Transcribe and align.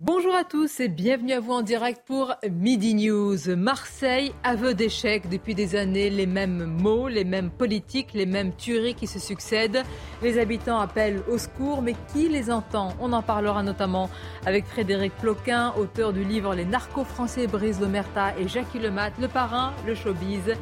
Bonjour 0.00 0.32
à 0.32 0.44
tous 0.44 0.78
et 0.78 0.86
bienvenue 0.86 1.32
à 1.32 1.40
vous 1.40 1.50
en 1.50 1.62
direct 1.62 2.02
pour 2.06 2.32
Midi 2.48 2.94
News. 2.94 3.56
Marseille, 3.56 4.32
aveu 4.44 4.72
d'échec 4.72 5.28
depuis 5.28 5.56
des 5.56 5.74
années, 5.74 6.08
les 6.08 6.26
mêmes 6.26 6.66
mots, 6.66 7.08
les 7.08 7.24
mêmes 7.24 7.50
politiques, 7.50 8.12
les 8.14 8.24
mêmes 8.24 8.54
tueries 8.54 8.94
qui 8.94 9.08
se 9.08 9.18
succèdent. 9.18 9.82
Les 10.22 10.38
habitants 10.38 10.78
appellent 10.78 11.20
au 11.28 11.36
secours, 11.36 11.82
mais 11.82 11.96
qui 12.12 12.28
les 12.28 12.48
entend? 12.48 12.94
On 13.00 13.12
en 13.12 13.22
parlera 13.22 13.64
notamment 13.64 14.08
avec 14.46 14.66
Frédéric 14.66 15.16
Ploquin, 15.16 15.74
auteur 15.76 16.12
du 16.12 16.22
livre 16.22 16.54
Les 16.54 16.64
narcos 16.64 17.02
français 17.02 17.48
Brice 17.48 17.80
Lomerta 17.80 18.38
et 18.38 18.46
Jackie 18.46 18.78
Lemat, 18.78 19.10
le 19.20 19.26
parrain, 19.26 19.72
le 19.84 19.96
showbiz 19.96 20.54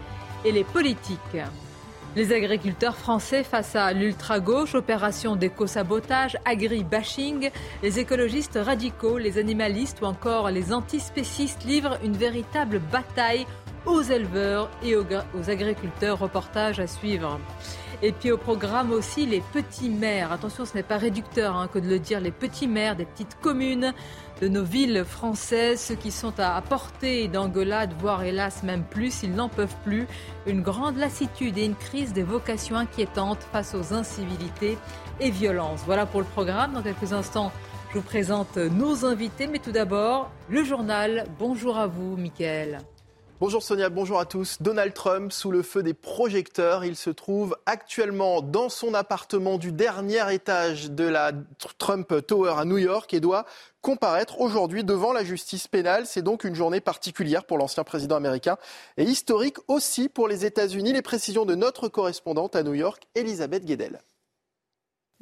et 0.46 0.52
les 0.52 0.64
politiques. 0.64 1.36
Les 2.16 2.32
agriculteurs 2.32 2.96
français 2.96 3.44
face 3.44 3.76
à 3.76 3.92
l'ultra-gauche, 3.92 4.74
opération 4.74 5.36
d'éco-sabotage, 5.36 6.38
agri-bashing, 6.46 7.50
les 7.82 7.98
écologistes 7.98 8.58
radicaux, 8.60 9.18
les 9.18 9.36
animalistes 9.36 10.00
ou 10.00 10.06
encore 10.06 10.50
les 10.50 10.72
antispécistes 10.72 11.64
livrent 11.64 11.98
une 12.02 12.16
véritable 12.16 12.78
bataille 12.78 13.46
aux 13.84 14.00
éleveurs 14.00 14.70
et 14.82 14.96
aux, 14.96 15.04
agriculteurs. 15.50 16.18
Reportage 16.18 16.80
à 16.80 16.86
suivre. 16.86 17.38
Et 18.00 18.12
puis 18.12 18.30
au 18.30 18.38
programme 18.38 18.92
aussi 18.92 19.26
les 19.26 19.42
petits 19.52 19.90
maires. 19.90 20.32
Attention, 20.32 20.64
ce 20.64 20.74
n'est 20.74 20.82
pas 20.82 20.96
réducteur 20.96 21.54
hein, 21.54 21.68
que 21.68 21.78
de 21.78 21.88
le 21.88 21.98
dire, 21.98 22.20
les 22.20 22.30
petits 22.30 22.66
maires 22.66 22.96
des 22.96 23.04
petites 23.04 23.38
communes 23.42 23.92
de 24.40 24.48
nos 24.48 24.64
villes 24.64 25.04
françaises, 25.04 25.80
ceux 25.80 25.94
qui 25.94 26.10
sont 26.10 26.38
à 26.38 26.60
portée 26.60 27.28
d'engueulade, 27.28 27.94
voire 27.98 28.22
hélas 28.22 28.62
même 28.62 28.84
plus, 28.84 29.22
ils 29.22 29.34
n'en 29.34 29.48
peuvent 29.48 29.76
plus. 29.84 30.06
Une 30.46 30.62
grande 30.62 30.98
lassitude 30.98 31.56
et 31.58 31.64
une 31.64 31.74
crise 31.74 32.12
des 32.12 32.22
vocations 32.22 32.76
inquiétantes 32.76 33.42
face 33.52 33.74
aux 33.74 33.94
incivilités 33.94 34.76
et 35.20 35.30
violences. 35.30 35.80
Voilà 35.86 36.04
pour 36.06 36.20
le 36.20 36.26
programme. 36.26 36.74
Dans 36.74 36.82
quelques 36.82 37.12
instants, 37.12 37.50
je 37.90 37.98
vous 37.98 38.04
présente 38.04 38.56
nos 38.56 39.06
invités, 39.06 39.46
mais 39.46 39.58
tout 39.58 39.72
d'abord, 39.72 40.30
le 40.50 40.64
journal. 40.64 41.26
Bonjour 41.38 41.78
à 41.78 41.86
vous, 41.86 42.16
Mickaël. 42.16 42.80
Bonjour 43.38 43.62
Sonia, 43.62 43.90
bonjour 43.90 44.18
à 44.18 44.24
tous. 44.24 44.62
Donald 44.62 44.94
Trump 44.94 45.30
sous 45.30 45.50
le 45.50 45.60
feu 45.60 45.82
des 45.82 45.92
projecteurs. 45.92 46.86
Il 46.86 46.96
se 46.96 47.10
trouve 47.10 47.54
actuellement 47.66 48.40
dans 48.40 48.70
son 48.70 48.94
appartement 48.94 49.58
du 49.58 49.72
dernier 49.72 50.32
étage 50.32 50.90
de 50.90 51.04
la 51.04 51.32
Trump 51.76 52.26
Tower 52.26 52.54
à 52.56 52.64
New 52.64 52.78
York 52.78 53.12
et 53.12 53.20
doit 53.20 53.44
comparaître 53.86 54.40
aujourd'hui 54.40 54.82
devant 54.82 55.12
la 55.12 55.22
justice 55.22 55.68
pénale. 55.68 56.06
C'est 56.06 56.20
donc 56.20 56.42
une 56.42 56.56
journée 56.56 56.80
particulière 56.80 57.44
pour 57.44 57.56
l'ancien 57.56 57.84
président 57.84 58.16
américain 58.16 58.56
et 58.96 59.04
historique 59.04 59.58
aussi 59.68 60.08
pour 60.08 60.26
les 60.26 60.44
États-Unis. 60.44 60.92
Les 60.92 61.02
précisions 61.02 61.44
de 61.44 61.54
notre 61.54 61.86
correspondante 61.86 62.56
à 62.56 62.64
New 62.64 62.74
York, 62.74 63.06
Elisabeth 63.14 63.64
Guedel. 63.64 64.00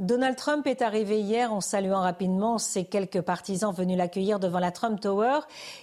Donald 0.00 0.34
Trump 0.34 0.66
est 0.66 0.82
arrivé 0.82 1.20
hier 1.20 1.52
en 1.52 1.60
saluant 1.60 2.00
rapidement 2.00 2.58
ses 2.58 2.84
quelques 2.84 3.20
partisans 3.20 3.72
venus 3.72 3.96
l'accueillir 3.96 4.40
devant 4.40 4.58
la 4.58 4.72
Trump 4.72 5.00
Tower. 5.00 5.38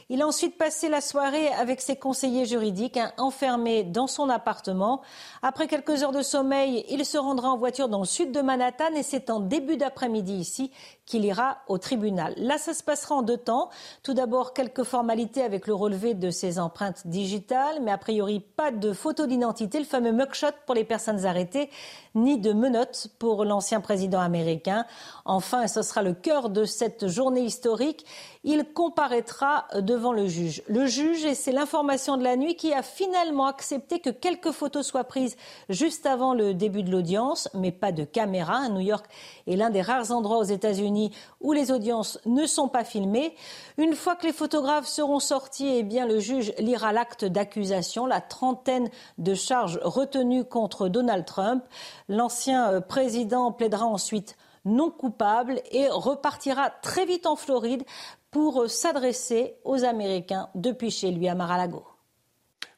Il 0.10 0.22
a 0.22 0.28
ensuite 0.28 0.58
passé 0.58 0.90
la 0.90 1.00
soirée 1.00 1.48
avec 1.48 1.80
ses 1.80 1.96
conseillers 1.96 2.46
juridiques, 2.46 3.00
enfermé 3.18 3.86
dans 3.86 4.08
son 4.08 4.28
appartement. 4.28 5.02
Après 5.42 5.68
quelques 5.68 6.04
heures 6.04 6.12
de 6.12 6.24
sommeil, 6.24 6.84
il 6.90 7.06
se 7.06 7.18
rendra 7.18 7.52
en 7.52 7.58
voiture 7.58 7.88
dans 7.88 8.02
le 8.02 8.06
sud 8.06 8.34
de 8.34 8.42
Manhattan 8.42 8.94
et 8.98 9.04
c'est 9.04 9.30
en 9.30 9.40
début 9.40 9.78
d'après-midi 9.78 10.34
ici 10.34 10.72
qu'il 11.12 11.26
ira 11.26 11.58
au 11.68 11.78
tribunal. 11.78 12.34
Là, 12.38 12.58
ça 12.58 12.74
se 12.74 12.82
passera 12.82 13.16
en 13.16 13.22
deux 13.22 13.36
temps. 13.38 13.70
Tout 14.02 14.14
d'abord, 14.14 14.54
quelques 14.54 14.84
formalités 14.84 15.44
avec 15.44 15.68
le 15.68 15.74
relevé 15.74 16.14
de 16.14 16.30
ses 16.30 16.58
empreintes 16.58 17.06
digitales, 17.06 17.80
mais 17.82 17.92
a 17.92 17.98
priori 17.98 18.40
pas 18.40 18.72
de 18.72 18.94
photo 18.94 19.28
d'identité, 19.28 19.80
le 19.80 19.86
fameux 19.86 20.14
mugshot 20.14 20.56
pour 20.66 20.74
les 20.74 20.86
personnes 20.86 21.26
arrêtées, 21.26 21.70
ni 22.16 22.40
de 22.40 22.54
menottes 22.54 23.10
pour 23.20 23.44
l'ancien 23.44 23.82
président 23.82 24.22
américain. 24.22 24.86
Enfin, 25.26 25.64
et 25.64 25.68
ce 25.68 25.82
sera 25.82 26.02
le 26.02 26.14
cœur 26.14 26.50
de 26.50 26.64
cette 26.64 27.08
journée 27.08 27.42
historique, 27.42 28.06
il 28.46 28.66
comparaîtra 28.74 29.68
devant 29.80 30.14
le 30.14 30.28
juge. 30.28 30.64
Le 30.68 30.86
juge, 30.86 31.26
et 31.26 31.36
c'est 31.36 31.52
l'information 31.52 32.16
de 32.16 32.24
la 32.24 32.38
nuit, 32.38 32.56
qui 32.56 32.74
a 32.74 32.84
finalement 32.84 33.48
accepté 33.48 34.00
que 34.00 34.10
quelques 34.10 34.52
photos 34.52 34.86
soient 34.86 35.04
prises 35.04 35.36
juste 35.68 36.06
avant 36.06 36.34
le 36.34 36.54
début 36.54 36.84
de 36.84 36.92
l'audience, 36.92 37.50
mais 37.54 37.72
pas 37.72 37.92
de 37.92 38.06
caméra. 38.06 38.70
New 38.70 38.80
York 38.80 39.06
est 39.48 39.56
l'un 39.56 39.70
des 39.70 39.82
rares 39.82 40.12
endroits 40.12 40.38
aux 40.38 40.44
États-Unis 40.44 41.12
où 41.40 41.54
les 41.54 41.72
audiences 41.72 42.20
ne 42.26 42.46
sont 42.46 42.68
pas 42.68 42.84
filmées. 42.84 43.36
Une 43.78 43.96
fois 43.96 44.16
que 44.16 44.26
les 44.26 44.34
photographes 44.34 44.88
seront 44.88 45.20
sortis, 45.20 45.68
eh 45.68 45.84
bien, 45.84 46.06
le 46.06 46.20
juge 46.20 46.54
lira 46.58 46.94
l'acte 46.94 47.26
d'accusation, 47.26 48.06
la 48.06 48.22
trentaine 48.22 48.90
de 49.18 49.34
charges 49.34 49.80
retenues 49.84 50.46
contre 50.46 50.88
Donald 50.88 51.26
Trump. 51.26 51.64
L'ancien 52.08 52.72
euh, 52.72 52.82
président 52.82 53.52
plaidera 53.52 53.86
ensuite 53.86 54.36
non 54.66 54.92
coupable 54.92 55.62
et 55.72 55.88
repartira 55.90 56.70
très 56.70 57.06
vite 57.06 57.26
en 57.26 57.36
Floride 57.36 57.84
pour 58.30 58.70
s'adresser 58.70 59.56
aux 59.66 59.84
Américains 59.84 60.50
depuis 60.56 60.92
chez 60.92 61.12
lui 61.12 61.28
à 61.28 61.36
Mar-a-Lago. 61.36 61.91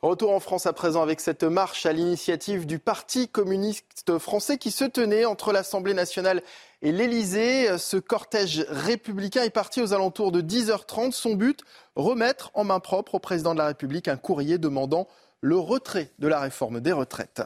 Retour 0.04 0.32
en 0.32 0.42
France 0.42 0.66
à 0.66 0.74
présent 0.74 1.02
avec 1.02 1.22
cette 1.22 1.44
marche 1.44 1.86
à 1.86 1.94
l'initiative 1.94 2.66
du 2.66 2.78
Parti 2.78 3.30
communiste 3.30 4.20
français 4.20 4.58
qui 4.58 4.70
se 4.70 4.84
tenait 4.84 5.24
entre 5.24 5.54
l'Assemblée 5.54 5.94
nationale 5.94 6.44
et 6.82 6.92
l'Élysée. 6.92 7.78
Ce 7.78 7.96
cortège 7.96 8.66
républicain 8.68 9.44
est 9.44 9.50
parti 9.50 9.82
aux 9.82 9.94
alentours 9.94 10.34
de 10.34 10.42
10h30. 10.42 11.14
Son 11.14 11.36
but, 11.36 11.62
remettre 11.96 12.52
en 12.54 12.66
main 12.66 12.82
propre 12.82 13.16
au 13.16 13.20
président 13.20 13.54
de 13.54 13.60
la 13.60 13.68
République 13.68 14.10
un 14.10 14.18
courrier 14.18 14.58
demandant 14.58 15.08
le 15.40 15.56
retrait 15.58 16.12
de 16.20 16.28
la 16.28 16.42
réforme 16.42 16.82
des 16.82 16.92
retraites. 16.92 17.42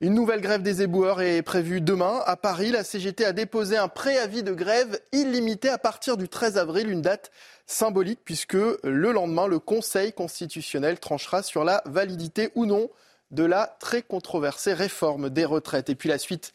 Une 0.00 0.14
nouvelle 0.14 0.40
grève 0.40 0.62
des 0.62 0.82
éboueurs 0.82 1.22
est 1.22 1.42
prévue 1.42 1.80
demain. 1.80 2.20
À 2.26 2.36
Paris, 2.36 2.72
la 2.72 2.82
CGT 2.82 3.24
a 3.24 3.32
déposé 3.32 3.76
un 3.76 3.86
préavis 3.86 4.42
de 4.42 4.52
grève 4.52 5.00
illimité 5.12 5.68
à 5.68 5.78
partir 5.78 6.16
du 6.16 6.28
13 6.28 6.58
avril, 6.58 6.90
une 6.90 7.00
date 7.00 7.30
symbolique 7.66 8.20
puisque 8.24 8.54
le 8.54 9.12
lendemain, 9.12 9.46
le 9.46 9.58
Conseil 9.58 10.12
constitutionnel 10.12 10.98
tranchera 10.98 11.42
sur 11.42 11.64
la 11.64 11.82
validité 11.86 12.50
ou 12.54 12.66
non 12.66 12.90
de 13.30 13.44
la 13.44 13.76
très 13.80 14.02
controversée 14.02 14.74
réforme 14.74 15.30
des 15.30 15.44
retraites. 15.44 15.90
Et 15.90 15.94
puis 15.94 16.08
la 16.08 16.18
suite 16.18 16.52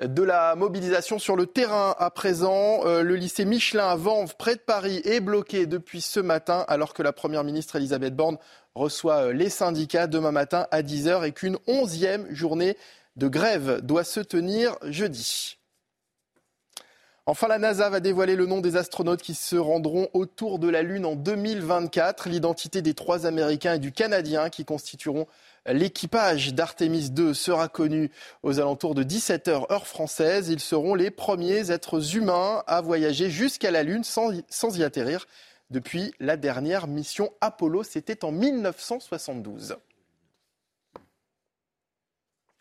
de 0.00 0.22
la 0.22 0.54
mobilisation 0.54 1.18
sur 1.18 1.34
le 1.34 1.46
terrain 1.46 1.94
à 1.98 2.10
présent. 2.10 2.86
Euh, 2.86 3.02
le 3.02 3.16
lycée 3.16 3.44
Michelin 3.44 3.88
à 3.88 3.96
Vanves, 3.96 4.36
près 4.36 4.54
de 4.54 4.60
Paris, 4.60 5.00
est 5.04 5.20
bloqué 5.20 5.66
depuis 5.66 6.00
ce 6.00 6.20
matin 6.20 6.64
alors 6.68 6.94
que 6.94 7.02
la 7.02 7.12
Première 7.12 7.44
ministre 7.44 7.76
Elisabeth 7.76 8.14
Borne 8.14 8.38
reçoit 8.74 9.26
euh, 9.26 9.32
les 9.32 9.50
syndicats 9.50 10.06
demain 10.06 10.30
matin 10.30 10.68
à 10.70 10.82
10h 10.82 11.26
et 11.26 11.32
qu'une 11.32 11.58
onzième 11.66 12.32
journée 12.32 12.76
de 13.16 13.26
grève 13.26 13.80
doit 13.80 14.04
se 14.04 14.20
tenir 14.20 14.76
jeudi. 14.84 15.57
Enfin, 17.30 17.46
la 17.46 17.58
NASA 17.58 17.90
va 17.90 18.00
dévoiler 18.00 18.36
le 18.36 18.46
nom 18.46 18.62
des 18.62 18.76
astronautes 18.76 19.20
qui 19.20 19.34
se 19.34 19.54
rendront 19.54 20.08
autour 20.14 20.58
de 20.58 20.66
la 20.66 20.80
Lune 20.80 21.04
en 21.04 21.14
2024, 21.14 22.26
l'identité 22.30 22.80
des 22.80 22.94
trois 22.94 23.26
Américains 23.26 23.74
et 23.74 23.78
du 23.78 23.92
Canadien 23.92 24.48
qui 24.48 24.64
constitueront 24.64 25.26
l'équipage 25.66 26.54
d'Artemis 26.54 27.10
2 27.10 27.34
sera 27.34 27.68
connu 27.68 28.10
aux 28.42 28.60
alentours 28.60 28.94
de 28.94 29.04
17h 29.04 29.70
heure 29.70 29.86
française. 29.86 30.48
Ils 30.48 30.58
seront 30.58 30.94
les 30.94 31.10
premiers 31.10 31.70
êtres 31.70 32.16
humains 32.16 32.62
à 32.66 32.80
voyager 32.80 33.28
jusqu'à 33.28 33.70
la 33.70 33.82
Lune 33.82 34.04
sans, 34.04 34.30
sans 34.48 34.78
y 34.78 34.82
atterrir 34.82 35.26
depuis 35.68 36.14
la 36.20 36.38
dernière 36.38 36.86
mission 36.86 37.30
Apollo. 37.42 37.82
C'était 37.82 38.24
en 38.24 38.32
1972. 38.32 39.76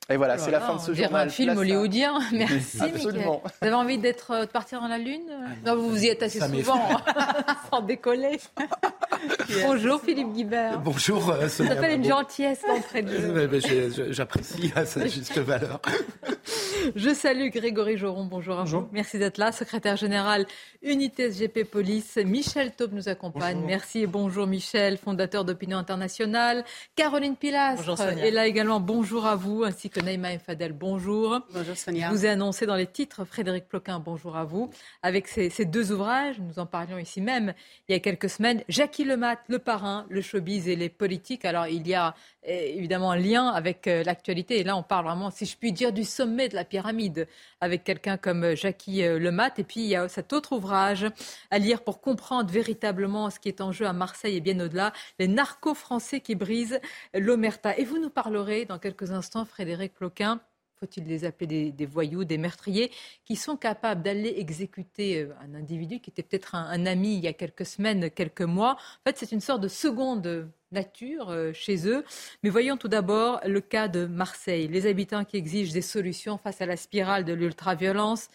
Et 0.10 0.16
voilà, 0.16 0.36
oh 0.38 0.42
c'est 0.44 0.52
la 0.52 0.62
fin 0.62 0.76
de 0.76 0.80
ce 0.80 0.94
journal. 0.94 1.28
un 1.28 1.30
film 1.30 1.58
hollywoodien. 1.58 2.20
Merci, 2.32 2.82
Absolument. 2.82 3.42
Vous 3.44 3.68
avez 3.68 3.76
envie 3.76 3.98
d'être, 3.98 4.46
de 4.46 4.46
partir 4.46 4.80
dans 4.80 4.88
la 4.88 4.98
Lune 4.98 5.30
Non, 5.66 5.76
vous 5.76 5.90
vous 5.90 6.04
y 6.04 6.08
êtes 6.08 6.24
assez 6.24 6.40
souvent, 6.40 6.80
sans 7.72 7.82
décoller. 7.82 8.40
Bonjour, 9.66 10.02
Philippe 10.02 10.32
Guibert. 10.34 10.80
Bonjour, 10.80 11.30
euh, 11.30 11.48
Ça 11.48 11.68
s'appelle 11.68 12.00
une 12.00 12.06
gentillesse 12.06 12.62
d'entrée 12.68 13.02
de 13.02 13.60
jeu. 13.60 14.12
J'apprécie 14.12 14.72
à 14.76 14.86
sa 14.86 15.08
juste 15.08 15.38
valeur. 15.40 15.82
Je 16.96 17.14
salue 17.14 17.50
Grégory 17.50 17.98
Joron, 17.98 18.26
bonjour 18.26 18.60
à 18.60 18.64
vous. 18.64 18.88
Merci 18.92 19.20
d'être 19.20 19.38
là. 19.38 19.52
Secrétaire 19.52 19.98
général 19.98 20.46
Unité 20.82 21.32
SGP 21.32 21.64
Police, 21.64 22.18
Michel 22.18 22.72
Taube 22.72 22.94
nous 22.94 23.10
accompagne. 23.10 23.62
Merci 23.66 24.04
et 24.04 24.08
bonjour 24.08 24.48
Michel, 24.48 24.98
fondateur 24.98 25.44
d'Opinion 25.44 25.78
Internationale. 25.78 26.64
Caroline 26.96 27.36
Pilastre 27.36 28.00
est 28.02 28.32
là 28.32 28.48
également. 28.48 28.80
Bonjour 28.80 29.26
à 29.26 29.36
vous, 29.36 29.64
ainsi 29.64 29.90
que 29.90 29.97
Naïma 30.02 30.38
Fadel, 30.40 30.74
bonjour. 30.74 31.42
Bonjour 31.54 31.76
Sonia. 31.76 32.10
Je 32.10 32.14
vous 32.14 32.26
ai 32.26 32.30
annoncé 32.30 32.66
dans 32.66 32.76
les 32.76 32.88
titres, 32.88 33.26
Frédéric 33.26 33.68
Ploquin, 33.68 34.00
bonjour 34.00 34.36
à 34.36 34.44
vous. 34.44 34.70
Avec 35.02 35.28
ces, 35.28 35.50
ces, 35.50 35.66
deux 35.66 35.92
ouvrages, 35.92 36.40
nous 36.40 36.60
en 36.60 36.66
parlions 36.66 36.98
ici 36.98 37.22
même 37.22 37.54
il 37.88 37.94
y 37.94 37.96
a 37.96 38.00
quelques 38.00 38.30
semaines, 38.30 38.64
Jackie 38.70 39.06
Lemat, 39.06 39.38
le 39.48 39.60
parrain, 39.60 40.06
le 40.10 40.22
showbiz 40.22 40.68
et 40.68 40.76
les 40.76 40.90
politiques. 40.90 41.46
Alors 41.46 41.68
il 41.68 41.88
y 41.88 41.94
a 41.94 42.16
évidemment 42.48 43.12
un 43.12 43.18
lien 43.18 43.48
avec 43.48 43.88
euh, 43.88 44.04
l'actualité. 44.04 44.60
Et 44.60 44.64
là, 44.64 44.76
on 44.76 44.84
parle 44.84 45.06
vraiment, 45.06 45.30
si 45.30 45.46
je 45.46 45.58
puis 45.58 45.72
dire, 45.72 45.92
du 45.92 46.04
sommet 46.04 46.50
de 46.50 46.56
la 46.56 46.64
pyramide 46.64 47.28
avec 47.62 47.84
quelqu'un 47.84 48.18
comme 48.18 48.44
euh, 48.44 48.56
Jackie 48.56 49.04
euh, 49.04 49.20
Lemat. 49.20 49.52
Et 49.58 49.64
puis, 49.64 49.82
il 49.82 49.88
y 49.88 49.96
a 49.96 50.08
cet 50.08 50.34
autre 50.34 50.54
ouvrage 50.54 51.06
à 51.52 51.60
lire 51.60 51.84
pour 51.84 52.02
comprendre 52.02 52.50
véritablement 52.50 53.30
ce 53.30 53.40
qui 53.40 53.50
est 53.50 53.62
en 53.62 53.72
jeu 53.72 53.86
à 53.86 53.94
Marseille 53.94 54.38
et 54.38 54.42
bien 54.42 54.60
au-delà, 54.60 54.94
les 55.20 55.28
narcos 55.28 55.76
français 55.76 56.22
qui 56.22 56.36
brisent 56.36 56.80
l'omerta. 57.14 57.78
Et 57.78 57.84
vous 57.84 58.00
nous 58.00 58.10
parlerez 58.10 58.66
dans 58.66 58.80
quelques 58.80 59.12
instants, 59.12 59.46
Frédéric 59.46 59.94
Ploquin, 59.94 60.40
faut-il 60.80 61.06
les 61.06 61.26
appeler 61.26 61.72
des, 61.72 61.86
voyous, 61.86 62.24
des 62.24 62.38
meurtriers, 62.38 62.92
qui 63.26 63.36
sont 63.36 63.58
capables 63.58 64.04
d'aller 64.04 64.36
exécuter 64.38 65.28
un 65.42 65.56
individu 65.56 66.00
qui 66.00 66.10
était 66.10 66.24
peut-être 66.24 66.56
un, 66.56 66.86
ami 66.86 67.16
il 67.16 67.24
y 67.24 67.28
a 67.28 67.34
quelques 67.34 67.66
semaines, 67.66 68.10
quelques 68.12 68.42
mois? 68.42 68.74
En 68.74 69.10
fait, 69.10 69.18
c'est 69.18 69.32
une 69.32 69.42
sorte 69.42 69.62
de 69.62 69.68
seconde 69.68 70.50
nature 70.72 71.30
euh, 71.30 71.54
chez 71.54 71.88
eux. 71.88 72.04
Mais 72.44 72.50
voyons 72.50 72.78
tout 72.78 72.88
d'abord 72.88 73.40
le 73.46 73.62
cas 73.62 73.88
de 73.88 74.06
Marseille. 74.06 74.68
Les 74.68 74.86
habitants 74.86 75.26
qui 75.26 75.38
exigent 75.38 75.74
des 75.74 75.82
solutions 75.82 76.38
face 76.38 76.62
à 76.62 76.66
la 76.66 76.78
spirale 76.78 77.26
de 77.26 77.34
l'ultraviolence. 77.34 78.30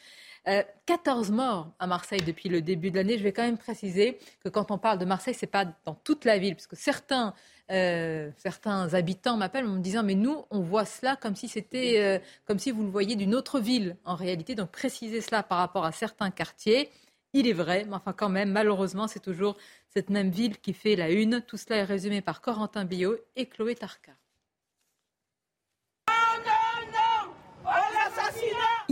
14 0.86 1.30
euh, 1.30 1.34
morts 1.34 1.70
à 1.78 1.86
Marseille 1.86 2.22
depuis 2.26 2.48
le 2.48 2.60
début 2.62 2.90
de 2.90 2.96
l'année. 2.96 3.16
Je 3.16 3.22
vais 3.22 3.32
quand 3.32 3.44
même 3.44 3.58
préciser 3.58 4.18
que 4.42 4.48
quand 4.48 4.72
on 4.72 4.78
parle 4.78 4.98
de 4.98 5.04
Marseille, 5.04 5.34
ce 5.34 5.44
n'est 5.44 5.50
pas 5.50 5.66
dans 5.84 5.94
toute 5.94 6.24
la 6.24 6.38
ville, 6.38 6.54
puisque 6.54 6.76
certains, 6.76 7.32
euh, 7.70 8.31
certains 8.37 8.94
habitants 8.94 9.37
m'appellent 9.37 9.67
en 9.67 9.76
me 9.76 9.81
disant 9.81 10.03
mais 10.03 10.14
nous, 10.14 10.44
on 10.50 10.61
voit 10.61 10.85
cela 10.85 11.17
comme 11.17 11.37
si 11.37 11.49
c'était, 11.49 12.20
comme 12.47 12.59
si 12.59 12.70
vous 12.70 12.82
le 12.82 12.91
voyez 12.91 13.17
d'une 13.17 13.35
autre 13.35 13.61
ville 13.61 13.97
en 14.05 14.14
réalité. 14.14 14.55
Donc 14.55 14.70
préciser 14.70 15.20
cela 15.20 15.43
par 15.43 15.59
rapport 15.59 15.85
à 15.85 15.93
certains 15.93 16.31
quartiers. 16.31 16.91
Il 17.35 17.49
est 17.49 17.55
vrai, 17.55 17.85
mais 17.88 17.94
enfin 17.94 18.12
quand 18.12 18.29
même, 18.29 18.50
malheureusement, 18.53 19.09
c'est 19.09 19.20
toujours 19.20 19.56
cette 19.88 20.11
même 20.11 20.31
ville 20.31 20.59
qui 20.59 20.73
fait 20.75 20.97
la 20.97 21.11
une. 21.11 21.41
Tout 21.43 21.56
cela 21.56 21.76
est 21.76 21.85
résumé 21.85 22.20
par 22.20 22.41
Corentin 22.41 22.85
Billot 22.85 23.17
et 23.37 23.47
Chloé 23.47 23.75
Tarka. 23.75 24.12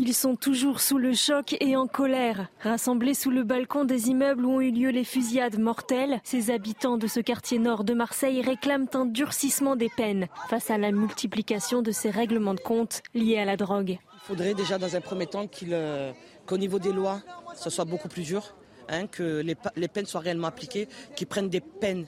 Ils 0.03 0.15
sont 0.15 0.35
toujours 0.35 0.81
sous 0.81 0.97
le 0.97 1.13
choc 1.13 1.55
et 1.61 1.77
en 1.77 1.87
colère. 1.87 2.49
Rassemblés 2.63 3.13
sous 3.13 3.31
le 3.31 3.43
balcon 3.43 3.85
des 3.85 4.09
immeubles 4.09 4.47
où 4.47 4.53
ont 4.53 4.61
eu 4.63 4.71
lieu 4.71 4.89
les 4.89 5.05
fusillades 5.05 5.59
mortelles, 5.59 6.23
ces 6.25 6.51
habitants 6.51 6.97
de 6.97 7.07
ce 7.07 7.21
quartier 7.21 7.59
nord 7.59 7.85
de 7.85 7.93
Marseille 7.93 8.41
réclament 8.41 8.89
un 8.95 9.05
durcissement 9.05 9.77
des 9.77 9.91
peines 9.95 10.29
face 10.49 10.71
à 10.71 10.79
la 10.79 10.91
multiplication 10.91 11.83
de 11.83 11.91
ces 11.91 12.09
règlements 12.09 12.55
de 12.55 12.61
compte 12.61 13.03
liés 13.13 13.37
à 13.37 13.45
la 13.45 13.59
drogue. 13.59 13.91
Il 13.91 14.21
faudrait 14.23 14.55
déjà 14.55 14.79
dans 14.79 14.97
un 14.97 15.03
premier 15.03 15.27
temps 15.27 15.47
euh, 15.65 16.13
qu'au 16.47 16.57
niveau 16.57 16.79
des 16.79 16.95
lois, 16.95 17.21
ce 17.55 17.69
soit 17.69 17.85
beaucoup 17.85 18.09
plus 18.09 18.23
dur, 18.23 18.55
hein, 18.89 19.07
que 19.07 19.43
les, 19.43 19.89
peines 19.89 20.07
soient 20.07 20.23
réellement 20.23 20.49
appliquées, 20.49 20.89
qu'ils 21.15 21.27
prennent 21.27 21.51
des 21.51 21.61
peines 21.61 22.07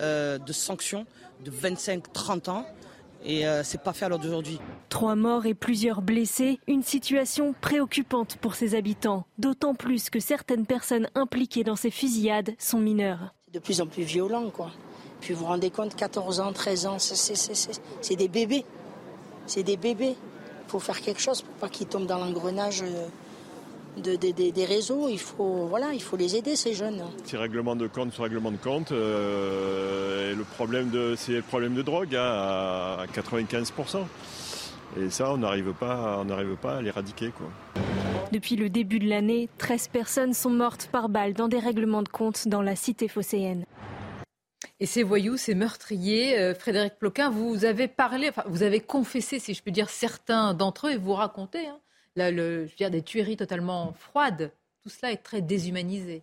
euh, 0.00 0.36
de 0.36 0.52
sanctions 0.52 1.06
de 1.42 1.50
25-30 1.50 2.50
ans 2.50 2.66
et 3.24 3.46
euh, 3.46 3.62
c'est 3.62 3.82
pas 3.82 3.92
fait 3.92 4.04
à 4.04 4.08
l'heure 4.08 4.18
d'aujourd'hui. 4.18 4.58
Trois 4.88 5.14
morts 5.14 5.46
et 5.46 5.54
plusieurs 5.54 6.02
blessés, 6.02 6.58
une 6.66 6.82
situation 6.82 7.54
préoccupante 7.60 8.36
pour 8.36 8.54
ces 8.54 8.74
habitants, 8.74 9.26
d'autant 9.38 9.74
plus 9.74 10.10
que 10.10 10.20
certaines 10.20 10.66
personnes 10.66 11.08
impliquées 11.14 11.64
dans 11.64 11.76
ces 11.76 11.90
fusillades 11.90 12.54
sont 12.58 12.78
mineures. 12.78 13.34
C'est 13.46 13.54
de 13.54 13.58
plus 13.58 13.80
en 13.80 13.86
plus 13.86 14.02
violent, 14.02 14.50
quoi. 14.50 14.70
Puis 15.20 15.34
vous 15.34 15.40
vous 15.40 15.46
rendez 15.46 15.70
compte, 15.70 15.94
14 15.94 16.40
ans, 16.40 16.52
13 16.52 16.86
ans, 16.86 16.96
c'est 16.98 18.16
des 18.16 18.28
bébés. 18.28 18.64
C'est 19.46 19.62
des 19.62 19.76
bébés. 19.76 20.16
Il 20.66 20.70
faut 20.70 20.80
faire 20.80 21.00
quelque 21.00 21.20
chose 21.20 21.42
pour 21.42 21.54
pas 21.54 21.68
qu'ils 21.68 21.86
tombent 21.86 22.06
dans 22.06 22.18
l'engrenage. 22.18 22.82
Euh, 22.82 23.06
des 23.96 24.64
réseaux. 24.64 25.08
Il 25.08 25.18
faut, 25.18 25.66
voilà, 25.66 25.92
il 25.92 26.02
faut 26.02 26.16
les 26.16 26.36
aider, 26.36 26.56
ces 26.56 26.74
jeunes. 26.74 27.02
Ces 27.24 27.36
règlements 27.36 27.76
de 27.76 27.86
compte 27.86 28.12
sur 28.12 28.24
règlement 28.24 28.50
de 28.50 28.56
compte, 28.56 28.92
euh, 28.92 30.34
le 30.34 30.44
problème 30.44 30.90
de, 30.90 31.14
c'est 31.16 31.32
le 31.32 31.42
problème 31.42 31.74
de 31.74 31.82
drogue 31.82 32.14
hein, 32.14 32.22
à 32.22 33.06
95%. 33.14 34.04
Et 35.00 35.10
ça, 35.10 35.32
on 35.32 35.38
n'arrive 35.38 35.72
pas, 35.72 36.18
on 36.20 36.26
n'arrive 36.26 36.56
pas 36.56 36.76
à 36.76 36.82
l'éradiquer. 36.82 37.32
Quoi. 37.36 37.48
Depuis 38.30 38.56
le 38.56 38.68
début 38.68 38.98
de 38.98 39.08
l'année, 39.08 39.48
13 39.58 39.88
personnes 39.88 40.34
sont 40.34 40.50
mortes 40.50 40.88
par 40.92 41.08
balle 41.08 41.34
dans 41.34 41.48
des 41.48 41.58
règlements 41.58 42.02
de 42.02 42.08
compte 42.08 42.48
dans 42.48 42.62
la 42.62 42.76
cité 42.76 43.08
phocéenne. 43.08 43.64
Et 44.80 44.86
ces 44.86 45.02
voyous, 45.02 45.36
ces 45.36 45.54
meurtriers, 45.54 46.38
euh, 46.38 46.54
Frédéric 46.54 46.94
Ploquin, 46.98 47.30
vous 47.30 47.64
avez 47.64 47.88
parlé, 47.88 48.28
enfin, 48.28 48.42
vous 48.46 48.62
avez 48.62 48.80
confessé, 48.80 49.38
si 49.38 49.54
je 49.54 49.62
peux 49.62 49.70
dire, 49.70 49.88
certains 49.88 50.54
d'entre 50.54 50.88
eux 50.88 50.92
et 50.92 50.96
vous 50.96 51.12
racontez 51.12 51.66
hein, 51.66 51.78
le, 52.16 52.66
je 52.66 52.70
veux 52.70 52.76
dire, 52.76 52.90
des 52.90 53.02
tueries 53.02 53.36
totalement 53.36 53.92
froides. 53.92 54.52
Tout 54.82 54.88
cela 54.88 55.12
est 55.12 55.22
très 55.22 55.42
déshumanisé. 55.42 56.22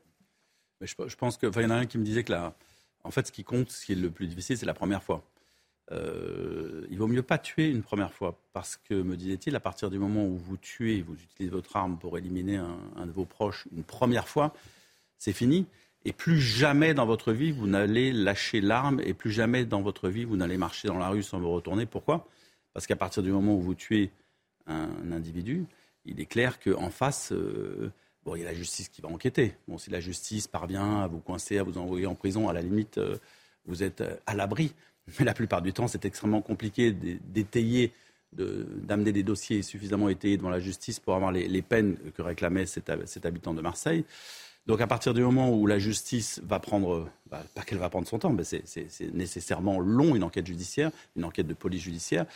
je, 0.81 1.15
pense 1.15 1.38
que, 1.38 1.47
il 1.47 1.62
y 1.62 1.65
en 1.65 1.69
a 1.69 1.75
un 1.75 1.86
qui 1.86 1.97
me 1.97 2.03
disait 2.03 2.24
que 2.24 2.31
là, 2.31 2.53
en 3.03 3.12
fait, 3.12 3.27
ce 3.27 3.31
qui 3.31 3.44
compte, 3.44 3.71
ce 3.71 3.86
qui 3.86 3.94
est 3.94 3.95
le 3.95 4.12
plus 4.12 4.27
difficile, 4.27 4.57
c'est 4.57 4.65
la 4.65 4.74
première 4.74 5.03
fois. 5.03 5.24
Euh, 5.91 6.86
il 6.91 6.97
vaut 6.97 7.07
mieux 7.07 7.24
pas 7.24 7.39
tuer 7.39 7.69
une 7.69 7.81
première 7.81 8.13
fois 8.13 8.39
parce 8.53 8.77
que, 8.77 8.94
me 8.94 9.15
disait-il, 9.15 9.56
à 9.56 9.59
partir 9.59 9.89
du 9.89 9.97
moment 9.97 10.25
où 10.25 10.38
vous 10.38 10.57
tuez, 10.57 11.01
vous 11.01 11.15
utilisez 11.15 11.51
votre 11.51 11.75
arme 11.75 11.97
pour 11.97 12.18
éliminer 12.18 12.57
un, 12.57 13.06
de 13.06 13.12
vos 13.12 13.25
proches 13.25 13.68
une 13.75 13.83
première 13.83 14.27
fois, 14.27 14.53
c'est 15.18 15.33
fini. 15.33 15.65
Et 16.06 16.13
plus 16.13 16.39
jamais 16.39 16.94
dans 16.94 17.06
votre 17.06 17.33
vie, 17.33 17.51
vous 17.51 17.68
n'allez 17.68 18.13
lâcher 18.13 18.62
l'arme 18.62 19.01
et 19.03 19.13
plus 19.13 19.31
jamais 19.31 19.65
dans 19.65 19.81
votre 19.81 20.09
vie, 20.09 20.24
vous 20.24 20.38
n'allez 20.38 20.57
marcher 20.57 20.88
dans 20.88 20.97
la 20.97 21.09
rue 21.09 21.24
sans 21.24 21.39
vous 21.39 21.51
retourner. 21.51 21.85
Pourquoi? 21.85 22.27
Parce 22.74 22.88
qu'à 22.88 22.95
partir 22.95 23.24
du 23.24 23.31
moment 23.31 23.56
où 23.56 23.59
vous 23.59 23.75
tuez 23.75 24.12
un 24.68 25.12
individu, 25.12 25.65
il 26.09 26.19
est 26.19 26.25
clair 26.25 26.59
qu'en 26.59 26.89
face, 26.89 27.31
euh, 27.31 27.91
bon, 28.25 28.35
il 28.35 28.39
y 28.39 28.44
a 28.44 28.45
la 28.45 28.53
justice 28.53 28.89
qui 28.89 29.01
va 29.01 29.09
enquêter. 29.09 29.56
Bon, 29.67 29.77
si 29.77 29.89
la 29.89 30.00
justice 30.00 30.47
parvient 30.47 31.01
à 31.01 31.07
vous 31.07 31.19
coincer, 31.19 31.57
à 31.57 31.63
vous 31.63 31.77
envoyer 31.77 32.06
en 32.06 32.15
prison, 32.15 32.50
à 32.50 32.53
la 32.53 32.61
limite, 32.61 32.97
euh, 32.97 33.17
vous 33.65 33.83
êtes 33.83 34.01
euh, 34.01 34.15
à 34.25 34.35
l'abri. 34.35 34.73
Mais 35.19 35.25
la 35.25 35.33
plupart 35.33 35.61
du 35.61 35.73
temps, 35.73 35.88
c'est 35.88 36.06
extrêmement 36.06 36.41
compliqué 36.41 36.91
d'étayer, 36.91 37.94
d'amener 38.31 39.11
des 39.11 39.23
dossiers 39.23 39.63
suffisamment 39.63 40.09
étayés 40.09 40.38
devant 40.38 40.51
la 40.51 40.59
justice 40.59 41.00
pour 41.00 41.15
avoir 41.15 41.31
les, 41.31 41.61
peines 41.63 41.97
que 42.15 42.21
réclamait 42.21 42.67
cet, 42.67 42.89
habitant 43.25 43.56
de 43.56 43.61
Marseille. 43.61 44.06
Donc 44.67 44.81
à 44.81 44.88
partir 44.88 45.15
du 45.15 45.21
moment 45.21 45.51
où 45.51 45.65
la 45.65 45.79
justice 45.79 46.39
va 46.44 46.59
prendre, 46.59 47.09
bah, 47.31 47.44
pas 47.56 47.63
qu'elle 47.63 47.79
va 47.79 47.89
prendre 47.89 48.07
son 48.07 48.19
temps, 48.19 48.31
mais 48.31 48.44
c'est 48.44 49.13
nécessairement 49.13 49.80
long 49.80 50.16
une 50.16 50.21
enquête 50.21 50.45
judiciaire, 50.45 50.92
une 51.16 51.25
enquête 51.25 51.47
de 51.47 51.56
police 51.56 51.81
judiciaire. 51.81 52.28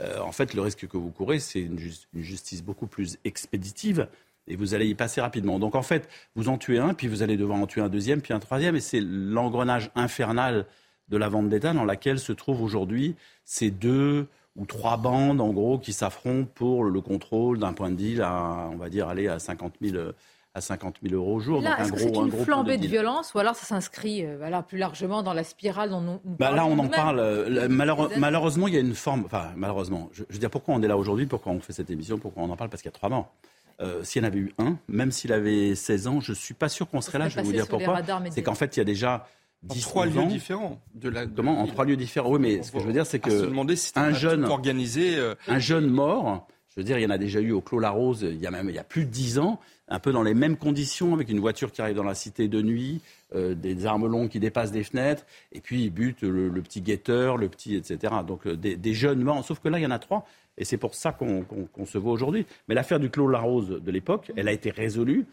Euh, 0.00 0.20
en 0.20 0.32
fait, 0.32 0.54
le 0.54 0.62
risque 0.62 0.86
que 0.86 0.96
vous 0.96 1.10
courez, 1.10 1.38
c'est 1.38 1.60
une, 1.60 1.78
justice 2.14 2.62
beaucoup 2.62 2.86
plus 2.86 3.18
expéditive 3.24 4.08
et 4.46 4.56
vous 4.56 4.74
allez 4.74 4.86
y 4.86 4.94
passer 4.94 5.20
rapidement. 5.20 5.58
Donc 5.58 5.74
en 5.74 5.82
fait, 5.82 6.08
vous 6.34 6.48
en 6.48 6.58
tuez 6.58 6.78
un, 6.78 6.94
puis 6.94 7.08
vous 7.08 7.22
allez 7.22 7.36
devoir 7.36 7.58
en 7.58 7.66
tuer 7.66 7.80
un 7.80 7.88
deuxième, 7.88 8.20
puis 8.20 8.32
un 8.32 8.40
troisième, 8.40 8.76
et 8.76 8.80
c'est 8.80 9.00
l'engrenage 9.00 9.90
infernal 9.94 10.66
de 11.08 11.16
la 11.16 11.28
vente 11.28 11.48
d'État 11.48 11.72
dans 11.72 11.84
laquelle 11.84 12.18
se 12.18 12.32
trouvent 12.32 12.62
aujourd'hui 12.62 13.16
ces 13.44 13.70
deux 13.70 14.26
ou 14.56 14.66
trois 14.66 14.96
bandes, 14.96 15.40
en 15.40 15.52
gros, 15.52 15.78
qui 15.78 15.92
s'affrontent 15.92 16.50
pour 16.54 16.84
le 16.84 17.00
contrôle 17.00 17.58
d'un 17.58 17.72
point 17.72 17.90
de 17.90 17.96
deal 17.96 18.22
à, 18.22 18.68
on 18.72 18.76
va 18.76 18.88
dire, 18.88 19.08
aller 19.08 19.28
à 19.28 19.38
50 19.38 19.74
000 19.80 20.12
à 20.54 20.60
50 20.60 20.96
000 21.02 21.14
euros 21.14 21.36
au 21.36 21.40
jour. 21.40 21.60
Là, 21.60 21.78
est-ce 21.80 21.92
que 21.92 21.98
c'est 21.98 22.14
une 22.14 22.32
flambée 22.32 22.76
de, 22.76 22.86
violence 22.86 23.34
ou 23.34 23.38
alors 23.38 23.54
ça 23.54 23.66
s'inscrit 23.66 24.24
euh, 24.24 24.62
plus 24.62 24.78
largement 24.78 25.22
dans 25.22 25.32
la 25.32 25.44
spirale 25.44 25.90
dont 25.90 26.00
nous, 26.00 26.20
bah, 26.24 26.50
Là, 26.50 26.66
on 26.66 26.78
en 26.78 26.88
parle. 26.88 27.20
Euh, 27.20 27.68
malheureusement, 27.68 28.66
il 28.66 28.74
y 28.74 28.76
a 28.76 28.80
une 28.80 28.94
forme. 28.94 29.22
Enfin, 29.26 29.52
malheureusement, 29.56 30.10
je, 30.12 30.24
veux 30.28 30.38
dire, 30.38 30.50
pourquoi 30.50 30.74
on 30.74 30.82
est 30.82 30.88
là 30.88 30.96
aujourd'hui 30.96 31.26
Pourquoi 31.26 31.52
on 31.52 31.60
fait 31.60 31.72
cette 31.72 31.90
émission 31.90 32.18
Pourquoi 32.18 32.42
on 32.42 32.50
en 32.50 32.56
parle 32.56 32.70
Parce 32.70 32.82
qu'il 32.82 32.90
y 32.90 32.94
a 32.94 32.96
trois 32.96 33.08
morts. 33.08 33.32
Euh, 33.80 34.02
s'il 34.02 34.22
y 34.22 34.24
en 34.24 34.28
avait 34.28 34.40
eu 34.40 34.52
un, 34.58 34.76
même 34.88 35.10
s'il 35.10 35.32
avait 35.32 35.74
16 35.74 36.06
ans, 36.06 36.20
je 36.20 36.32
ne 36.32 36.36
suis 36.36 36.52
pas 36.52 36.68
sûr 36.68 36.88
qu'on 36.88 37.00
serait 37.00 37.18
là. 37.18 37.28
Je 37.28 37.36
vais 37.36 37.42
vous 37.42 37.52
dire 37.52 37.68
pourquoi. 37.68 38.00
C'est 38.30 38.42
qu'en 38.42 38.54
fait, 38.54 38.76
il 38.76 38.80
y 38.80 38.82
a 38.82 38.84
déjà 38.84 39.26
en 39.68 39.74
trois 39.74 40.06
lieux 40.06 40.26
différents. 40.26 40.80
De 40.94 41.08
la, 41.08 41.26
Comment? 41.26 41.60
En 41.60 41.66
trois 41.66 41.84
lieux 41.84 41.96
différents. 41.96 42.30
Oui, 42.30 42.40
mais 42.40 42.62
ce 42.62 42.72
que 42.72 42.80
je 42.80 42.84
veux 42.84 42.92
dire, 42.92 43.06
c'est 43.06 43.20
que 43.20 43.98
un 43.98 44.12
jeune 44.12 44.44
organisé, 44.44 45.16
un 45.46 45.58
jeune 45.60 45.86
mort. 45.86 46.48
Je 46.70 46.80
veux 46.80 46.84
dire, 46.84 46.98
il 46.98 47.02
y 47.02 47.06
en 47.06 47.10
a 47.10 47.18
déjà 47.18 47.40
eu 47.40 47.52
au 47.52 47.60
Clos 47.60 47.80
La 47.80 47.90
Rose. 47.90 48.22
Il 48.22 48.40
y 48.40 48.46
a 48.46 48.50
même 48.50 48.68
il 48.68 48.74
y 48.74 48.78
a 48.78 48.84
plus 48.84 49.04
de 49.04 49.10
dix 49.10 49.38
ans 49.38 49.60
un 49.90 49.98
peu 49.98 50.12
dans 50.12 50.22
les 50.22 50.34
mêmes 50.34 50.56
conditions, 50.56 51.12
avec 51.12 51.28
une 51.28 51.40
voiture 51.40 51.72
qui 51.72 51.82
arrive 51.82 51.96
dans 51.96 52.04
la 52.04 52.14
cité 52.14 52.46
de 52.46 52.62
nuit, 52.62 53.00
euh, 53.34 53.54
des 53.54 53.86
armes 53.86 54.06
longues 54.06 54.28
qui 54.28 54.38
dépassent 54.38 54.70
des 54.70 54.84
fenêtres, 54.84 55.26
et 55.52 55.60
puis 55.60 55.82
ils 55.82 55.90
butent 55.90 56.22
le, 56.22 56.62
petit 56.62 56.80
guetteur, 56.80 57.36
le 57.36 57.48
petit, 57.48 57.74
etc. 57.74 58.14
Donc 58.26 58.46
euh, 58.46 58.56
des, 58.56 58.94
jeunes 58.94 59.22
morts, 59.22 59.44
sauf 59.44 59.58
que 59.58 59.68
là, 59.68 59.78
il 59.78 59.82
y 59.82 59.86
en 59.86 59.90
a 59.90 59.98
trois, 59.98 60.24
et 60.56 60.64
c'est 60.64 60.76
pour 60.76 60.94
ça 60.94 61.12
qu'on 61.12 61.86
se 61.86 61.98
voit 61.98 62.12
aujourd'hui. 62.12 62.46
Mais 62.68 62.74
l'affaire 62.74 63.00
du 63.00 63.10
Clos 63.10 63.26
Larose 63.26 63.68
de 63.82 63.90
l'époque, 63.90 64.30
elle 64.36 64.46
a 64.46 64.52
été 64.52 64.70
résolue. 64.70 65.26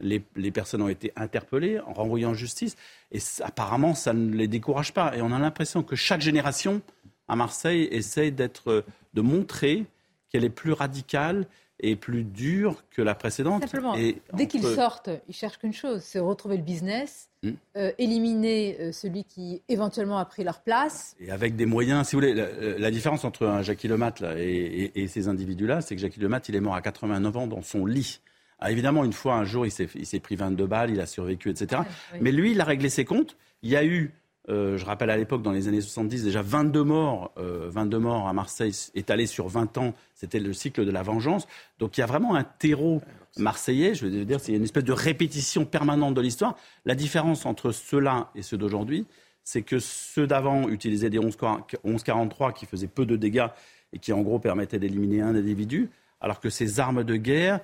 Les, 0.00 0.20
personnes 0.50 0.82
ont 0.82 0.88
été 0.88 1.12
interpellées, 1.16 1.78
renvoyées 1.78 2.26
en 2.26 2.34
justice, 2.34 2.76
et 3.12 3.18
apparemment, 3.42 3.94
ça 3.94 4.12
ne 4.12 4.34
les 4.34 4.48
décourage 4.48 4.92
pas. 4.92 5.16
Et 5.16 5.22
on 5.22 5.32
a 5.32 5.38
l'impression 5.38 5.82
que 5.82 5.96
chaque 5.96 6.20
génération 6.20 6.82
à 7.28 7.36
Marseille 7.36 7.88
essaye 7.92 8.32
d'être, 8.32 8.84
de 9.14 9.20
montrer 9.22 9.86
qu'elle 10.32 10.44
est 10.44 10.50
plus 10.50 10.72
radicale 10.72 11.46
est 11.82 11.96
plus 11.96 12.24
dure 12.24 12.84
que 12.90 13.02
la 13.02 13.14
précédente. 13.14 13.62
Simplement, 13.62 13.96
dès 14.34 14.46
qu'ils 14.46 14.62
sortent, 14.62 15.10
ils 15.28 15.34
cherchent 15.34 15.58
qu'une 15.58 15.72
chose, 15.72 16.00
c'est 16.02 16.20
retrouver 16.20 16.56
le 16.56 16.62
business, 16.62 17.28
hmm. 17.42 17.50
euh, 17.76 17.90
éliminer 17.98 18.76
euh, 18.78 18.92
celui 18.92 19.24
qui 19.24 19.62
éventuellement 19.68 20.18
a 20.18 20.24
pris 20.24 20.44
leur 20.44 20.60
place. 20.60 21.16
Et 21.20 21.30
avec 21.30 21.56
des 21.56 21.66
moyens, 21.66 22.08
si 22.08 22.16
vous 22.16 22.22
voulez, 22.22 22.34
la, 22.34 22.90
différence 22.90 23.24
entre 23.24 23.46
un 23.46 23.62
Jackie 23.62 23.88
Lemat 23.88 24.14
là, 24.20 24.34
et, 24.38 25.06
ces 25.08 25.28
individus-là, 25.28 25.80
c'est 25.80 25.96
que 25.96 26.00
Jackie 26.00 26.20
Lemat, 26.20 26.42
il 26.48 26.54
est 26.54 26.60
mort 26.60 26.74
à 26.74 26.82
89 26.82 27.36
ans 27.36 27.46
dans 27.46 27.62
son 27.62 27.84
lit. 27.84 28.20
Ah, 28.60 28.70
évidemment, 28.70 29.04
une 29.04 29.12
fois, 29.12 29.34
un 29.34 29.44
jour, 29.44 29.66
il 29.66 29.72
s'est 29.72 30.20
pris 30.20 30.36
22 30.36 30.66
balles, 30.66 30.90
il 30.90 31.00
a 31.00 31.06
survécu, 31.06 31.50
etc. 31.50 31.82
Mais 32.20 32.30
lui, 32.30 32.52
il 32.52 32.60
a 32.60 32.64
réglé 32.64 32.90
ses 32.90 33.04
comptes. 33.04 33.36
Il 33.62 33.70
y 33.70 33.76
a 33.76 33.84
eu 33.84 34.12
euh, 34.48 34.76
je 34.76 34.84
rappelle 34.84 35.10
à 35.10 35.16
l'époque, 35.16 35.42
dans 35.42 35.52
les 35.52 35.68
années 35.68 35.80
70, 35.80 36.24
déjà 36.24 36.42
22 36.42 36.82
morts, 36.82 37.32
22 37.36 37.96
euh, 37.96 38.00
morts 38.00 38.28
à 38.28 38.32
Marseille, 38.32 38.72
étalés 38.94 39.26
sur 39.26 39.48
20 39.48 39.78
ans. 39.78 39.94
C'était 40.14 40.40
le 40.40 40.52
cycle 40.52 40.84
de 40.84 40.90
la 40.90 41.02
vengeance. 41.02 41.46
Donc 41.78 41.96
il 41.96 42.00
y 42.00 42.04
a 42.04 42.06
vraiment 42.06 42.34
un 42.34 42.44
terreau 42.44 43.00
marseillais. 43.36 43.94
Je 43.94 44.06
veux 44.06 44.24
dire, 44.24 44.40
c'est 44.40 44.52
une 44.52 44.64
espèce 44.64 44.84
de 44.84 44.92
répétition 44.92 45.64
permanente 45.64 46.14
de 46.14 46.20
l'histoire. 46.20 46.56
La 46.84 46.94
différence 46.94 47.46
entre 47.46 47.70
ceux-là 47.70 48.30
et 48.34 48.42
ceux 48.42 48.58
d'aujourd'hui, 48.58 49.06
c'est 49.44 49.62
que 49.62 49.78
ceux 49.78 50.26
d'avant 50.26 50.68
utilisaient 50.68 51.10
des 51.10 51.18
11-43 51.18 52.52
qui 52.52 52.66
faisaient 52.66 52.88
peu 52.88 53.06
de 53.06 53.16
dégâts 53.16 53.48
et 53.92 53.98
qui 53.98 54.12
en 54.12 54.22
gros 54.22 54.38
permettaient 54.38 54.78
d'éliminer 54.78 55.20
un 55.20 55.34
individu, 55.34 55.90
alors 56.20 56.40
que 56.40 56.50
ces 56.50 56.80
armes 56.80 57.04
de 57.04 57.16
guerre, 57.16 57.60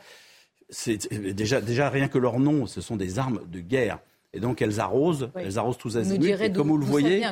c'est 0.69 1.13
déjà, 1.13 1.61
déjà 1.61 1.89
rien 1.89 2.09
que 2.09 2.19
leur 2.19 2.39
nom, 2.39 2.67
ce 2.67 2.81
sont 2.81 2.97
des 2.97 3.19
armes 3.19 3.41
de 3.51 3.61
guerre. 3.61 3.99
Et 4.39 4.41
donc 4.41 4.63
elles 4.63 4.79
arrosent, 4.79 5.31
elles 5.35 5.59
arrosent 5.59 5.79
tous 5.79 5.97
azimuts. 5.97 6.29
Et 6.41 6.53
comme 6.53 6.69
vous 6.69 6.79
le 6.79 6.87
voyez, 6.87 7.27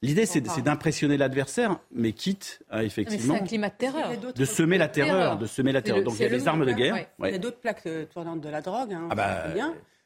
l'idée 0.00 0.26
c'est 0.26 0.62
d'impressionner 0.62 1.16
l'adversaire, 1.16 1.80
mais 1.92 2.12
quitte 2.12 2.62
à 2.70 2.84
effectivement 2.84 3.34
un 3.34 3.40
climat 3.40 3.68
de 3.68 3.74
terreur, 3.74 4.12
de 4.32 4.44
semer 4.44 4.78
la 4.78 4.86
terreur, 4.86 5.38
de 5.38 5.46
semer 5.46 5.72
la 5.72 5.82
terreur. 5.82 6.04
Donc 6.04 6.14
il 6.20 6.22
y 6.22 6.26
a 6.26 6.28
des 6.28 6.46
armes 6.46 6.64
de 6.64 6.72
guerre. 6.72 7.08
Il 7.18 7.32
y 7.32 7.34
a 7.34 7.38
d'autres 7.38 7.58
plaques 7.58 7.82
euh, 7.86 8.04
tournantes 8.06 8.40
de 8.40 8.48
la 8.48 8.60
drogue. 8.60 8.96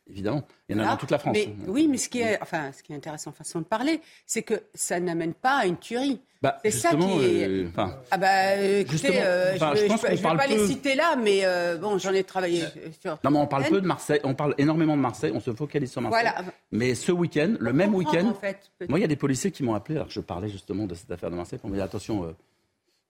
Hein, 0.08 0.12
évidemment. 0.12 0.42
Il 0.68 0.76
y 0.76 0.80
en 0.80 0.84
a 0.84 0.90
dans 0.90 0.96
toute 0.96 1.10
la 1.10 1.18
France. 1.18 1.36
oui, 1.66 1.88
mais 1.88 1.96
ce 1.96 2.08
qui 2.08 2.20
est, 2.20 2.40
enfin, 2.42 2.72
ce 2.72 2.82
qui 2.82 2.92
est 2.92 2.96
intéressant 2.96 3.32
façon 3.32 3.60
de 3.60 3.64
parler, 3.64 4.00
c'est 4.26 4.42
que 4.42 4.62
ça 4.74 5.00
n'amène 5.00 5.34
pas 5.34 5.58
à 5.58 5.66
une 5.66 5.78
tuerie. 5.78 6.20
Bah, 6.42 6.58
c'est 6.64 6.70
ça 6.70 6.94
qui 6.94 7.04
est. 7.04 7.46
Euh, 7.46 7.68
ah 8.10 8.16
bah, 8.16 8.56
écoutez, 8.56 9.20
euh, 9.20 9.58
je 9.58 9.64
ne 9.64 10.16
vais 10.16 10.36
pas 10.36 10.46
les 10.46 10.66
citer 10.66 10.94
là, 10.94 11.14
mais 11.14 11.40
euh, 11.44 11.76
bon, 11.76 11.98
j'en 11.98 12.14
ai 12.14 12.24
travaillé 12.24 12.64
sur. 12.98 13.18
Non, 13.22 13.30
mais 13.30 13.38
on 13.38 13.46
parle 13.46 13.64
peu 13.64 13.80
de 13.80 13.86
Marseille, 13.86 14.20
on 14.24 14.34
parle 14.34 14.54
énormément 14.56 14.96
de 14.96 15.02
Marseille, 15.02 15.32
on 15.34 15.40
se 15.40 15.52
focalise 15.52 15.90
sur 15.90 16.00
Marseille. 16.00 16.32
Voilà. 16.34 16.50
Mais 16.72 16.94
ce 16.94 17.12
week-end, 17.12 17.56
le 17.60 17.72
même 17.74 17.94
week-end, 17.94 18.28
en 18.28 18.34
fait, 18.34 18.70
moi, 18.88 18.98
il 18.98 19.02
y 19.02 19.04
a 19.04 19.08
des 19.08 19.16
policiers 19.16 19.50
qui 19.50 19.62
m'ont 19.62 19.74
appelé, 19.74 19.96
alors 19.96 20.08
que 20.08 20.14
je 20.14 20.20
parlais 20.20 20.48
justement 20.48 20.86
de 20.86 20.94
cette 20.94 21.10
affaire 21.10 21.30
de 21.30 21.36
Marseille, 21.36 21.58
pour 21.58 21.68
me 21.68 21.74
dire 21.74 21.84
attention, 21.84 22.34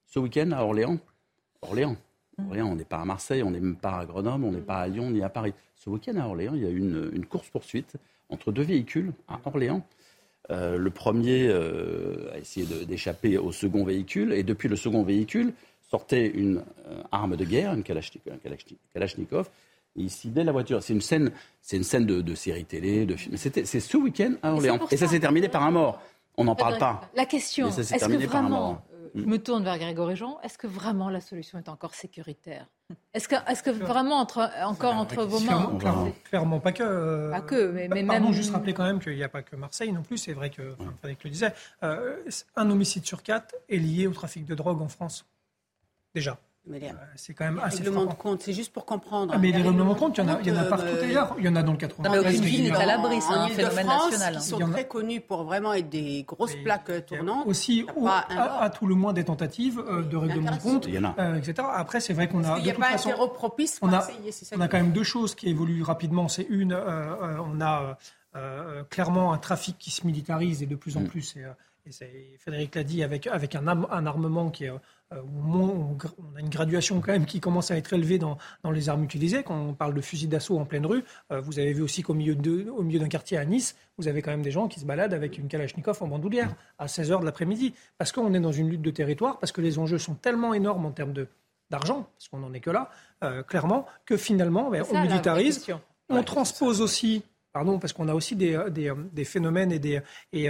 ce 0.07 0.19
week-end 0.19 0.51
à 0.51 0.63
Orléans, 0.63 0.97
Orléans, 1.61 1.95
Orléans, 2.47 2.67
on 2.67 2.75
n'est 2.75 2.85
pas 2.85 2.97
à 2.97 3.05
Marseille, 3.05 3.43
on 3.43 3.51
n'est 3.51 3.59
même 3.59 3.75
pas 3.75 3.99
à 3.99 4.05
Grenoble, 4.05 4.43
on 4.45 4.51
n'est 4.51 4.59
pas 4.59 4.79
à 4.79 4.87
Lyon 4.87 5.09
ni 5.11 5.21
à 5.21 5.29
Paris. 5.29 5.53
Ce 5.75 5.89
week-end 5.89 6.15
à 6.17 6.27
Orléans, 6.27 6.53
il 6.55 6.61
y 6.61 6.65
a 6.65 6.69
eu 6.69 6.77
une, 6.77 7.25
course-poursuite 7.25 7.95
entre 8.29 8.51
deux 8.51 8.63
véhicules 8.63 9.11
à 9.27 9.39
Orléans. 9.45 9.85
Euh, 10.49 10.77
le 10.77 10.89
premier 10.89 11.47
euh, 11.47 12.31
a 12.33 12.39
essayé 12.39 12.65
d'échapper 12.85 13.37
au 13.37 13.51
second 13.51 13.83
véhicule 13.83 14.33
et 14.33 14.43
depuis 14.43 14.67
le 14.67 14.75
second 14.75 15.03
véhicule 15.03 15.53
sortait 15.89 16.27
une 16.27 16.63
euh, 16.87 17.03
arme 17.11 17.35
de 17.35 17.45
guerre, 17.45 17.73
une 17.73 17.83
Kalachnikov, 17.83 19.49
et 19.95 20.01
il 20.01 20.09
ciblait 20.09 20.43
la 20.43 20.51
voiture. 20.51 20.81
C'est 20.81 20.93
une 20.93 21.01
scène, 21.01 21.31
c'est 21.61 21.77
une 21.77 21.83
scène 21.83 22.05
de, 22.05 22.35
série 22.35 22.65
télé, 22.65 23.05
de 23.05 23.15
film. 23.15 23.35
C'est 23.37 23.79
ce 23.79 23.97
week-end 23.97 24.33
à 24.41 24.53
Orléans 24.53 24.79
et 24.89 24.97
ça 24.97 25.07
s'est 25.07 25.19
terminé 25.19 25.49
par 25.49 25.63
un 25.63 25.71
mort. 25.71 26.01
On 26.37 26.45
n'en 26.45 26.55
parle 26.55 26.77
pas. 26.77 27.09
La 27.15 27.25
question, 27.25 27.67
est-ce 27.69 27.93
que 27.93 28.25
vraiment 28.25 28.81
je 29.15 29.25
me 29.25 29.37
tourne 29.37 29.63
vers 29.63 29.77
Grégory 29.77 30.15
Jean. 30.15 30.39
Est-ce 30.41 30.57
que 30.57 30.67
vraiment 30.67 31.09
la 31.09 31.21
solution 31.21 31.57
est 31.57 31.69
encore 31.69 31.93
sécuritaire? 31.93 32.67
Est-ce 33.13 33.27
que, 33.27 33.35
est 33.35 33.61
que 33.61 33.69
vraiment 33.69 34.17
entre, 34.17 34.49
encore 34.63 34.95
entre 34.95 35.23
vos 35.23 35.39
mains 35.39 35.79
clairement, 36.25 36.59
pas 36.59 36.71
que. 36.71 37.31
Pas 37.31 37.41
que, 37.41 37.71
mais, 37.71 37.87
mais 37.87 38.03
pardon, 38.03 38.31
juste 38.31 38.51
rappeler 38.51 38.73
quand 38.73 38.83
même 38.83 38.99
qu'il 38.99 39.15
n'y 39.15 39.23
a 39.23 39.29
pas 39.29 39.43
que 39.43 39.55
Marseille 39.55 39.91
non 39.91 40.03
plus. 40.03 40.17
C'est 40.17 40.33
vrai 40.33 40.49
que, 40.49 40.75
Frédéric 40.99 41.23
le 41.23 41.29
disait, 41.29 41.53
euh, 41.83 42.17
un 42.55 42.69
homicide 42.69 43.05
sur 43.05 43.23
quatre 43.23 43.55
est 43.69 43.77
lié 43.77 44.07
au 44.07 44.13
trafic 44.13 44.45
de 44.45 44.55
drogue 44.55 44.81
en 44.81 44.89
France. 44.89 45.25
Déjà. 46.13 46.37
Euh, 46.69 46.77
c'est 47.15 47.33
quand 47.33 47.45
même 47.45 47.59
assez 47.59 47.79
règlements 47.79 48.05
de 48.05 48.13
compte, 48.13 48.43
c'est 48.43 48.53
juste 48.53 48.71
pour 48.71 48.85
comprendre. 48.85 49.33
Ah, 49.35 49.39
mais 49.39 49.51
les 49.51 49.63
règlements 49.63 49.93
de 49.93 49.99
compte, 49.99 50.17
il 50.17 50.21
y 50.21 50.23
en 50.23 50.27
a, 50.27 50.39
il 50.41 50.47
y 50.47 50.51
en 50.51 50.57
a 50.57 50.63
partout 50.65 50.85
euh, 50.85 51.03
ailleurs. 51.03 51.35
Il 51.39 51.45
y 51.45 51.49
en 51.49 51.55
a 51.55 51.63
dans 51.63 51.71
le 51.71 51.77
80. 51.79 52.09
mais 52.09 52.19
aucune 52.19 52.41
ville 52.41 52.63
n'est 52.65 52.75
à 52.75 52.85
l'abri, 52.85 53.19
c'est 53.19 53.33
un 53.33 53.47
phénomène 53.47 53.87
national. 53.87 54.33
Ils 54.35 54.41
sont 54.41 54.59
très 54.71 54.87
connus 54.87 55.21
pour 55.21 55.43
vraiment 55.43 55.73
être 55.73 55.89
des 55.89 56.23
grosses 56.23 56.55
plaques 56.63 57.05
tournantes. 57.07 57.47
Aussi, 57.47 57.85
à, 58.29 58.69
tout 58.69 58.85
le 58.85 58.93
moins 58.93 59.11
des 59.11 59.23
tentatives 59.23 59.79
euh, 59.79 60.03
de 60.03 60.15
règlement 60.17 60.51
de 60.51 60.61
compte, 60.61 60.87
etc. 60.87 61.67
Après, 61.73 61.99
c'est 61.99 62.13
vrai 62.13 62.27
qu'on 62.27 62.43
a. 62.43 62.59
Il 62.59 62.63
n'y 62.63 62.71
a 62.71 62.75
pas 62.75 62.89
un 62.91 63.27
propice 63.27 63.79
on 63.81 63.91
a, 63.91 64.07
on 64.55 64.61
a 64.61 64.67
quand 64.67 64.77
même 64.77 64.91
deux 64.91 65.03
choses 65.03 65.33
qui 65.33 65.49
évoluent 65.49 65.83
rapidement. 65.83 66.27
C'est 66.27 66.45
une, 66.47 66.73
on 66.73 67.59
a 67.59 67.97
clairement 68.89 69.33
un 69.33 69.37
trafic 69.39 69.77
qui 69.79 69.89
se 69.89 70.05
militarise 70.05 70.61
et 70.61 70.67
de 70.67 70.75
plus 70.75 70.95
en 70.97 71.01
mm. 71.01 71.07
plus. 71.07 71.35
Et 71.85 72.37
Frédéric 72.39 72.75
l'a 72.75 72.83
dit, 72.83 73.03
avec, 73.03 73.27
avec 73.27 73.55
un, 73.55 73.67
un 73.67 74.05
armement 74.05 74.49
qui 74.49 74.65
est 74.65 74.71
euh, 75.13 75.21
on 75.43 75.97
a 76.35 76.39
une 76.39 76.49
graduation 76.49 77.01
quand 77.01 77.11
même 77.11 77.25
qui 77.25 77.41
commence 77.41 77.71
à 77.71 77.77
être 77.77 77.91
élevée 77.93 78.17
dans, 78.17 78.37
les 78.71 78.89
armes 78.89 79.03
utilisées. 79.03 79.43
Quand 79.43 79.59
on 79.59 79.73
parle 79.73 79.93
de 79.93 80.01
fusil 80.01 80.27
d'assaut 80.27 80.57
en 80.57 80.65
pleine 80.65 80.85
rue, 80.85 81.03
euh, 81.31 81.41
vous 81.41 81.59
avez 81.59 81.73
vu 81.73 81.81
aussi 81.81 82.01
qu'au 82.01 82.13
milieu, 82.13 82.35
d'un 82.35 83.07
quartier 83.07 83.37
à 83.37 83.45
Nice, 83.45 83.75
vous 83.97 84.07
avez 84.07 84.21
quand 84.21 84.31
même 84.31 84.41
des 84.41 84.51
gens 84.51 84.67
qui 84.67 84.79
se 84.79 84.85
baladent 84.85 85.13
avec 85.13 85.37
une 85.37 85.47
Kalachnikov 85.47 86.01
en 86.01 86.07
bandoulière 86.07 86.55
à 86.77 86.85
16h 86.85 87.19
de 87.19 87.25
l'après-midi. 87.25 87.73
Parce 87.97 88.11
qu'on 88.11 88.33
est 88.33 88.39
dans 88.39 88.51
une 88.51 88.69
lutte 88.69 88.81
de 88.81 88.91
territoire, 88.91 89.39
parce 89.39 89.51
que 89.51 89.61
les 89.61 89.79
enjeux 89.79 89.97
sont 89.97 90.15
tellement 90.15 90.53
énormes 90.53 90.85
en 90.85 90.91
termes 90.91 91.13
d'argent, 91.69 92.07
parce 92.17 92.29
qu'on 92.29 92.39
n'en 92.39 92.53
est 92.53 92.61
que 92.61 92.71
là, 92.71 92.89
euh, 93.23 93.43
clairement, 93.43 93.85
que 94.05 94.17
finalement, 94.17 94.69
ben, 94.69 94.83
on 94.91 95.01
militarise. 95.01 95.65
On 96.09 96.23
transpose 96.23 96.81
aussi 96.81 97.23
pardon, 97.53 97.79
parce 97.79 97.93
qu'on 97.93 98.07
a 98.07 98.13
aussi 98.13 98.35
des, 98.35 98.57
phénomènes 99.25 99.71
et, 99.71 99.79
des, 99.79 100.01
et, 100.33 100.47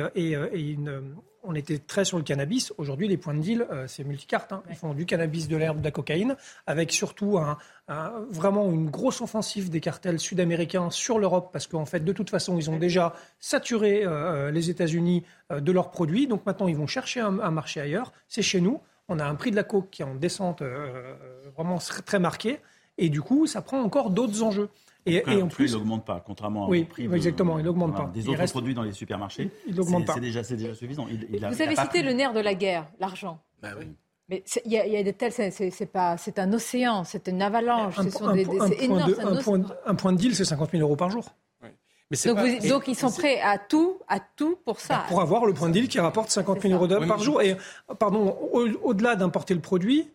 une, 0.54 1.16
on 1.44 1.56
était 1.56 1.80
très 1.80 2.06
sur 2.06 2.18
le 2.18 2.24
cannabis. 2.24 2.74
Aujourd'hui, 2.78 3.08
les 3.08 3.18
points 3.18 3.34
de 3.34 3.42
deal, 3.42 3.66
euh, 3.72 3.88
c'est 3.88 4.04
multicarte. 4.04 4.52
Hein. 4.52 4.64
Ils 4.70 4.76
font 4.76 4.94
du 4.94 5.06
cannabis, 5.06 5.48
de 5.48 5.58
l'herbe, 5.58 5.80
de 5.80 5.84
la 5.84 5.92
cocaïne, 5.92 6.36
avec 6.68 6.92
surtout 6.92 7.40
vraiment 8.30 8.72
une 8.72 8.90
grosse 8.90 9.22
offensive 9.22 9.70
des 9.70 9.82
cartels 9.82 10.20
sud-américains 10.20 10.90
sur 10.90 11.20
l'Europe, 11.20 11.50
parce 11.52 11.68
qu'en 11.68 11.86
fait, 11.86 12.02
de 12.02 12.14
toute 12.14 12.30
façon, 12.30 12.58
ils 12.58 12.70
ont 12.70 12.78
déjà 12.78 13.16
saturé 13.40 14.06
euh, 14.06 14.10
euh, 14.10 14.52
les 14.52 14.70
États-Unis 14.70 15.24
de 15.50 15.72
leurs 15.72 15.92
produits. 15.92 16.28
Donc 16.28 16.46
maintenant, 16.46 16.68
ils 16.68 16.78
vont 16.78 16.88
chercher 16.88 17.20
un, 17.20 17.32
marché 17.52 17.82
ailleurs. 17.82 18.14
C'est 18.28 18.42
chez 18.42 18.62
nous. 18.62 18.80
On 19.08 19.20
a 19.20 19.26
un 19.26 19.36
prix 19.36 19.52
de 19.52 19.56
la 19.56 19.64
coke 19.64 19.90
qui 19.90 20.04
est 20.04 20.06
en 20.06 20.16
descente 20.16 20.64
vraiment 21.58 21.80
très 22.06 22.20
marqué. 22.20 22.60
Et 22.98 23.10
du 23.10 23.22
coup, 23.22 23.48
ça 23.48 23.62
prend 23.62 23.82
encore 23.82 24.12
d'autres 24.12 24.44
enjeux. 24.44 24.70
Et, 25.06 25.24
en 25.42 25.48
plus, 25.48 25.72
il 25.72 25.78
n'augmente 25.78 26.06
pas, 26.06 26.24
contrairement 26.26 26.70
oui, 26.70 26.84
prix 26.84 27.06
exactement, 27.06 27.58
il 27.58 27.66
n'augmente 27.66 27.96
pas. 27.96 28.12
Des 28.14 28.28
autres 28.30 28.46
produits 28.52 28.74
dans 28.74 28.84
les 28.84 28.92
supermarchés, 28.92 29.50
il 29.68 29.76
n'augmente 29.76 30.06
pas. 30.06 30.14
C'est 30.14 30.20
déjà, 30.20 30.42
déjà, 30.42 30.76
suffisant. 30.76 31.08
Vous 31.08 31.62
avez 31.62 31.76
cité 31.76 32.02
le 32.04 32.14
nerf 32.14 32.34
de 32.34 32.40
la 32.40 32.54
guerre, 32.54 32.88
l'argent. 33.00 33.42
Bah 33.62 33.70
oui. 33.80 33.88
Mais 34.30 34.44
il 34.64 34.72
y, 34.72 34.78
a 34.78 35.04
des 35.04 35.12
tels, 35.12 35.34
c'est 35.34 35.92
pas, 35.92 36.16
c'est 36.16 36.40
un 36.40 36.54
océan, 36.54 37.04
c'est 37.04 37.28
une 37.28 37.42
avalanche, 37.42 37.96
c'est 37.98 38.82
énorme. 38.82 39.14
un, 39.86 39.96
point 39.96 40.14
de 40.14 40.18
deal, 40.18 40.34
c'est 40.36 40.46
50 40.46 40.72
000 40.72 40.84
euros 40.84 40.96
par 40.96 41.10
jour. 41.10 41.26
donc, 42.26 42.66
donc, 42.66 42.88
ils 42.88 42.96
sont 42.96 43.12
prêts 43.12 43.42
à 43.42 43.58
tout, 43.58 44.00
à 44.08 44.22
tout 44.22 44.58
pour 44.64 44.80
ça. 44.80 45.04
Pour 45.10 45.20
avoir 45.20 45.46
le 45.46 45.54
point 45.54 45.68
de 45.68 45.74
deal 45.74 45.90
qui 45.90 46.00
rapporte 46.00 46.30
50 46.30 46.62
000 46.62 46.74
euros 46.74 47.06
par 47.06 47.20
jour. 47.20 47.42
Et 47.42 47.58
pardon, 48.00 48.38
au-delà 48.84 49.18
d'importer 49.18 49.54
le 49.54 49.60
produit, 49.60 50.10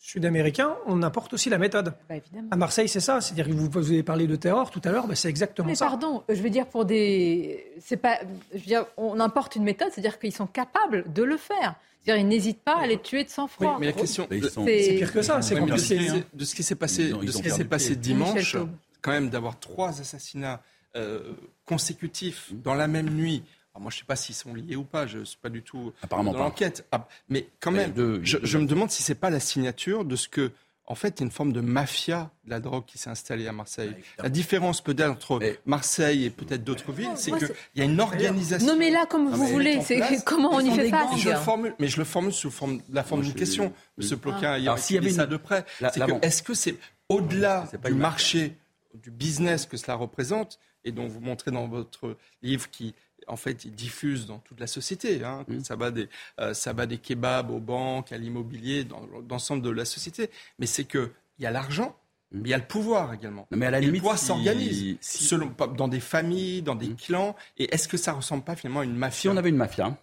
sud-américain, 0.00 0.76
on 0.86 1.02
apporte 1.02 1.34
aussi 1.34 1.50
la 1.50 1.58
méthode. 1.58 1.92
Bah, 2.08 2.16
à 2.50 2.56
Marseille, 2.56 2.88
c'est 2.88 3.00
ça. 3.00 3.20
C'est-à-dire 3.20 3.54
vous, 3.54 3.68
vous 3.70 3.90
avez 3.92 4.02
parlé 4.02 4.26
de 4.26 4.34
terror 4.34 4.70
tout 4.70 4.80
à 4.84 4.90
l'heure, 4.90 5.06
bah, 5.06 5.14
c'est 5.14 5.28
exactement 5.28 5.68
Mais 5.68 5.74
ça. 5.74 5.86
Pardon, 5.86 6.24
je 6.28 6.40
veux 6.40 6.50
dire 6.50 6.66
pour 6.66 6.86
des, 6.86 7.72
c'est 7.80 7.98
pas, 7.98 8.18
je 8.52 8.58
veux 8.58 8.64
dire, 8.64 8.86
on 8.96 9.20
importe 9.20 9.56
une 9.56 9.62
méthode, 9.62 9.88
c'est-à-dire 9.92 10.18
qu'ils 10.18 10.34
sont 10.34 10.46
capables 10.46 11.04
de 11.12 11.22
le 11.22 11.36
faire. 11.36 11.76
C'est-à-dire, 12.02 12.24
ils 12.24 12.28
n'hésitent 12.28 12.62
pas 12.62 12.78
à 12.78 12.86
les 12.86 12.98
tuer 12.98 13.24
de 13.24 13.28
sang-froid. 13.28 13.76
mais 13.78 13.86
la 13.86 13.92
question, 13.92 14.26
c'est 14.30 14.94
pire 14.96 15.12
que 15.12 15.20
ça. 15.20 15.42
C'est 15.42 15.56
compliqué. 15.56 16.08
Hein. 16.08 16.22
De 16.32 16.44
ce 16.46 16.54
qui 16.54 16.62
s'est 16.62 16.74
passé, 16.74 17.12
de 17.12 17.30
ce 17.30 17.42
qui 17.42 17.50
s'est 17.50 17.64
passé 17.66 17.94
dimanche, 17.94 18.56
quand 19.02 19.12
même 19.12 19.28
d'avoir 19.28 19.60
trois 19.60 20.00
assassinats 20.00 20.62
euh, 20.96 21.34
consécutifs 21.66 22.52
dans 22.52 22.74
la 22.74 22.88
même 22.88 23.10
nuit 23.10 23.42
moi, 23.78 23.90
je 23.90 23.96
ne 23.96 24.00
sais 24.00 24.06
pas 24.06 24.16
s'ils 24.16 24.34
sont 24.34 24.54
liés 24.54 24.76
ou 24.76 24.84
pas, 24.84 25.06
je 25.06 25.18
ne 25.18 25.24
suis 25.24 25.38
pas 25.38 25.48
du 25.48 25.62
tout 25.62 25.92
dans 26.08 26.22
l'enquête. 26.22 26.86
Ah, 26.90 27.06
mais 27.28 27.46
quand 27.60 27.70
même, 27.70 27.94
je, 28.24 28.58
me 28.58 28.66
demande 28.66 28.90
si 28.90 29.02
ce 29.02 29.12
n'est 29.12 29.18
pas 29.18 29.30
la 29.30 29.40
signature 29.40 30.04
de 30.04 30.16
ce 30.16 30.28
que, 30.28 30.50
en 30.86 30.96
fait, 30.96 31.20
une 31.20 31.30
forme 31.30 31.52
de 31.52 31.60
mafia 31.60 32.30
de 32.44 32.50
la 32.50 32.58
drogue 32.58 32.84
qui 32.84 32.98
s'est 32.98 33.10
installée 33.10 33.46
à 33.46 33.52
Marseille. 33.52 33.94
la 34.18 34.28
différence 34.28 34.80
peut-être 34.80 35.10
entre 35.10 35.40
Marseille 35.66 36.24
et 36.24 36.30
peut-être 36.30 36.64
d'autres 36.64 36.90
villes, 36.92 37.12
c'est 37.14 37.30
qu'il 37.30 37.48
y 37.76 37.80
a 37.80 37.84
une 37.84 38.00
organisation. 38.00 38.66
Nommez-la 38.66 39.06
comme 39.06 39.30
vous 39.30 39.46
voulez. 39.46 39.80
C'est 39.82 40.02
comment 40.24 40.50
on 40.52 40.60
y 40.60 40.70
fait 40.70 40.90
face. 40.90 41.18
Je 41.18 41.30
formule, 41.30 41.74
mais 41.78 41.86
je 41.88 41.98
le 41.98 42.04
formule 42.04 42.32
sous 42.32 42.50
forme, 42.50 42.80
la 42.92 43.04
forme 43.04 43.22
d'une 43.22 43.34
question. 43.34 43.72
M. 44.00 44.18
Ploquin, 44.18 44.58
il 44.58 44.64
y 44.64 44.68
a 44.68 44.76
ça 44.76 45.26
de 45.26 45.36
près. 45.36 45.64
Est-ce 46.22 46.42
que 46.42 46.54
c'est 46.54 46.76
au-delà 47.08 47.68
du 47.84 47.94
marché, 47.94 48.56
du 48.94 49.10
business 49.10 49.66
que 49.66 49.76
cela 49.76 49.94
représente, 49.94 50.58
et 50.84 50.92
dont 50.92 51.06
vous 51.06 51.20
montrez 51.20 51.50
dans 51.50 51.68
votre 51.68 52.16
livre 52.42 52.70
qui 52.70 52.94
en 53.30 53.36
fait, 53.36 53.64
ils 53.64 53.72
diffusent 53.72 54.26
dans 54.26 54.38
toute 54.38 54.60
la 54.60 54.66
société. 54.66 55.24
Hein, 55.24 55.44
mmh. 55.48 55.60
ça, 55.60 55.76
va 55.76 55.90
des, 55.90 56.08
euh, 56.40 56.52
ça 56.52 56.72
va 56.72 56.86
des 56.86 56.98
kebabs 56.98 57.50
aux 57.50 57.60
banques, 57.60 58.12
à 58.12 58.18
l'immobilier, 58.18 58.84
dans, 58.84 59.02
l'ensemble 59.28 59.62
de 59.62 59.70
la 59.70 59.84
société. 59.84 60.30
Mais 60.58 60.66
c'est 60.66 60.84
qu'il 60.84 61.10
il 61.38 61.44
y 61.44 61.46
a 61.46 61.50
l'argent, 61.50 61.96
mais 62.32 62.48
il 62.48 62.50
y 62.50 62.54
a 62.54 62.58
le 62.58 62.66
pouvoir 62.66 63.14
également. 63.14 63.46
mais 63.50 63.66
à 63.66 63.70
la 63.70 63.80
limite, 63.80 63.94
le 63.94 64.00
pouvoir 64.00 64.18
s'organise 64.18 64.96
dans 65.76 65.88
des 65.88 66.00
familles, 66.00 66.62
dans 66.62 66.74
des 66.74 66.88
mmh. 66.88 66.96
clans. 66.96 67.36
Et 67.56 67.72
est-ce 67.72 67.88
que 67.88 67.96
ça 67.96 68.12
ressemble 68.12 68.42
pas 68.42 68.56
finalement 68.56 68.80
à 68.80 68.84
une 68.84 68.96
mafia? 68.96 69.20
Si 69.20 69.28
on 69.28 69.36
avait 69.36 69.48
une 69.48 69.56
mafia, 69.56 69.96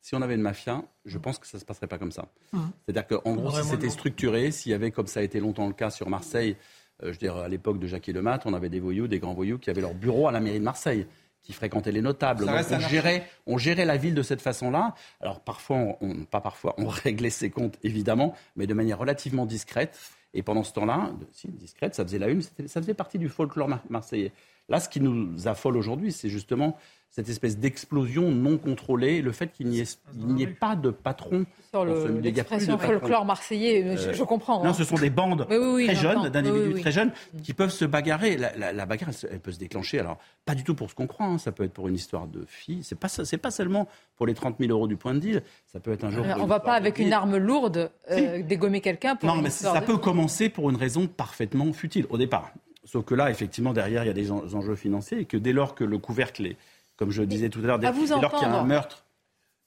si 0.00 0.14
on 0.14 0.22
avait 0.22 0.36
une 0.36 0.42
mafia, 0.42 0.82
je 1.04 1.18
pense 1.18 1.38
que 1.38 1.46
ça 1.46 1.58
ne 1.58 1.60
se 1.60 1.66
passerait 1.66 1.88
pas 1.88 1.98
comme 1.98 2.12
ça. 2.12 2.28
Mmh. 2.52 2.58
C'est-à-dire 2.86 3.06
qu'en 3.06 3.34
gros, 3.34 3.50
si 3.50 3.68
c'était 3.68 3.90
structuré, 3.90 4.52
s'il 4.52 4.72
y 4.72 4.74
avait, 4.74 4.92
comme 4.92 5.08
ça 5.08 5.20
a 5.20 5.22
été 5.22 5.40
longtemps 5.40 5.66
le 5.66 5.74
cas 5.74 5.90
sur 5.90 6.08
Marseille, 6.08 6.56
euh, 7.02 7.06
je 7.06 7.10
veux 7.12 7.18
dire, 7.18 7.36
à 7.36 7.48
l'époque 7.48 7.78
de 7.78 7.86
Jacques 7.86 8.06
Lemat, 8.06 8.40
on 8.44 8.54
avait 8.54 8.68
des 8.68 8.80
voyous, 8.80 9.08
des 9.08 9.18
grands 9.18 9.34
voyous 9.34 9.58
qui 9.58 9.70
avaient 9.70 9.80
leur 9.80 9.94
bureau 9.94 10.28
à 10.28 10.32
la 10.32 10.40
mairie 10.40 10.58
de 10.60 10.64
Marseille 10.64 11.06
qui 11.42 11.52
fréquentaient 11.52 11.92
les 11.92 12.02
notables. 12.02 12.44
on, 12.48 12.88
gérait, 12.88 13.26
on 13.46 13.58
gérait 13.58 13.84
la 13.84 13.96
ville 13.96 14.14
de 14.14 14.22
cette 14.22 14.42
façon-là. 14.42 14.94
Alors 15.20 15.40
parfois, 15.40 15.96
on, 16.00 16.24
pas 16.24 16.40
parfois, 16.40 16.74
on 16.78 16.86
réglait 16.88 17.30
ses 17.30 17.50
comptes 17.50 17.78
évidemment, 17.82 18.34
mais 18.56 18.66
de 18.66 18.74
manière 18.74 18.98
relativement 18.98 19.46
discrète. 19.46 19.98
Et 20.32 20.42
pendant 20.42 20.62
ce 20.62 20.72
temps-là, 20.74 21.10
si, 21.32 21.48
discrète, 21.48 21.94
ça 21.94 22.04
faisait 22.04 22.18
la 22.18 22.28
une, 22.28 22.42
ça 22.42 22.80
faisait 22.80 22.94
partie 22.94 23.18
du 23.18 23.28
folklore 23.28 23.68
marseillais. 23.88 24.32
Là, 24.70 24.80
ce 24.80 24.88
qui 24.88 25.00
nous 25.00 25.48
affole 25.48 25.76
aujourd'hui, 25.76 26.12
c'est 26.12 26.30
justement 26.30 26.76
cette 27.10 27.28
espèce 27.28 27.58
d'explosion 27.58 28.30
non 28.30 28.56
contrôlée, 28.56 29.20
le 29.20 29.32
fait 29.32 29.48
qu'il 29.48 29.66
n'y 29.66 29.80
ait, 29.80 30.46
pas 30.46 30.76
de 30.76 30.90
patron. 30.90 31.44
Sur 31.70 31.84
l'expression 31.84 32.78
folklore 32.78 33.24
marseillais, 33.24 33.96
je, 33.96 34.22
comprends. 34.22 34.62
Non, 34.62 34.70
hein. 34.70 34.74
ce 34.74 34.84
sont 34.84 34.94
des 34.94 35.10
bandes 35.10 35.44
très 35.48 35.94
jeunes, 35.96 36.28
d'individus 36.28 36.80
très 36.80 36.92
jeunes, 36.92 37.10
qui 37.42 37.52
peuvent 37.52 37.72
se 37.72 37.84
bagarrer. 37.84 38.36
La, 38.36 38.86
bagarre, 38.86 39.10
elle, 39.28 39.40
peut 39.40 39.50
se 39.50 39.58
déclencher. 39.58 39.98
Alors, 39.98 40.18
pas 40.44 40.54
du 40.54 40.62
tout 40.62 40.76
pour 40.76 40.88
ce 40.88 40.94
qu'on 40.94 41.08
croit, 41.08 41.26
hein. 41.26 41.38
ça 41.38 41.50
peut 41.50 41.64
être 41.64 41.72
pour 41.72 41.88
une 41.88 41.96
histoire 41.96 42.28
de 42.28 42.44
fille. 42.46 42.84
C'est 42.84 42.98
pas, 42.98 43.08
pas 43.42 43.50
seulement 43.50 43.88
pour 44.16 44.26
les 44.26 44.34
30 44.34 44.56
000 44.60 44.70
euros 44.70 44.86
du 44.86 44.96
point 44.96 45.14
de 45.14 45.18
deal, 45.18 45.42
ça 45.66 45.80
peut 45.80 45.92
être 45.92 46.04
un 46.04 46.10
jour. 46.10 46.24
on 46.38 46.46
va 46.46 46.60
pas 46.60 46.74
avec 46.74 47.00
une 47.00 47.12
arme 47.12 47.38
lourde 47.38 47.90
euh, 48.12 48.40
dégommer 48.42 48.80
quelqu'un 48.80 49.16
pour. 49.16 49.34
Non, 49.34 49.42
mais 49.42 49.50
ça 49.50 49.80
peut 49.80 49.98
commencer 49.98 50.48
pour 50.48 50.70
une 50.70 50.76
raison 50.76 51.08
parfaitement 51.08 51.72
futile 51.72 52.06
au 52.08 52.18
départ. 52.18 52.52
Sauf 52.84 53.04
que 53.04 53.14
là, 53.14 53.30
effectivement, 53.30 53.72
derrière, 53.72 54.04
il 54.04 54.06
y 54.06 54.10
a 54.10 54.14
des 54.14 54.30
enjeux 54.32 54.76
financiers 54.76 55.20
et 55.20 55.24
que 55.24 55.36
dès 55.36 55.52
lors 55.52 55.74
que 55.74 55.84
le 55.84 55.98
couvercle 55.98 56.46
est 56.46 56.56
comme 57.00 57.10
je 57.10 57.22
disais 57.22 57.48
tout 57.48 57.60
à 57.60 57.62
l'heure, 57.62 57.78
dès, 57.78 57.86
lors 57.86 58.34
qu'il 58.34 58.46
y 58.46 58.50
a 58.50 58.54
un 58.54 58.64
meurtre. 58.64 59.06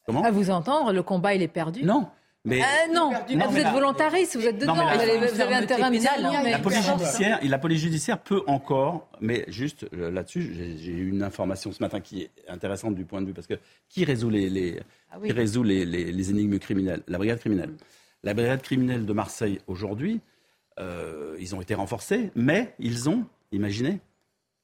Comment 0.05 0.23
À 0.23 0.29
vous 0.29 0.51
entendre, 0.51 0.93
le 0.93 1.01
combat, 1.01 1.33
il 1.33 1.41
est 1.41 1.47
perdu. 1.47 1.83
Non. 1.83 2.07
Mais 2.45 2.61
euh, 2.61 2.93
non, 2.93 3.11
vous 3.27 3.57
êtes 3.57 3.71
volontariste, 3.71 4.35
vous 4.35 4.45
êtes 4.45 4.59
dedans, 4.59 4.75
vous, 4.75 4.81
avez, 4.81 5.55
intérêt 5.55 5.81
à 5.81 5.89
me 5.89 6.51
la 6.51 6.59
police 6.59 6.85
judiciaire, 6.85 7.39
la 7.41 7.57
police 7.57 7.79
judiciaire 7.79 8.19
peut 8.19 8.41
encore, 8.47 9.07
mais 9.21 9.45
juste 9.47 9.87
euh, 9.93 10.11
là-dessus, 10.11 10.77
j'ai 10.77 10.91
eu 10.91 11.09
une 11.09 11.23
information 11.23 11.71
ce 11.71 11.81
matin 11.81 12.01
qui 12.01 12.23
est 12.23 12.31
intéressante 12.49 12.95
du 12.95 13.05
point 13.05 13.21
de 13.21 13.27
vue 13.27 13.33
parce 13.33 13.47
que 13.47 13.53
qui 13.87 14.03
résout 14.03 14.29
les, 14.29 14.49
les 14.49 14.81
ah 15.09 15.15
qui 15.23 15.31
résout 15.31 15.63
les, 15.63 15.85
les, 15.85 16.29
énigmes 16.31 16.59
criminelles? 16.59 17.01
La 17.07 17.17
brigade 17.17 17.39
criminelle. 17.39 17.71
La 18.23 18.33
brigade 18.33 18.61
criminelle 18.61 19.05
de 19.05 19.13
Marseille 19.13 19.59
aujourd'hui, 19.67 20.19
euh, 20.79 21.35
ils 21.39 21.55
ont 21.55 21.61
été 21.61 21.75
renforcés, 21.75 22.31
mais 22.35 22.73
ils 22.79 23.09
ont, 23.09 23.25
imaginez, 23.51 23.99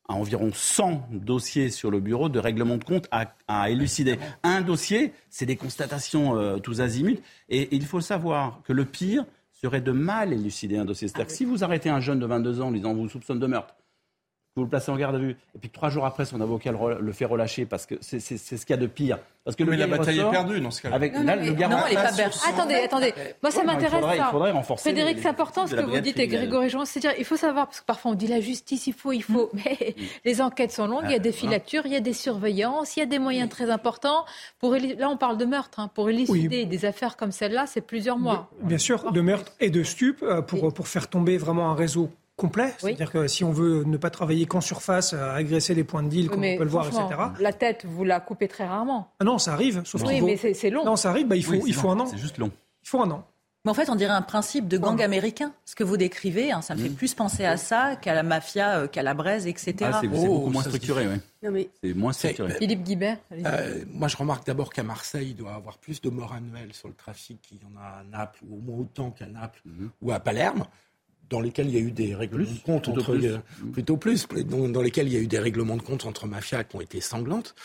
à 0.08 0.14
environ 0.14 0.50
100 0.52 1.08
dossiers 1.12 1.70
sur 1.70 1.92
le 1.92 2.00
bureau 2.00 2.30
de 2.30 2.40
règlement 2.40 2.78
de 2.78 2.84
compte 2.84 3.08
à, 3.12 3.70
élucider. 3.70 4.18
Un 4.42 4.62
dossier, 4.62 5.14
c'est 5.30 5.46
des 5.46 5.56
constatations 5.56 6.36
euh, 6.36 6.58
tous 6.58 6.82
azimuts. 6.82 7.20
Et 7.50 7.76
il 7.76 7.86
faut 7.86 8.02
savoir 8.02 8.62
que 8.64 8.74
le 8.74 8.86
pire 8.86 9.26
serait 9.52 9.82
de 9.82 9.92
mal 9.92 10.34
élucider 10.34 10.78
un 10.78 10.86
dossier. 10.86 11.08
C'est-à-dire 11.08 11.28
que 11.28 11.34
si 11.34 11.46
vous 11.46 11.64
arrêtez 11.64 11.90
un 11.90 12.00
jeune 12.00 12.20
de 12.20 12.26
22 12.26 12.62
ans 12.62 12.68
en 12.68 12.72
disant 12.72 12.94
vous 12.94 13.08
soupçonne 13.08 13.40
de 13.40 13.48
meurtre, 13.48 13.76
vous 14.60 14.66
le 14.66 14.70
placez 14.70 14.92
en 14.92 14.98
garde 14.98 15.16
à 15.16 15.20
vue, 15.20 15.38
et 15.56 15.60
puis 15.60 15.70
trois 15.70 15.90
jours 15.90 16.06
après, 16.06 16.26
son 16.26 16.40
avocat 16.42 16.72
le, 16.72 17.12
fait 17.12 17.26
relâcher 17.26 17.66
parce 17.66 17.86
que 17.86 17.96
c'est 18.02 18.20
ce 18.20 18.66
qu'il 18.66 18.70
y 18.70 18.74
a 18.74 18.82
de 18.82 18.88
pire. 18.88 19.18
Parce 19.46 19.56
que 19.56 19.64
mais 19.64 19.78
la 19.78 19.88
bataille 19.88 20.20
est 20.20 20.30
perdue 20.30 20.60
dans 20.60 20.70
ce 20.70 20.82
cas-là. 20.82 20.96
Avec, 20.96 21.14
non, 21.14 21.24
non, 21.24 21.36
le 21.36 21.52
non, 21.52 21.78
elle 21.88 21.94
est 21.94 21.96
pas 21.96 22.12
perdue. 22.12 22.38
Attendez, 22.48 22.76
attendez. 22.76 23.14
Moi, 23.42 23.52
ça 23.52 23.64
m'intéresse. 23.64 24.04
Il 24.16 24.24
faudrait 24.32 24.52
renforcer. 24.52 24.92
Frédéric, 24.92 25.20
c'est 25.22 25.28
important 25.28 25.66
ce 25.66 25.76
que 25.76 25.82
vous 25.82 26.00
dites, 26.00 26.20
et 26.20 26.28
Grégory 26.28 26.70
Jean. 26.70 26.86
C'est-à-dire, 26.86 27.18
il 27.18 27.26
faut 27.26 27.38
savoir, 27.38 27.68
parce 27.68 27.80
que 27.80 27.86
parfois 27.86 28.12
on 28.12 28.16
dit 28.16 28.28
la 28.28 28.42
justice, 28.42 28.88
il 28.88 28.94
faut, 28.94 29.12
il 29.12 29.24
faut. 29.24 29.50
Mm. 29.54 29.60
Mais 29.66 29.96
les 30.26 30.42
enquêtes 30.42 30.72
sont 30.72 30.88
longues, 30.88 31.06
il 31.06 31.12
y 31.12 31.16
a 31.16 31.20
des 31.20 31.32
filatures, 31.32 31.84
il 31.86 31.94
y 31.94 31.96
a 31.96 32.02
des 32.02 32.14
surveillances, 32.14 32.96
il 32.98 33.00
y 33.00 33.04
a 33.04 33.06
des 33.06 33.20
moyens 33.20 33.50
très 33.50 33.70
importants. 33.72 34.26
Pour, 34.60 34.76
là, 34.76 35.10
on 35.10 35.18
parle 35.18 35.38
de 35.38 35.46
meurtre. 35.46 35.80
Hein. 35.80 35.90
Pour 35.94 36.10
élucider 36.10 36.66
des 36.66 36.86
affaires 36.86 37.18
comme 37.18 37.32
celle-là, 37.32 37.66
c'est 37.66 37.82
plusieurs 37.82 38.18
mois. 38.18 38.50
Bien 38.62 38.78
sûr, 38.78 39.12
de 39.12 39.22
meurtre 39.22 39.54
et 39.60 39.70
de 39.70 39.84
stup, 39.84 40.22
euh, 40.22 40.42
pour, 40.42 40.74
pour 40.74 40.88
faire 40.88 41.08
tomber 41.08 41.38
vraiment 41.38 41.72
un 41.72 41.76
réseau 41.76 42.10
complet. 42.40 42.74
C'est-à-dire 42.78 43.12
que 43.12 43.28
si 43.28 43.44
on 43.44 43.52
veut 43.52 43.84
ne 43.84 43.98
pas 43.98 44.10
travailler 44.10 44.46
qu'en 44.46 44.62
surface, 44.62 45.14
à 45.14 45.34
agresser 45.34 45.76
les 45.76 45.84
points 45.84 46.04
de 46.04 46.10
deal, 46.10 46.30
comme 46.30 46.44
on 46.44 46.58
peut 46.58 46.64
le 46.64 46.70
voir, 46.70 46.88
etc. 46.88 47.04
La 47.40 47.54
tête, 47.54 47.86
vous 47.86 48.04
la 48.04 48.20
coupez 48.20 48.48
très 48.48 48.66
rarement. 48.66 49.12
Ah 49.20 49.26
non, 49.26 49.38
ça 49.38 49.54
arrive. 49.54 49.82
Sauf 49.86 50.04
oui, 50.06 50.22
mais 50.22 50.38
c'est 50.38 50.70
long. 50.70 50.86
Non, 50.86 50.96
ça 50.96 51.10
arrive, 51.10 51.28
bah, 51.28 51.36
il, 51.36 51.44
faut, 51.44 51.54
il 51.54 51.74
faut 51.74 51.90
un 51.90 52.00
an. 52.00 52.08
C'est 52.08 52.18
juste 52.18 52.38
long. 52.38 52.52
Il 52.84 52.90
faut 52.90 53.02
un 53.02 53.12
an. 53.12 53.24
Mais 53.66 53.72
en 53.72 53.74
fait, 53.74 53.90
on 53.90 53.96
dirait 53.96 54.14
un 54.14 54.22
principe 54.22 54.70
de 54.70 54.78
gang 54.78 55.02
américain. 55.02 55.52
Ce 55.66 55.76
que 55.76 55.84
vous 55.84 55.98
décrivez, 55.98 56.50
hein, 56.50 56.62
ça 56.62 56.76
me 56.76 56.82
fait 56.82 56.90
mmh. 56.90 56.96
plus 56.96 57.14
penser 57.14 57.44
à 57.44 57.58
ça 57.58 57.98
qu'à 57.98 58.14
la 58.14 58.24
mafia, 58.24 58.80
euh, 58.80 58.88
qu'à 58.88 59.04
la 59.04 59.14
braise, 59.14 59.48
etc. 59.48 59.76
Ah, 59.82 59.98
c'est 60.00 60.08
beaucoup 60.08 60.46
oh, 60.46 60.50
moins 60.50 60.64
structuré, 60.64 61.06
oui. 61.44 61.70
C'est 61.84 61.94
moins 61.94 62.14
structuré. 62.14 62.54
Philippe 62.54 62.84
Guibert. 62.84 63.18
Euh, 63.34 63.84
moi, 63.92 64.08
je 64.08 64.16
remarque 64.16 64.48
d'abord 64.48 64.72
qu'à 64.72 64.84
Marseille, 64.84 65.32
il 65.32 65.36
doit 65.36 65.52
y 65.52 65.56
avoir 65.56 65.78
plus 65.78 66.00
de 66.00 66.10
morts 66.10 66.34
annuelles 66.34 66.74
sur 66.74 66.88
le 66.88 66.94
trafic 66.94 67.42
qu'il 67.42 67.58
y 67.58 67.66
en 67.66 67.78
a 67.78 68.00
à 68.00 68.04
Naples, 68.10 68.40
ou 68.50 68.56
au 68.56 68.62
moins 68.62 68.80
autant 68.80 69.12
qu'à 69.12 69.28
Naples 69.28 69.62
mmh. 69.66 69.88
ou 70.04 70.12
à 70.14 70.22
Palerme 70.22 70.64
dans 71.30 71.40
lesquels 71.40 71.68
il 71.68 71.74
y 71.74 71.78
a 71.78 71.82
eu 71.82 71.92
des 71.92 72.16
règlements 72.16 72.52
de 72.52 72.60
compte 72.60 72.88
entre 72.88 73.16
plus. 73.16 73.32
plutôt 73.72 73.98
plus 73.98 74.28
dans, 74.28 74.82
lesquels 74.82 75.08
il 75.08 75.14
y 75.14 75.18
a 75.18 75.20
eu 75.20 75.28
des 75.28 75.40
règlements 75.40 75.78
de 75.78 75.82
compte 75.82 76.06
entre 76.06 76.28
mafias 76.28 76.64
qui 76.64 76.76
ont 76.76 76.82
été 76.82 77.02
sanglantes. 77.02 77.56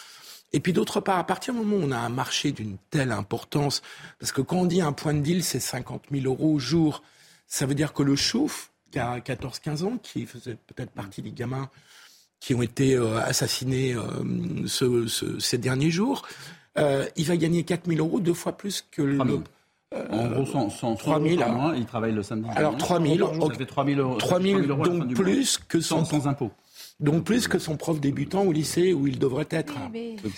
Et 0.52 0.60
puis 0.60 0.72
d'autre 0.72 1.00
part, 1.00 1.18
à 1.18 1.24
partir 1.24 1.52
du 1.54 1.60
moment 1.60 1.76
où 1.76 1.88
on 1.88 1.90
a 1.90 1.98
un 1.98 2.10
marché 2.10 2.52
d'une 2.52 2.76
telle 2.90 3.10
importance, 3.10 3.82
parce 4.20 4.30
que 4.30 4.40
quand 4.40 4.58
on 4.58 4.66
dit 4.66 4.80
un 4.80 4.92
point 4.92 5.14
de 5.14 5.20
deal, 5.20 5.42
c'est 5.42 5.60
50 5.60 6.04
000 6.12 6.26
euros 6.26 6.54
au 6.54 6.58
jour, 6.58 7.02
ça 7.48 7.66
veut 7.66 7.74
dire 7.74 7.92
que 7.92 8.02
le 8.02 8.14
chouf, 8.14 8.70
qui 8.92 8.98
a 9.00 9.18
14-15 9.18 9.84
ans, 9.84 9.98
qui 10.00 10.26
faisait 10.26 10.56
peut-être 10.66 10.92
partie 10.92 11.22
des 11.22 11.32
gamins 11.32 11.68
qui 12.38 12.54
ont 12.54 12.62
été 12.62 12.94
euh, 12.94 13.18
assassinés 13.20 13.94
euh, 13.94 14.66
ces 15.40 15.58
derniers 15.58 15.90
jours, 15.90 16.22
euh, 16.78 17.06
il 17.16 17.24
va 17.24 17.36
gagner 17.36 17.64
4 17.64 17.88
000 17.88 18.06
euros, 18.06 18.20
deux 18.20 18.34
fois 18.34 18.56
plus 18.56 18.84
que 18.90 19.02
le, 19.02 19.18
en 20.10 20.26
gros, 20.28 20.70
100, 20.70 20.96
3 20.96 21.20
000 21.20 21.42
il 21.76 21.86
travaille 21.86 22.12
le 22.12 22.22
samedi. 22.22 22.48
Alors 22.54 22.76
3 22.76 23.00
000, 23.00 23.48
ça 23.48 23.54
fait 23.54 23.66
3 23.66 23.84
000 23.84 24.00
euros, 24.00 24.16
3 24.16 24.40
000 24.40 24.60
donc 24.62 25.14
plus 25.14 25.58
que 25.58 25.80
son, 25.80 26.04
sans 26.04 26.26
impôt. 26.26 26.50
Donc 27.00 27.24
plus 27.24 27.48
que 27.48 27.58
son 27.58 27.76
prof 27.76 28.00
débutant 28.00 28.42
au 28.42 28.52
lycée 28.52 28.92
où 28.92 29.08
il 29.08 29.18
devrait 29.18 29.48
être. 29.50 29.74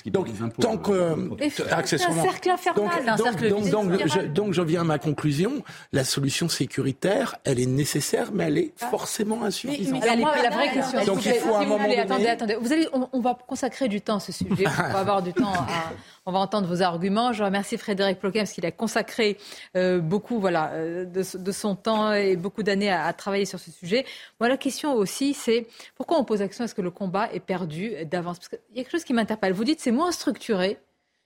Donc 0.07 0.29
tant 0.59 0.79
que 0.79 0.91
euh, 0.91 1.37
accessoirement. 1.71 2.23
Un 2.23 2.25
cercle 2.25 2.51
infernal. 2.51 3.17
Donc, 3.51 3.69
donc, 3.71 3.93
je, 4.07 4.27
donc 4.27 4.53
je 4.55 4.63
viens 4.63 4.81
à 4.81 4.85
ma 4.85 4.99
conclusion. 4.99 5.63
La 5.93 6.03
solution 6.03 6.49
sécuritaire, 6.49 7.37
elle 7.45 7.61
est 7.61 7.67
nécessaire, 7.67 8.31
mais 8.33 8.45
elle 8.45 8.59
est 8.59 8.73
ah. 8.81 8.87
forcément 8.87 9.45
insuffisante. 9.45 10.03
Mais, 10.03 10.17
la 10.17 10.51
vraie 10.51 10.73
question. 10.73 11.05
Donc 11.05 11.27
il 11.27 11.35
faut 11.35 11.55
un 11.55 11.67
moment 11.67 11.85
donné. 11.85 11.99
Attendez, 11.99 12.27
attendez. 12.29 12.57
Vous 12.59 12.73
allez, 12.73 12.89
on, 12.95 13.07
on, 13.13 13.21
va 13.21 13.37
consacrer 13.47 13.89
du 13.89 14.01
temps 14.01 14.17
à 14.17 14.21
ce 14.21 14.33
sujet. 14.33 14.65
on 14.67 14.93
va 14.93 15.01
avoir 15.01 15.23
du 15.23 15.35
temps 15.35 15.53
à 15.53 15.93
on 16.27 16.33
va 16.33 16.41
entendre 16.41 16.69
vos 16.69 16.83
arguments. 16.83 17.33
Je 17.33 17.43
remercie 17.43 17.79
Frédéric 17.79 18.19
Ploquin 18.19 18.41
parce 18.41 18.53
qu'il 18.53 18.67
a 18.67 18.73
consacré 18.73 19.39
euh, 19.77 20.01
beaucoup 20.01 20.41
voilà, 20.41 20.73
euh, 20.73 21.05
de, 21.05 21.53
son 21.53 21.77
temps 21.77 22.13
et 22.13 22.37
beaucoup 22.37 22.63
d'années 22.63 22.91
à, 22.91 23.13
travailler 23.13 23.47
sur 23.47 23.61
ce 23.61 23.71
sujet. 23.71 24.05
Moi, 24.41 24.49
la 24.49 24.57
question 24.57 24.93
aussi, 24.95 25.35
c'est 25.35 25.67
pourquoi 25.95 26.19
on 26.19 26.25
pose 26.25 26.41
l'action 26.41 26.65
à 26.65 26.69
ce 26.69 26.75
que 26.75 26.83
le 26.83 26.91
combat 26.91 27.33
est 27.33 27.41
perdu 27.41 27.93
d'avance? 28.05 28.39
Parce 28.39 28.49
qu'il 28.49 28.59
y 28.75 28.81
a 28.81 28.83
quelque 28.83 28.93
chose 28.93 29.05
qui 29.05 29.15
m'interpelle. 29.15 29.53
Vous 29.53 29.65
dites 29.65 29.81
c'est 29.81 29.93
moins 29.93 30.13
structuré, 30.13 30.79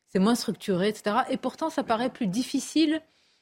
c'est 0.09 0.19
moins 0.19 0.35
structuré, 0.35 0.89
etc. 0.89 1.17
Et 1.31 1.37
pourtant, 1.37 1.71
ça 1.71 1.83
paraît 1.83 2.11
plus 2.11 2.27
difficile 2.27 3.01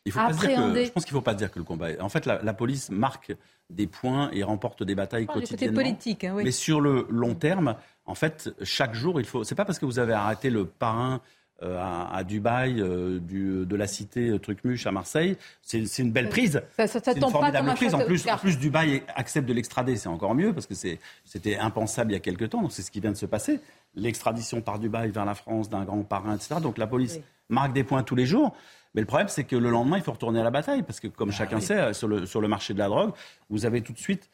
il 0.08 0.12
faut 0.12 0.20
à 0.20 0.26
appréhender. 0.26 0.86
je 0.86 0.90
pense 0.90 1.04
qu'il 1.04 1.14
ne 1.14 1.18
faut 1.18 1.24
pas 1.24 1.34
dire 1.34 1.50
que 1.50 1.58
le 1.58 1.64
combat. 1.64 1.90
Est... 1.90 2.00
En 2.00 2.08
fait, 2.08 2.26
la, 2.26 2.54
police 2.54 2.90
marque 2.90 3.34
des 3.70 3.86
points 3.86 4.30
et 4.32 4.42
remporte 4.42 4.82
des 4.82 4.94
batailles 4.94 5.26
quotidiennement. 5.26 5.82
Politique, 5.82 6.24
hein, 6.24 6.32
oui. 6.34 6.44
Mais 6.44 6.50
sur 6.50 6.80
le 6.80 7.06
long 7.10 7.34
terme, 7.34 7.76
en 8.06 8.14
fait, 8.14 8.50
chaque 8.62 8.94
jour, 8.94 9.20
il 9.20 9.26
faut. 9.26 9.44
C'est 9.44 9.54
pas 9.54 9.64
parce 9.64 9.78
que 9.78 9.86
vous 9.86 9.98
avez 9.98 10.14
arrêté 10.14 10.50
le 10.50 10.64
parrain 10.64 11.20
euh, 11.64 11.76
à, 11.80 12.22
Dubaï, 12.22 12.80
euh, 12.80 13.18
du, 13.18 13.66
de 13.66 13.74
la 13.74 13.88
cité 13.88 14.28
euh, 14.28 14.38
Trucmuche 14.38 14.86
à 14.86 14.92
Marseille. 14.92 15.36
C'est 15.60 15.98
une 15.98 16.12
belle 16.12 16.28
prise. 16.28 16.62
Ça, 16.76 16.86
ça, 16.86 17.00
ça 17.00 17.12
une 17.12 17.20
formidable 17.20 17.74
prise. 17.74 17.96
En 17.96 17.98
plus, 17.98 18.28
en 18.28 18.38
plus, 18.38 18.60
Dubaï 18.60 19.02
accepte 19.16 19.48
de 19.48 19.52
l'extrader, 19.52 19.96
c'est 19.96 20.08
encore 20.08 20.36
mieux 20.36 20.52
parce 20.52 20.66
que 20.66 20.74
c'était 20.74 21.58
impensable 21.58 22.12
il 22.12 22.14
y 22.14 22.16
a 22.16 22.20
quelques 22.20 22.50
temps. 22.50 22.62
Donc 22.62 22.70
c'est 22.70 22.82
ce 22.82 22.92
qui 22.92 23.00
vient 23.00 23.10
de 23.10 23.16
se 23.16 23.26
passer. 23.26 23.58
L'extradition 23.96 24.60
par 24.60 24.78
Dubaï 24.78 25.10
vers 25.10 25.24
la 25.24 25.34
France 25.34 25.68
d'un 25.68 25.84
grand 25.84 26.04
parrain, 26.04 26.36
etc. 26.36 26.56
Donc 26.62 26.78
la 26.78 26.86
police 26.86 27.18
marque 27.48 27.72
des 27.72 27.82
points 27.82 28.04
tous 28.04 28.14
les 28.14 28.26
jours. 28.26 28.54
Mais 28.94 29.00
le 29.00 29.08
problème, 29.08 29.26
c'est 29.26 29.42
que 29.42 29.56
le 29.56 29.70
lendemain, 29.70 29.96
il 29.96 30.04
faut 30.04 30.12
retourner 30.12 30.38
à 30.38 30.44
la 30.44 30.52
bataille 30.52 30.84
parce 30.84 31.00
que, 31.00 31.08
comme 31.08 31.30
ah 31.30 31.36
chacun 31.36 31.58
sait, 31.58 31.92
sur 31.92 32.06
le, 32.06 32.24
sur 32.24 32.40
le 32.40 32.46
marché 32.46 32.72
de 32.72 32.78
la 32.78 32.86
drogue, 32.86 33.10
vous 33.50 33.66
avez 33.66 33.82
tout 33.82 33.92
de 33.92 33.98
suite 33.98 34.30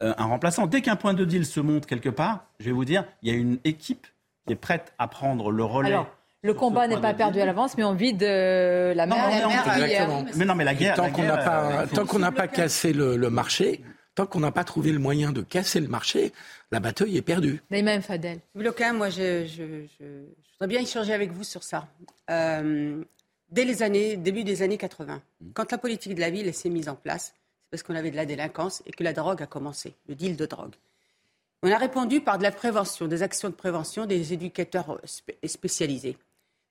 un 0.00 0.24
remplaçant. 0.24 0.66
Dès 0.66 0.80
qu'un 0.80 0.96
point 0.96 1.12
de 1.12 1.26
deal 1.26 1.44
se 1.44 1.60
monte 1.60 1.84
quelque 1.84 2.08
part, 2.08 2.46
je 2.60 2.64
vais 2.64 2.72
vous 2.72 2.86
dire, 2.86 3.04
il 3.20 3.30
y 3.30 3.36
a 3.36 3.38
une 3.38 3.58
équipe 3.64 4.06
qui 4.46 4.54
est 4.54 4.56
prête 4.56 4.94
à 4.98 5.06
prendre 5.06 5.52
le 5.52 5.64
relais. 5.64 5.98
Le 6.44 6.54
combat 6.54 6.88
n'est 6.88 7.00
pas 7.00 7.14
perdu 7.14 7.40
à 7.40 7.46
l'avance, 7.46 7.76
mais 7.76 7.84
on 7.84 7.94
vide 7.94 8.18
de 8.18 8.92
la 8.94 9.06
mer. 9.06 10.28
mais 10.34 10.44
non, 10.44 10.54
mais 10.56 10.64
la 10.64 10.74
guerre. 10.74 10.96
Tant 10.96 11.10
qu'on 11.10 11.22
n'a 11.22 11.36
pas, 11.36 11.86
tant 11.86 12.04
qu'on 12.04 12.18
n'a 12.18 12.32
pas 12.32 12.48
cassé 12.48 12.92
le, 12.92 13.16
marché, 13.30 13.80
tant 14.16 14.26
qu'on 14.26 14.40
n'a 14.40 14.50
pas 14.50 14.64
trouvé 14.64 14.90
le 14.90 14.98
moyen 14.98 15.30
de 15.30 15.42
casser 15.42 15.78
le 15.78 15.86
marché, 15.86 16.32
la 16.72 16.80
bataille 16.80 17.16
est 17.16 17.22
perdue. 17.22 17.62
Mais 17.70 17.82
même 17.82 18.02
Fadel. 18.02 18.40
Bloquin, 18.56 18.92
moi, 18.92 19.08
je, 19.08 19.44
voudrais 20.58 20.66
bien 20.66 20.80
échanger 20.80 21.12
avec 21.12 21.30
vous 21.30 21.44
sur 21.44 21.62
ça. 21.62 21.86
Euh, 22.30 23.04
dès 23.50 23.64
les 23.64 23.84
années, 23.84 24.16
début 24.16 24.42
des 24.42 24.62
années 24.62 24.78
80, 24.78 25.22
quand 25.54 25.70
la 25.70 25.78
politique 25.78 26.16
de 26.16 26.20
la 26.20 26.30
ville 26.30 26.52
s'est 26.52 26.70
mise 26.70 26.88
en 26.88 26.96
place, 26.96 27.34
parce 27.70 27.84
qu'on 27.84 27.94
avait 27.94 28.10
de 28.10 28.16
la 28.16 28.26
délinquance 28.26 28.82
et 28.84 28.90
que 28.90 29.04
la 29.04 29.12
drogue 29.12 29.42
a 29.42 29.46
commencé, 29.46 29.94
le 30.08 30.16
deal 30.16 30.36
de 30.36 30.46
drogue. 30.46 30.74
On 31.62 31.70
a 31.70 31.78
répondu 31.78 32.20
par 32.20 32.38
de 32.38 32.42
la 32.42 32.50
prévention, 32.50 33.06
des 33.06 33.22
actions 33.22 33.48
de 33.48 33.54
prévention, 33.54 34.06
des 34.06 34.32
éducateurs 34.32 35.00
spécialisés. 35.44 36.16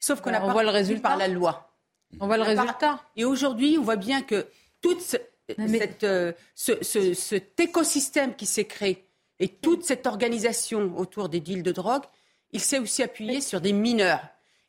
Sauf 0.02 0.20
qu'on 0.20 0.32
n'a 0.32 0.42
pas 0.42 0.52
voit 0.52 0.64
le 0.64 0.70
résultat 0.70 1.10
par 1.10 1.18
la 1.18 1.30
loi. 1.30 1.72
On 2.20 2.26
voit 2.26 2.38
le 2.38 2.44
résultat. 2.44 3.00
Et 3.16 3.24
aujourd'hui, 3.24 3.78
on 3.80 3.84
voit 3.84 3.96
bien 3.96 4.22
que 4.22 4.48
tout 4.82 4.98
euh, 6.04 6.34
cet 6.54 7.60
écosystème 7.60 8.36
qui 8.36 8.46
s'est 8.46 8.66
créé 8.66 9.08
et 9.40 9.48
toute 9.48 9.84
cette 9.84 10.08
organisation 10.08 10.92
autour 10.98 11.30
des 11.30 11.40
deals 11.40 11.64
de 11.64 11.72
drogue, 11.72 12.04
il 12.52 12.60
s'est 12.60 12.80
aussi 12.80 13.04
appuyé 13.04 13.42
sur 13.42 13.62
des 13.62 13.74
mineurs. 13.74 14.22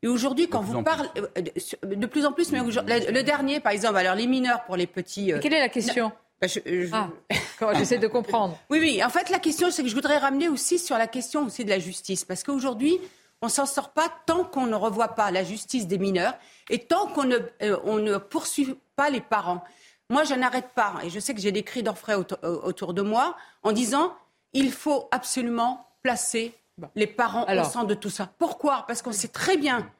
Et 0.02 0.08
aujourd'hui, 0.08 0.48
quand 0.48 0.60
vous 0.60 0.82
parlez 0.82 1.08
euh, 1.18 1.42
de 1.82 2.06
plus 2.06 2.26
en 2.26 2.32
plus, 2.32 2.52
mais 2.52 2.60
le, 2.60 3.22
dernier, 3.22 3.60
par 3.60 3.72
exemple, 3.72 3.96
alors 3.96 4.14
les 4.14 4.26
mineurs 4.26 4.64
pour 4.64 4.76
les 4.76 4.86
petits. 4.86 5.32
Euh, 5.32 5.38
quelle 5.40 5.54
est 5.54 5.60
la 5.60 5.68
question? 5.68 6.12
Bah, 6.40 6.48
ah, 6.92 7.74
J'essaie 7.78 7.98
de 7.98 8.08
comprendre? 8.08 8.58
Oui, 8.68 8.80
oui. 8.80 9.04
En 9.04 9.08
fait, 9.08 9.30
la 9.30 9.38
question, 9.38 9.70
c'est 9.70 9.82
que 9.82 9.88
je 9.88 9.94
voudrais 9.94 10.18
ramener 10.18 10.48
aussi 10.48 10.78
sur 10.78 10.98
la 10.98 11.06
question 11.06 11.46
aussi 11.46 11.64
de 11.64 11.70
la 11.70 11.78
justice. 11.78 12.24
Parce 12.24 12.42
qu'aujourd'hui, 12.42 12.98
on 13.42 13.46
ne 13.46 13.50
s'en 13.50 13.66
sort 13.66 13.90
pas 13.90 14.08
tant 14.24 14.44
qu'on 14.44 14.66
ne 14.66 14.76
revoit 14.76 15.08
pas 15.08 15.30
la 15.30 15.42
justice 15.42 15.88
des 15.88 15.98
mineurs 15.98 16.34
et 16.70 16.78
tant 16.78 17.08
qu'on 17.08 17.24
ne, 17.24 17.38
euh, 17.62 18.00
ne 18.00 18.16
poursuit 18.16 18.76
pas 18.96 19.10
les 19.10 19.20
parents. 19.20 19.62
Moi, 20.08 20.24
je 20.24 20.34
n'arrête 20.34 20.68
pas, 20.74 20.94
et 21.02 21.10
je 21.10 21.18
sais 21.18 21.34
que 21.34 21.40
j'ai 21.40 21.52
des 21.52 21.62
cris 21.62 21.82
d'orfraie 21.82 22.14
euh, 22.14 22.60
autour 22.62 22.94
de 22.94 23.02
moi, 23.02 23.36
en 23.62 23.72
disant 23.72 24.14
il 24.52 24.70
faut 24.70 25.08
absolument 25.10 25.86
placer 26.02 26.54
les 26.94 27.06
parents 27.06 27.46
au 27.46 27.64
centre 27.64 27.86
de 27.86 27.94
tout 27.94 28.10
ça. 28.10 28.30
Pourquoi? 28.38 28.84
Parce 28.86 29.02
qu'on 29.02 29.12
sait 29.12 29.28
très 29.28 29.56
bien 29.56 29.90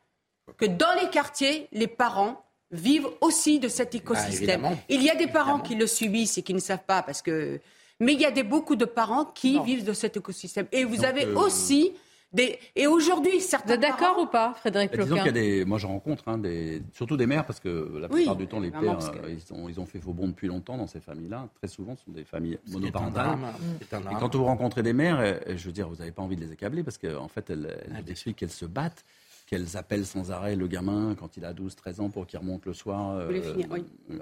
que 0.57 0.67
dans 0.67 0.93
les 1.01 1.09
quartiers, 1.11 1.69
les 1.73 1.87
parents 1.87 2.45
vivent 2.71 3.09
aussi 3.21 3.59
de 3.59 3.69
cet 3.69 3.95
écosystème. 3.95 4.65
Ah, 4.65 4.75
il 4.89 5.03
y 5.03 5.11
a 5.11 5.15
des 5.15 5.27
parents 5.27 5.61
qui 5.61 5.75
le 5.75 5.87
subissent 5.87 6.39
et 6.39 6.43
qui 6.43 6.55
ne 6.55 6.59
savent 6.61 6.85
pas 6.87 7.03
parce 7.03 7.23
que. 7.23 7.61
Mais 8.01 8.15
il 8.15 8.21
y 8.21 8.25
a 8.25 8.31
des, 8.31 8.43
beaucoup 8.43 8.75
de 8.75 8.85
parents 8.85 9.25
qui 9.25 9.61
vivent 9.61 9.85
de 9.85 9.93
cet 9.93 10.17
écosystème. 10.17 10.67
Et 10.73 10.85
vous 10.85 11.05
avez 11.05 11.25
euh, 11.25 11.37
aussi 11.37 11.93
des... 12.33 12.59
Et 12.77 12.87
aujourd'hui, 12.87 13.41
certains. 13.41 13.69
Vous 13.69 13.73
êtes 13.75 13.81
d'accord 13.81 14.19
ou 14.19 14.27
pas, 14.27 14.55
Frédéric 14.55 14.91
Ploquin 14.91 15.05
Disons 15.05 15.17
qu'il 15.17 15.27
y 15.27 15.29
a 15.29 15.33
des. 15.33 15.65
Moi, 15.65 15.79
je 15.79 15.87
rencontre 15.87 16.29
hein, 16.29 16.39
des... 16.39 16.83
surtout 16.93 17.17
des 17.17 17.27
mères, 17.27 17.45
parce 17.45 17.61
que 17.61 17.99
la 17.99 18.09
plupart 18.09 18.37
du 18.37 18.47
temps, 18.47 18.61
les 18.61 18.71
pères, 18.71 18.99
euh, 18.99 19.29
ils, 19.29 19.55
ont, 19.55 19.69
ils 19.69 19.81
ont 19.81 19.87
fait 19.87 20.01
faux 20.01 20.13
bond 20.13 20.29
depuis 20.29 20.49
longtemps 20.49 20.77
dans 20.77 20.87
ces 20.87 21.01
familles-là. 21.01 21.49
Très 21.55 21.69
souvent, 21.69 21.97
ce 21.97 22.05
sont 22.05 22.13
des 22.13 22.25
familles 22.25 22.59
monoparentales. 22.71 23.39
Et 23.81 24.15
quand 24.19 24.35
vous 24.35 24.45
rencontrez 24.45 24.83
des 24.83 24.93
mères, 24.93 25.41
je 25.47 25.67
veux 25.67 25.73
dire, 25.73 25.89
vous 25.89 25.97
n'avez 25.97 26.13
pas 26.13 26.23
envie 26.23 26.37
de 26.37 26.45
les 26.45 26.53
accabler, 26.53 26.83
parce 26.83 26.99
qu'en 26.99 27.29
fait, 27.29 27.51
elles, 27.51 27.79
elles 27.97 28.11
expliquent 28.11 28.37
qu'elles 28.37 28.51
se 28.51 28.67
battent 28.67 29.05
qu'elles 29.53 29.77
appellent 29.77 30.07
sans 30.07 30.31
arrêt 30.31 30.57
le 30.57 30.67
gamin 30.67 31.15
quand 31.19 31.37
il 31.37 31.45
a 31.45 31.53
12-13 31.53 32.01
ans 32.01 32.09
pour 32.09 32.27
qu'il 32.27 32.39
remonte 32.39 32.65
le 32.65 32.73
soir 32.73 33.19
euh, 33.19 33.43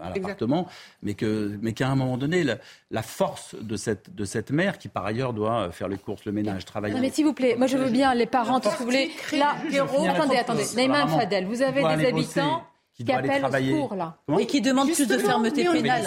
à 0.03 0.11
l'appartement, 0.11 0.67
mais 1.05 1.15
qu'à 1.15 1.27
mais 1.63 1.73
qu'à 1.73 1.89
un 1.89 1.95
moment 1.95 2.19
donné, 2.19 2.45
la, 2.91 3.03
force 3.03 3.55
de 3.55 3.77
cette, 3.77 4.13
de 4.13 4.25
cette 4.25 4.51
mère, 4.51 4.77
qui 4.77 4.89
par 4.89 5.07
ailleurs 5.07 5.33
doit 5.33 5.71
faire 5.71 5.87
les 5.87 5.99
courses, 5.99 6.25
le 6.25 6.33
ménage, 6.33 6.65
travailler... 6.65 6.95
Non 6.95 7.01
mais 7.01 7.11
s'il 7.11 7.25
vous 7.25 7.33
plaît, 7.33 7.55
moi 7.57 7.69
je 7.69 7.77
veux 7.77 7.91
bien 7.91 8.13
les 8.13 8.27
parents, 8.27 8.61
si 8.61 8.69
vous 8.77 8.85
voulez... 8.85 9.13
Là, 9.33 9.55
attendez, 10.09 10.37
attendez, 10.37 10.65
Naïma 10.75 11.07
Fadel, 11.07 11.47
vous 11.47 11.63
avez 11.63 11.81
des 11.97 12.07
habitants 12.07 12.65
qui, 12.93 13.13
appellent 13.13 13.45
au 13.45 13.53
secours, 13.53 13.95
là. 13.95 14.19
et 14.37 14.47
qui 14.47 14.61
demandent 14.61 14.93
plus 14.93 15.07
de 15.07 15.17
fermeté 15.17 15.65
pénale. 15.65 16.07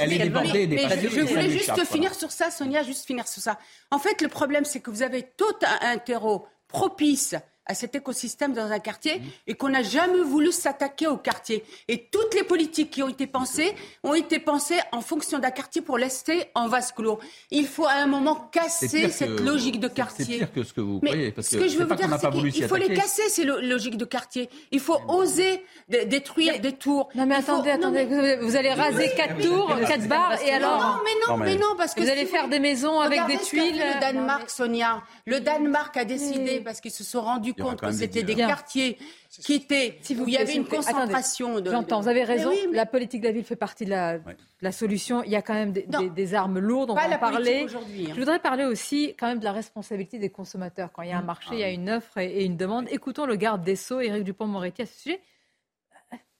elle, 0.00 0.12
est 0.14 0.18
débordée 0.18 0.66
des 0.66 0.78
Je 0.78 1.20
voulais 1.20 1.50
juste 1.50 1.84
finir 1.84 2.14
sur 2.14 2.32
ça, 2.32 2.50
Sonia, 2.50 2.82
juste 2.82 3.06
finir 3.06 3.28
sur 3.28 3.42
ça. 3.42 3.58
En 3.90 3.98
fait, 3.98 4.22
le 4.22 4.28
problème, 4.28 4.64
c'est 4.64 4.80
que 4.80 4.90
vous 4.90 5.02
avez 5.02 5.24
tout 5.36 5.44
un 5.82 5.98
terreau 5.98 6.46
propice 6.68 7.36
à 7.66 7.74
cet 7.74 7.94
écosystème 7.94 8.52
dans 8.52 8.70
un 8.70 8.78
quartier 8.78 9.20
et 9.46 9.54
qu'on 9.54 9.68
n'a 9.68 9.82
jamais 9.82 10.20
voulu 10.20 10.52
s'attaquer 10.52 11.06
au 11.06 11.16
quartier. 11.16 11.64
Et 11.88 12.04
toutes 12.10 12.34
les 12.34 12.44
politiques 12.44 12.90
qui 12.90 13.02
ont 13.02 13.08
été 13.08 13.26
pensées 13.26 13.74
ont 14.02 14.14
été 14.14 14.38
pensées 14.38 14.78
en 14.92 15.00
fonction 15.00 15.38
d'un 15.38 15.50
quartier 15.50 15.82
pour 15.82 15.98
laisser 15.98 16.46
en 16.54 16.68
vase 16.68 16.92
clos. 16.92 17.18
Il 17.50 17.66
faut 17.66 17.86
à 17.86 17.94
un 17.94 18.06
moment 18.06 18.36
casser 18.52 19.08
cette 19.08 19.40
logique 19.40 19.80
de 19.80 19.88
quartier. 19.88 20.24
C'est 20.24 20.38
pire 20.38 20.52
que 20.52 20.62
ce 20.62 20.72
que 20.72 20.80
vous 20.80 21.00
croyez. 21.00 21.32
Parce 21.32 21.48
ce 21.48 21.56
que, 21.56 21.68
je 21.68 21.78
veux 21.78 21.84
vous 21.84 21.94
dire, 21.94 22.08
c'est 22.20 22.50
qu'il 22.50 22.68
faut 22.68 22.76
les 22.76 22.94
casser, 22.94 23.28
ces 23.28 23.44
logiques 23.44 23.96
de 23.96 24.04
quartier. 24.04 24.48
Il 24.70 24.80
faut 24.80 24.98
oser 25.08 25.64
détruire 25.88 26.60
des 26.60 26.72
tours. 26.72 27.08
Non 27.14 27.26
mais 27.26 27.36
attendez, 27.36 27.70
attendez, 27.70 28.38
vous 28.40 28.56
allez 28.56 28.72
raser 28.72 29.10
quatre 29.16 29.38
tours, 29.40 29.74
quatre 29.86 30.08
barres 30.08 30.40
et 30.42 30.50
alors 30.50 30.78
Non 30.78 31.02
mais 31.04 31.10
non, 31.26 31.36
mais 31.38 31.56
non 31.56 31.74
parce 31.76 31.94
que 31.94 32.00
vous 32.00 32.10
allez 32.10 32.26
faire 32.26 32.48
des 32.48 32.60
maisons 32.60 33.00
avec 33.00 33.26
des 33.26 33.38
tuiles. 33.38 33.76
Le 33.76 34.00
Danemark, 34.00 34.50
Sonia, 34.50 35.02
le 35.26 35.40
Danemark 35.40 35.96
a 35.96 36.04
décidé 36.04 36.60
parce 36.60 36.80
qu'ils 36.80 36.92
se 36.92 37.04
sont 37.04 37.22
rendus 37.22 37.54
compte 37.56 37.80
que 37.80 37.90
c'était 37.92 38.22
des 38.22 38.34
quartiers 38.34 38.98
qui 39.30 39.54
étaient 39.54 39.98
où 40.18 40.24
il 40.26 40.34
y 40.34 40.36
avait 40.36 40.54
une 40.54 40.66
concentration 40.66 41.60
de. 41.60 41.70
J'entends, 41.70 42.00
vous 42.00 42.08
avez 42.08 42.24
raison. 42.24 42.52
la 42.72 42.86
politique 42.86 43.20
de 43.20 43.26
la 43.26 43.32
ville 43.32 43.44
fait 43.44 43.56
partie 43.56 43.84
de 43.84 43.90
la, 43.90 44.72
solution. 44.72 45.22
Il 45.22 45.30
y 45.30 45.36
a 45.36 45.42
quand 45.42 45.54
même 45.54 45.72
des, 45.72 46.34
armes 46.34 46.58
lourdes, 46.58 46.90
on 46.90 46.94
va 46.94 47.08
en 47.08 47.18
parler. 47.18 47.66
Hein. 47.68 47.80
Je 48.08 48.18
voudrais 48.18 48.38
parler 48.38 48.64
aussi 48.64 49.14
quand 49.18 49.26
même 49.26 49.38
de 49.38 49.44
la 49.44 49.52
responsabilité 49.52 50.18
des 50.18 50.30
consommateurs. 50.30 50.90
Quand 50.92 51.02
il 51.02 51.10
y 51.10 51.12
a 51.12 51.18
un 51.18 51.22
mmh. 51.22 51.26
marché, 51.26 51.48
il 51.52 51.58
y 51.58 51.64
a 51.64 51.70
une 51.70 51.90
offre 51.90 52.18
et, 52.18 52.44
une 52.44 52.56
demande. 52.56 52.86
Écoutons 52.90 53.26
le 53.26 53.36
garde 53.36 53.62
des 53.62 53.76
Sceaux, 53.76 54.00
Éric 54.00 54.24
Dupont-Moretti, 54.24 54.82
à 54.82 54.86
ce 54.86 55.00
sujet. 55.00 55.20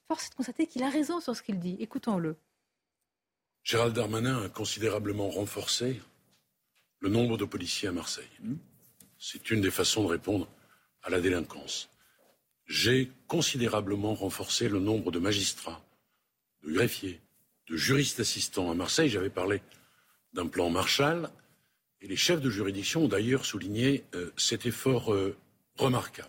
Force 0.07 0.27
est 0.27 0.29
de 0.29 0.35
constater 0.35 0.67
qu'il 0.67 0.83
a 0.83 0.89
raison 0.89 1.19
sur 1.19 1.35
ce 1.35 1.43
qu'il 1.43 1.59
dit. 1.59 1.75
Écoutons-le. 1.79 2.37
Gérald 3.63 3.93
Darmanin 3.93 4.45
a 4.45 4.49
considérablement 4.49 5.29
renforcé 5.29 6.01
le 7.01 7.09
nombre 7.09 7.37
de 7.37 7.43
policiers 7.43 7.89
à 7.89 7.91
Marseille. 7.91 8.29
Mmh. 8.41 8.53
C'est 9.19 9.51
une 9.51 9.61
des 9.61 9.71
façons 9.71 10.03
de 10.03 10.07
répondre 10.07 10.47
à 11.07 11.09
la 11.09 11.21
délinquance. 11.21 11.89
J'ai 12.65 13.09
considérablement 13.27 14.13
renforcé 14.13 14.67
le 14.67 14.79
nombre 14.79 15.09
de 15.09 15.19
magistrats, 15.19 15.81
de 16.63 16.73
greffiers, 16.73 17.21
de 17.69 17.77
juristes 17.77 18.19
assistants 18.19 18.69
à 18.69 18.73
Marseille. 18.73 19.09
J'avais 19.09 19.29
parlé 19.29 19.61
d'un 20.33 20.47
plan 20.47 20.69
Marshall 20.69 21.29
et 22.01 22.07
les 22.07 22.17
chefs 22.17 22.41
de 22.41 22.49
juridiction 22.49 23.05
ont 23.05 23.07
d'ailleurs 23.07 23.45
souligné 23.45 24.03
euh, 24.15 24.31
cet 24.35 24.65
effort 24.65 25.13
euh, 25.13 25.37
remarquable. 25.77 26.27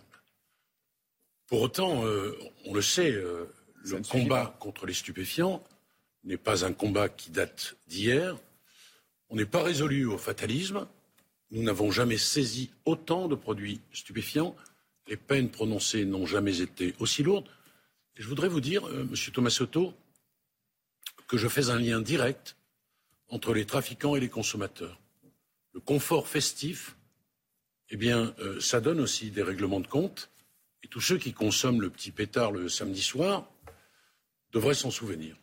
Pour 1.47 1.61
autant, 1.61 2.05
euh, 2.05 2.39
on 2.65 2.73
le 2.73 2.81
sait, 2.81 3.11
le 3.11 4.01
combat 4.09 4.55
contre 4.59 4.85
les 4.85 4.93
stupéfiants 4.93 5.61
n'est 6.23 6.37
pas 6.37 6.63
un 6.63 6.71
combat 6.71 7.09
qui 7.09 7.31
date 7.31 7.75
d'hier. 7.87 8.37
On 9.29 9.35
n'est 9.35 9.45
pas 9.45 9.63
résolu 9.63 10.05
au 10.05 10.17
fatalisme. 10.17 10.87
Nous 11.51 11.63
n'avons 11.63 11.91
jamais 11.91 12.17
saisi 12.17 12.71
autant 12.85 13.27
de 13.27 13.35
produits 13.35 13.81
stupéfiants 13.91 14.55
les 15.09 15.17
peines 15.17 15.49
prononcées 15.49 16.05
n'ont 16.05 16.27
jamais 16.27 16.61
été 16.61 16.93
aussi 16.99 17.23
lourdes. 17.23 17.49
Et 18.15 18.21
je 18.21 18.27
voudrais 18.27 18.47
vous 18.47 18.61
dire, 18.61 18.87
euh, 18.87 19.05
Monsieur 19.09 19.31
Tomassotto, 19.31 19.93
que 21.27 21.37
je 21.37 21.47
fais 21.47 21.69
un 21.69 21.79
lien 21.79 21.99
direct 21.99 22.55
entre 23.27 23.53
les 23.53 23.65
trafiquants 23.65 24.15
et 24.15 24.19
les 24.19 24.29
consommateurs. 24.29 24.99
Le 25.73 25.79
confort 25.79 26.27
festif, 26.27 26.95
eh 27.89 27.97
bien, 27.97 28.33
euh, 28.39 28.59
ça 28.59 28.81
donne 28.81 28.99
aussi 28.99 29.31
des 29.31 29.43
règlements 29.43 29.79
de 29.79 29.87
compte. 29.87 30.29
Et 30.83 30.87
tous 30.87 31.01
ceux 31.01 31.17
qui 31.17 31.33
consomment 31.33 31.81
le 31.81 31.89
petit 31.89 32.11
pétard 32.11 32.51
le 32.51 32.69
samedi 32.69 33.01
soir 33.01 33.49
devraient 34.51 34.75
s'en 34.75 34.91
souvenir. 34.91 35.35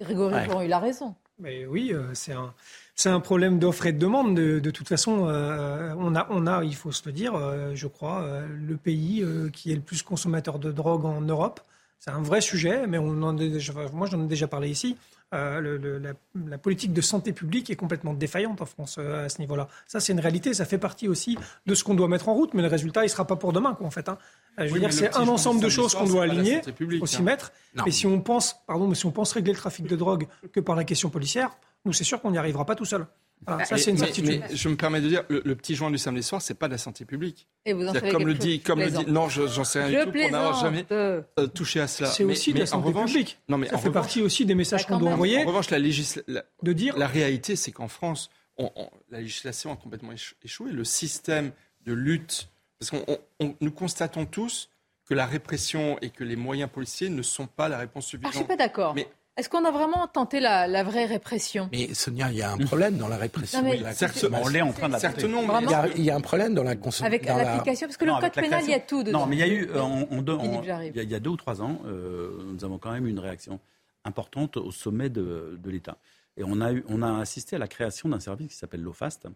Grégory 0.00 0.66
il 0.66 0.72
a 0.72 0.80
raison. 0.80 1.14
Mais 1.38 1.66
oui, 1.66 1.92
euh, 1.92 2.12
c'est 2.14 2.32
un, 2.32 2.52
c'est 2.98 3.10
un 3.10 3.20
problème 3.20 3.60
d'offre 3.60 3.86
et 3.86 3.92
de 3.92 3.98
demande. 3.98 4.34
De, 4.34 4.58
de 4.58 4.70
toute 4.72 4.88
façon, 4.88 5.28
euh, 5.28 5.94
on, 5.98 6.16
a, 6.16 6.26
on 6.30 6.48
a, 6.48 6.64
il 6.64 6.74
faut 6.74 6.90
se 6.90 7.02
le 7.06 7.12
dire, 7.12 7.36
euh, 7.36 7.70
je 7.74 7.86
crois, 7.86 8.28
le 8.48 8.76
pays 8.76 9.24
qui 9.52 9.70
est 9.70 9.76
le 9.76 9.80
plus 9.80 10.02
consommateur 10.02 10.58
de 10.58 10.72
drogue 10.72 11.04
en 11.04 11.20
Europe. 11.20 11.60
C'est 12.00 12.10
un 12.10 12.20
vrai 12.20 12.40
sujet, 12.40 12.88
mais 12.88 12.98
on 12.98 13.22
en 13.22 13.32
déjà, 13.32 13.72
moi 13.92 14.08
j'en 14.10 14.22
ai 14.24 14.26
déjà 14.26 14.48
parlé 14.48 14.68
ici. 14.68 14.96
Le, 15.32 15.76
la, 15.98 16.12
la, 16.46 16.58
politique 16.58 16.92
de 16.92 17.02
santé 17.02 17.32
publique 17.32 17.68
est 17.70 17.76
complètement 17.76 18.14
défaillante 18.14 18.62
en 18.62 18.66
France 18.66 18.98
à 18.98 19.28
ce 19.28 19.40
niveau-là. 19.40 19.68
Ça, 19.86 20.00
c'est 20.00 20.14
une 20.14 20.20
réalité. 20.20 20.54
Ça 20.54 20.64
fait 20.64 20.78
partie 20.78 21.06
aussi 21.06 21.36
de 21.66 21.74
ce 21.74 21.84
qu'on 21.84 21.94
doit 21.94 22.08
mettre 22.08 22.28
en 22.28 22.34
route, 22.34 22.54
mais 22.54 22.62
le 22.62 22.68
résultat, 22.68 23.02
il 23.02 23.06
ne 23.06 23.10
sera 23.10 23.26
pas 23.26 23.36
pour 23.36 23.52
demain, 23.52 23.74
quoi, 23.74 23.86
en 23.86 23.90
fait. 23.90 24.08
Hein. 24.08 24.16
Je 24.56 24.72
veux 24.72 24.80
dire, 24.80 24.92
c'est 24.92 25.14
un 25.16 25.28
ensemble 25.28 25.60
de 25.60 25.68
choses 25.68 25.94
qu'on 25.94 26.06
doit 26.06 26.22
aligner, 26.24 26.62
aussi 27.00 27.18
hein. 27.18 27.22
mettre. 27.22 27.52
Mais 27.84 27.90
si 27.90 28.06
on 28.06 28.20
pense, 28.20 28.56
pardon, 28.66 28.88
mais 28.88 28.94
si 28.94 29.06
on 29.06 29.12
pense 29.12 29.32
régler 29.32 29.52
le 29.52 29.58
trafic 29.58 29.86
de 29.86 29.96
drogue 29.96 30.26
que 30.52 30.60
par 30.60 30.76
la 30.76 30.84
question 30.84 31.10
policière, 31.10 31.50
nous, 31.88 31.92
c'est 31.92 32.04
sûr 32.04 32.20
qu'on 32.20 32.30
n'y 32.30 32.38
arrivera 32.38 32.64
pas 32.64 32.74
tout 32.74 32.84
seul. 32.84 33.06
ça, 33.46 33.76
c'est 33.76 33.90
une 33.90 33.98
certitude. 33.98 34.42
Mais, 34.48 34.56
je 34.56 34.68
me 34.68 34.76
permets 34.76 35.00
de 35.00 35.08
dire, 35.08 35.24
le, 35.28 35.54
petit 35.54 35.74
joint 35.74 35.90
du 35.90 35.98
samedi 35.98 36.22
soir, 36.22 36.40
c'est 36.40 36.54
pas 36.54 36.68
de 36.68 36.72
la 36.72 36.78
santé 36.78 37.04
publique. 37.04 37.48
Et 37.64 37.72
vous 37.72 37.86
en 37.86 37.92
comme 37.92 38.26
le 38.26 38.34
dit, 38.34 38.60
comme 38.60 38.80
le 38.80 38.90
dit, 38.90 39.06
non, 39.06 39.28
j'en 39.28 39.64
sais 39.64 39.84
rien 39.84 40.04
du 40.04 40.12
tout 40.12 40.18
pour 40.18 40.30
n'avoir 40.30 40.60
jamais 40.60 40.84
euh, 40.92 41.22
touché 41.54 41.80
à 41.80 41.88
cela. 41.88 42.08
C'est 42.08 42.24
aussi 42.24 42.52
de 42.52 42.60
la 42.60 42.66
santé 42.66 42.92
publique. 42.92 43.38
Non, 43.48 43.58
mais 43.58 43.68
ça 43.68 43.78
fait 43.78 43.90
partie 43.90 44.22
aussi 44.22 44.46
des 44.46 44.54
messages 44.54 44.86
qu'on 44.86 44.98
doit 44.98 45.10
envoyer. 45.10 45.42
En 45.44 45.46
revanche, 45.46 45.70
la, 45.70 45.78
de 45.78 46.72
dire... 46.72 46.96
la 46.96 47.06
réalité, 47.06 47.56
c'est 47.56 47.72
qu'en 47.72 47.88
France, 47.88 48.30
la 49.10 49.20
législation 49.20 49.72
a 49.72 49.76
complètement 49.76 50.12
échoué. 50.44 50.70
Le 50.70 50.84
système 50.84 51.52
de 51.84 51.92
lutte 51.92 52.48
parce 52.78 52.90
que 52.90 52.96
nous 53.60 53.70
constatons 53.72 54.26
tous 54.26 54.70
que 55.04 55.14
la 55.14 55.26
répression 55.26 55.98
et 56.00 56.10
que 56.10 56.22
les 56.22 56.36
moyens 56.36 56.70
policiers 56.70 57.08
ne 57.08 57.22
sont 57.22 57.46
pas 57.46 57.68
la 57.68 57.78
réponse 57.78 58.06
suffisante. 58.06 58.30
Ah, 58.30 58.34
je 58.34 58.38
ne 58.38 58.44
suis 58.44 58.48
pas 58.48 58.56
d'accord. 58.56 58.94
Mais... 58.94 59.08
Est-ce 59.38 59.48
qu'on 59.48 59.64
a 59.64 59.70
vraiment 59.70 60.08
tenté 60.08 60.40
la, 60.40 60.82
vraie 60.82 61.06
répression? 61.06 61.68
Mais 61.70 61.94
Sonia, 61.94 62.28
il 62.32 62.38
y 62.38 62.42
a 62.42 62.50
un 62.50 62.58
problème 62.58 62.96
dans 62.96 63.06
la 63.06 63.16
répression. 63.16 63.62
certes, 63.92 64.26
on 64.32 64.48
l'est 64.48 64.62
en 64.62 64.72
train 64.72 64.88
de 64.88 64.94
la 64.94 64.98
certes, 64.98 65.22
non, 65.22 65.44
il, 65.60 65.70
y 65.70 65.74
a, 65.74 65.88
il 65.96 66.02
y, 66.02 66.10
a 66.10 66.16
un 66.16 66.20
problème 66.20 66.54
dans 66.54 66.64
la 66.64 66.74
Avec 67.02 67.24
l'application, 67.24 67.86
parce 67.86 67.96
que 67.96 68.04
le 68.04 68.20
code 68.20 68.32
pénal, 68.32 68.64
il 68.64 68.70
y 68.70 68.74
a 68.74 68.80
tout 68.80 69.04
dedans. 69.04 69.20
Non, 69.20 69.26
mais 69.26 69.36
il 69.36 69.38
y 69.38 69.42
a 69.42 69.46
eu, 69.46 69.70
il, 69.70 71.10
y 71.10 71.14
a, 71.14 71.20
deux 71.20 71.30
ou 71.30 71.36
trois 71.36 71.62
ans, 71.62 71.80
euh, 71.86 72.36
nous 72.46 72.64
avons 72.64 72.78
quand 72.78 72.90
même 72.90 73.06
eu 73.06 73.10
une 73.10 73.20
réaction 73.20 73.60
importante 74.04 74.56
au 74.56 74.72
sommet 74.72 75.08
de, 75.08 75.56
de 75.62 75.70
l'État. 75.70 75.98
Et 76.36 76.42
on 76.44 76.60
a, 76.60 76.72
eu, 76.72 76.84
on 76.88 77.02
a 77.02 77.20
assisté 77.20 77.54
à 77.54 77.60
la 77.60 77.68
création 77.68 78.08
d'un 78.08 78.20
service 78.20 78.48
qui 78.48 78.56
s'appelle 78.56 78.82
l'OFAST, 78.82 79.28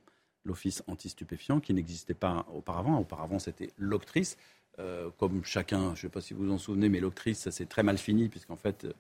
l'Office 0.44 0.82
anti-stupéfiant, 0.88 1.60
qui 1.60 1.74
n'existait 1.74 2.14
pas 2.14 2.44
auparavant. 2.52 2.98
Auparavant, 2.98 3.38
c'était 3.38 3.70
l'octrice. 3.78 4.36
Euh, 4.80 5.10
comme 5.18 5.44
chacun, 5.44 5.88
je 5.88 5.90
ne 5.90 5.96
sais 5.96 6.08
pas 6.08 6.20
si 6.20 6.34
vous 6.34 6.44
vous 6.44 6.52
en 6.52 6.58
souvenez, 6.58 6.88
mais 6.88 6.98
l'octrice, 6.98 7.38
ça 7.38 7.52
s'est 7.52 7.66
très 7.66 7.84
mal 7.84 7.98
fini, 7.98 8.28
puisqu'en 8.28 8.56
fait, 8.56 8.84
euh, 8.84 8.92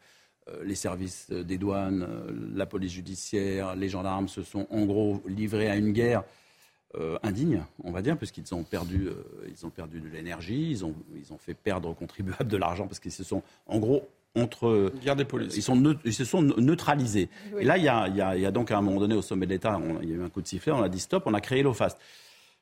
les 0.64 0.74
services 0.74 1.30
des 1.30 1.56
douanes, 1.58 2.06
la 2.54 2.66
police 2.66 2.92
judiciaire, 2.92 3.76
les 3.76 3.88
gendarmes 3.88 4.28
se 4.28 4.42
sont 4.42 4.66
en 4.70 4.84
gros 4.84 5.22
livrés 5.26 5.70
à 5.70 5.76
une 5.76 5.92
guerre 5.92 6.24
indigne, 7.22 7.64
on 7.84 7.90
va 7.90 8.02
dire, 8.02 8.16
puisqu'ils 8.18 8.54
ont 8.54 8.64
perdu, 8.64 9.08
ils 9.48 9.64
ont 9.64 9.70
perdu 9.70 10.00
de 10.00 10.08
l'énergie, 10.08 10.70
ils 10.70 10.84
ont, 10.84 10.94
ils 11.16 11.32
ont 11.32 11.38
fait 11.38 11.54
perdre 11.54 11.88
aux 11.88 11.94
contribuables 11.94 12.48
de 12.48 12.56
l'argent, 12.56 12.86
parce 12.86 13.00
qu'ils 13.00 13.12
se 13.12 13.24
sont 13.24 13.42
en 13.66 13.78
gros 13.78 14.08
entre. 14.34 14.92
Guerre 15.02 15.16
des 15.16 15.24
polices. 15.24 15.56
Ils, 15.56 15.62
sont 15.62 15.96
ils 16.04 16.14
se 16.14 16.24
sont 16.24 16.42
neutralisés. 16.42 17.28
Et 17.58 17.64
là, 17.64 17.78
il 17.78 17.84
y, 17.84 17.88
a, 17.88 18.08
il, 18.08 18.16
y 18.16 18.20
a, 18.20 18.36
il 18.36 18.42
y, 18.42 18.46
a, 18.46 18.50
donc 18.50 18.70
à 18.70 18.78
un 18.78 18.82
moment 18.82 19.00
donné 19.00 19.14
au 19.14 19.22
sommet 19.22 19.46
de 19.46 19.52
l'État, 19.52 19.80
il 20.02 20.08
y 20.08 20.12
a 20.12 20.16
eu 20.16 20.22
un 20.22 20.28
coup 20.28 20.42
de 20.42 20.46
sifflet, 20.46 20.72
on 20.72 20.82
a 20.82 20.88
dit 20.88 21.00
stop, 21.00 21.24
on 21.26 21.34
a 21.34 21.40
créé 21.40 21.62
l'OFAST. 21.62 21.98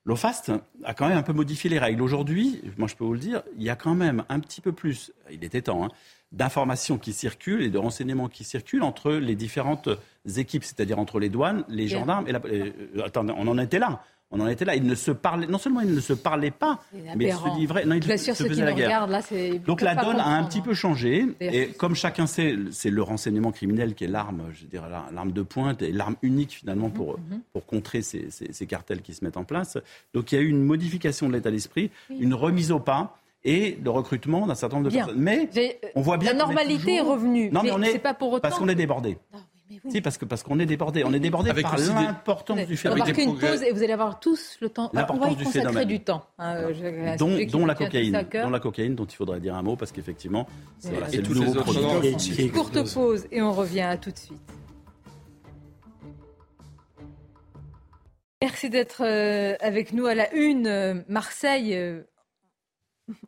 L'OFAST 0.04 0.52
a 0.84 0.94
quand 0.94 1.08
même 1.08 1.18
un 1.18 1.22
peu 1.22 1.32
modifié 1.32 1.68
les 1.68 1.78
règles. 1.78 2.02
Aujourd'hui, 2.02 2.62
moi 2.78 2.88
je 2.88 2.96
peux 2.96 3.04
vous 3.04 3.12
le 3.12 3.18
dire, 3.18 3.42
il 3.56 3.62
y 3.62 3.70
a 3.70 3.76
quand 3.76 3.94
même 3.94 4.24
un 4.28 4.40
petit 4.40 4.60
peu 4.60 4.72
plus, 4.72 5.12
il 5.30 5.44
était 5.44 5.62
temps, 5.62 5.84
hein, 5.84 5.88
d'informations 6.32 6.96
qui 6.96 7.12
circulent 7.12 7.62
et 7.62 7.70
de 7.70 7.78
renseignements 7.78 8.28
qui 8.28 8.44
circulent 8.44 8.82
entre 8.82 9.12
les 9.12 9.34
différentes 9.34 9.88
équipes, 10.36 10.64
c'est-à-dire 10.64 10.98
entre 10.98 11.18
les 11.18 11.28
douanes, 11.28 11.64
les 11.68 11.88
gendarmes 11.88 12.26
et 12.28 12.32
la. 12.32 12.40
Euh, 12.46 12.72
attendez, 13.04 13.34
on 13.36 13.46
en 13.46 13.58
était 13.58 13.78
là 13.78 14.02
on 14.30 14.40
en 14.40 14.46
était 14.46 14.64
là. 14.64 14.76
Ils 14.76 14.84
ne 14.86 14.94
se 14.94 15.10
parlaient, 15.10 15.46
non 15.46 15.58
seulement 15.58 15.80
ils 15.80 15.94
ne 15.94 16.00
se 16.00 16.12
parlaient 16.12 16.50
pas, 16.50 16.78
mais 17.16 17.26
ils 17.26 17.32
se 17.32 17.58
livraient. 17.58 17.84
Non, 17.84 17.96
ils 17.96 18.18
se 18.18 18.32
faisaient 18.32 18.64
la 18.64 18.72
guerre. 18.72 19.06
là, 19.06 19.20
Donc 19.66 19.80
la 19.80 19.94
donne 19.94 20.20
a 20.20 20.28
un 20.28 20.44
petit 20.44 20.60
peu 20.60 20.74
changé. 20.74 21.26
Et 21.40 21.68
comme 21.68 21.94
chacun 21.94 22.26
sait, 22.26 22.54
c'est 22.70 22.90
le 22.90 23.02
renseignement 23.02 23.52
criminel 23.52 23.94
qui 23.94 24.04
est 24.04 24.08
l'arme, 24.08 24.44
je 24.52 24.66
dirais, 24.66 24.88
l'arme 25.12 25.32
de 25.32 25.42
pointe 25.42 25.82
et 25.82 25.92
l'arme 25.92 26.16
unique 26.22 26.52
finalement 26.52 26.90
pour, 26.90 27.18
mhm, 27.18 27.24
mhm. 27.30 27.40
pour 27.52 27.66
contrer 27.66 28.02
ces, 28.02 28.28
ces, 28.30 28.66
cartels 28.66 29.02
qui 29.02 29.14
se 29.14 29.24
mettent 29.24 29.36
en 29.36 29.44
place. 29.44 29.78
Donc 30.14 30.32
il 30.32 30.36
y 30.36 30.38
a 30.38 30.42
eu 30.42 30.48
une 30.48 30.62
modification 30.62 31.28
de 31.28 31.32
l'état 31.32 31.50
d'esprit, 31.50 31.90
une 32.10 32.34
remise 32.34 32.70
au 32.72 32.78
pas 32.78 33.16
et 33.44 33.78
le 33.82 33.90
recrutement 33.90 34.46
d'un 34.46 34.54
certain 34.54 34.76
nombre 34.76 34.90
de 34.90 34.94
personnes. 34.94 35.18
Mais 35.18 35.48
on 35.94 36.02
voit 36.02 36.18
bien 36.18 36.32
la 36.32 36.38
normalité 36.38 36.96
est, 36.96 37.00
revenue. 37.00 37.50
Non, 37.50 37.62
mais, 37.62 37.70
on 37.72 37.82
est, 37.82 37.98
pas 37.98 38.14
pour 38.14 38.32
autant. 38.32 38.42
Parce 38.42 38.58
qu'on 38.58 38.68
est 38.68 38.74
débordé. 38.74 39.16
Ah 39.72 39.88
si, 39.88 40.00
parce 40.00 40.18
que 40.18 40.24
parce 40.24 40.42
qu'on 40.42 40.58
est 40.58 40.66
débordé. 40.66 41.04
On 41.04 41.12
est 41.12 41.20
débordé 41.20 41.52
par 41.62 41.76
l'importance 41.78 42.66
du 42.66 42.76
phénomène. 42.76 43.02
On 43.02 43.04
va 43.04 43.12
marquer 43.12 43.22
une 43.24 43.38
pause 43.38 43.62
et 43.62 43.72
vous 43.72 43.82
allez 43.82 43.92
avoir 43.92 44.18
tous 44.18 44.56
le 44.60 44.68
temps. 44.68 44.90
L'importance 44.92 45.36
du 45.36 45.44
phénomène. 45.44 45.88
du 45.88 46.00
temps. 46.00 46.24
Hein, 46.38 46.56
euh, 46.56 47.16
dont, 47.16 47.36
dont 47.50 47.66
la 47.66 47.74
cocaïne. 47.74 48.26
Dont 48.32 48.50
la 48.50 48.60
cocaïne, 48.60 48.94
dont 48.94 49.04
il 49.04 49.14
faudrait 49.14 49.40
dire 49.40 49.54
un 49.54 49.62
mot, 49.62 49.76
parce 49.76 49.92
qu'effectivement, 49.92 50.46
c'est 50.78 50.90
voilà, 50.90 51.08
le 51.08 51.22
nouveau 51.22 51.60
produit. 51.60 52.50
Courte 52.50 52.92
pause 52.94 53.26
et 53.30 53.42
on 53.42 53.52
revient 53.52 53.80
à 53.82 53.96
tout 53.96 54.10
de 54.10 54.18
suite. 54.18 54.40
Merci 58.42 58.70
d'être 58.70 59.04
euh, 59.04 59.54
avec 59.60 59.92
nous 59.92 60.06
à 60.06 60.14
la 60.14 60.32
une. 60.34 60.66
Euh, 60.66 60.94
Marseille 61.08 61.76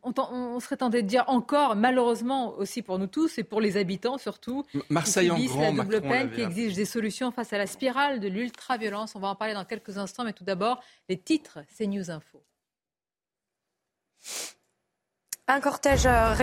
on, 0.03 0.59
serait 0.59 0.77
tenté 0.77 1.01
de 1.01 1.07
dire 1.07 1.23
encore, 1.27 1.75
malheureusement 1.75 2.55
aussi 2.57 2.81
pour 2.81 2.99
nous 2.99 3.07
tous 3.07 3.37
et 3.37 3.43
pour 3.43 3.61
les 3.61 3.77
habitants 3.77 4.17
surtout, 4.17 4.65
Marseille 4.89 5.31
qui 5.35 5.49
en 5.49 5.53
grand, 5.53 5.61
la 5.61 5.83
double 5.83 6.01
peine, 6.01 6.31
qui 6.31 6.41
exige 6.41 6.75
des 6.75 6.85
solutions 6.85 7.31
face 7.31 7.53
à 7.53 7.57
la 7.57 7.67
spirale 7.67 8.19
de 8.19 8.27
l'ultra-violence. 8.27 9.15
On 9.15 9.19
va 9.19 9.29
en 9.29 9.35
parler 9.35 9.53
dans 9.53 9.65
quelques 9.65 9.97
instants, 9.97 10.23
mais 10.23 10.33
tout 10.33 10.43
d'abord, 10.43 10.81
les 11.09 11.17
titres, 11.17 11.59
c'est 11.69 11.87
News 11.87 12.11
Info. 12.11 12.43
Un 15.47 15.59
cortège 15.59 16.05
euh, 16.05 16.35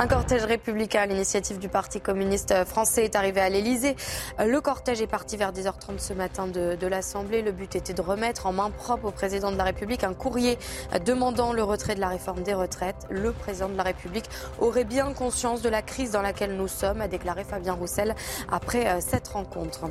un 0.00 0.06
cortège 0.06 0.44
républicain 0.44 1.02
à 1.02 1.06
l'initiative 1.06 1.58
du 1.58 1.68
Parti 1.68 2.00
communiste 2.00 2.64
français 2.64 3.04
est 3.04 3.16
arrivé 3.16 3.38
à 3.42 3.50
l'Elysée. 3.50 3.96
Le 4.38 4.58
cortège 4.62 5.02
est 5.02 5.06
parti 5.06 5.36
vers 5.36 5.52
10h30 5.52 5.98
ce 5.98 6.14
matin 6.14 6.46
de, 6.46 6.74
de 6.74 6.86
l'Assemblée. 6.86 7.42
Le 7.42 7.52
but 7.52 7.76
était 7.76 7.92
de 7.92 8.00
remettre 8.00 8.46
en 8.46 8.52
main 8.54 8.70
propre 8.70 9.08
au 9.08 9.10
président 9.10 9.52
de 9.52 9.58
la 9.58 9.64
République 9.64 10.02
un 10.02 10.14
courrier 10.14 10.58
demandant 11.04 11.52
le 11.52 11.62
retrait 11.62 11.96
de 11.96 12.00
la 12.00 12.08
réforme 12.08 12.42
des 12.42 12.54
retraites. 12.54 13.06
Le 13.10 13.32
président 13.32 13.68
de 13.68 13.76
la 13.76 13.82
République 13.82 14.24
aurait 14.58 14.84
bien 14.84 15.12
conscience 15.12 15.60
de 15.60 15.68
la 15.68 15.82
crise 15.82 16.12
dans 16.12 16.22
laquelle 16.22 16.56
nous 16.56 16.68
sommes, 16.68 17.02
a 17.02 17.08
déclaré 17.08 17.44
Fabien 17.44 17.74
Roussel 17.74 18.14
après 18.50 18.86
euh, 18.86 19.00
cette 19.00 19.28
rencontre. 19.28 19.82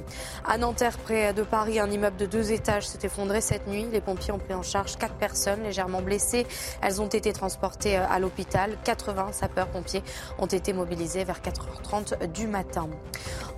À 0.43 0.58
Nanterre, 0.58 0.98
près 0.98 1.34
de 1.34 1.43
Paris, 1.43 1.80
un 1.80 1.91
immeuble 1.91 2.17
de 2.17 2.26
deux 2.26 2.52
étages 2.52 2.88
s'est 2.88 3.06
effondré 3.06 3.41
cette 3.41 3.67
nuit. 3.67 3.86
Les 3.91 4.02
pompiers 4.02 4.34
ont 4.34 4.39
pris 4.39 4.56
en 4.56 4.63
charge 4.63 4.98
quatre 4.98 5.17
personnes 5.17 5.62
légèrement 5.62 6.02
blessées. 6.02 6.48
Elles 6.82 7.00
ont 7.00 7.08
été 7.08 7.32
transportées 7.32 8.00
euh, 8.00 8.08
à 8.10 8.17
l'hôpital. 8.17 8.76
80 8.84 9.34
sapeurs-pompiers 9.34 9.98
ont 10.38 10.45
été 10.45 10.73
mobilisés 10.73 11.23
vers 11.23 11.41
4h30 11.41 12.31
du 12.31 12.47
matin. 12.47 12.89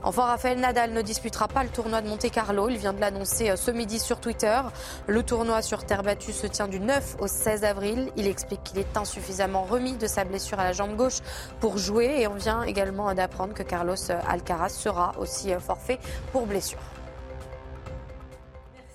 Enfin, 0.03 0.23
Raphaël 0.23 0.59
Nadal 0.59 0.93
ne 0.93 1.01
disputera 1.01 1.47
pas 1.47 1.63
le 1.63 1.69
tournoi 1.69 2.01
de 2.01 2.07
Monte-Carlo. 2.07 2.69
Il 2.69 2.77
vient 2.77 2.93
de 2.93 2.99
l'annoncer 2.99 3.51
euh, 3.51 3.55
ce 3.55 3.69
midi 3.69 3.99
sur 3.99 4.19
Twitter. 4.19 4.59
Le 5.07 5.21
tournoi 5.21 5.61
sur 5.61 5.85
terre 5.85 6.01
battue 6.01 6.33
se 6.33 6.47
tient 6.47 6.67
du 6.67 6.79
9 6.79 7.17
au 7.19 7.27
16 7.27 7.63
avril. 7.63 8.11
Il 8.17 8.25
explique 8.25 8.63
qu'il 8.63 8.79
est 8.79 8.97
insuffisamment 8.97 9.63
remis 9.63 9.97
de 9.97 10.07
sa 10.07 10.23
blessure 10.23 10.59
à 10.59 10.63
la 10.63 10.73
jambe 10.73 10.95
gauche 10.95 11.19
pour 11.59 11.77
jouer 11.77 12.21
et 12.21 12.27
on 12.27 12.33
vient 12.33 12.63
également 12.63 13.13
d'apprendre 13.13 13.53
que 13.53 13.63
Carlos 13.63 13.95
Alcaraz 14.27 14.69
sera 14.69 15.11
aussi 15.19 15.53
euh, 15.53 15.59
forfait 15.59 15.99
pour 16.31 16.47
blessure. 16.47 16.79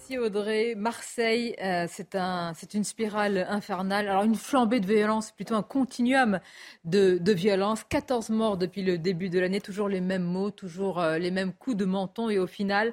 Merci 0.08 0.18
Audrey. 0.18 0.74
Marseille, 0.76 1.56
euh, 1.60 1.86
c'est 1.90 2.14
un, 2.14 2.52
une 2.74 2.84
spirale 2.84 3.44
infernale. 3.48 4.08
Alors 4.08 4.22
une 4.22 4.36
flambée 4.36 4.78
de 4.78 4.86
violence, 4.86 5.32
plutôt 5.32 5.56
un 5.56 5.64
continuum 5.64 6.38
de, 6.84 7.32
violence. 7.32 7.82
14 7.82 8.30
morts 8.30 8.56
depuis 8.56 8.84
le 8.84 8.98
début 8.98 9.30
de 9.30 9.40
l'année, 9.40 9.60
toujours 9.60 9.88
les 9.88 10.00
mêmes 10.00 10.22
mots, 10.22 10.52
toujours 10.52 11.00
euh, 11.00 11.18
les 11.18 11.32
mêmes 11.32 11.52
coups 11.52 11.76
de 11.76 11.84
menton 11.84 12.30
et 12.30 12.38
au 12.38 12.46
final, 12.46 12.92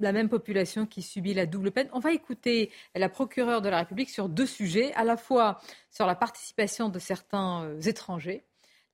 la 0.00 0.10
même 0.10 0.28
population 0.28 0.86
qui 0.86 1.02
subit 1.02 1.34
la 1.34 1.46
double 1.46 1.70
peine. 1.70 1.88
On 1.92 2.00
va 2.00 2.10
écouter 2.12 2.72
la 2.96 3.08
procureure 3.08 3.62
de 3.62 3.68
la 3.68 3.78
République 3.78 4.10
sur 4.10 4.28
deux 4.28 4.46
sujets, 4.46 4.92
à 4.94 5.04
la 5.04 5.16
fois 5.16 5.60
sur 5.92 6.04
la 6.04 6.16
participation 6.16 6.88
de 6.88 6.98
certains 6.98 7.62
euh, 7.62 7.80
étrangers 7.82 8.42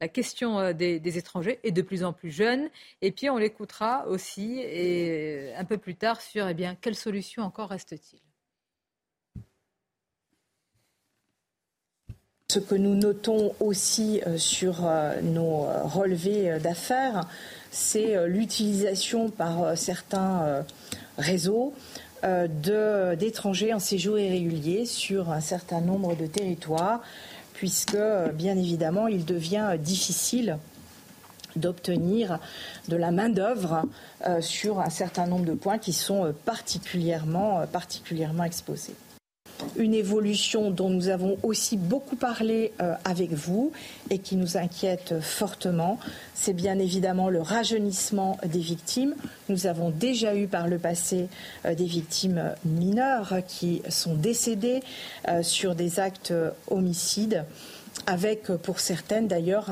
la 0.01 0.09
question 0.09 0.59
euh, 0.59 0.73
des, 0.73 1.19
étrangers 1.19 1.59
est 1.65 1.73
de 1.73 1.83
plus 1.83 2.05
en 2.05 2.13
plus 2.13 2.31
jeune. 2.31 2.69
Et 3.03 3.13
puis 3.13 3.31
on 3.31 3.39
l'écoutera 3.39 4.07
aussi 4.09 4.61
et 4.61 5.55
un 5.57 5.65
peu 5.65 5.79
plus 5.79 5.95
tard 5.95 6.21
sur 6.21 6.47
eh 6.49 6.55
bien, 6.55 6.77
quelle 6.81 6.95
solution 6.95 7.43
encore 7.43 7.71
reste-t-il? 7.71 8.21
Ce 12.49 12.61
que 12.61 12.75
nous 12.75 12.95
notons 12.95 13.55
aussi 13.59 14.23
euh, 14.27 14.39
sur 14.39 14.87
euh, 14.87 15.21
nos 15.21 15.67
relevés 15.85 16.59
d'affaires, 16.61 17.27
c'est 17.71 18.27
l'utilisation 18.29 19.31
par 19.31 19.77
certains 19.77 20.65
réseaux 21.19 21.75
d'étrangers 22.23 23.75
en 23.75 23.79
séjour 23.79 24.19
irrégulier 24.19 24.87
sur 24.87 25.31
un 25.31 25.43
certain 25.43 25.83
nombre 25.83 26.17
de 26.17 26.27
territoires 26.27 27.03
puisque 27.57 27.99
bien 28.35 28.57
évidemment 28.57 29.09
il 29.09 29.25
devient 29.25 29.77
difficile 29.79 30.59
d'obtenir 31.57 32.39
de 32.89 32.97
la 32.97 33.11
main-d'œuvre 33.11 33.83
euh, 34.27 34.41
sur 34.41 34.81
un 34.81 34.91
certain 34.91 35.27
nombre 35.27 35.47
de 35.47 35.55
points 35.55 35.79
qui 35.79 35.93
sont 35.93 36.35
particulièrement, 36.45 37.67
particulièrement 37.67 38.45
exposés 38.45 38.95
une 39.77 39.95
évolution 39.95 40.71
dont 40.71 40.91
nous 40.91 41.09
avons 41.09 41.39
aussi 41.43 41.77
beaucoup 41.77 42.17
parlé 42.17 42.73
euh, 42.81 42.95
avec 43.05 43.33
vous 43.33 43.73
et 44.11 44.19
qui 44.19 44.37
nous 44.37 44.57
inquiète 44.57 45.21
fortement, 45.21 45.99
c'est 46.35 46.53
bien 46.53 46.79
évidemment 46.79 47.29
le 47.29 47.41
rajeunissement 47.41 48.39
des 48.47 48.61
victimes. 48.61 49.15
Nous 49.49 49.67
avons 49.67 49.91
déjà 49.91 50.35
eu 50.35 50.47
par 50.47 50.69
le 50.69 50.79
passé 50.79 51.29
euh, 51.65 51.75
des 51.75 51.85
victimes 51.85 52.55
mineures 52.65 53.35
qui 53.47 53.83
sont 53.89 54.15
décédées 54.15 54.81
euh, 55.29 55.43
sur 55.43 55.75
des 55.75 56.01
actes 56.01 56.33
homicides 56.69 57.45
avec 58.07 58.53
pour 58.63 58.79
certaines 58.79 59.27
d'ailleurs 59.27 59.71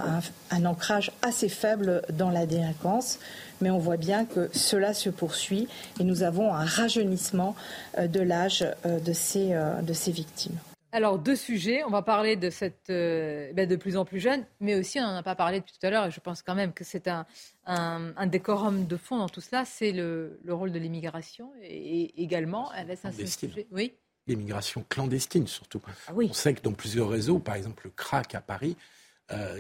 un, 0.51 0.65
ancrage 0.65 1.13
assez 1.23 1.49
faible 1.49 2.03
dans 2.13 2.31
la 2.31 2.47
délinquance 2.47 3.19
mais 3.65 3.71
on 3.71 3.79
voit 3.79 3.97
bien 3.97 4.27
que 4.27 4.51
cela 4.53 4.93
se 4.93 5.09
poursuit 5.09 5.69
et 5.99 6.05
nous 6.05 6.23
avons 6.23 6.53
un 6.53 6.67
rajeunissement 6.67 7.57
euh, 7.97 8.07
de 8.07 8.21
l'âge 8.21 8.63
euh, 8.85 9.01
de 9.01 9.15
ces, 9.15 9.55
euh, 9.55 9.81
de 9.81 9.95
ces 9.95 10.13
victimes. 10.13 10.59
Alors, 10.93 11.19
deux 11.19 11.35
sujets. 11.35 11.83
On 11.85 11.91
va 11.91 12.03
parler 12.03 12.37
de 12.37 12.51
cette 12.51 12.89
ben, 12.89 13.67
de 13.67 13.77
plus 13.77 13.97
en 13.97 14.05
plus 14.05 14.21
jeune, 14.21 14.45
mais 14.61 14.77
aussi, 14.77 15.01
on 15.01 15.03
n'en 15.03 15.17
a 15.17 15.23
pas 15.23 15.35
parlé 15.35 15.61
depuis 15.61 15.73
tout 15.73 15.85
à 15.85 15.91
l'heure, 15.91 16.07
et 16.07 16.11
je 16.13 16.21
pense 16.21 16.43
quand 16.43 16.55
même 16.55 16.73
que 16.73 16.85
c'est 16.85 17.09
un, 17.09 17.27
un, 17.67 18.27
décorum 18.27 18.87
de 18.87 18.97
fond 18.97 19.17
dans 19.17 19.29
tout 19.29 19.41
cela, 19.41 19.65
c'est 19.65 19.91
le, 19.91 20.39
le, 20.45 20.55
rôle 20.55 20.71
de 20.71 20.79
l'immigration. 20.79 21.51
Et, 21.63 22.23
également, 22.23 22.71
un 22.71 23.11
sujet. 23.11 23.67
Oui 23.73 23.95
L'immigration 24.29 24.85
clandestine, 24.89 25.49
surtout. 25.49 25.83
Ah 26.07 26.13
oui. 26.15 26.29
On 26.31 26.35
sait 26.35 26.55
que 26.55 26.63
dans 26.63 26.73
plusieurs 26.73 27.09
réseaux, 27.09 27.41
par 27.41 27.57
exemple 27.57 27.87
le 27.87 27.91
CRAC 27.91 28.37
à 28.37 28.41
Paris, 28.41 28.77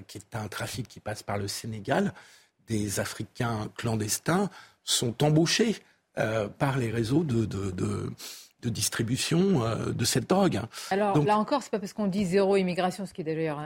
qui 0.07 0.19
est 0.19 0.37
un 0.37 0.47
trafic 0.47 0.87
qui 0.87 1.01
passe 1.01 1.25
par 1.25 1.39
le 1.39 1.49
Sénégal, 1.49 2.13
des 2.69 3.01
Africains 3.01 3.69
clandestins 3.77 4.51
sont 4.85 5.23
embauchés 5.23 5.77
euh, 6.19 6.49
par 6.49 6.79
les 6.79 6.91
réseaux 6.91 7.25
de, 7.25 7.47
distribution 8.63 9.65
euh, 9.65 9.93
de 9.93 10.05
cette 10.05 10.29
drogue. 10.29 10.61
Alors 10.91 11.23
là 11.25 11.39
encore, 11.39 11.63
c'est 11.63 11.71
pas 11.71 11.79
parce 11.79 11.93
qu'on 11.93 12.07
dit 12.07 12.25
zéro 12.25 12.57
immigration, 12.57 13.07
ce 13.07 13.13
qui 13.13 13.21
est 13.21 13.25
d'ailleurs 13.25 13.61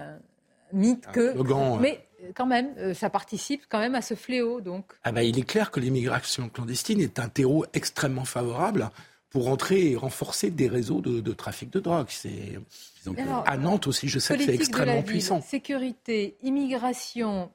mythe 0.73 1.07
que. 1.13 1.35
mais 1.81 2.05
quand 2.35 2.47
même, 2.47 2.73
euh, 2.79 2.95
ça 2.95 3.11
participe 3.11 3.63
quand 3.69 3.79
même 3.79 3.95
à 3.95 4.03
ce 4.03 4.15
fléau. 4.15 4.61
Donc. 4.61 4.93
Ah 5.05 5.13
bah, 5.13 5.23
il 5.23 5.39
est 5.39 5.43
clair 5.43 5.71
que 5.71 5.81
l'immigration 5.81 6.49
clandestine 6.49 7.01
est 7.01 7.19
un 7.19 7.29
terreau 7.29 7.65
extrêmement 7.73 8.25
favorable 8.25 8.91
pour 9.31 9.49
entrer 9.49 9.91
et 9.91 9.97
renforcer 9.97 10.51
des 10.51 10.69
réseaux 10.69 11.01
de, 11.03 11.33
trafic 11.33 11.71
de 11.71 11.81
drogue. 11.81 12.07
C'est 12.09 12.59
à 13.45 13.57
Nantes 13.59 13.87
aussi, 13.87 14.09
je 14.09 14.19
sais 14.19 14.37
que 14.37 14.45
c'est 14.45 14.55
extrêmement 14.55 15.03
puissant. 15.03 15.43
Sécurité, 15.43 16.37
immigration, 16.43 17.51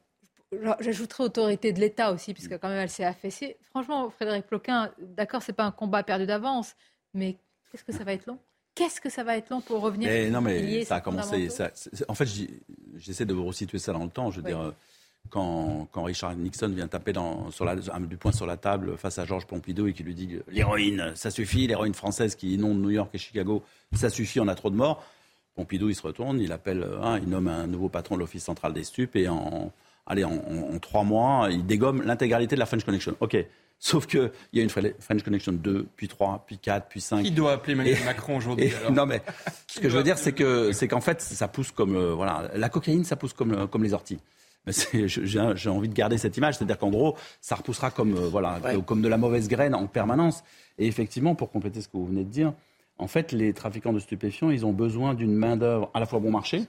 j'ajouterai 0.79 1.23
autorité 1.23 1.73
de 1.73 1.79
l'État 1.79 2.11
aussi, 2.11 2.33
puisque 2.33 2.57
quand 2.57 2.69
même 2.69 2.79
elle 2.79 2.89
s'est 2.89 3.05
affaissée. 3.05 3.57
Franchement, 3.69 4.09
Frédéric 4.09 4.45
Ploquin, 4.45 4.91
d'accord, 4.99 5.41
c'est 5.41 5.53
pas 5.53 5.65
un 5.65 5.71
combat 5.71 6.03
perdu 6.03 6.25
d'avance, 6.25 6.75
mais 7.13 7.37
qu'est-ce 7.71 7.83
que 7.83 7.91
ça 7.91 8.03
va 8.03 8.13
être 8.13 8.25
long? 8.25 8.37
Qu'est-ce 8.75 8.99
que 8.99 9.09
ça 9.09 9.23
va 9.23 9.37
être 9.37 9.49
long 9.49 9.61
pour 9.61 9.81
revenir 9.81 10.09
mais 10.09 10.29
Non, 10.29 10.41
mais 10.41 10.83
ça 10.83 10.95
a 10.95 11.01
commencé. 11.01 11.47
en 12.07 12.15
fait, 12.15 12.27
j'essaie 12.95 13.25
de 13.25 13.33
vous 13.33 13.45
resituer 13.45 13.77
ça 13.77 13.93
dans 13.93 14.03
le 14.03 14.09
temps. 14.09 14.31
Je 14.31 14.37
veux 14.41 14.47
dire, 14.47 14.73
quand, 15.29 15.87
quand, 15.91 16.03
Richard 16.03 16.35
Nixon 16.35 16.69
vient 16.69 16.87
taper 16.87 17.13
dans, 17.13 17.51
sur 17.51 17.65
la, 17.65 17.75
du 17.75 18.17
poing 18.17 18.31
sur 18.31 18.47
la 18.47 18.57
table 18.57 18.97
face 18.97 19.19
à 19.19 19.25
Georges 19.25 19.45
Pompidou 19.45 19.87
et 19.87 19.93
qui 19.93 20.03
lui 20.03 20.15
dit 20.15 20.39
l'héroïne, 20.49 21.11
ça 21.15 21.29
suffit, 21.29 21.67
l'héroïne 21.67 21.93
française 21.93 22.35
qui 22.35 22.55
inonde 22.55 22.81
New 22.81 22.89
York 22.89 23.09
et 23.13 23.17
Chicago, 23.17 23.63
ça 23.93 24.09
suffit, 24.09 24.39
on 24.39 24.47
a 24.47 24.55
trop 24.55 24.71
de 24.71 24.75
morts. 24.75 25.03
Pompidou, 25.55 25.89
il 25.89 25.95
se 25.95 26.01
retourne, 26.01 26.39
il 26.39 26.51
appelle, 26.51 26.83
hein, 27.01 27.19
il 27.21 27.29
nomme 27.29 27.47
un 27.47 27.67
nouveau 27.67 27.89
patron 27.89 28.15
de 28.15 28.21
l'Office 28.21 28.43
central 28.43 28.73
des 28.73 28.83
stupes 28.83 29.15
et 29.15 29.29
en, 29.29 29.71
allez, 30.05 30.23
en, 30.23 30.39
trois 30.81 31.03
mois, 31.03 31.47
il 31.51 31.65
dégomme 31.65 32.01
l'intégralité 32.01 32.55
de 32.55 32.59
la 32.59 32.65
French 32.65 32.83
Connection. 32.83 33.15
OK. 33.19 33.37
Sauf 33.79 34.05
qu'il 34.05 34.31
y 34.53 34.61
a 34.61 34.63
une 34.63 34.69
French 34.69 35.23
Connection 35.23 35.51
2, 35.51 35.87
puis 35.97 36.07
3, 36.07 36.45
puis 36.47 36.57
4, 36.57 36.87
puis 36.87 37.01
5. 37.01 37.21
Qui 37.23 37.31
doit 37.31 37.51
appeler 37.51 37.73
Emmanuel 37.73 37.97
Macron 38.05 38.37
aujourd'hui 38.37 38.71
Non, 38.91 39.05
mais 39.05 39.21
ce 39.67 39.81
que 39.81 39.89
je 39.89 39.97
veux 39.97 40.03
dire, 40.03 40.17
c'est 40.17 40.31
que 40.31 40.71
c'est 40.71 40.87
qu'en 40.87 41.01
fait, 41.01 41.19
ça 41.19 41.49
pousse 41.49 41.71
comme 41.71 41.97
euh, 41.97 42.13
voilà, 42.13 42.49
la 42.55 42.69
cocaïne, 42.69 43.03
ça 43.03 43.17
pousse 43.17 43.33
comme 43.33 43.51
euh, 43.51 43.67
comme 43.67 43.83
les 43.83 43.93
orties. 43.93 44.19
J'ai 44.65 45.69
envie 45.69 45.89
de 45.89 45.93
garder 45.93 46.17
cette 46.17 46.37
image, 46.37 46.55
c'est-à-dire 46.55 46.77
qu'en 46.77 46.91
gros, 46.91 47.17
ça 47.41 47.55
repoussera 47.55 47.91
comme 47.91 48.15
euh, 48.15 48.29
voilà, 48.29 48.61
comme 48.85 49.01
de 49.01 49.09
la 49.09 49.17
mauvaise 49.17 49.49
graine 49.49 49.75
en 49.75 49.87
permanence. 49.87 50.45
Et 50.77 50.87
effectivement, 50.87 51.35
pour 51.35 51.51
compléter 51.51 51.81
ce 51.81 51.89
que 51.89 51.97
vous 51.97 52.05
venez 52.05 52.23
de 52.23 52.29
dire, 52.29 52.53
en 52.99 53.07
fait, 53.07 53.31
les 53.31 53.53
trafiquants 53.53 53.91
de 53.91 53.99
stupéfiants, 53.99 54.51
ils 54.51 54.65
ont 54.65 54.71
besoin 54.71 55.13
d'une 55.13 55.33
main-d'œuvre 55.33 55.89
à 55.93 55.99
la 55.99 56.05
fois 56.05 56.19
bon 56.19 56.31
marché, 56.31 56.65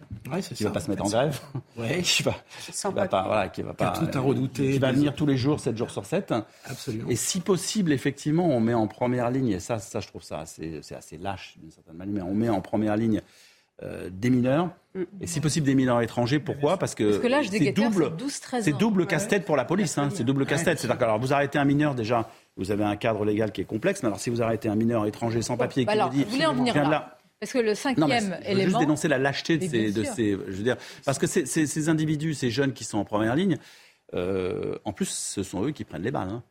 qui 0.54 0.64
ne 0.64 0.68
va 0.68 0.74
pas 0.74 0.80
se 0.80 0.90
mettre 0.90 1.04
en 1.04 1.08
grève, 1.08 1.40
qui 2.02 2.22
va, 2.22 2.34
va 2.90 3.08
pas, 3.08 3.22
voilà, 3.26 3.48
qui 3.48 3.62
va 3.62 3.74
pas, 3.74 3.90
tout 3.90 4.08
à 4.12 4.20
redouter, 4.20 4.72
qui 4.72 4.78
va 4.78 4.92
venir 4.92 5.14
tous 5.14 5.26
les 5.26 5.36
jours, 5.36 5.60
7 5.60 5.76
jours 5.76 5.90
sur 5.90 6.06
7. 6.06 6.34
Absolument. 6.64 7.10
Et 7.10 7.16
si 7.16 7.40
possible, 7.40 7.92
effectivement, 7.92 8.48
on 8.48 8.60
met 8.60 8.74
en 8.74 8.86
première 8.86 9.30
ligne, 9.30 9.50
et 9.50 9.60
ça, 9.60 9.78
ça 9.78 10.00
je 10.00 10.08
trouve 10.08 10.22
ça 10.22 10.40
assez, 10.40 10.80
c'est 10.82 10.94
assez 10.94 11.18
lâche 11.18 11.56
d'une 11.60 11.70
certaine 11.70 11.96
manière, 11.96 12.14
mais 12.14 12.22
on 12.22 12.34
met 12.34 12.48
en 12.48 12.62
première 12.62 12.96
ligne 12.96 13.20
euh, 13.82 14.08
des 14.10 14.30
mineurs, 14.30 14.70
mm. 14.94 15.02
et 15.20 15.26
si 15.26 15.40
possible 15.40 15.66
des 15.66 15.74
mineurs 15.74 16.00
étrangers. 16.00 16.38
Pourquoi? 16.38 16.78
Parce 16.78 16.94
que, 16.94 17.20
c'est 17.20 17.72
double, 17.72 18.12
c'est 18.60 18.76
double 18.78 19.06
casse-tête 19.06 19.44
pour 19.44 19.56
la 19.56 19.64
police. 19.64 19.98
Hein, 19.98 20.08
c'est 20.14 20.24
double 20.24 20.46
casse-tête. 20.46 20.78
C'est-à-dire 20.78 20.98
que 20.98 21.04
alors, 21.04 21.18
vous 21.18 21.32
arrêtez 21.32 21.58
un 21.58 21.64
mineur 21.64 21.94
déjà 21.94 22.30
vous 22.56 22.70
avez 22.70 22.84
un 22.84 22.96
cadre 22.96 23.24
légal 23.24 23.52
qui 23.52 23.60
est 23.60 23.64
complexe. 23.64 24.02
Mais 24.02 24.06
alors, 24.06 24.20
si 24.20 24.30
vous 24.30 24.42
arrêtez 24.42 24.68
un 24.68 24.76
mineur 24.76 25.06
étranger 25.06 25.42
sans 25.42 25.56
papier 25.56 25.84
qui 25.84 25.96
bah 25.96 26.06
vous 26.06 26.16
dit. 26.16 26.24
Vous 26.24 26.30
voulez 26.30 26.46
en 26.46 26.54
venir 26.54 26.88
là. 26.88 27.18
Parce 27.40 27.52
que 27.52 27.58
le 27.58 27.74
cinquième 27.74 28.30
non, 28.30 28.36
élément. 28.42 28.60
Je 28.60 28.64
juste 28.64 28.78
dénoncer 28.78 29.08
la 29.08 29.18
lâcheté 29.18 29.58
de 29.58 29.66
ces, 29.66 29.92
de 29.92 30.04
ces, 30.04 30.30
je 30.30 30.52
veux 30.52 30.62
dire, 30.62 30.76
parce 31.04 31.18
que 31.18 31.26
ces, 31.26 31.44
ces, 31.44 31.88
individus, 31.88 32.32
ces 32.32 32.50
jeunes 32.50 32.72
qui 32.72 32.84
sont 32.84 32.96
en 32.96 33.04
première 33.04 33.34
ligne, 33.34 33.58
euh, 34.14 34.78
en 34.84 34.92
plus, 34.92 35.10
ce 35.10 35.42
sont 35.42 35.64
eux 35.64 35.72
qui 35.72 35.84
prennent 35.84 36.04
les 36.04 36.10
balles. 36.10 36.30
Hein. 36.30 36.42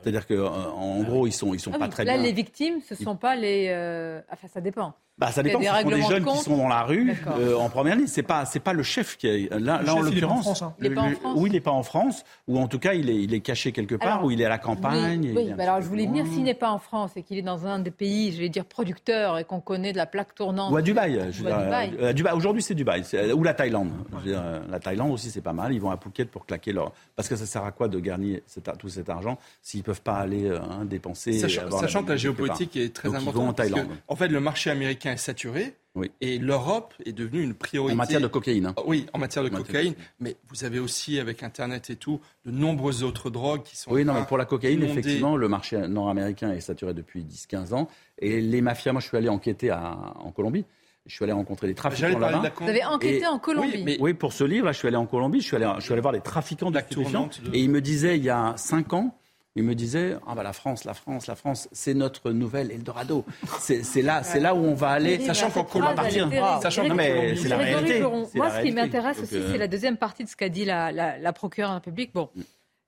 C'est-à-dire 0.00 0.26
qu'en 0.26 0.46
en 0.46 1.00
ah 1.00 1.04
gros, 1.04 1.26
ils 1.26 1.32
sont, 1.32 1.54
ils 1.54 1.60
sont 1.60 1.70
ah 1.74 1.78
pas 1.78 1.88
très 1.88 2.04
là, 2.04 2.14
bien. 2.14 2.22
Là, 2.22 2.28
les 2.28 2.32
victimes, 2.32 2.80
ce 2.80 2.94
ne 2.94 3.04
sont 3.04 3.16
pas 3.16 3.36
les. 3.36 3.68
Euh... 3.68 4.20
Enfin, 4.32 4.48
ça 4.48 4.60
dépend. 4.60 4.94
Bah, 5.18 5.30
ça 5.30 5.42
dépend. 5.42 5.60
Ce 5.60 5.82
sont 5.82 5.88
des 5.88 6.02
jeunes 6.02 6.24
qui 6.24 6.38
sont 6.38 6.56
dans 6.56 6.68
la 6.68 6.82
rue 6.82 7.14
euh, 7.38 7.56
en 7.56 7.68
première 7.68 7.96
ligne. 7.96 8.06
C'est 8.06 8.22
pas 8.22 8.44
c'est 8.44 8.60
pas 8.60 8.72
le 8.72 8.82
chef 8.82 9.16
qui 9.16 9.28
est 9.28 9.50
là, 9.50 9.82
là 9.82 9.94
en 9.94 10.00
l'occurrence. 10.00 10.64
Il 10.80 10.88
n'est 10.88 10.94
pas, 10.94 11.02
en 11.02 11.10
France. 11.10 11.34
Oui, 11.36 11.50
il 11.50 11.52
n'est 11.52 11.60
pas 11.60 11.70
en 11.70 11.82
France, 11.82 12.24
ou 12.48 12.58
en 12.58 12.66
tout 12.66 12.78
cas 12.78 12.94
il 12.94 13.10
est 13.10 13.22
il 13.22 13.34
est 13.34 13.40
caché 13.40 13.72
quelque 13.72 13.94
part, 13.94 14.24
ou 14.24 14.30
il 14.30 14.40
est 14.40 14.46
à 14.46 14.48
la 14.48 14.58
campagne. 14.58 15.32
Oui, 15.36 15.52
alors 15.58 15.80
je 15.80 15.86
voulais 15.86 16.06
dire 16.06 16.26
s'il 16.26 16.42
n'est 16.42 16.54
pas 16.54 16.70
en 16.70 16.78
France 16.78 17.12
et 17.16 17.22
qu'il 17.22 17.38
est 17.38 17.42
dans 17.42 17.66
un 17.66 17.78
des 17.78 17.90
pays, 17.90 18.32
je 18.32 18.38
vais 18.38 18.48
dire 18.48 18.64
producteurs 18.64 19.38
et 19.38 19.44
qu'on 19.44 19.60
connaît 19.60 19.92
de 19.92 19.98
la 19.98 20.06
plaque 20.06 20.34
tournante. 20.34 20.72
Ou 20.72 20.76
à 20.76 20.82
Dubaï. 20.82 21.30
Je 21.30 21.46
à 21.46 22.12
Dubaï. 22.12 22.34
Aujourd'hui 22.34 22.62
c'est 22.62 22.74
Dubaï, 22.74 23.04
ou 23.34 23.42
la 23.44 23.54
Thaïlande. 23.54 23.90
la 24.24 24.80
Thaïlande 24.80 25.12
aussi 25.12 25.30
c'est 25.30 25.40
pas 25.40 25.52
mal. 25.52 25.72
Ils 25.72 25.80
vont 25.80 25.90
à 25.90 25.98
Phuket 25.98 26.30
pour 26.30 26.46
claquer 26.46 26.72
leur 26.72 26.92
parce 27.16 27.28
que 27.28 27.36
ça 27.36 27.46
sert 27.46 27.64
à 27.64 27.70
quoi 27.72 27.88
de 27.88 27.98
garnir 28.00 28.40
tout 28.78 28.88
cet 28.88 29.08
argent 29.08 29.38
s'ils 29.60 29.82
peuvent 29.82 30.00
pas 30.00 30.16
aller 30.16 30.46
euh, 30.46 30.58
hein, 30.60 30.84
dépenser. 30.84 31.32
Sachant, 31.38 32.02
que 32.02 32.10
la 32.10 32.16
géopolitique 32.16 32.76
est 32.76 32.94
très 32.94 33.14
importante. 33.14 33.60
En 34.08 34.16
fait, 34.16 34.28
le 34.28 34.40
marché 34.40 34.70
américain 34.70 35.11
est 35.12 35.16
saturé. 35.16 35.76
Et 36.22 36.38
l'Europe 36.38 36.94
est 37.04 37.12
devenue 37.12 37.42
une 37.42 37.52
priorité. 37.52 37.92
En 37.92 37.96
matière 37.96 38.20
de 38.20 38.26
cocaïne. 38.26 38.66
Hein. 38.66 38.74
Oui, 38.86 39.06
en 39.12 39.18
matière 39.18 39.44
de 39.44 39.50
cocaïne. 39.50 39.94
Mais 40.20 40.36
vous 40.48 40.64
avez 40.64 40.78
aussi, 40.78 41.18
avec 41.18 41.42
Internet 41.42 41.90
et 41.90 41.96
tout, 41.96 42.20
de 42.46 42.50
nombreuses 42.50 43.02
autres 43.02 43.28
drogues 43.28 43.62
qui 43.62 43.76
sont. 43.76 43.92
Oui, 43.92 44.04
non, 44.04 44.14
mais 44.14 44.24
pour 44.24 44.38
la 44.38 44.46
cocaïne, 44.46 44.82
effectivement, 44.82 45.36
le 45.36 45.48
marché 45.48 45.76
nord-américain 45.86 46.50
est 46.52 46.60
saturé 46.60 46.94
depuis 46.94 47.22
10-15 47.22 47.74
ans. 47.74 47.88
Et 48.18 48.40
les 48.40 48.62
mafias, 48.62 48.92
moi, 48.92 49.00
je 49.00 49.08
suis 49.08 49.16
allé 49.16 49.28
enquêter 49.28 49.70
en 49.70 50.32
Colombie. 50.34 50.64
Je 51.06 51.14
suis 51.14 51.24
allé 51.24 51.32
rencontrer 51.32 51.66
les 51.66 51.74
trafiquants 51.74 52.18
là-bas. 52.18 52.52
Vous 52.60 52.68
avez 52.68 52.84
enquêté 52.84 53.26
en 53.26 53.38
Colombie 53.38 53.82
oui, 53.84 53.96
oui, 54.00 54.14
pour 54.14 54.32
ce 54.32 54.44
livre, 54.44 54.66
là, 54.66 54.72
je 54.72 54.78
suis 54.78 54.86
allé 54.86 54.96
en 54.96 55.06
Colombie, 55.06 55.40
je 55.40 55.46
suis 55.46 55.56
allé, 55.56 55.68
je 55.78 55.82
suis 55.82 55.92
allé 55.92 56.00
voir 56.00 56.12
les 56.12 56.20
trafiquants 56.20 56.70
de 56.70 56.78
stupéfiants. 56.78 57.28
Et 57.52 57.60
ils 57.60 57.70
me 57.70 57.80
disaient, 57.80 58.16
il 58.16 58.24
y 58.24 58.30
a 58.30 58.54
5 58.56 58.92
ans, 58.92 59.18
il 59.54 59.64
me 59.64 59.74
disait 59.74 60.16
ah 60.26 60.34
bah 60.34 60.42
la 60.42 60.52
France, 60.52 60.84
la 60.84 60.94
France, 60.94 61.26
la 61.26 61.34
France, 61.34 61.68
c'est 61.72 61.94
notre 61.94 62.30
nouvelle 62.32 62.70
Eldorado. 62.70 63.24
C'est 63.58 64.02
là, 64.02 64.22
c'est 64.22 64.40
là 64.40 64.54
où 64.54 64.58
on 64.58 64.74
va 64.74 64.90
aller, 64.90 65.20
sachant 65.20 65.50
qu'en 65.50 65.64
Colombie, 65.64 66.20
sachant 66.62 66.88
que 66.88 67.34
c'est 67.36 67.48
la 67.48 67.58
réalité. 67.58 68.00
Moi, 68.34 68.50
ce 68.50 68.62
qui 68.62 68.72
m'intéresse 68.72 69.18
aussi, 69.20 69.40
c'est 69.50 69.58
la 69.58 69.68
deuxième 69.68 69.96
partie 69.96 70.24
de 70.24 70.28
ce 70.28 70.36
qu'a 70.36 70.48
dit 70.48 70.64
la, 70.64 70.92
la, 70.92 71.18
la 71.18 71.32
procureure 71.32 71.70
de 71.70 71.74
la 71.74 71.78
République. 71.78 72.12
Bon, 72.14 72.30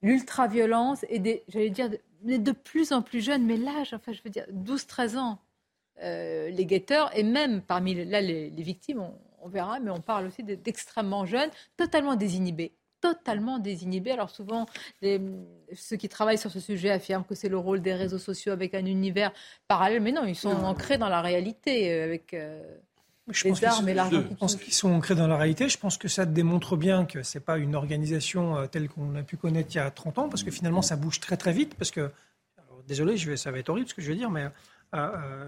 l'ultra-violence 0.03 1.05
et 1.09 1.19
des, 1.19 1.45
j'allais 1.49 1.71
dire, 1.71 1.91
de 2.23 2.53
plus 2.53 2.93
en 2.93 3.03
plus 3.03 3.23
jeunes, 3.23 3.45
mais 3.45 3.57
l'âge, 3.57 3.93
enfin, 3.93 4.13
je 4.13 4.21
veux 4.25 4.31
dire, 4.31 4.47
12-13 4.53 5.19
ans, 5.19 5.39
euh, 6.03 6.49
les 6.51 6.67
guetteurs 6.67 7.17
et 7.17 7.23
même 7.23 7.61
parmi 7.63 7.95
là 8.05 8.21
les, 8.21 8.51
victimes, 8.51 9.01
on, 9.01 9.15
on, 9.43 9.49
verra, 9.49 9.81
mais 9.81 9.91
on 9.91 10.01
parle 10.01 10.27
aussi 10.27 10.43
d'extrêmement 10.43 11.25
jeunes, 11.27 11.51
totalement 11.77 12.17
désinhibés 12.17 12.73
totalement 13.05 13.59
désinhibés. 13.59 14.13
Alors 14.13 14.31
souvent, 14.31 14.65
ceux 15.03 15.97
qui 15.99 16.09
travaillent 16.09 16.39
sur 16.39 16.51
ce 16.51 16.59
sujet 16.59 16.91
affirment 16.91 17.25
que 17.25 17.35
c'est 17.35 17.51
le 17.51 17.59
rôle 17.59 17.83
des 17.83 17.93
réseaux 17.93 18.19
sociaux 18.19 18.51
avec 18.53 18.73
un 18.73 18.87
univers 18.87 19.31
parallèle, 19.69 20.01
mais 20.01 20.11
non, 20.11 20.25
ils 20.25 20.35
sont 20.35 20.49
ancrés 20.49 20.97
dans 20.97 21.11
la 21.11 21.21
réalité 21.21 21.93
euh, 21.93 22.05
avec 22.05 22.33
euh, 22.33 22.63
les 23.45 23.65
armes 23.67 23.87
et 23.91 23.93
l'argent. 23.93 24.25
Je 24.31 24.37
pense 24.37 24.57
qu'ils 24.57 24.73
sont 24.73 24.91
ancrés 24.91 25.15
dans 25.15 25.27
la 25.27 25.37
réalité. 25.37 25.69
Je 25.69 25.77
pense 25.77 25.99
que 25.99 26.09
ça 26.09 26.25
démontre 26.25 26.79
bien 26.79 27.05
que 27.05 27.23
ce 27.23 27.37
n'est 27.37 27.45
pas 27.45 27.59
une 27.59 27.75
organisation 27.75 28.57
euh, 28.57 28.67
telle 28.67 28.89
qu'on 28.89 29.15
a 29.17 29.23
pu 29.23 29.37
connaître 29.37 29.69
il 29.75 29.77
y 29.77 29.81
a 29.81 29.91
30 29.91 30.19
ans, 30.19 30.29
parce 30.31 30.43
que 30.43 30.51
finalement, 30.51 30.81
ça 30.81 30.97
bouge 30.97 31.21
très 31.21 31.37
très 31.37 31.53
vite. 31.53 31.75
Parce 31.75 31.91
que, 31.91 32.11
désolé, 32.89 33.19
je 33.19 33.31
vais, 33.31 33.37
ça 33.37 33.51
va 33.51 33.59
être 33.59 33.69
horrible 33.69 33.89
ce 33.89 33.95
que 33.95 34.01
je 34.01 34.09
vais 34.09 34.17
dire, 34.17 34.31
mais 34.31 34.47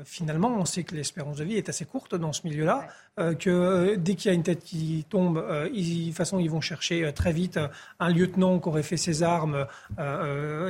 finalement, 0.05 0.49
on 0.59 0.64
sait 0.66 0.83
que 0.83 0.95
l'espérance 0.95 1.37
de 1.37 1.45
vie 1.45 1.55
est 1.55 1.71
assez 1.71 1.87
courte 1.87 2.16
dans 2.16 2.33
ce 2.35 2.47
milieu-là. 2.47 2.88
Euh, 3.19 3.35
que 3.35 3.49
euh, 3.49 3.97
dès 3.97 4.15
qu'il 4.15 4.31
y 4.31 4.33
a 4.33 4.35
une 4.35 4.43
tête 4.43 4.63
qui 4.63 5.07
tombe, 5.09 5.39
euh, 5.39 5.71
ils, 5.73 6.01
de 6.01 6.07
toute 6.09 6.17
façon, 6.17 6.39
ils 6.39 6.51
vont 6.51 6.61
chercher 6.61 7.11
très 7.15 7.33
vite 7.33 7.59
un 7.99 8.11
lieutenant 8.11 8.59
qui 8.59 8.69
aurait 8.69 8.83
fait 8.83 8.99
ses 8.99 9.23
armes. 9.23 9.67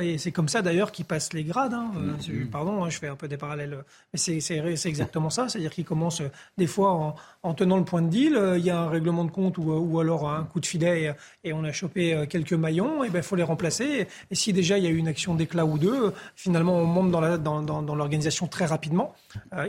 et 0.01 0.17
c'est 0.17 0.31
comme 0.31 0.47
ça 0.47 0.61
d'ailleurs 0.61 0.93
qu'ils 0.93 1.03
passent 1.03 1.33
les 1.33 1.43
grades. 1.43 1.73
Hein. 1.73 1.91
Mm-hmm. 1.95 2.49
Pardon, 2.49 2.83
hein, 2.83 2.89
je 2.89 2.99
fais 2.99 3.07
un 3.07 3.17
peu 3.17 3.27
des 3.27 3.35
parallèles. 3.35 3.83
Mais 4.13 4.19
c'est 4.19 4.85
exactement 4.85 5.29
ça. 5.29 5.49
C'est-à-dire 5.49 5.71
qu'ils 5.71 5.85
commencent 5.85 6.21
des 6.57 6.67
fois 6.67 6.93
en, 6.93 7.15
en, 7.43 7.53
tenant 7.53 7.77
le 7.77 7.83
point 7.83 8.01
de 8.01 8.09
deal. 8.09 8.39
Il 8.57 8.63
y 8.63 8.69
a 8.69 8.79
un 8.79 8.89
règlement 8.89 9.25
de 9.25 9.31
compte 9.31 9.57
ou, 9.57 9.73
ou 9.73 9.99
alors 9.99 10.29
un 10.29 10.43
coup 10.43 10.61
de 10.61 10.65
filet 10.65 11.15
et, 11.43 11.51
on 11.51 11.63
a 11.65 11.73
chopé 11.73 12.25
quelques 12.29 12.53
maillons. 12.53 13.03
Et 13.03 13.09
ben, 13.09 13.19
il 13.19 13.23
faut 13.23 13.35
les 13.35 13.43
remplacer. 13.43 14.07
Et, 14.31 14.35
si 14.35 14.53
déjà 14.53 14.77
il 14.77 14.85
y 14.85 14.87
a 14.87 14.91
eu 14.91 14.97
une 14.97 15.09
action 15.09 15.35
d'éclat 15.35 15.65
ou 15.65 15.77
deux, 15.77 16.13
finalement, 16.35 16.77
on 16.77 16.85
monte 16.85 17.11
dans 17.11 17.19
l'organisation 17.95 18.45
dans, 18.45 18.49
dans 18.49 18.51
très 18.51 18.65
rapidement. 18.65 19.15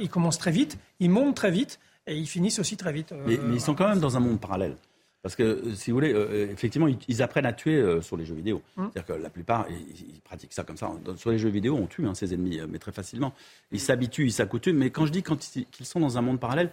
ils 0.01 0.11
commencent 0.11 0.39
très 0.39 0.53
vite. 0.53 0.79
Ils 1.01 1.11
montent 1.11 1.35
très 1.35 1.51
vite. 1.51 1.81
Et 2.09 2.17
ils 2.17 2.27
finissent 2.27 2.59
aussi 2.59 2.77
très 2.77 2.93
vite. 2.93 3.13
mais, 3.27 3.39
ils 3.53 3.61
sont 3.61 3.75
quand 3.75 3.89
même 3.89 4.01
dans 4.01 4.17
un 4.17 4.21
monde 4.21 4.41
parallèle. 4.41 4.77
Parce 5.23 5.35
que, 5.35 5.43
euh, 5.43 5.75
si 5.75 5.91
vous 5.91 5.97
voulez, 5.97 6.13
euh, 6.13 6.49
effectivement, 6.51 6.87
ils, 6.87 7.23
apprennent 7.23 7.47
à 7.47 7.53
tuer 7.53 7.75
euh, 7.75 8.01
sur 8.01 8.17
les 8.17 8.25
jeux 8.25 8.35
vidéo. 8.35 8.63
Hum. 8.77 8.91
C'est-à-dire 8.93 9.17
que 9.17 9.23
la 9.23 9.31
plupart, 9.31 9.67
ils, 9.69 10.21
pratiquent 10.21 10.53
ça 10.53 10.63
comme 10.63 10.77
ça. 10.77 10.91
Sur 11.17 11.31
les 11.31 11.39
jeux 11.39 11.49
vidéo, 11.49 11.77
on 11.77 11.87
tue 11.87 12.07
hein, 12.07 12.15
ses 12.15 12.35
ennemis, 12.35 12.61
mais 12.69 12.79
très 12.79 12.93
facilement. 12.93 13.35
Ils 13.73 13.81
s'habituent, 13.81 14.27
ils 14.27 14.33
s'accoutument. 14.33 14.79
Mais 14.79 14.91
quand 14.91 15.07
je 15.07 15.13
dis 15.13 15.23
qu'ils 15.23 15.87
sont 15.87 16.01
dans 16.01 16.19
un 16.19 16.23
monde 16.23 16.39
parallèle, 16.39 16.71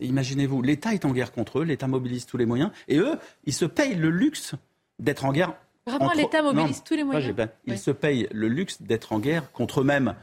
imaginez-vous, 0.00 0.62
l'État 0.62 0.94
est 0.94 1.04
en 1.04 1.12
guerre 1.12 1.32
contre 1.32 1.60
eux, 1.60 1.64
l'État 1.64 1.88
mobilise 1.88 2.24
tous 2.24 2.36
les 2.36 2.46
moyens, 2.46 2.70
et 2.86 2.98
eux, 2.98 3.16
ils 3.44 3.52
se 3.52 3.64
payent 3.64 3.96
le 3.96 4.10
luxe 4.10 4.54
d'être 4.98 5.24
en 5.24 5.32
guerre. 5.32 5.54
Vraiment, 5.86 6.12
l'État 6.12 6.42
mobilise 6.42 6.84
tous 6.84 6.94
les 6.94 7.04
moyens. 7.04 7.34
Ils 7.66 7.78
se 7.78 7.90
payent 7.90 8.28
le 8.32 8.48
luxe 8.48 8.80
d'être 8.80 9.12
en 9.12 9.18
guerre 9.18 9.50
contre 9.52 9.80
eux-mêmes. 9.80 10.14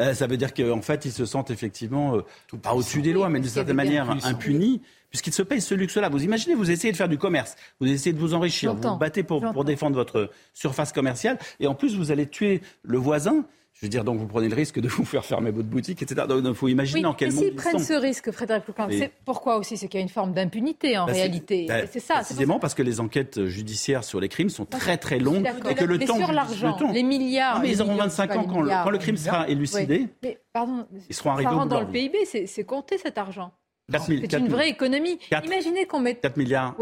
Euh, 0.00 0.14
ça 0.14 0.26
veut 0.26 0.36
dire 0.36 0.54
qu'en 0.54 0.80
fait, 0.80 1.04
ils 1.04 1.12
se 1.12 1.26
sentent 1.26 1.50
effectivement 1.50 2.16
euh, 2.16 2.56
pas 2.62 2.72
au-dessus 2.72 3.02
des 3.02 3.12
lois, 3.12 3.28
mais 3.28 3.40
d'une 3.40 3.50
certaine 3.50 3.76
manière 3.76 4.10
impunis, 4.24 4.80
puisqu'ils 5.10 5.32
se 5.32 5.42
payent 5.42 5.60
ce 5.60 5.74
luxe-là. 5.74 6.08
Vous 6.08 6.24
imaginez, 6.24 6.54
vous 6.54 6.70
essayez 6.70 6.92
de 6.92 6.96
faire 6.96 7.08
du 7.08 7.18
commerce, 7.18 7.56
vous 7.80 7.88
essayez 7.88 8.12
de 8.12 8.18
vous 8.18 8.34
enrichir, 8.34 8.74
vous 8.74 8.88
vous 8.88 8.96
battez 8.96 9.22
pour, 9.22 9.44
pour 9.52 9.64
défendre 9.64 9.96
votre 9.96 10.30
surface 10.54 10.92
commerciale, 10.92 11.38
et 11.60 11.66
en 11.66 11.74
plus, 11.74 11.96
vous 11.96 12.10
allez 12.10 12.26
tuer 12.26 12.62
le 12.82 12.98
voisin. 12.98 13.44
Je 13.80 13.86
veux 13.86 13.90
dire, 13.90 14.04
donc 14.04 14.18
vous 14.18 14.26
prenez 14.26 14.50
le 14.50 14.54
risque 14.54 14.78
de 14.78 14.88
vous 14.88 15.06
faire 15.06 15.24
fermer 15.24 15.50
votre 15.50 15.68
boutique, 15.68 16.02
etc. 16.02 16.26
Donc 16.28 16.42
il 16.44 16.54
faut 16.54 16.68
imaginer 16.68 17.06
en 17.06 17.14
quel 17.14 17.32
monde. 17.32 17.40
Mais 17.40 17.46
s'ils 17.46 17.56
prennent 17.56 17.78
ce 17.78 17.94
risque, 17.94 18.30
Frédéric 18.30 18.68
Leclerc, 18.68 18.88
c'est 18.90 19.10
pourquoi 19.24 19.56
aussi 19.56 19.78
C'est 19.78 19.88
qu'il 19.88 19.98
y 19.98 20.02
a 20.02 20.04
une 20.04 20.10
forme 20.10 20.34
d'impunité 20.34 20.98
en 20.98 21.06
bah, 21.06 21.12
réalité. 21.12 21.64
Bah, 21.66 21.86
c'est 21.90 21.98
ça. 21.98 22.16
Précisément 22.16 22.58
parce 22.58 22.74
que 22.74 22.82
les 22.82 23.00
enquêtes 23.00 23.46
judiciaires 23.46 24.04
sur 24.04 24.20
les 24.20 24.28
crimes 24.28 24.50
sont 24.50 24.66
très 24.66 24.98
très 24.98 25.18
longues 25.18 25.50
et 25.70 25.74
que 25.74 25.84
le 25.84 25.96
mais 25.96 26.04
temps. 26.04 26.18
sur 26.18 26.30
l'argent, 26.30 26.76
les 26.92 27.02
milliards. 27.02 27.60
mais 27.60 27.70
ils 27.70 27.80
auront 27.80 27.96
25 27.96 28.36
ans 28.36 28.44
quand, 28.44 28.90
le 28.90 28.98
crime 28.98 29.16
sera 29.16 29.48
élucidé. 29.48 30.08
Mais 30.22 30.38
pardon, 30.52 30.86
ils 31.08 31.14
seront 31.14 31.30
arrivés 31.30 31.48
ça 31.48 31.56
au 31.56 31.64
dans 31.64 31.80
le 31.80 31.86
PIB, 31.86 32.18
c'est 32.26 32.64
compté 32.64 32.98
cet 32.98 33.16
argent. 33.16 33.50
C'est 33.88 34.34
une 34.34 34.48
vraie 34.48 34.68
économie. 34.68 35.18
4, 35.30 35.46
Imaginez 35.46 35.86
qu'on 35.86 36.00
met 36.00 36.16
4 36.16 36.36
milliards 36.36 36.76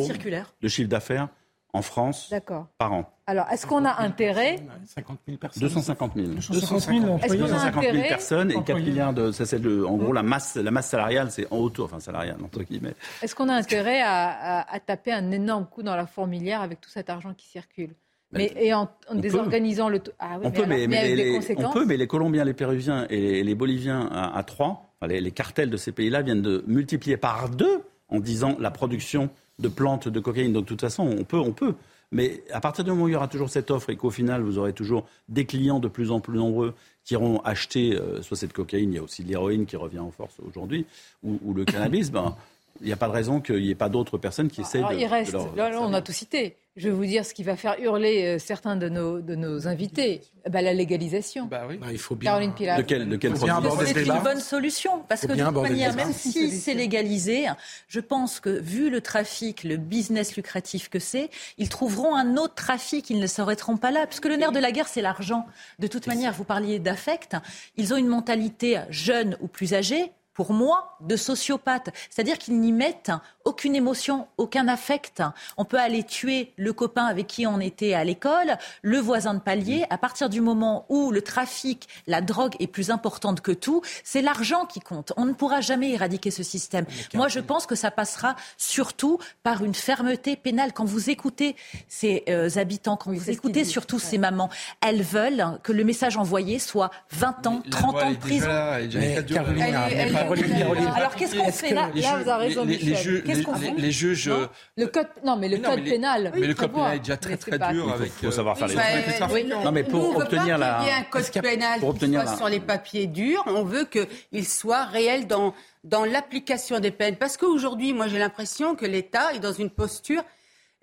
circulaire. 0.00 0.54
de 0.62 0.68
chiffre 0.68 0.88
d'affaires 0.88 1.28
en 1.74 1.82
France 1.82 2.32
par 2.78 2.92
an. 2.94 3.12
Alors, 3.32 3.46
est-ce 3.50 3.66
qu'on 3.66 3.86
a 3.86 4.02
intérêt 4.02 4.58
50 4.84 5.18
000 5.26 5.38
personnes. 5.38 5.62
250 5.62 6.12
000. 6.14 6.26
250 6.34 6.82
000, 6.82 7.18
est-ce 7.22 7.28
qu'on 7.28 7.44
a 7.44 7.46
250 7.46 7.82
000 7.82 7.94
intérêt 7.94 8.08
personnes 8.08 8.50
et 8.50 8.62
4 8.62 8.78
milliards 8.78 9.14
de. 9.14 9.32
Ça, 9.32 9.46
c'est 9.46 9.58
le, 9.58 9.86
en 9.86 9.96
gros 9.96 10.12
la 10.12 10.22
masse, 10.22 10.56
la 10.56 10.70
masse 10.70 10.88
salariale, 10.88 11.30
c'est 11.30 11.46
en 11.50 11.56
hauteur, 11.56 11.86
enfin 11.86 11.98
salariale 11.98 12.36
entre 12.44 12.62
guillemets. 12.62 12.92
Est-ce 13.22 13.34
qu'on 13.34 13.48
a 13.48 13.54
intérêt 13.54 14.02
à, 14.02 14.60
à, 14.60 14.74
à, 14.74 14.80
taper 14.80 15.12
un 15.12 15.30
énorme 15.30 15.64
coup 15.64 15.82
dans 15.82 15.96
la 15.96 16.04
fourmilière 16.04 16.60
avec 16.60 16.82
tout 16.82 16.90
cet 16.90 17.08
argent 17.08 17.32
qui 17.32 17.46
circule? 17.46 17.94
Mais, 18.32 18.52
et 18.56 18.74
en, 18.74 18.90
en 19.08 19.14
désorganisant 19.14 19.86
peut. 19.86 19.92
le. 19.94 20.02
Ah 20.18 20.36
oui, 20.38 20.40
on, 20.44 20.50
mais 20.50 20.52
peut, 20.52 20.62
alors, 20.64 20.88
mais, 20.88 21.14
les, 21.14 21.24
des 21.24 21.32
conséquences. 21.32 21.64
on 21.64 21.72
peut, 21.72 21.84
mais 21.86 21.96
les 21.96 22.06
Colombiens, 22.06 22.44
les 22.44 22.52
Péruviens 22.52 23.06
et 23.08 23.18
les, 23.18 23.42
les 23.44 23.54
Boliviens 23.54 24.10
à, 24.12 24.36
à 24.36 24.42
trois, 24.42 24.92
les, 25.08 25.22
les 25.22 25.30
cartels 25.30 25.70
de 25.70 25.78
ces 25.78 25.92
pays-là 25.92 26.20
viennent 26.20 26.42
de 26.42 26.62
multiplier 26.66 27.16
par 27.16 27.48
deux 27.48 27.80
en 28.10 28.20
disant 28.20 28.58
la 28.60 28.70
production 28.70 29.30
de 29.58 29.68
plantes 29.68 30.08
de 30.08 30.20
cocaïne. 30.20 30.52
Donc 30.52 30.64
de 30.64 30.68
toute 30.68 30.82
façon, 30.82 31.04
on 31.18 31.24
peut, 31.24 31.38
on 31.38 31.52
peut. 31.52 31.74
Mais 32.12 32.44
à 32.52 32.60
partir 32.60 32.84
du 32.84 32.90
moment 32.90 33.04
où 33.04 33.08
il 33.08 33.12
y 33.12 33.16
aura 33.16 33.26
toujours 33.26 33.48
cette 33.48 33.70
offre 33.70 33.90
et 33.90 33.96
qu'au 33.96 34.10
final, 34.10 34.42
vous 34.42 34.58
aurez 34.58 34.74
toujours 34.74 35.06
des 35.28 35.46
clients 35.46 35.80
de 35.80 35.88
plus 35.88 36.10
en 36.10 36.20
plus 36.20 36.36
nombreux 36.36 36.74
qui 37.04 37.14
iront 37.14 37.40
acheter 37.40 37.96
euh, 37.96 38.22
soit 38.22 38.36
cette 38.36 38.52
cocaïne, 38.52 38.92
il 38.92 38.96
y 38.96 38.98
a 38.98 39.02
aussi 39.02 39.24
de 39.24 39.28
l'héroïne 39.28 39.66
qui 39.66 39.76
revient 39.76 39.98
en 39.98 40.10
force 40.10 40.36
aujourd'hui, 40.46 40.86
ou, 41.24 41.40
ou, 41.42 41.54
le 41.54 41.64
cannabis, 41.64 42.12
ben, 42.12 42.36
il 42.80 42.86
n'y 42.86 42.92
a 42.92 42.96
pas 42.96 43.06
de 43.08 43.12
raison 43.12 43.40
qu'il 43.40 43.60
n'y 43.62 43.70
ait 43.70 43.74
pas 43.74 43.88
d'autres 43.88 44.18
personnes 44.18 44.48
qui 44.50 44.62
essayent 44.62 44.80
Alors, 44.80 44.92
de. 44.92 44.98
Il 44.98 45.06
reste, 45.06 45.32
de 45.32 45.36
leur- 45.36 45.54
là, 45.56 45.70
là, 45.70 45.80
on 45.82 45.92
a 45.92 46.00
tout 46.02 46.12
cité. 46.12 46.56
Je 46.74 46.88
vais 46.88 46.94
vous 46.94 47.04
dire 47.04 47.26
ce 47.26 47.34
qui 47.34 47.42
va 47.42 47.54
faire 47.54 47.76
hurler 47.78 48.24
euh, 48.24 48.38
certains 48.38 48.76
de 48.76 48.88
nos, 48.88 49.20
de 49.20 49.34
nos 49.34 49.68
invités. 49.68 50.22
Ben, 50.48 50.64
la 50.64 50.72
légalisation. 50.72 51.44
Bah 51.44 51.64
oui. 51.68 51.76
Bah, 51.76 51.88
il 51.92 51.98
faut 51.98 52.14
bien. 52.14 52.30
Caroline 52.30 52.54
Pilat. 52.54 52.78
De 52.78 52.82
quel, 52.82 53.06
de 53.06 53.16
quel 53.16 53.36
C'est 53.36 53.46
une 53.46 54.22
bonne 54.22 54.40
solution 54.40 55.02
parce 55.06 55.20
que 55.20 55.32
de 55.34 55.44
toute 55.44 55.62
manière, 55.62 55.94
même 55.94 56.14
si 56.14 56.50
c'est 56.50 56.72
légalisé, 56.72 57.44
je 57.88 58.00
pense 58.00 58.40
que 58.40 58.48
vu 58.48 58.88
le 58.88 59.02
trafic, 59.02 59.64
le 59.64 59.76
business 59.76 60.34
lucratif 60.34 60.88
que 60.88 60.98
c'est, 60.98 61.28
ils 61.58 61.68
trouveront 61.68 62.14
un 62.16 62.38
autre 62.38 62.54
trafic, 62.54 63.10
ils 63.10 63.20
ne 63.20 63.26
s'arrêteront 63.26 63.76
pas 63.76 63.90
là, 63.90 64.06
puisque 64.06 64.26
le 64.26 64.36
nerf 64.36 64.52
de 64.52 64.58
la 64.58 64.72
guerre, 64.72 64.88
c'est 64.88 65.02
l'argent. 65.02 65.44
De 65.78 65.88
toute 65.88 66.06
manière, 66.06 66.32
vous 66.32 66.44
parliez 66.44 66.78
d'affect, 66.78 67.36
ils 67.76 67.92
ont 67.92 67.98
une 67.98 68.08
mentalité 68.08 68.80
jeune 68.88 69.36
ou 69.42 69.46
plus 69.46 69.74
âgée. 69.74 70.10
Pour 70.34 70.52
moi, 70.52 70.96
de 71.00 71.16
sociopathe. 71.16 71.90
C'est-à-dire 72.10 72.38
qu'ils 72.38 72.58
n'y 72.60 72.72
mettent 72.72 73.12
aucune 73.44 73.74
émotion, 73.74 74.28
aucun 74.38 74.68
affect. 74.68 75.22
On 75.56 75.64
peut 75.64 75.78
aller 75.78 76.04
tuer 76.04 76.52
le 76.56 76.72
copain 76.72 77.04
avec 77.04 77.26
qui 77.26 77.46
on 77.46 77.60
était 77.60 77.94
à 77.94 78.04
l'école, 78.04 78.56
le 78.82 78.98
voisin 78.98 79.34
de 79.34 79.40
palier. 79.40 79.84
À 79.90 79.98
partir 79.98 80.28
du 80.28 80.40
moment 80.40 80.86
où 80.88 81.10
le 81.10 81.22
trafic, 81.22 81.88
la 82.06 82.20
drogue 82.20 82.54
est 82.60 82.66
plus 82.66 82.90
importante 82.90 83.40
que 83.40 83.52
tout, 83.52 83.82
c'est 84.04 84.22
l'argent 84.22 84.64
qui 84.64 84.80
compte. 84.80 85.12
On 85.16 85.24
ne 85.26 85.32
pourra 85.32 85.60
jamais 85.60 85.90
éradiquer 85.90 86.30
ce 86.30 86.42
système. 86.42 86.86
Moi, 87.14 87.28
je 87.28 87.40
pense 87.40 87.66
que 87.66 87.74
ça 87.74 87.90
passera 87.90 88.36
surtout 88.56 89.18
par 89.42 89.62
une 89.64 89.74
fermeté 89.74 90.36
pénale. 90.36 90.72
Quand 90.72 90.84
vous 90.84 91.10
écoutez 91.10 91.56
ces 91.88 92.22
euh, 92.28 92.48
habitants, 92.56 92.96
quand 92.96 93.12
vous 93.12 93.30
écoutez 93.30 93.64
surtout 93.64 93.98
ces 93.98 94.18
mamans, 94.18 94.48
elles 94.80 95.02
veulent 95.02 95.58
que 95.62 95.72
le 95.72 95.84
message 95.84 96.16
envoyé 96.16 96.58
soit 96.58 96.90
20 97.10 97.46
ans, 97.48 97.62
La 97.64 97.70
30 97.70 97.92
loi, 97.92 98.04
ans 98.04 98.10
de 98.12 98.16
prison. 98.16 98.46
là, 98.46 98.78
elle 98.80 100.14
Caroline, 100.22 100.58
Caroline, 100.58 100.92
Alors, 100.94 101.14
qu'est-ce 101.14 101.36
qu'on 101.36 101.52
fait 101.52 101.74
là 101.74 101.90
Les 101.94 102.00
Là, 102.02 102.08
juges- 102.16 102.24
vous 102.24 102.30
avez 102.30 102.44
raison, 102.48 102.64
les- 102.64 102.76
les 102.76 102.84
Michel. 102.90 102.96
juges- 103.02 103.24
Qu'est-ce 103.24 103.42
qu'on 103.42 103.54
les- 103.58 103.66
fait 103.66 103.74
les 103.76 103.90
juges, 103.92 104.28
Non 104.28 104.34
euh, 104.36 104.46
Le 104.76 104.86
code, 104.86 105.06
non, 105.24 105.36
mais 105.36 105.48
le 105.48 105.56
Mais 105.56 105.62
non, 105.62 105.68
code 105.70 105.78
mais 105.78 105.84
les- 105.84 105.90
pénal. 105.90 106.32
Mais 106.34 106.40
le 106.46 106.54
code 106.54 106.68
prévoit. 106.68 106.82
pénal 106.84 106.96
est 106.96 106.98
déjà 107.00 107.16
très 107.16 107.36
très 107.36 107.58
dur 107.58 107.96
Il 108.00 108.06
faut- 108.06 108.26
faut 108.26 108.30
savoir 108.32 108.58
faire 108.58 108.68
les 108.68 108.74
choses. 108.74 108.82
euh. 108.82 109.64
Non, 109.64 109.72
mais 109.72 109.82
pour 109.84 110.00
Nous, 110.02 110.06
on 110.10 110.18
veut 110.18 110.24
obtenir 110.24 110.58
la- 110.58 110.78
qu'il 110.78 110.86
y 110.86 110.90
ait 110.90 110.92
un 110.98 111.02
code 111.04 111.24
a- 111.34 111.42
pénal 111.42 111.80
pour 111.80 111.90
qui 111.90 111.96
obtenir 112.04 112.22
soit 112.28 112.36
sur 112.36 112.48
les 112.48 112.60
papiers 112.60 113.06
durs. 113.06 113.42
On 113.46 113.62
veut 113.64 113.84
qu'il 113.86 114.46
soit 114.46 114.84
réel 114.84 115.26
dans, 115.26 115.54
dans 115.84 116.04
l'application 116.04 116.80
des 116.80 116.90
peines. 116.90 117.16
Parce 117.16 117.36
qu'aujourd'hui, 117.36 117.92
moi, 117.92 118.06
j'ai 118.08 118.18
l'impression 118.18 118.74
que 118.74 118.86
l'État 118.86 119.32
est 119.34 119.40
dans 119.40 119.52
une 119.52 119.70
posture 119.70 120.22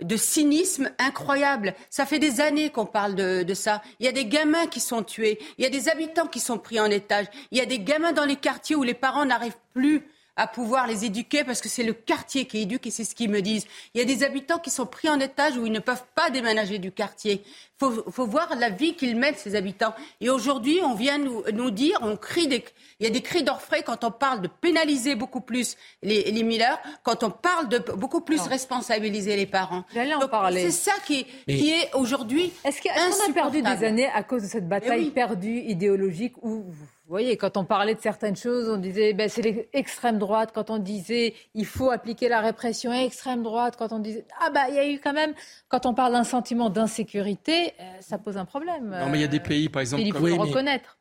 de 0.01 0.15
cynisme 0.17 0.91
incroyable. 0.97 1.73
Ça 1.89 2.05
fait 2.05 2.19
des 2.19 2.41
années 2.41 2.69
qu'on 2.69 2.85
parle 2.85 3.15
de, 3.15 3.53
ça. 3.53 3.81
Il 3.99 4.05
y 4.05 4.09
a 4.09 4.11
des 4.11 4.25
gamins 4.25 4.67
qui 4.67 4.79
sont 4.79 5.03
tués. 5.03 5.39
Il 5.57 5.63
y 5.63 5.67
a 5.67 5.69
des 5.69 5.89
habitants 5.89 6.27
qui 6.27 6.39
sont 6.39 6.57
pris 6.57 6.79
en 6.79 6.85
étage. 6.85 7.25
Il 7.51 7.57
y 7.57 7.61
a 7.61 7.65
des 7.65 7.79
gamins 7.79 8.13
dans 8.13 8.25
les 8.25 8.35
quartiers 8.35 8.75
où 8.75 8.83
les 8.83 8.93
parents 8.93 9.25
n'arrivent 9.25 9.57
plus 9.73 10.05
à 10.39 10.47
pouvoir 10.47 10.87
les 10.87 11.05
éduquer 11.05 11.43
parce 11.43 11.61
que 11.61 11.67
c'est 11.69 11.83
le 11.83 11.93
quartier 11.93 12.45
qui 12.45 12.59
éduque 12.61 12.87
et 12.87 12.91
c'est 12.91 13.03
ce 13.03 13.13
qu'ils 13.13 13.29
me 13.29 13.41
disent. 13.41 13.65
Il 13.93 13.99
y 13.99 14.01
a 14.01 14.05
des 14.05 14.23
habitants 14.23 14.57
qui 14.59 14.69
sont 14.69 14.85
pris 14.85 15.09
en 15.09 15.19
étage 15.19 15.57
où 15.57 15.65
ils 15.65 15.71
ne 15.71 15.79
peuvent 15.79 16.05
pas 16.15 16.29
déménager 16.29 16.79
du 16.79 16.91
quartier. 16.91 17.43
Il 17.45 17.85
faut, 17.85 18.11
faut 18.11 18.25
voir 18.25 18.55
la 18.57 18.69
vie 18.69 18.93
qu'ils 18.95 19.15
mènent, 19.17 19.35
ces 19.35 19.55
habitants. 19.55 19.93
Et 20.21 20.29
aujourd'hui, 20.29 20.79
on 20.83 20.95
vient 20.95 21.17
nous, 21.17 21.43
nous 21.53 21.71
dire, 21.71 21.97
on 22.01 22.15
crie 22.17 22.47
des, 22.47 22.63
il 22.99 23.05
y 23.05 23.07
a 23.07 23.09
des 23.09 23.21
cris 23.21 23.43
d'orfraie 23.43 23.83
quand 23.83 24.03
on 24.03 24.11
parle 24.11 24.41
de 24.41 24.47
pénaliser 24.47 25.15
beaucoup 25.15 25.39
plus 25.41 25.77
les, 26.03 26.31
les 26.31 26.43
mineurs, 26.43 26.79
quand 27.03 27.23
on 27.23 27.29
parle 27.31 27.69
de 27.69 27.77
beaucoup 27.95 28.21
plus 28.21 28.41
responsabiliser 28.41 29.35
les 29.35 29.45
parents. 29.45 29.83
J'allais 29.93 30.13
en 30.13 30.19
Donc, 30.19 30.31
parler. 30.31 30.61
C'est 30.63 30.71
ça 30.89 30.93
qui, 31.05 31.25
Mais- 31.47 31.57
qui 31.57 31.69
est 31.71 31.93
aujourd'hui 31.95 32.51
Est-ce 32.65 32.81
qu'on 32.81 33.29
a 33.29 33.33
perdu 33.33 33.61
des 33.61 33.83
années 33.85 34.09
à 34.13 34.23
cause 34.23 34.43
de 34.43 34.47
cette 34.47 34.67
bataille 34.67 35.05
oui. 35.05 35.11
perdue 35.11 35.59
idéologique 35.59 36.33
où, 36.41 36.65
vous 37.09 37.13
voyez, 37.13 37.37
quand 37.37 37.57
on 37.57 37.65
parlait 37.65 37.95
de 37.95 37.99
certaines 38.01 38.35
choses, 38.35 38.69
on 38.69 38.77
disait 38.77 39.13
ben, 39.13 39.27
c'est 39.27 39.41
l'extrême 39.73 40.19
droite, 40.19 40.51
quand 40.53 40.69
on 40.69 40.77
disait 40.77 41.33
il 41.55 41.65
faut 41.65 41.89
appliquer 41.89 42.29
la 42.29 42.39
répression 42.39 42.93
extrême 42.93 43.41
droite, 43.41 43.73
quand 43.79 43.91
on 43.91 43.97
disait 43.97 44.27
ah 44.39 44.51
bah 44.51 44.69
il 44.69 44.75
y 44.75 44.77
a 44.77 44.87
eu 44.87 44.99
quand 44.99 45.13
même, 45.13 45.33
quand 45.69 45.87
on 45.87 45.95
parle 45.95 46.13
d'un 46.13 46.23
sentiment 46.23 46.69
d'insécurité, 46.69 47.73
euh, 47.79 47.83
ça 48.01 48.19
pose 48.19 48.37
un 48.37 48.45
problème. 48.45 48.89
Non, 48.91 49.09
mais 49.09 49.17
il 49.17 49.21
y 49.21 49.23
a 49.23 49.27
des 49.27 49.39
pays, 49.39 49.69
par 49.69 49.81
exemple, 49.81 50.03
Il 50.03 50.13
comme- 50.13 50.21
faut 50.21 50.25
Oui, 50.27 50.31
le 50.33 50.37
mais- 50.37 50.43
reconnaître. 50.49 50.97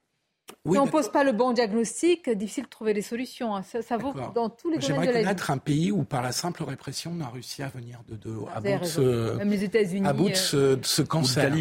Oui, 0.64 0.76
si 0.76 0.78
on 0.80 0.86
ne 0.86 0.90
pose 0.90 1.10
pas 1.12 1.24
le 1.24 1.32
bon 1.32 1.52
diagnostic, 1.52 2.30
difficile 2.30 2.64
de 2.64 2.68
trouver 2.70 2.94
les 2.94 3.02
solutions. 3.02 3.54
hein. 3.54 3.62
Ça, 3.62 3.82
ça 3.82 3.98
vaut 3.98 4.14
dans 4.34 4.48
tous 4.48 4.70
les 4.70 4.78
domaines 4.78 4.80
J'aimerais 4.88 5.06
de 5.08 5.12
la 5.12 5.18
vie. 5.18 5.24
connaître 5.26 5.50
un 5.50 5.58
pays 5.58 5.92
où, 5.92 6.04
par 6.04 6.22
la 6.22 6.32
simple 6.32 6.62
répression, 6.64 7.12
on 7.14 7.20
a 7.22 7.28
réussi 7.28 7.62
à 7.62 7.68
venir 7.68 8.00
de, 8.08 8.16
de, 8.16 8.34
à, 8.54 8.58
bout 8.62 8.80
de 8.80 8.84
ce, 8.86 9.36
Même 9.36 9.50
les 9.50 9.64
États-Unis. 9.64 10.08
à 10.08 10.14
bout 10.14 10.28
de 10.30 10.32
euh, 10.32 10.34
ce, 10.34 10.74
de 10.76 10.84
ce 10.86 11.02
cancer. 11.02 11.52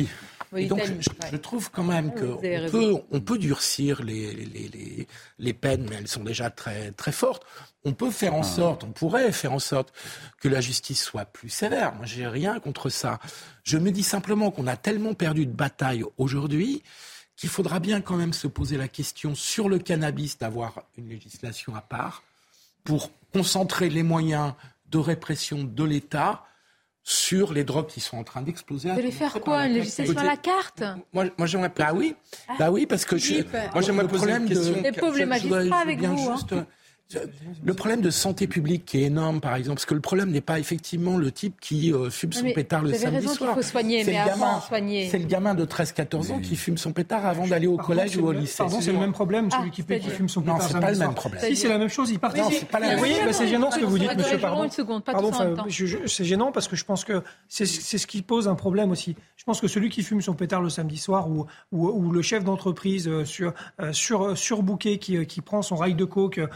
l'Italie. 0.52 0.54
oui, 0.54 0.64
Et 0.64 0.68
donc, 0.68 0.80
l'Italie, 0.80 1.00
je, 1.02 1.10
ouais. 1.10 1.30
je 1.32 1.38
trouve 1.38 1.70
quand 1.72 1.84
même 1.84 2.12
Ah, 2.16 2.20
qu'on 2.20 2.70
peut, 2.72 2.94
on 3.12 3.20
peut 3.22 3.38
durcir 3.38 4.04
les, 4.04 4.34
les, 4.34 4.46
les, 4.70 5.08
les 5.40 5.54
peines, 5.54 5.88
mais 5.90 5.96
elles 5.98 6.08
sont 6.08 6.24
déjà 6.24 6.50
très, 6.50 6.92
très 6.92 7.12
fortes. 7.12 7.44
On 7.86 7.94
peut 7.94 8.12
faire 8.12 8.34
Ah. 8.34 8.38
en 8.40 8.44
sorte, 8.44 8.84
on 8.84 8.92
pourrait 8.92 9.32
faire 9.32 9.54
en 9.54 9.60
sorte 9.60 9.94
que 10.40 10.48
la 10.48 10.62
justice 10.62 11.04
soit 11.04 11.26
plus 11.26 11.50
sévère. 11.50 11.94
Moi, 11.96 12.06
j'ai 12.06 12.28
rien 12.28 12.60
contre 12.60 12.90
ça. 12.90 13.20
Je 13.64 13.78
me 13.78 13.92
dis 13.92 14.04
simplement 14.04 14.52
qu'on 14.52 14.68
a 14.68 14.76
tellement 14.78 15.14
perdu 15.14 15.46
de 15.46 15.52
bataille 15.54 16.04
aujourd'hui 16.18 16.84
qu'il 17.36 17.50
faudra 17.50 17.80
bien 17.80 18.02
quand 18.02 18.16
même 18.16 18.34
se 18.34 18.48
poser 18.48 18.78
la 18.78 18.88
question 18.88 19.36
sur 19.36 19.70
le 19.70 19.78
cannabis 19.78 20.40
d'avoir 20.40 20.84
une 20.98 21.10
législation 21.10 21.76
à 21.76 21.82
part 21.82 22.24
pour 22.84 23.12
concentrer 23.32 23.90
les 23.90 24.02
moyens 24.02 24.54
de 24.90 24.98
répression 24.98 25.64
de 25.64 25.84
l'État 25.84 26.44
sur 27.10 27.54
les 27.54 27.64
drogues 27.64 27.88
qui 27.88 28.02
sont 28.02 28.18
en 28.18 28.26
train 28.26 28.42
d'exploser. 28.42 28.92
Vous 28.92 29.00
allez 29.00 29.12
faire 29.12 29.32
quoi 29.40 29.66
Une 29.66 29.76
législation 29.76 30.18
à 30.18 30.24
la 30.26 30.36
carte 30.36 30.84
Moi, 31.14 31.28
moi 31.38 31.48
j'aimerais 31.48 31.72
Bah 31.74 31.92
oui, 31.96 32.16
bah 32.60 32.70
oui, 32.70 32.86
parce 32.86 33.06
que 33.06 33.18
je, 33.18 33.36
moi, 33.74 33.82
j'aimerais 33.82 34.04
poser 34.10 34.18
problème 34.18 34.42
une 34.44 34.50
question. 34.50 34.74
de- 34.76 34.84
Les 34.84 34.92
pauvres, 34.92 35.18
les 35.18 35.26
magistrats 35.26 35.78
avec 35.80 36.02
vous, 36.02 36.30
hein. 36.30 36.36
juste, 36.36 36.52
euh, 36.52 36.64
Le 37.64 37.74
problème 37.74 38.02
de 38.02 38.10
santé 38.10 38.48
publique 38.48 38.84
qui 38.86 38.98
est 39.00 39.04
énorme, 39.06 39.40
par 39.40 39.56
exemple, 39.56 39.76
parce 39.76 39.86
que 39.86 39.94
le 39.94 40.02
problème 40.02 40.30
n'est 40.30 40.42
pas 40.42 40.60
effectivement 40.60 41.18
le 41.18 41.32
type 41.32 41.60
qui 41.62 41.94
euh, 41.94 42.10
fume 42.10 42.32
Non, 42.34 42.40
son 42.40 42.44
mais 42.46 42.54
pétard 42.54 42.82
le 42.82 42.90
vous 42.90 42.96
avez 42.96 43.04
samedi 43.04 43.18
raison 43.28 43.34
soir. 43.34 43.56
faut 43.56 43.62
soigner, 43.62 44.04
C'est 44.04 44.12
mais 44.12 44.18
le 44.26 44.32
avant, 44.32 44.46
gamin- 44.46 44.62
soigner. 44.68 45.08
C'est 45.10 45.18
le 45.20 45.26
gamin 45.26 45.56
de 45.56 45.66
13-14 45.66 46.32
ans 46.34 46.40
qui 46.40 46.56
fume 46.58 46.78
son 46.78 46.92
pétard 46.92 47.26
avant 47.26 47.48
d'aller 47.48 47.68
au 47.68 47.78
Par 47.78 47.86
collège 47.86 48.12
contre, 48.18 48.24
ou 48.24 48.28
au 48.30 48.34
c'est 48.34 48.40
lycée. 48.40 48.56
Pardon, 48.58 48.82
c'est 48.82 48.92
le 48.92 49.00
même 49.00 49.14
problème, 49.14 49.50
celui 49.50 49.64
Ah, 49.68 49.70
qui, 49.74 49.84
c'est-à-dire 49.88 50.12
fume 50.12 50.28
son 50.30 50.42
Non, 50.42 50.54
pétard 50.56 50.62
c'est 50.68 50.74
samedi 50.74 50.86
pas 50.86 50.92
le 50.92 50.98
même 51.00 51.14
problème. 51.16 51.44
Si, 51.46 51.56
c'est 51.56 51.70
la 51.70 51.78
même 51.78 51.88
chose, 51.90 52.10
il 52.12 52.20
participe. 52.20 52.52
Non, 52.52 52.58
c'est 52.60 52.70
pas 52.70 52.80
la 52.80 52.88
même 52.88 53.00
chose. 53.00 53.10
bah, 53.26 53.34
c'est 53.34 53.48
gênant 53.48 53.72
ce 53.72 53.80
que 53.80 53.86
vous 53.86 54.00
dites, 54.00 54.18
monsieur. 54.18 54.38
Pardon. 54.38 54.68
c'est 56.08 56.26
gênant 56.26 56.52
parce 56.52 56.68
que 56.68 56.76
je 56.76 56.84
pense 56.86 57.04
que 57.06 57.24
c'est 57.48 57.66
c'est 57.66 57.98
ce 57.98 58.08
qui 58.08 58.22
pose 58.22 58.48
un 58.48 58.56
problème 58.56 58.92
aussi. 58.92 59.16
Je 59.36 59.44
pense 59.44 59.62
que 59.62 59.68
celui 59.68 59.90
qui 59.90 60.04
fume 60.04 60.22
son 60.22 60.34
pétard 60.34 60.62
le 60.62 60.70
samedi 60.70 60.98
soir 60.98 61.28
ou, 61.30 61.46
le 62.12 62.22
chef 62.22 62.44
d'entreprise 62.44 63.08
euh, 63.08 63.24
sur, 63.26 63.54
euh, 63.80 63.94
sur, 63.94 64.38
surbooké 64.38 64.98
qui, 64.98 65.18
euh, 65.18 65.24
qui 65.24 65.42
prend 65.42 65.62
son 65.62 65.76
rail 65.76 65.94
de 65.96 66.04
coke 66.06 66.38
euh, 66.40 66.48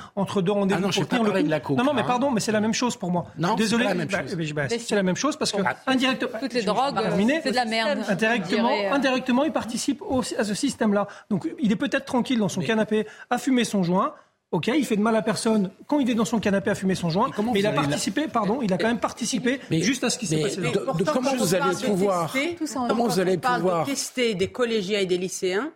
entre 0.42 0.46
deux 0.46 0.52
rendez-vous 0.52 0.80
Ah 0.80 0.82
non, 0.88 0.90
pour 0.94 1.08
tenir 1.08 1.24
le 1.24 1.32
coup. 1.32 1.42
de 1.46 1.50
la 1.50 1.60
coke, 1.60 1.78
Non, 1.78 1.84
non, 1.84 1.94
mais 1.94 2.02
hein. 2.02 2.06
pardon, 2.08 2.32
mais 2.32 2.40
c'est 2.40 2.52
la 2.52 2.60
même 2.62 2.74
chose 2.74 2.96
pour 2.98 3.12
moi. 3.12 3.26
Non, 3.38 3.50
c'est 3.52 3.64
Désolé, 3.64 3.84
pas 3.86 3.90
la 3.90 3.96
même 3.96 4.08
bah, 4.08 4.22
chose. 4.28 4.36
bah, 4.54 4.64
bah, 4.68 4.76
c'est 4.80 4.96
la 4.96 5.04
même 5.04 5.16
chose 5.16 5.38
parce 5.38 5.52
que 5.52 5.62
indirectement, 5.88 6.32
Toutes 6.40 6.54
les 6.54 6.64
drogues, 6.64 6.96
c'est 7.44 7.52
de 7.52 7.56
la 7.56 7.66
merde. 7.66 8.00
Indirectement, 8.08 8.70
euh. 8.72 8.94
indirectement, 8.94 9.44
il 9.44 9.52
participe 9.52 10.02
au- 10.02 10.22
à 10.38 10.44
ce 10.44 10.54
système-là. 10.54 11.08
Donc, 11.30 11.48
il 11.60 11.72
est 11.72 11.76
peut-être 11.76 12.06
tranquille 12.06 12.40
dans 12.40 12.50
son 12.50 12.62
canapé 12.62 13.08
à 13.30 13.38
fumer 13.38 13.64
son 13.64 13.84
joint. 13.84 14.14
Ok, 14.52 14.68
il 14.68 14.86
fait 14.86 14.98
de 14.98 15.02
mal 15.02 15.16
à 15.16 15.22
personne 15.22 15.72
quand 15.88 16.00
il 16.02 16.10
est 16.10 16.14
dans 16.14 16.26
son 16.26 16.40
canapé 16.40 16.70
à 16.72 16.76
fumer 16.76 16.94
son 16.94 17.10
joint, 17.10 17.30
comment 17.34 17.54
mais 17.54 17.60
il 17.62 17.66
a 17.68 17.72
la- 17.72 17.78
participé, 17.78 18.28
pardon, 18.28 18.60
il 18.62 18.74
a 18.74 18.78
quand 18.78 18.90
même 18.90 19.00
participé 19.00 19.62
Mais- 19.70 19.82
juste 19.82 20.04
à 20.04 20.10
ce 20.10 20.18
qui 20.18 20.28
s'est 20.28 20.36
mais 20.36 20.42
passé. 20.44 20.58
de- 20.58 20.64
de 20.64 21.04
comment 21.10 21.34
vous 21.38 21.56
allez 21.56 21.74
pouvoir- 21.86 22.30
tester, 22.34 22.56
Tout 22.56 22.68
ça 22.68 22.82
en 22.82 22.88
comment 22.90 23.08
vous 23.08 23.20
allez 23.22 23.38
pouvoir 23.38 23.86
de 23.86 23.92
tester 23.92 24.36
des 24.36 24.50
collégiens 24.50 25.00
et 25.00 25.06
des 25.06 25.18
lycéens, 25.18 25.70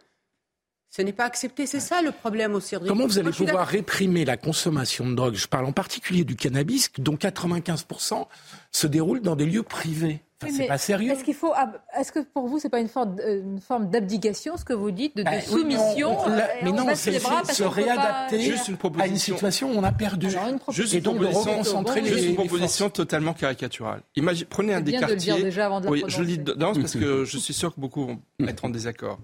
Ce 0.96 1.02
n'est 1.02 1.12
pas 1.12 1.26
accepté, 1.26 1.66
c'est 1.66 1.82
ça 1.82 2.02
le 2.02 2.14
problème 2.14 2.56
aussi. 2.56 2.74
Comment 2.88 3.06
vous 3.06 3.20
allez 3.20 3.32
pouvoir 3.32 3.68
réprimer 3.68 4.24
la 4.24 4.38
consommation 4.38 5.06
de 5.06 5.14
drogue? 5.14 5.36
Je 5.36 5.48
parle 5.48 5.66
en 5.66 5.74
particulier 5.74 6.24
du 6.24 6.38
cannabis, 6.38 6.90
dont 7.00 7.16
95% 7.16 8.28
se 8.72 8.88
déroulent 8.88 9.22
dans 9.22 9.36
des 9.36 9.46
lieux 9.46 9.64
privés. 9.64 10.22
c'est 10.48 10.68
pas 10.68 10.78
sérieux. 10.78 11.12
Est-ce 11.12 11.26
qu'il 11.26 11.34
faut, 11.34 11.54
est-ce 12.00 12.14
que 12.14 12.20
pour 12.20 12.48
vous 12.48 12.60
c'est 12.60 12.70
pas 12.70 12.80
une 12.80 12.88
forme, 12.88 13.18
une 13.28 13.60
forme 13.60 13.90
d'abdication 13.90 14.56
ce 14.56 14.64
que 14.64 14.72
vous 14.72 14.92
dites 14.92 15.18
de, 15.18 15.24
de 15.24 15.30
ben 15.30 15.42
soumission 15.42 16.16
Mais 16.64 16.72
non, 16.72 16.86
c'est 16.96 17.20
se 17.20 17.64
réadapter 17.64 18.54
à 18.98 19.08
une 19.08 19.18
situation 19.18 19.72
où 19.74 19.76
on 19.76 19.84
a 19.84 19.92
perdu. 19.92 20.30
juste 20.70 20.94
et 20.94 21.02
donc 21.02 21.20
de 21.20 21.26
reconcentrer 21.26 22.00
les. 22.00 22.10
Juste 22.10 22.28
une 22.28 22.36
proposition 22.36 22.90
totalement 22.90 23.34
caricaturale. 23.34 24.02
Imaginez, 24.16 24.48
prenez 24.50 24.74
un 24.74 24.82
des 24.82 24.94
quartiers. 24.94 25.34
De 25.34 25.38
le 25.40 25.44
déjà 25.44 25.66
avant 25.66 25.82
de 25.82 25.90
oui, 25.90 26.06
je 26.08 26.22
le 26.22 26.26
dis 26.26 26.38
d'avance 26.38 26.78
parce 26.80 26.96
que 26.96 27.26
je 27.26 27.38
suis 27.38 27.54
sûr 27.54 27.76
que 27.76 27.82
beaucoup 27.82 28.06
vont 28.06 28.22
être 28.48 28.64
en 28.64 28.70
désaccord. 28.70 29.20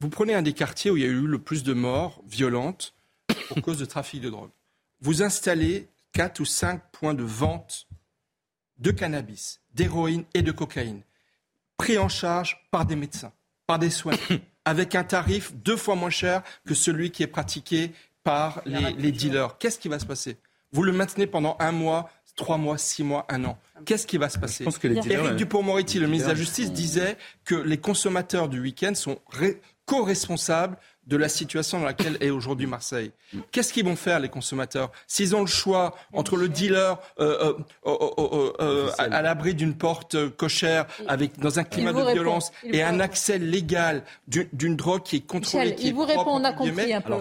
Vous 0.00 0.08
prenez 0.08 0.34
un 0.34 0.42
des 0.42 0.54
quartiers 0.54 0.90
où 0.90 0.96
il 0.96 1.02
y 1.02 1.06
a 1.06 1.10
eu 1.10 1.26
le 1.26 1.38
plus 1.38 1.62
de 1.62 1.74
morts 1.74 2.22
violentes 2.26 2.94
pour 3.48 3.60
cause 3.62 3.78
de 3.78 3.84
trafic 3.84 4.20
de 4.20 4.30
drogue. 4.30 4.50
Vous 5.00 5.22
installez 5.22 5.88
quatre 6.12 6.40
ou 6.40 6.44
cinq 6.44 6.82
points 6.90 7.14
de 7.14 7.22
vente 7.22 7.86
de 8.78 8.90
cannabis, 8.90 9.60
d'héroïne 9.74 10.24
et 10.34 10.42
de 10.42 10.52
cocaïne, 10.52 11.02
pris 11.76 11.98
en 11.98 12.08
charge 12.08 12.66
par 12.70 12.86
des 12.86 12.96
médecins, 12.96 13.32
par 13.66 13.78
des 13.78 13.90
soins, 13.90 14.16
avec 14.64 14.94
un 14.94 15.04
tarif 15.04 15.52
deux 15.54 15.76
fois 15.76 15.94
moins 15.94 16.10
cher 16.10 16.42
que 16.66 16.74
celui 16.74 17.10
qui 17.10 17.22
est 17.22 17.28
pratiqué 17.28 17.92
par 18.22 18.62
les, 18.64 19.12
dealers. 19.12 19.58
Qu'est-ce 19.58 19.78
qui 19.78 19.88
va 19.88 19.98
se 19.98 20.06
passer? 20.06 20.36
Vous 20.72 20.82
le 20.82 20.92
maintenez 20.92 21.26
pendant 21.26 21.56
un 21.58 21.72
mois, 21.72 22.10
trois 22.36 22.58
mois, 22.58 22.78
six 22.78 23.02
mois, 23.02 23.26
un 23.28 23.44
an. 23.44 23.58
Qu'est-ce 23.84 24.06
qui 24.06 24.18
va 24.18 24.28
se 24.28 24.38
passer? 24.38 24.64
Éric 24.84 25.36
Dupont-Moretti, 25.36 25.98
le 25.98 26.06
ministre 26.06 26.28
de 26.28 26.34
la 26.34 26.38
Justice, 26.38 26.72
disait 26.72 27.16
que 27.44 27.54
les 27.54 27.78
consommateurs 27.78 28.48
du 28.48 28.60
week-end 28.60 28.94
sont 28.94 29.18
co-responsables 29.90 30.76
de 31.08 31.16
la 31.16 31.28
situation 31.28 31.80
dans 31.80 31.84
laquelle 31.84 32.16
est 32.20 32.30
aujourd'hui 32.30 32.68
Marseille. 32.68 33.10
Qu'est-ce 33.50 33.72
qu'ils 33.72 33.84
vont 33.84 33.96
faire, 33.96 34.20
les 34.20 34.28
consommateurs? 34.28 34.92
S'ils 35.08 35.34
ont 35.34 35.40
le 35.40 35.48
choix 35.48 35.96
entre 36.12 36.36
le 36.36 36.48
dealer 36.48 36.96
euh, 37.18 37.54
euh, 37.84 38.52
euh, 38.60 38.90
à, 38.98 39.20
l'abri 39.20 39.54
d'une 39.54 39.74
porte 39.74 40.28
cochère, 40.36 40.86
avec, 41.08 41.40
dans 41.40 41.58
un 41.58 41.64
climat 41.64 41.92
de 41.92 42.12
violence, 42.12 42.52
et 42.62 42.84
un 42.84 43.00
accès 43.00 43.38
légal 43.38 44.04
d'une 44.28 44.76
drogue 44.76 45.02
qui 45.02 45.16
est 45.16 45.26
contrôlée, 45.26 45.74
qui 45.74 45.88
il 45.88 45.94
vous 45.94 46.04
répond, 46.04 46.28
on 46.28 46.44
a 46.44 46.52
compris 46.52 46.94
un 46.94 47.00
peu. 47.00 47.14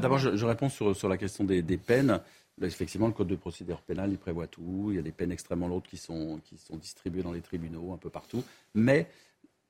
D'abord, 0.00 0.18
je, 0.18 0.46
réponds 0.46 0.68
sur, 0.68 0.94
sur 0.94 1.08
la 1.08 1.16
question 1.16 1.42
des, 1.42 1.62
des 1.62 1.78
peines. 1.78 2.20
effectivement, 2.62 3.08
le 3.08 3.12
code 3.12 3.26
de 3.26 3.34
procédure 3.34 3.80
pénale, 3.80 4.10
il 4.12 4.18
prévoit 4.18 4.46
tout. 4.46 4.88
Il 4.90 4.96
y 4.96 5.00
a 5.00 5.02
des 5.02 5.10
peines 5.10 5.32
extrêmement 5.32 5.66
lourdes 5.66 5.86
qui 5.90 5.96
sont, 5.96 6.38
qui 6.44 6.56
sont 6.58 6.76
distribuées 6.76 7.24
dans 7.24 7.32
les 7.32 7.40
tribunaux, 7.40 7.92
un 7.92 7.98
peu 7.98 8.10
partout. 8.10 8.44
Mais 8.76 9.08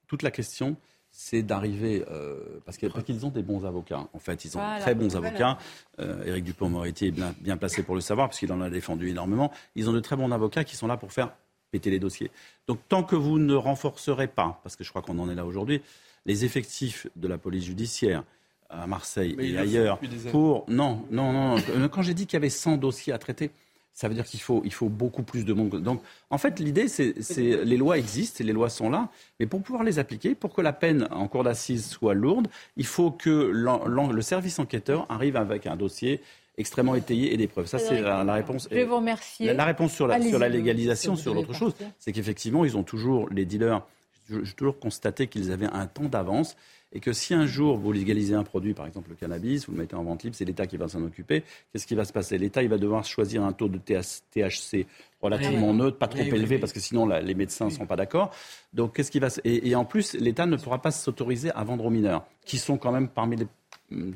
toute 0.06 0.22
la 0.22 0.30
question, 0.30 0.76
c'est 1.18 1.42
d'arriver, 1.42 2.04
euh, 2.10 2.60
parce 2.66 2.76
qu'ils 2.76 3.24
ont 3.24 3.30
des 3.30 3.42
bons 3.42 3.64
avocats. 3.64 4.06
En 4.12 4.18
fait, 4.18 4.44
ils 4.44 4.58
ont 4.58 4.60
très 4.80 4.94
bons 4.94 5.16
avocats. 5.16 5.56
Euh, 5.98 6.26
Éric 6.26 6.44
Dupont-Moretti 6.44 7.06
est 7.06 7.14
bien, 7.40 7.56
placé 7.56 7.82
pour 7.82 7.94
le 7.94 8.02
savoir, 8.02 8.28
parce 8.28 8.38
qu'il 8.38 8.52
en 8.52 8.60
a 8.60 8.68
défendu 8.68 9.08
énormément. 9.08 9.50
Ils 9.76 9.88
ont 9.88 9.94
de 9.94 10.00
très 10.00 10.14
bons 10.14 10.30
avocats 10.30 10.62
qui 10.62 10.76
sont 10.76 10.86
là 10.86 10.98
pour 10.98 11.14
faire 11.14 11.32
péter 11.70 11.88
les 11.88 11.98
dossiers. 11.98 12.30
Donc, 12.68 12.80
tant 12.90 13.02
que 13.02 13.16
vous 13.16 13.38
ne 13.38 13.54
renforcerez 13.54 14.26
pas, 14.26 14.60
parce 14.62 14.76
que 14.76 14.84
je 14.84 14.90
crois 14.90 15.00
qu'on 15.00 15.18
en 15.18 15.30
est 15.30 15.34
là 15.34 15.46
aujourd'hui, 15.46 15.80
les 16.26 16.44
effectifs 16.44 17.06
de 17.16 17.28
la 17.28 17.38
police 17.38 17.64
judiciaire 17.64 18.22
à 18.68 18.86
Marseille 18.86 19.34
et 19.38 19.56
ailleurs 19.56 19.98
pour... 20.30 20.66
Non, 20.68 21.06
non, 21.10 21.32
non. 21.32 21.56
Quand 21.88 22.02
j'ai 22.02 22.14
dit 22.14 22.26
qu'il 22.26 22.34
y 22.34 22.36
avait 22.36 22.50
100 22.50 22.76
dossiers 22.76 23.14
à 23.14 23.18
traiter, 23.18 23.52
ça 23.96 24.08
veut 24.08 24.14
dire 24.14 24.26
qu'il 24.26 24.40
faut, 24.40 24.60
il 24.66 24.74
faut 24.74 24.90
beaucoup 24.90 25.22
plus 25.22 25.46
de 25.46 25.54
monde. 25.54 25.82
Donc, 25.82 26.02
en 26.28 26.36
fait, 26.36 26.60
l'idée, 26.60 26.86
c'est, 26.86 27.14
les 27.38 27.76
lois 27.78 27.96
existent 27.96 28.44
les 28.44 28.52
lois 28.52 28.68
sont 28.68 28.90
là, 28.90 29.08
mais 29.40 29.46
pour 29.46 29.62
pouvoir 29.62 29.84
les 29.84 29.98
appliquer, 29.98 30.34
pour 30.34 30.52
que 30.52 30.60
la 30.60 30.74
peine 30.74 31.08
en 31.10 31.26
cour 31.28 31.44
d'assises 31.44 31.86
soit 31.86 32.12
lourde, 32.12 32.46
il 32.76 32.84
faut 32.84 33.10
que 33.10 33.30
le 33.30 34.22
service 34.22 34.58
enquêteur 34.58 35.06
arrive 35.10 35.36
avec 35.36 35.66
un 35.66 35.76
dossier 35.76 36.20
extrêmement 36.58 36.94
étayé 36.94 37.32
et 37.32 37.38
des 37.38 37.46
preuves. 37.48 37.66
Ça, 37.66 37.78
c'est 37.78 38.02
la, 38.02 38.22
réponse. 38.34 38.68
Je 38.70 38.80
vous 38.80 38.96
remercier. 38.96 39.54
La, 39.54 39.64
réponse 39.64 39.94
sur 39.94 40.06
la, 40.06 40.20
sur 40.20 40.38
la 40.38 40.50
légalisation, 40.50 41.16
sur 41.16 41.32
l'autre 41.32 41.54
chose, 41.54 41.72
c'est 41.98 42.12
qu'effectivement, 42.12 42.66
ils 42.66 42.76
ont 42.76 42.82
toujours, 42.82 43.30
les 43.30 43.46
dealers, 43.46 43.80
j'ai 44.28 44.52
toujours 44.52 44.78
constaté 44.78 45.26
qu'ils 45.26 45.52
avaient 45.52 45.72
un 45.72 45.86
temps 45.86 46.04
d'avance 46.04 46.54
et 46.96 47.00
que 47.00 47.12
si 47.12 47.34
un 47.34 47.44
jour 47.44 47.76
vous 47.76 47.92
légalisez 47.92 48.34
un 48.34 48.42
produit, 48.42 48.72
par 48.72 48.86
exemple 48.86 49.10
le 49.10 49.16
cannabis, 49.16 49.66
vous 49.66 49.72
le 49.72 49.78
mettez 49.78 49.94
en 49.94 50.02
vente 50.02 50.22
libre, 50.22 50.34
c'est 50.34 50.46
l'État 50.46 50.66
qui 50.66 50.78
va 50.78 50.88
s'en 50.88 51.02
occuper. 51.02 51.44
Qu'est-ce 51.70 51.86
qui 51.86 51.94
va 51.94 52.06
se 52.06 52.12
passer? 52.12 52.38
L'État, 52.38 52.62
il 52.62 52.70
va 52.70 52.78
devoir 52.78 53.04
choisir 53.04 53.44
un 53.44 53.52
taux 53.52 53.68
de 53.68 53.76
THC 53.76 54.86
relativement 55.20 55.74
neutre, 55.74 55.98
pas 55.98 56.08
trop 56.08 56.22
élevé, 56.22 56.58
parce 56.58 56.72
que 56.72 56.80
sinon 56.80 57.06
les 57.06 57.34
médecins 57.34 57.66
ne 57.66 57.70
seront 57.70 57.84
pas 57.84 57.96
d'accord. 57.96 58.30
Donc, 58.72 58.96
qu'est-ce 58.96 59.10
qui 59.10 59.18
va 59.18 59.28
et, 59.44 59.68
et 59.68 59.74
en 59.74 59.84
plus, 59.84 60.14
l'État 60.14 60.46
ne 60.46 60.56
pourra 60.56 60.80
pas 60.80 60.90
s'autoriser 60.90 61.50
à 61.50 61.64
vendre 61.64 61.84
aux 61.84 61.90
mineurs, 61.90 62.24
qui 62.46 62.56
sont 62.56 62.78
quand 62.78 62.92
même 62.92 63.08
parmi 63.08 63.36
les 63.36 63.46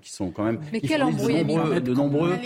qui 0.02 0.12
sont 0.12 0.30
quand 0.30 0.44
même 0.44 0.60
Mais 0.72 0.80
quel 0.80 1.00
de 1.00 1.04
nombreux, 1.04 1.80
de 1.80 1.94
nombreux, 1.94 2.36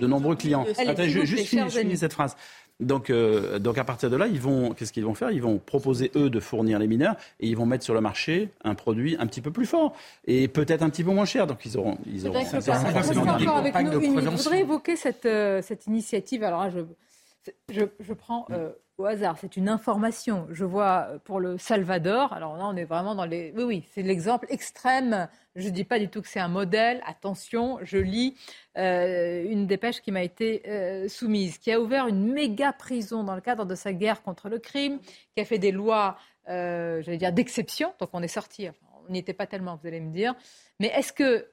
de 0.00 0.06
nombreux 0.06 0.36
clients. 0.36 0.66
Attends, 0.86 1.04
juste 1.04 1.46
finis 1.46 1.96
cette 1.96 2.12
phrase. 2.12 2.36
Donc, 2.80 3.08
euh, 3.08 3.60
donc 3.60 3.78
à 3.78 3.84
partir 3.84 4.10
de 4.10 4.16
là, 4.16 4.26
ils 4.26 4.40
vont, 4.40 4.72
qu'est-ce 4.74 4.92
qu'ils 4.92 5.04
vont 5.04 5.14
faire? 5.14 5.30
Ils 5.30 5.40
vont 5.40 5.58
proposer 5.58 6.10
eux 6.16 6.28
de 6.28 6.40
fournir 6.40 6.80
les 6.80 6.88
mineurs 6.88 7.14
et 7.38 7.46
ils 7.46 7.56
vont 7.56 7.66
mettre 7.66 7.84
sur 7.84 7.94
le 7.94 8.00
marché 8.00 8.48
un 8.64 8.74
produit 8.74 9.16
un 9.20 9.26
petit 9.28 9.40
peu 9.40 9.52
plus 9.52 9.66
fort 9.66 9.94
et 10.26 10.48
peut-être 10.48 10.82
un 10.82 10.90
petit 10.90 11.04
peu 11.04 11.12
moins 11.12 11.24
cher. 11.24 11.46
Donc 11.46 11.64
ils 11.64 11.78
auront, 11.78 11.98
ils 12.06 12.26
auront. 12.26 12.40
Je 12.40 14.28
voudrais 14.30 14.60
évoquer 14.60 14.96
cette, 14.96 15.26
euh, 15.26 15.62
cette 15.62 15.86
initiative. 15.86 16.42
Alors 16.42 16.68
je, 16.70 16.80
je, 17.68 17.84
je 18.00 18.12
prends 18.12 18.46
euh, 18.50 18.70
au 18.98 19.06
hasard, 19.06 19.36
c'est 19.40 19.56
une 19.56 19.68
information. 19.68 20.46
Je 20.50 20.64
vois 20.64 21.08
pour 21.24 21.40
le 21.40 21.58
Salvador. 21.58 22.32
Alors 22.32 22.56
là, 22.56 22.66
on 22.66 22.76
est 22.76 22.84
vraiment 22.84 23.14
dans 23.14 23.24
les. 23.24 23.52
Oui, 23.56 23.64
oui, 23.64 23.88
c'est 23.92 24.02
l'exemple 24.02 24.46
extrême 24.50 25.28
je 25.56 25.68
ne 25.68 25.72
dis 25.72 25.84
pas 25.84 25.98
du 25.98 26.08
tout 26.08 26.20
que 26.20 26.28
c'est 26.28 26.40
un 26.40 26.48
modèle. 26.48 27.00
Attention, 27.06 27.78
je 27.82 27.98
lis 27.98 28.36
euh, 28.76 29.44
une 29.48 29.66
dépêche 29.66 30.00
qui 30.00 30.10
m'a 30.10 30.22
été 30.22 30.62
euh, 30.66 31.08
soumise, 31.08 31.58
qui 31.58 31.70
a 31.70 31.80
ouvert 31.80 32.08
une 32.08 32.32
méga 32.32 32.72
prison 32.72 33.22
dans 33.22 33.34
le 33.34 33.40
cadre 33.40 33.64
de 33.64 33.74
sa 33.74 33.92
guerre 33.92 34.22
contre 34.22 34.48
le 34.48 34.58
crime, 34.58 34.98
qui 35.34 35.40
a 35.40 35.44
fait 35.44 35.58
des 35.58 35.70
lois, 35.70 36.18
euh, 36.48 37.02
j'allais 37.02 37.18
dire, 37.18 37.32
d'exception. 37.32 37.94
Donc 38.00 38.10
on 38.12 38.22
est 38.22 38.28
sorti. 38.28 38.68
on 39.06 39.12
n'y 39.12 39.18
était 39.18 39.32
pas 39.32 39.46
tellement, 39.46 39.78
vous 39.80 39.86
allez 39.86 40.00
me 40.00 40.10
dire. 40.10 40.34
Mais 40.80 40.88
est-ce 40.88 41.12
que, 41.12 41.48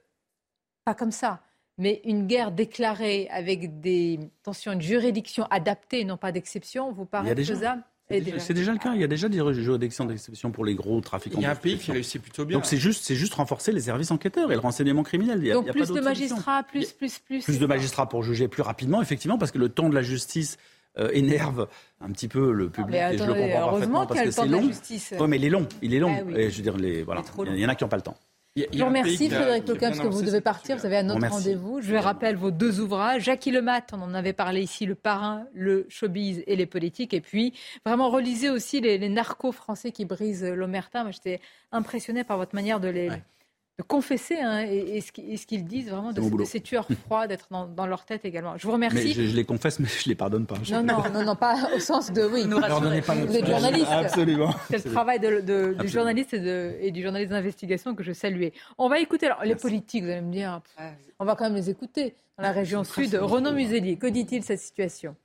pas 0.83 0.95
comme 0.95 1.11
ça, 1.11 1.43
mais 1.77 2.01
une 2.05 2.27
guerre 2.27 2.51
déclarée 2.51 3.27
avec 3.31 3.79
des 3.79 4.19
tensions, 4.43 4.73
une 4.73 4.81
juridiction 4.81 5.45
adaptée, 5.49 6.05
non 6.05 6.17
pas 6.17 6.31
d'exception, 6.31 6.91
vous 6.91 7.05
paraît 7.05 7.35
faisable 7.35 7.83
c'est 8.39 8.53
déjà 8.53 8.71
le 8.71 8.77
cas. 8.77 8.93
Il 8.93 9.01
y 9.01 9.03
a 9.03 9.07
déjà 9.07 9.29
des 9.29 9.37
juridictions 9.53 10.05
d'exception 10.05 10.51
pour 10.51 10.65
les 10.65 10.75
gros 10.75 10.99
trafiquants. 11.01 11.39
Il 11.39 11.43
y 11.43 11.45
a 11.45 11.51
un 11.51 11.55
pays 11.55 11.77
qui 11.77 11.91
réussit 11.91 12.21
plutôt 12.21 12.45
bien. 12.45 12.57
Donc 12.57 12.65
c'est 12.65 12.77
juste, 12.77 13.03
c'est 13.03 13.15
juste 13.15 13.33
renforcer 13.35 13.71
les 13.71 13.81
services 13.81 14.11
enquêteurs 14.11 14.51
et 14.51 14.55
le 14.55 14.61
renseignement 14.61 15.03
criminel. 15.03 15.41
Donc 15.51 15.71
plus 15.71 15.91
de 15.91 16.01
magistrats, 16.01 16.63
plus, 16.63 16.91
plus, 16.91 17.19
plus. 17.19 17.43
Plus 17.43 17.59
de 17.59 17.65
magistrats 17.65 18.07
pour 18.07 18.23
juger 18.23 18.47
plus 18.47 18.61
rapidement, 18.61 19.01
effectivement, 19.01 19.37
parce 19.37 19.51
que 19.51 19.57
le 19.57 19.69
temps 19.69 19.89
de 19.89 19.95
la 19.95 20.01
justice 20.01 20.57
euh, 20.97 21.09
énerve 21.13 21.67
un 22.01 22.11
petit 22.11 22.27
peu 22.27 22.51
le 22.51 22.69
public. 22.69 22.95
et 22.95 23.17
je 23.17 23.23
le 23.23 23.33
comprends 23.33 23.69
parfaitement 23.69 24.05
parce 24.05 24.21
que 24.21 24.31
c'est 24.31 24.47
long. 24.47 24.69
Oui, 25.19 25.27
mais 25.27 25.37
il 25.37 25.45
est 25.45 25.49
long. 25.49 25.67
Il 25.81 25.93
est 25.93 25.99
long. 25.99 26.13
Ah 26.13 26.37
et 26.37 26.49
je 26.49 26.57
veux 26.57 26.63
dire, 26.63 26.77
les, 26.77 27.03
voilà. 27.03 27.23
Il 27.47 27.59
y 27.59 27.65
en 27.65 27.69
a 27.69 27.75
qui 27.75 27.83
n'ont 27.83 27.89
pas 27.89 27.97
le 27.97 28.01
temps. 28.01 28.17
Je 28.57 28.77
vous 28.77 28.85
remercie 28.85 29.29
Frédéric 29.29 29.65
Lecoq 29.65 29.79
parce 29.79 29.99
que 29.99 30.07
vous 30.07 30.23
devez 30.23 30.41
partir, 30.41 30.75
vous 30.75 30.85
avez 30.85 30.97
un 30.97 31.09
autre 31.09 31.25
rendez-vous. 31.25 31.79
Je 31.81 31.91
vais 31.91 31.99
rappeler 31.99 32.33
vos 32.33 32.51
deux 32.51 32.81
ouvrages. 32.81 33.23
Jackie 33.23 33.49
Lemat, 33.49 33.83
on 33.93 34.01
en 34.01 34.13
avait 34.13 34.33
parlé 34.33 34.61
ici, 34.61 34.85
Le 34.85 34.95
Parrain, 34.95 35.45
le 35.53 35.85
showbiz 35.87 36.43
et 36.47 36.57
les 36.57 36.65
politiques. 36.65 37.13
Et 37.13 37.21
puis, 37.21 37.53
vraiment, 37.85 38.09
relisez 38.09 38.49
aussi 38.49 38.81
les, 38.81 39.07
narcos 39.07 39.53
français 39.53 39.93
qui 39.93 40.03
brisent 40.03 40.43
l'omerta. 40.43 41.03
Moi, 41.03 41.11
j'étais 41.11 41.39
impressionné 41.71 42.25
par 42.25 42.35
votre 42.35 42.53
manière 42.53 42.81
de 42.81 42.89
les, 42.89 43.09
confesser 43.81 44.39
hein, 44.39 44.61
et, 44.61 44.97
et, 44.97 45.01
ce 45.37 45.45
qu'ils 45.45 45.65
disent 45.65 45.89
vraiment 45.89 46.11
de, 46.11 46.43
ces 46.45 46.61
tueurs 46.61 46.87
froids, 47.05 47.27
d'être 47.27 47.47
dans, 47.49 47.85
leur 47.85 48.05
tête 48.05 48.25
également. 48.25 48.57
Je 48.57 48.65
vous 48.65 48.73
remercie. 48.73 49.13
je, 49.13 49.35
les 49.35 49.45
confesse, 49.45 49.79
mais 49.79 49.87
je 49.87 50.09
les 50.09 50.15
pardonne 50.15 50.45
pas. 50.45 50.55
Non, 50.71 50.83
non, 50.83 51.03
non, 51.13 51.23
non, 51.23 51.35
pas 51.35 51.69
au 51.75 51.79
sens 51.79 52.11
de 52.11 52.23
oui. 52.23 52.45
Ne 52.45 52.59
pas 52.59 52.79
vous 53.25 53.35
êtes 53.35 53.45
journaliste. 53.45 53.87
Absolument. 53.89 54.53
C'est 54.69 54.85
le 54.85 54.91
travail 54.91 55.19
de, 55.19 55.75
du 55.79 55.87
journaliste 55.87 56.33
et, 56.33 56.87
et 56.87 56.91
du 56.91 57.01
journaliste 57.01 57.31
d'investigation 57.31 57.95
que 57.95 58.03
je 58.03 58.13
saluais. 58.13 58.53
On 58.77 58.89
va 58.89 58.99
écouter 58.99 59.27
alors, 59.27 59.43
les 59.43 59.55
politiques, 59.55 60.03
vous 60.03 60.09
allez 60.09 60.21
me 60.21 60.31
dire, 60.31 60.61
on 61.19 61.25
va 61.25 61.35
quand 61.35 61.45
même 61.45 61.55
les 61.55 61.69
écouter. 61.69 62.15
Dans 62.37 62.43
la 62.43 62.51
région 62.51 62.83
sud, 62.83 63.15
Renaud 63.15 63.51
Muselier, 63.51 63.97
que 63.97 64.07
dit-il 64.07 64.39
de 64.39 64.45
cette 64.45 64.61
situation? 64.61 65.15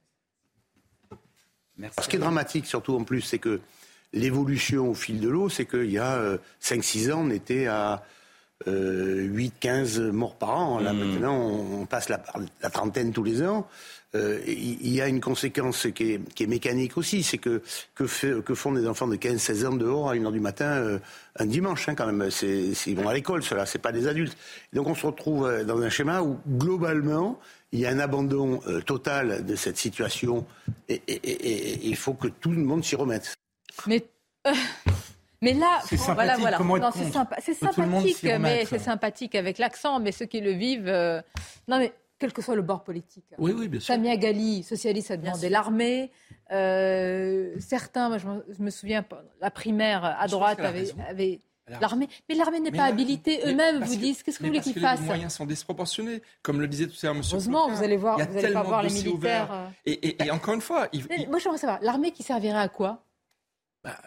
Merci. 1.79 2.03
Ce 2.03 2.09
qui 2.09 2.17
est 2.17 2.21
dramatique, 2.21 2.67
surtout 2.67 2.95
en 2.95 3.05
plus, 3.05 3.21
c'est 3.21 3.39
que 3.39 3.61
l'évolution 4.13 4.91
au 4.91 4.95
fil 4.95 5.21
de 5.21 5.29
l'eau, 5.29 5.49
c'est 5.49 5.67
qu'il 5.67 5.91
y 5.91 5.99
a 5.99 6.39
5-6 6.63 7.09
euh, 7.09 7.15
ans, 7.15 7.23
on 7.25 7.31
était 7.31 7.67
à 7.67 8.03
8-15 8.67 10.01
euh, 10.01 10.13
morts 10.13 10.35
par 10.35 10.59
an. 10.59 10.81
Là, 10.81 10.93
hmm. 10.93 10.99
maintenant, 10.99 11.37
on, 11.39 11.87
passe 11.87 12.09
la, 12.09 12.21
la, 12.63 12.71
trentaine 12.71 13.13
tous 13.13 13.23
les 13.23 13.43
ans. 13.43 13.69
Euh, 14.15 14.41
il 14.47 14.89
y 14.89 15.01
a 15.01 15.09
une 15.09 15.21
conséquence 15.21 15.89
qui 15.95 16.13
est, 16.13 16.35
qui 16.35 16.45
est 16.45 16.47
mécanique 16.47 16.97
aussi, 16.97 17.23
c'est 17.23 17.39
que 17.39 17.61
que, 17.95 18.07
fait, 18.07 18.43
que, 18.43 18.55
font 18.55 18.73
des 18.73 18.87
enfants 18.87 19.09
de 19.09 19.17
15-16 19.17 19.67
ans 19.67 19.75
dehors 19.75 20.11
à 20.11 20.15
1h 20.15 20.33
du 20.33 20.41
matin 20.41 20.67
euh, 20.67 20.99
un 21.39 21.47
dimanche, 21.47 21.89
hein, 21.89 21.95
quand 21.95 22.07
même. 22.07 22.29
Ils 22.43 22.97
vont 22.97 23.09
à 23.09 23.15
l'école, 23.15 23.43
cela, 23.43 23.67
c'est 23.67 23.79
pas 23.79 23.93
des 23.93 24.07
adultes. 24.07 24.37
Donc 24.73 24.87
on 24.87 24.95
se 24.95 25.07
retrouve 25.07 25.65
dans 25.65 25.81
un 25.81 25.91
schéma 25.91 26.23
où, 26.23 26.39
globalement, 26.49 27.39
il 27.73 27.81
y 27.81 27.87
a 27.87 27.91
un 27.91 27.99
abandon 27.99 28.61
total 28.87 29.45
de 29.45 29.57
cette 29.57 29.77
situation 29.77 30.47
et, 30.89 31.01
il 31.83 31.97
faut 31.97 32.15
que 32.15 32.29
tout 32.29 32.53
le 32.53 32.63
monde 32.63 32.85
s'y 32.85 32.97
remette. 32.97 33.35
Mais 33.87 34.05
Mais 35.47 35.55
là, 35.55 35.81
voilà, 36.05 36.37
voilà. 36.37 36.91
c'est 37.41 37.55
sympathique, 37.55 38.27
mais 38.41 38.65
c'est 38.65 38.81
sympathique 38.81 39.35
avec 39.37 39.59
l'accent, 39.59 40.01
mais 40.01 40.11
ceux 40.11 40.27
qui 40.27 40.41
le 40.41 40.51
vivent, 40.51 40.89
euh, 40.89 41.23
non 41.69 41.79
mais 41.79 41.93
quel 42.19 42.33
que 42.33 42.43
soit 42.43 42.57
le 42.57 42.63
bord 42.63 42.83
politique. 42.83 43.27
Oui, 43.39 43.53
oui, 43.57 43.69
bien 43.69 43.79
sûr. 43.79 43.95
Samia 43.95 44.17
Gali, 44.17 44.63
socialiste, 44.63 45.11
a 45.11 45.17
demandé 45.17 45.49
l'armée. 45.49 46.11
Euh, 46.51 47.55
certains, 47.61 48.17
je, 48.19 48.27
me 48.59 48.71
souviens, 48.71 49.05
la 49.41 49.51
primaire 49.51 50.05
à 50.05 50.27
droite 50.27 50.59
avait, 50.61 51.41
L'armée, 51.81 52.09
mais 52.29 52.37
l'armée 52.37 52.61
n'est 52.61 52.71
pas 52.71 52.85
habilitée. 52.85 53.41
Eux-mêmes 53.45 53.83
vous 53.83 53.97
disent 53.97 54.23
qu'est-ce 54.23 54.39
que 54.39 54.45
vous 54.45 54.51
voulez 54.51 54.61
qu'ils 54.61 54.81
fassent 54.81 55.01
Les 55.01 55.07
moyens 55.07 55.35
sont 55.35 55.47
disproportionnés, 55.47 56.23
comme 56.43 56.61
le 56.61 56.69
disait 56.69 56.87
tout 56.87 56.95
à 57.03 57.07
l'heure 57.07 57.17
M. 57.17 57.23
Heureusement, 57.29 57.69
vous 57.69 57.83
allez 57.83 57.97
voir, 57.97 58.19
vous 58.19 58.39
allez 58.39 58.53
pas 58.53 58.63
voir 58.63 58.83
les 58.85 58.93
militaires. 58.93 59.49
Euh. 59.53 59.67
Et, 59.85 60.31
encore 60.31 60.55
une 60.55 60.61
fois, 60.61 60.89
moi 61.29 61.39
j'aimerais 61.41 61.59
savoir, 61.59 61.79
l'armée 61.83 62.13
qui 62.13 62.23
servirait 62.23 62.61
à 62.61 62.69
quoi 62.69 63.06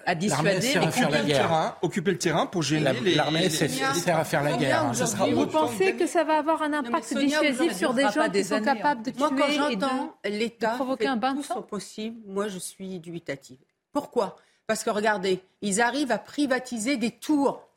à 0.05 0.15
dissuader, 0.15 0.77
occuper 0.77 1.17
le, 1.17 1.27
terrain, 1.27 1.75
occuper 1.81 2.11
le 2.11 2.17
terrain 2.17 2.45
pour 2.45 2.63
gêner 2.63 2.93
les. 3.01 3.15
L'armée 3.15 3.49
sert 3.49 4.17
à 4.17 4.23
faire 4.23 4.43
la 4.43 4.57
guerre. 4.57 4.83
Hein. 4.83 4.93
vous 5.33 5.47
pensez 5.47 5.95
que 5.95 6.07
ça 6.07 6.23
va 6.23 6.37
avoir 6.37 6.61
un 6.61 6.73
impact 6.73 7.17
dissuasif 7.17 7.73
sur 7.75 7.93
des 7.93 8.03
gens 8.03 8.29
qui 8.29 8.43
sont 8.43 8.61
capables 8.61 9.03
de 9.03 9.11
tuer 9.11 9.19
Moi, 9.19 9.31
quand 9.37 9.51
j'entends 9.51 10.15
l'État 10.25 10.75
provoquer 10.75 11.07
un 11.07 11.17
bain 11.17 11.33
de 11.33 11.41
sang 11.41 11.61
possible, 11.61 12.17
moi, 12.27 12.47
je 12.47 12.59
suis 12.59 12.99
dubitative. 12.99 13.59
Pourquoi? 13.91 14.37
Parce 14.67 14.83
que 14.83 14.89
regardez, 14.89 15.41
ils 15.61 15.81
arrivent 15.81 16.11
à 16.11 16.19
privatiser 16.19 16.97
des 16.97 17.11
tours. 17.11 17.67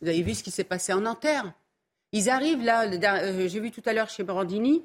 Vous 0.00 0.08
avez 0.08 0.22
vu 0.22 0.34
ce 0.34 0.42
qui 0.42 0.50
s'est 0.50 0.64
passé 0.64 0.92
en 0.92 1.00
Nanterre? 1.00 1.52
Ils 2.12 2.30
arrivent 2.30 2.64
là, 2.64 2.84
euh, 2.84 3.48
j'ai 3.48 3.60
vu 3.60 3.70
tout 3.70 3.82
à 3.84 3.92
l'heure 3.92 4.08
chez 4.08 4.22
Brandini, 4.22 4.84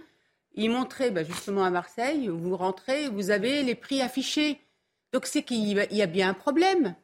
ils 0.56 0.70
montraient 0.70 1.12
bah, 1.12 1.24
justement 1.24 1.64
à 1.64 1.70
Marseille, 1.70 2.28
vous 2.28 2.58
rentrez, 2.58 3.08
vous 3.10 3.32
avez 3.32 3.64
les 3.64 3.76
prix 3.76 4.02
affichés. 4.02 4.60
Donc 5.14 5.26
c'est 5.26 5.44
qu'il 5.44 5.78
y 5.92 6.02
a 6.02 6.06
bien 6.06 6.30
un 6.30 6.34
problème. 6.34 6.96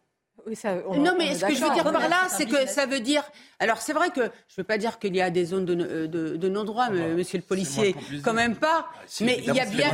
non, 0.46 1.16
mais 1.18 1.36
ce 1.36 1.46
que 1.46 1.54
je 1.54 1.62
veux 1.62 1.74
dire 1.74 1.84
par 1.84 2.08
là, 2.08 2.28
c'est 2.30 2.46
que 2.46 2.66
ça 2.68 2.86
veut 2.86 3.02
dire. 3.02 3.24
Alors, 3.60 3.80
c'est 3.80 3.92
vrai 3.94 4.10
que 4.12 4.22
je 4.22 4.26
ne 4.26 4.58
veux 4.58 4.64
pas 4.64 4.78
dire 4.78 4.98
qu'il 4.98 5.16
y 5.16 5.22
a 5.22 5.30
des 5.30 5.46
zones 5.46 5.66
de, 5.66 6.48
non-droit, 6.48 6.86
ah 6.88 6.92
bah, 6.92 7.08
monsieur 7.10 7.38
le 7.38 7.44
policier, 7.44 7.96
quand 8.24 8.34
même 8.34 8.56
pas. 8.56 8.88
Ah, 8.88 9.02
mais 9.22 9.44
il 9.46 9.54
y 9.54 9.60
a 9.60 9.66
bien. 9.66 9.92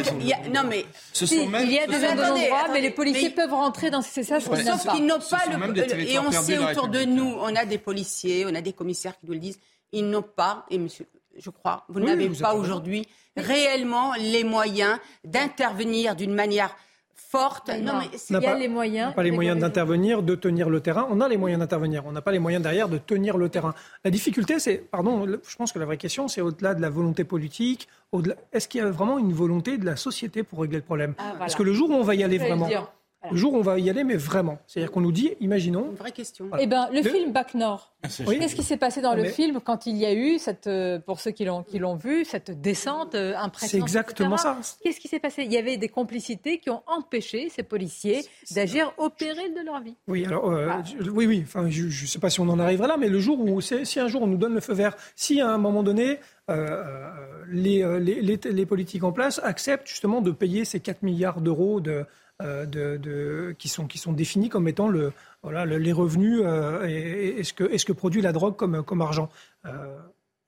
non, 0.53 0.63
mais. 0.69 0.85
il 1.21 1.71
y 1.71 1.79
a 1.79 1.87
des 1.87 1.99
zones 1.99 2.17
de 2.17 2.21
non-droit, 2.21 2.67
mais 2.71 2.81
les 2.81 2.91
policiers 2.91 3.31
peuvent 3.31 3.53
rentrer 3.53 3.89
dans 3.89 4.01
ces 4.01 4.23
ça, 4.23 4.39
Sauf 4.39 4.87
qu'ils 4.91 5.05
n'ont 5.05 5.19
pas 5.19 5.43
le. 5.47 6.07
Et 6.07 6.19
on 6.19 6.31
sait 6.31 6.57
autour 6.57 6.89
de 6.89 7.03
nous, 7.03 7.35
on 7.39 7.55
a 7.55 7.65
des 7.65 7.79
policiers, 7.79 8.45
on 8.45 8.53
a 8.53 8.61
des 8.61 8.73
commissaires 8.73 9.17
qui 9.17 9.25
nous 9.25 9.33
le 9.33 9.39
disent, 9.39 9.59
ils 9.91 10.07
n'ont 10.07 10.23
pas, 10.23 10.65
et 10.69 10.77
monsieur, 10.77 11.07
je 11.37 11.49
crois, 11.49 11.85
vous 11.89 11.99
n'avez 11.99 12.29
pas 12.29 12.53
aujourd'hui 12.53 13.07
réellement 13.35 14.13
les 14.13 14.43
moyens 14.43 14.99
d'intervenir 15.23 16.15
d'une 16.15 16.33
manière 16.33 16.75
forte. 17.15 17.69
Non, 17.69 17.99
mais 17.99 18.09
il 18.29 18.41
y 18.41 18.45
a 18.45 18.55
les 18.55 18.67
moyens. 18.67 19.07
On 19.07 19.09
n'a 19.09 19.15
pas 19.15 19.23
les 19.23 19.31
moyens 19.31 19.59
d'intervenir, 19.59 20.23
de 20.23 20.35
tenir 20.35 20.69
le 20.69 20.79
terrain. 20.81 21.07
On 21.09 21.21
a 21.21 21.27
les 21.27 21.37
moyens 21.37 21.59
d'intervenir. 21.59 22.03
On 22.05 22.11
n'a 22.11 22.21
pas 22.21 22.31
les 22.31 22.39
moyens 22.39 22.61
derrière 22.63 22.89
de 22.89 22.97
tenir 22.97 23.37
le 23.37 23.49
terrain. 23.49 23.73
La 24.03 24.11
difficulté, 24.11 24.59
c'est, 24.59 24.77
pardon, 24.77 25.25
je 25.25 25.55
pense 25.55 25.71
que 25.71 25.79
la 25.79 25.85
vraie 25.85 25.97
question, 25.97 26.27
c'est 26.27 26.41
au-delà 26.41 26.73
de 26.75 26.81
la 26.81 26.89
volonté 26.89 27.23
politique. 27.23 27.87
Est-ce 28.51 28.67
qu'il 28.67 28.81
y 28.81 28.83
a 28.83 28.89
vraiment 28.89 29.17
une 29.17 29.33
volonté 29.33 29.77
de 29.77 29.85
la 29.85 29.95
société 29.95 30.43
pour 30.43 30.61
régler 30.61 30.77
le 30.77 30.83
problème? 30.83 31.15
Ah, 31.17 31.35
Parce 31.39 31.55
que 31.55 31.63
le 31.63 31.73
jour 31.73 31.89
où 31.89 31.93
on 31.93 32.03
va 32.03 32.15
y 32.15 32.23
aller 32.23 32.37
vraiment. 32.37 32.69
Le 33.31 33.37
jour 33.37 33.53
où 33.53 33.57
on 33.57 33.61
va 33.61 33.79
y 33.79 33.89
aller, 33.89 34.03
mais 34.03 34.15
vraiment. 34.15 34.57
C'est-à-dire 34.67 34.91
qu'on 34.91 35.01
nous 35.01 35.11
dit, 35.11 35.31
imaginons. 35.39 35.89
Une 35.91 35.95
vraie 35.95 36.11
question. 36.11 36.49
Eh 36.59 36.67
ben, 36.67 36.89
le, 36.91 37.01
film 37.01 37.31
Bac 37.31 37.53
Nord. 37.53 37.93
Ah, 38.03 38.09
Qu'est-ce 38.09 38.55
qui 38.55 38.63
s'est 38.63 38.77
passé 38.77 39.01
dans 39.01 39.15
le 39.15 39.23
film 39.25 39.61
quand 39.63 39.85
il 39.85 39.95
y 39.95 40.05
a 40.05 40.13
eu 40.13 40.37
cette, 40.39 40.67
euh, 40.67 40.99
pour 40.99 41.21
ceux 41.21 41.31
qui 41.31 41.45
l'ont 41.45 41.63
qui 41.63 41.79
l'ont 41.79 41.95
vu, 41.95 42.25
cette 42.25 42.59
descente 42.59 43.15
euh, 43.15 43.33
impressionnante. 43.37 43.89
C'est 43.89 43.97
exactement 43.97 44.37
ça. 44.37 44.57
Qu'est-ce 44.83 44.99
qui 44.99 45.07
s'est 45.07 45.19
passé? 45.19 45.43
Il 45.43 45.53
y 45.53 45.57
avait 45.57 45.77
des 45.77 45.87
complicités 45.87 46.57
qui 46.57 46.69
ont 46.69 46.83
empêché 46.85 47.49
ces 47.49 47.63
policiers 47.63 48.25
d'agir 48.51 48.93
au 48.97 49.09
péril 49.09 49.53
de 49.53 49.65
leur 49.65 49.81
vie. 49.81 49.95
Oui, 50.07 50.25
alors 50.25 50.51
euh, 50.51 50.67
ah. 50.69 50.83
oui, 51.13 51.25
oui. 51.25 51.43
Enfin, 51.45 51.69
je 51.69 51.85
ne 51.85 52.07
sais 52.07 52.19
pas 52.19 52.29
si 52.29 52.41
on 52.41 52.49
en 52.49 52.59
arrivera 52.59 52.87
là, 52.87 52.97
mais 52.97 53.07
le 53.07 53.19
jour 53.19 53.39
où, 53.39 53.61
si 53.61 53.99
un 53.99 54.07
jour 54.07 54.21
on 54.21 54.27
nous 54.27 54.37
donne 54.37 54.53
le 54.53 54.61
feu 54.61 54.73
vert, 54.73 54.97
si 55.15 55.39
à 55.39 55.49
un 55.49 55.57
moment 55.57 55.83
donné 55.83 56.19
les, 57.49 57.99
les, 58.01 58.21
les, 58.21 58.65
politiques 58.65 59.05
en 59.05 59.13
place 59.13 59.39
acceptent 59.43 59.87
justement 59.87 60.19
de 60.19 60.31
payer 60.31 60.65
ces 60.65 60.81
4 60.81 61.03
milliards 61.03 61.39
d'euros 61.39 61.79
de, 61.79 62.05
euh, 62.43 62.65
de, 62.65 63.55
qui, 63.57 63.69
sont, 63.69 63.87
qui 63.87 63.97
sont 63.97 64.11
définis 64.11 64.49
comme 64.49 64.67
étant 64.67 64.87
le, 64.87 65.13
voilà, 65.43 65.65
les 65.65 65.91
revenus 65.91 66.41
euh, 66.43 66.85
et, 66.87 67.43
ce, 67.43 67.53
que, 67.53 67.63
est 67.63 67.77
ce 67.77 67.85
que 67.85 67.93
produit 67.93 68.21
la 68.21 68.31
drogue 68.31 68.55
comme, 68.55 68.83
comme 68.83 69.01
argent. 69.01 69.29
Euh, 69.65 69.97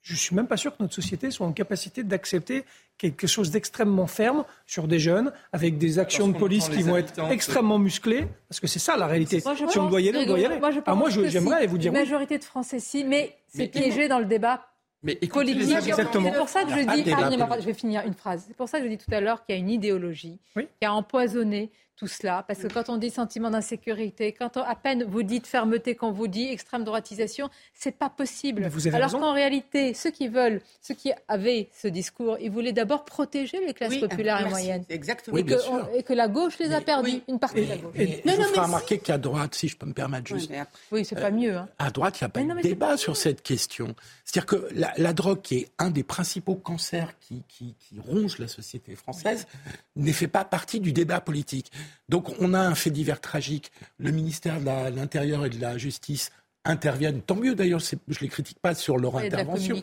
je 0.01 0.13
ne 0.13 0.17
suis 0.17 0.35
même 0.35 0.47
pas 0.47 0.57
sûr 0.57 0.75
que 0.75 0.83
notre 0.83 0.93
société 0.93 1.31
soit 1.31 1.47
en 1.47 1.51
capacité 1.51 2.03
d'accepter 2.03 2.63
quelque 2.97 3.27
chose 3.27 3.49
d'extrêmement 3.49 4.07
ferme 4.07 4.45
sur 4.65 4.87
des 4.87 4.99
jeunes, 4.99 5.31
avec 5.51 5.77
des 5.77 5.97
actions 5.97 6.27
de 6.27 6.37
police 6.37 6.69
qui 6.69 6.83
vont 6.83 6.97
être 6.97 7.19
extrêmement 7.31 7.79
musclées, 7.79 8.27
parce 8.47 8.59
que 8.59 8.67
c'est 8.67 8.79
ça 8.79 8.97
la 8.97 9.07
réalité. 9.07 9.39
si 9.39 9.79
on 9.79 9.89
doit 9.89 10.01
y 10.01 10.09
aller, 10.09 10.19
on 10.19 10.27
doit 10.27 10.39
y 10.39 10.45
aller. 10.45 10.59
Moi, 10.59 10.69
ah, 10.85 10.95
moi 10.95 11.09
j'aimerais 11.09 11.65
vous 11.65 11.79
dire. 11.79 11.91
La 11.91 11.99
majorité 11.99 12.37
de 12.37 12.43
Français, 12.43 12.79
si, 12.79 13.03
mais 13.03 13.35
c'est 13.47 13.67
piégé 13.67 14.07
dans 14.07 14.19
le 14.19 14.25
débat 14.25 14.67
mais 15.01 15.15
politique. 15.15 15.81
C'est 15.81 16.31
pour 16.37 16.49
ça 16.49 16.63
que 16.63 16.71
je 16.71 17.01
dis, 17.01 17.11
ah, 17.11 17.59
je 17.59 17.65
vais 17.65 17.73
finir 17.73 18.03
une 18.05 18.13
phrase. 18.13 18.45
C'est 18.47 18.55
pour 18.55 18.67
ça 18.69 18.79
que 18.79 18.85
je 18.85 18.89
dis 18.89 18.97
tout 18.97 19.13
à 19.13 19.21
l'heure 19.21 19.45
qu'il 19.45 19.55
y 19.55 19.57
a 19.57 19.61
une 19.61 19.69
idéologie 19.69 20.39
qui 20.55 20.85
a 20.85 20.93
empoisonné 20.93 21.71
tout 21.95 22.07
cela. 22.07 22.43
Parce 22.47 22.59
que 22.59 22.67
quand 22.67 22.89
on 22.89 22.97
dit 22.97 23.09
sentiment 23.09 23.49
d'insécurité, 23.49 24.33
quand 24.33 24.57
à 24.57 24.75
peine 24.75 25.03
vous 25.03 25.23
dites 25.23 25.47
fermeté, 25.47 25.95
quand 25.95 26.11
vous 26.11 26.27
dites 26.27 26.51
extrême 26.51 26.83
droitisation, 26.83 27.49
c'est 27.73 27.97
pas 27.97 28.09
possible. 28.09 28.69
Alors 28.93 29.11
qu'en 29.11 29.33
réalité, 29.33 29.93
ceux 29.93 30.11
qui 30.11 30.27
veulent, 30.27 30.61
ceux 30.81 30.93
qui 30.93 31.11
avaient 31.27 31.69
ce 31.73 31.87
discours, 31.87 32.37
ils 32.41 32.51
voulaient 32.51 32.73
d'abord 32.73 33.05
protéger 33.05 33.65
les 33.65 33.73
classes 33.73 33.97
populaires 33.97 34.45
et 34.45 34.49
moyennes. 34.49 34.85
Exactement. 34.89 35.37
Et, 35.37 35.45
que, 35.45 35.97
et, 35.97 36.03
que, 36.03 36.13
la 36.13 36.27
gauche 36.27 36.59
les 36.59 36.73
a 36.73 36.81
perdus, 36.81 37.21
une 37.27 37.39
partie 37.39 37.61
de 37.61 37.69
la 37.69 37.77
gauche. 37.77 37.95
Et, 37.95 38.21
non, 38.25 38.33
non, 38.37 38.63
remarquer 38.63 38.99
qu'à 38.99 39.17
droite, 39.17 39.55
si 39.55 39.67
je 39.67 39.77
peux 39.77 39.85
me 39.85 39.93
permettre 39.93 40.27
juste. 40.27 40.51
Oui, 40.91 41.05
c'est 41.05 41.15
pas 41.15 41.31
mieux. 41.31 41.55
Hein. 41.55 41.69
À 41.77 41.91
droite, 41.91 42.19
il 42.19 42.23
n'y 42.23 42.27
a 42.27 42.29
pas 42.29 42.43
de 42.43 42.61
débat 42.61 42.97
sur 42.97 43.15
cette 43.15 43.41
question. 43.41 43.95
C'est-à-dire 44.25 44.45
que 44.45 44.67
la, 44.97 45.13
drogue, 45.13 45.41
qui 45.41 45.55
est 45.57 45.69
un 45.77 45.91
des 45.91 46.03
principaux 46.03 46.55
cancers 46.55 47.17
qui, 47.19 47.43
qui, 47.47 47.75
qui 47.79 47.99
ronge 47.99 48.39
la 48.39 48.47
société 48.47 48.95
française, 48.95 49.47
ne 49.95 50.11
fait 50.11 50.27
pas 50.27 50.43
partie 50.43 50.79
du 50.79 50.91
débat 50.93 51.21
politique. 51.21 51.71
Donc 52.09 52.33
on 52.39 52.53
a 52.53 52.59
un 52.59 52.75
fait 52.75 52.91
divers 52.91 53.21
tragique. 53.21 53.71
Le 53.97 54.11
ministère 54.11 54.59
de 54.59 54.95
l'Intérieur 54.95 55.45
et 55.45 55.49
de 55.49 55.59
la 55.59 55.77
Justice 55.77 56.31
interviennent. 56.65 57.21
Tant 57.21 57.35
mieux 57.35 57.55
d'ailleurs, 57.55 57.79
je 57.79 57.95
ne 57.95 58.15
les 58.19 58.27
critique 58.27 58.59
pas 58.59 58.75
sur 58.75 58.97
leur 58.97 59.17
intervention. 59.17 59.81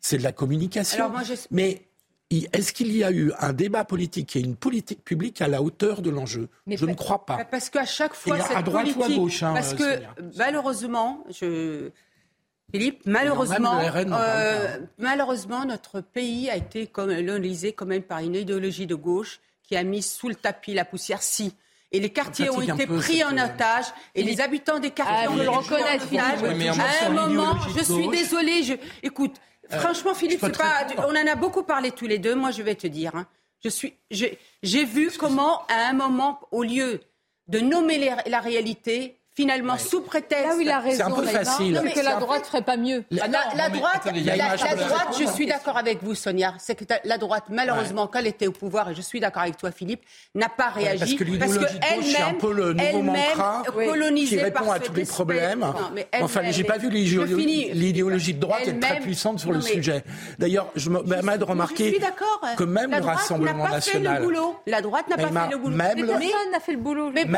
C'est 0.00 0.18
de 0.18 0.22
la 0.22 0.32
communication. 0.32 1.12
Mais 1.50 1.82
est-ce 2.30 2.72
qu'il 2.72 2.94
y 2.96 3.04
a 3.04 3.10
eu 3.10 3.32
un 3.38 3.52
débat 3.52 3.84
politique 3.84 4.36
et 4.36 4.40
une 4.40 4.56
politique 4.56 5.04
publique 5.04 5.40
à 5.40 5.48
la 5.48 5.62
hauteur 5.62 6.02
de 6.02 6.10
l'enjeu? 6.10 6.48
Je 6.66 6.86
ne 6.86 6.94
crois 6.94 7.24
pas. 7.26 7.44
Parce 7.44 7.70
qu'à 7.70 7.84
chaque 7.84 8.14
fois, 8.14 8.40
cette 8.40 8.56
à 8.56 8.62
droite 8.62 8.92
politique, 8.92 9.00
ou 9.00 9.04
à 9.04 9.16
gauche, 9.16 9.42
hein, 9.42 9.54
parce 9.54 9.74
que 9.74 10.00
malheureusement, 10.36 11.24
je... 11.30 11.90
Philippe, 12.72 13.02
malheureusement, 13.04 13.78
euh, 13.78 14.78
malheureusement, 14.98 15.64
notre 15.64 16.00
pays 16.00 16.50
a 16.50 16.56
été 16.56 16.88
colonisé 16.88 17.72
quand 17.72 17.86
même 17.86 18.02
par 18.02 18.18
une 18.18 18.34
idéologie 18.34 18.86
de 18.86 18.96
gauche 18.96 19.40
qui 19.66 19.76
a 19.76 19.82
mis 19.82 20.02
sous 20.02 20.28
le 20.28 20.34
tapis 20.34 20.74
la 20.74 20.84
poussière, 20.84 21.22
si. 21.22 21.54
Et 21.92 22.00
les 22.00 22.10
quartiers 22.10 22.50
ont 22.50 22.60
été 22.60 22.86
pris 22.86 23.22
en 23.22 23.32
otage, 23.32 23.86
et 24.14 24.22
les 24.22 24.40
habitants 24.40 24.78
des 24.78 24.90
quartiers 24.90 25.28
ah, 25.28 25.30
pris 25.30 25.48
en 25.48 25.60
otage. 25.60 26.00
À 26.12 27.06
un 27.06 27.10
moment, 27.10 27.56
je 27.76 27.82
suis 27.82 28.08
désolée, 28.08 28.62
je... 28.64 28.74
écoute, 29.02 29.36
euh, 29.72 29.78
franchement, 29.78 30.14
Philippe, 30.14 30.40
pas... 30.40 30.86
on 30.98 31.16
en 31.16 31.26
a 31.26 31.34
beaucoup 31.36 31.62
parlé 31.62 31.92
tous 31.92 32.06
les 32.06 32.18
deux. 32.18 32.34
Moi, 32.34 32.50
je 32.50 32.62
vais 32.62 32.74
te 32.74 32.86
dire, 32.86 33.14
hein, 33.14 33.26
je 33.62 33.68
suis, 33.68 33.94
j'ai 34.10 34.84
vu 34.84 35.10
comment, 35.16 35.64
à 35.68 35.88
un 35.88 35.92
moment, 35.92 36.40
au 36.50 36.62
lieu 36.62 37.00
de 37.48 37.60
nommer 37.60 38.12
la 38.26 38.40
réalité, 38.40 39.20
finalement, 39.34 39.78
sous 39.78 40.00
prétexte. 40.00 40.46
Là 40.46 40.56
où 40.56 40.60
il 40.60 40.70
a 40.70 40.80
raison, 40.80 40.96
c'est 40.96 41.02
un 41.02 41.14
peu 41.14 41.24
facile. 41.24 41.82
que 41.94 42.00
la 42.00 42.16
droite 42.16 42.40
ne 42.40 42.46
ferait 42.46 42.62
pas 42.62 42.76
mieux. 42.76 43.04
La, 43.10 43.28
droite, 43.28 43.46
la, 43.56 43.68
droite 43.68 44.08
je 45.18 45.26
suis 45.32 45.46
d'accord 45.46 45.76
avec 45.76 46.02
vous, 46.02 46.14
Sonia. 46.14 46.54
C'est 46.58 46.74
que 46.74 46.84
la 47.04 47.18
droite, 47.18 47.44
malheureusement, 47.50 48.06
quand 48.06 48.20
elle 48.20 48.28
était 48.28 48.46
au 48.46 48.52
pouvoir, 48.52 48.90
et 48.90 48.94
je 48.94 49.02
suis 49.02 49.20
d'accord 49.20 49.42
avec 49.42 49.56
toi, 49.56 49.70
Philippe, 49.70 50.02
n'a 50.34 50.48
pas 50.48 50.68
réagi. 50.68 50.98
parce 50.98 51.14
que 51.14 51.24
l'idéologie 51.24 51.76
c'est 52.02 52.22
un 52.22 52.34
peu 52.34 52.52
le 52.52 52.72
nouveau 52.72 53.02
mantra 53.02 53.62
qui 54.14 54.38
répond 54.38 54.70
à 54.70 54.78
tous 54.78 54.94
les 54.94 55.04
problèmes. 55.04 55.66
enfin, 56.20 56.42
j'ai 56.50 56.64
pas 56.64 56.78
vu 56.78 56.90
l'idéologie 56.90 58.34
de 58.34 58.40
droite 58.40 58.62
être 58.66 58.80
très 58.80 59.00
puissante 59.00 59.40
sur 59.40 59.52
le 59.52 59.60
sujet. 59.60 60.04
D'ailleurs, 60.38 60.70
je 60.76 60.90
me 60.90 61.02
permets 61.02 61.38
de 61.38 61.44
remarquer 61.44 62.00
que 62.56 62.64
même 62.64 62.90
le 62.90 63.04
Rassemblement 63.04 63.68
national. 63.68 64.26
La 64.66 64.80
droite 64.80 65.08
n'a 65.08 65.16
pas 65.16 65.28
fait 65.28 65.50
le 65.50 65.58
boulot. 65.58 65.76
Même 65.76 66.06
personne 66.06 66.50
n'a 66.52 66.60
fait 66.60 66.72
le 66.72 66.78
boulot. 66.78 67.10
Même 67.10 67.30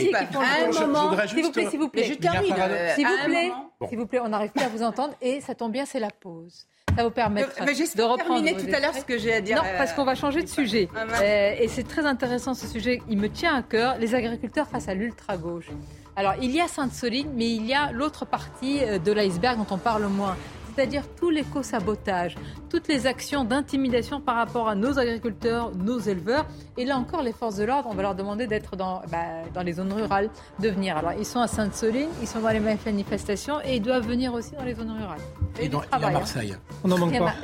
le 0.00 0.10
Rassemblement 0.12 0.40
national 0.40 0.44
à 0.44 0.78
un 0.78 0.86
moment, 0.86 1.26
s'il 1.26 1.42
vous 1.42 1.52
plaît, 1.52 1.70
s'il 1.70 1.80
vous 1.80 1.88
plaît. 1.88 2.04
Je 2.04 2.14
termine. 2.14 2.54
S'il 2.94 3.06
vous 3.06 3.24
plaît, 3.24 3.52
s'il 3.88 3.98
vous 3.98 4.06
plaît, 4.06 4.20
on 4.20 4.28
n'arrive 4.28 4.50
plus 4.50 4.64
à 4.64 4.68
vous 4.68 4.82
entendre 4.82 5.14
et 5.20 5.40
ça 5.40 5.54
tombe 5.54 5.72
bien, 5.72 5.84
c'est 5.86 6.00
la 6.00 6.10
pause. 6.10 6.66
Ça 6.96 7.04
vous 7.04 7.10
permettra 7.10 7.64
de 7.64 8.02
reprendre. 8.02 8.42
terminer 8.42 8.54
tout 8.54 8.74
à 8.74 8.80
l'heure 8.80 8.94
ce 8.94 9.04
que 9.04 9.16
j'ai 9.18 9.32
à 9.32 9.40
dire. 9.40 9.56
Non, 9.56 9.62
parce 9.78 9.92
qu'on 9.94 10.04
va 10.04 10.14
changer 10.14 10.42
de 10.42 10.48
sujet. 10.48 10.88
Ah, 10.94 11.22
euh, 11.22 11.54
et 11.58 11.68
c'est 11.68 11.84
très 11.84 12.04
intéressant 12.04 12.54
ce 12.54 12.66
sujet. 12.66 13.00
Il 13.08 13.18
me 13.18 13.28
tient 13.28 13.54
à 13.54 13.62
cœur. 13.62 13.96
Les 13.98 14.14
agriculteurs 14.14 14.68
face 14.68 14.88
à 14.88 14.94
l'ultra-gauche. 14.94 15.70
Alors, 16.16 16.34
il 16.42 16.50
y 16.50 16.60
a 16.60 16.68
Sainte-Soline, 16.68 17.30
mais 17.34 17.50
il 17.50 17.64
y 17.64 17.72
a 17.72 17.90
l'autre 17.92 18.26
partie 18.26 18.80
euh, 18.84 18.98
de 18.98 19.12
l'iceberg 19.12 19.56
dont 19.56 19.74
on 19.74 19.78
parle 19.78 20.06
moins. 20.08 20.36
C'est-à-dire 20.74 21.02
tous 21.16 21.30
l'éco-sabotage, 21.30 22.36
toutes 22.70 22.88
les 22.88 23.06
actions 23.06 23.44
d'intimidation 23.44 24.20
par 24.20 24.36
rapport 24.36 24.68
à 24.68 24.74
nos 24.74 24.98
agriculteurs, 24.98 25.72
nos 25.76 25.98
éleveurs. 25.98 26.46
Et 26.76 26.84
là 26.84 26.96
encore, 26.96 27.22
les 27.22 27.32
forces 27.32 27.56
de 27.56 27.64
l'ordre, 27.64 27.88
on 27.90 27.94
va 27.94 28.02
leur 28.02 28.14
demander 28.14 28.46
d'être 28.46 28.76
dans, 28.76 29.02
bah, 29.10 29.42
dans 29.54 29.62
les 29.62 29.74
zones 29.74 29.92
rurales, 29.92 30.30
de 30.60 30.68
venir. 30.68 30.96
Alors, 30.96 31.12
ils 31.18 31.26
sont 31.26 31.40
à 31.40 31.46
Sainte-Soline, 31.46 32.08
ils 32.20 32.28
sont 32.28 32.40
dans 32.40 32.50
les 32.50 32.60
manifestations 32.60 33.60
et 33.64 33.76
ils 33.76 33.82
doivent 33.82 34.06
venir 34.06 34.32
aussi 34.32 34.52
dans 34.52 34.64
les 34.64 34.74
zones 34.74 34.92
rurales. 34.92 35.20
Et, 35.60 35.68
dans, 35.68 35.82
à 35.90 35.98
Marseille. 35.98 36.56
On 36.84 36.88
n'en 36.88 36.98
manque 36.98 37.18
pas. 37.18 37.34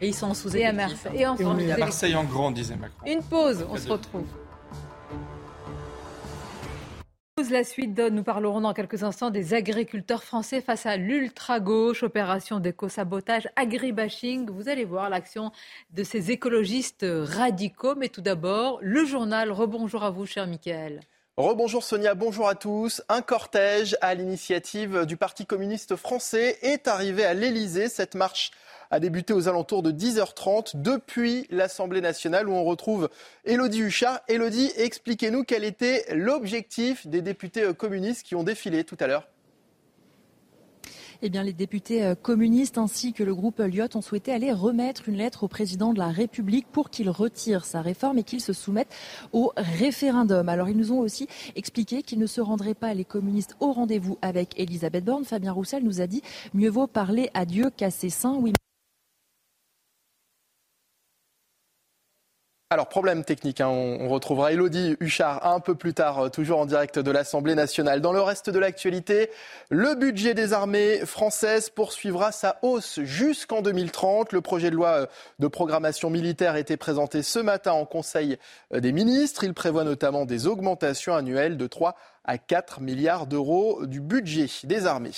Et 0.00 0.08
ils 0.08 0.14
sont 0.14 0.26
en 0.26 0.34
sous 0.34 0.56
Et 0.56 0.64
à 0.64 0.72
Marseille. 0.72 1.12
Et, 1.16 1.26
en 1.26 1.36
à 1.36 1.76
Marseille 1.78 2.14
en 2.14 2.24
grand, 2.24 2.50
disait 2.50 2.76
Macron. 2.76 2.96
Une 3.06 3.22
pause, 3.22 3.66
on 3.70 3.76
se 3.76 3.88
retrouve. 3.88 4.24
La 7.50 7.64
suite 7.64 7.92
donne, 7.92 8.14
nous 8.14 8.22
parlerons 8.22 8.60
dans 8.60 8.72
quelques 8.72 9.02
instants 9.02 9.30
des 9.30 9.52
agriculteurs 9.52 10.22
français 10.22 10.60
face 10.60 10.86
à 10.86 10.96
l'ultra-gauche, 10.96 12.02
opération 12.02 12.60
d'éco-sabotage, 12.60 13.48
agribashing. 13.56 14.48
Vous 14.48 14.68
allez 14.68 14.84
voir 14.84 15.10
l'action 15.10 15.50
de 15.90 16.04
ces 16.04 16.30
écologistes 16.30 17.04
radicaux. 17.04 17.94
Mais 17.96 18.08
tout 18.08 18.20
d'abord, 18.20 18.78
le 18.80 19.04
journal. 19.04 19.50
Rebonjour 19.50 20.04
à 20.04 20.10
vous, 20.10 20.24
cher 20.24 20.46
Michael. 20.46 21.00
Rebonjour 21.36 21.82
Sonia, 21.82 22.14
bonjour 22.14 22.48
à 22.48 22.54
tous. 22.54 23.02
Un 23.08 23.22
cortège 23.22 23.96
à 24.02 24.14
l'initiative 24.14 25.04
du 25.06 25.16
Parti 25.16 25.44
communiste 25.44 25.96
français 25.96 26.58
est 26.62 26.86
arrivé 26.86 27.24
à 27.24 27.34
l'Elysée. 27.34 27.88
Cette 27.88 28.14
marche 28.14 28.52
a 28.92 29.00
débuté 29.00 29.32
aux 29.32 29.48
alentours 29.48 29.82
de 29.82 29.90
10h30 29.90 30.80
depuis 30.82 31.46
l'Assemblée 31.50 32.02
nationale 32.02 32.46
où 32.46 32.52
on 32.52 32.62
retrouve 32.62 33.08
Elodie 33.46 33.80
Huchard. 33.80 34.20
Elodie, 34.28 34.70
expliquez-nous 34.76 35.44
quel 35.44 35.64
était 35.64 36.04
l'objectif 36.14 37.06
des 37.06 37.22
députés 37.22 37.62
euh, 37.62 37.72
communistes 37.72 38.22
qui 38.22 38.34
ont 38.34 38.44
défilé 38.44 38.84
tout 38.84 38.98
à 39.00 39.06
l'heure. 39.06 39.26
Eh 41.22 41.30
bien, 41.30 41.42
les 41.42 41.54
députés 41.54 42.04
euh, 42.04 42.14
communistes 42.14 42.76
ainsi 42.76 43.14
que 43.14 43.22
le 43.22 43.34
groupe 43.34 43.60
Lyot 43.60 43.88
ont 43.94 44.02
souhaité 44.02 44.30
aller 44.30 44.52
remettre 44.52 45.08
une 45.08 45.16
lettre 45.16 45.44
au 45.44 45.48
président 45.48 45.94
de 45.94 45.98
la 45.98 46.08
République 46.08 46.66
pour 46.70 46.90
qu'il 46.90 47.08
retire 47.08 47.64
sa 47.64 47.80
réforme 47.80 48.18
et 48.18 48.24
qu'il 48.24 48.42
se 48.42 48.52
soumette 48.52 48.94
au 49.32 49.54
référendum. 49.56 50.50
Alors, 50.50 50.68
ils 50.68 50.76
nous 50.76 50.92
ont 50.92 50.98
aussi 50.98 51.28
expliqué 51.56 52.02
qu'ils 52.02 52.18
ne 52.18 52.26
se 52.26 52.42
rendraient 52.42 52.74
pas, 52.74 52.92
les 52.92 53.06
communistes, 53.06 53.56
au 53.58 53.72
rendez-vous 53.72 54.18
avec 54.20 54.60
Elisabeth 54.60 55.04
Borne. 55.06 55.24
Fabien 55.24 55.52
Roussel 55.52 55.82
nous 55.82 56.02
a 56.02 56.06
dit 56.06 56.20
mieux 56.52 56.68
vaut 56.68 56.86
parler 56.86 57.30
à 57.32 57.46
Dieu 57.46 57.70
qu'à 57.74 57.90
ses 57.90 58.10
saints. 58.10 58.36
Oui. 58.38 58.52
Alors, 62.72 62.88
problème 62.88 63.22
technique, 63.22 63.60
hein, 63.60 63.68
on, 63.68 64.08
retrouvera 64.08 64.50
Elodie 64.50 64.96
Huchard 64.98 65.44
un 65.46 65.60
peu 65.60 65.74
plus 65.74 65.92
tard, 65.92 66.18
euh, 66.20 66.28
toujours 66.30 66.58
en 66.58 66.64
direct 66.64 66.98
de 66.98 67.10
l'Assemblée 67.10 67.54
nationale. 67.54 68.00
Dans 68.00 68.14
le 68.14 68.22
reste 68.22 68.48
de 68.48 68.58
l'actualité, 68.58 69.28
le 69.68 69.94
budget 69.94 70.32
des 70.32 70.54
armées 70.54 71.04
françaises 71.04 71.68
poursuivra 71.68 72.32
sa 72.32 72.58
hausse 72.62 73.00
jusqu'en 73.00 73.60
2030. 73.60 74.32
Le 74.32 74.40
projet 74.40 74.70
de 74.70 74.76
loi 74.76 74.88
euh, 74.88 75.06
de 75.38 75.48
programmation 75.48 76.08
militaire 76.08 76.54
a 76.54 76.60
été 76.60 76.78
présenté 76.78 77.22
ce 77.22 77.40
matin 77.40 77.72
en 77.72 77.84
Conseil 77.84 78.38
euh, 78.72 78.80
des 78.80 78.92
ministres. 78.92 79.44
Il 79.44 79.52
prévoit 79.52 79.84
notamment 79.84 80.24
des 80.24 80.46
augmentations 80.46 81.14
annuelles 81.14 81.58
de 81.58 81.66
3 81.66 81.94
à 82.24 82.38
4 82.38 82.80
milliards 82.80 83.26
d'euros 83.26 83.84
du 83.84 84.00
budget 84.00 84.46
des 84.64 84.86
armées. 84.86 85.12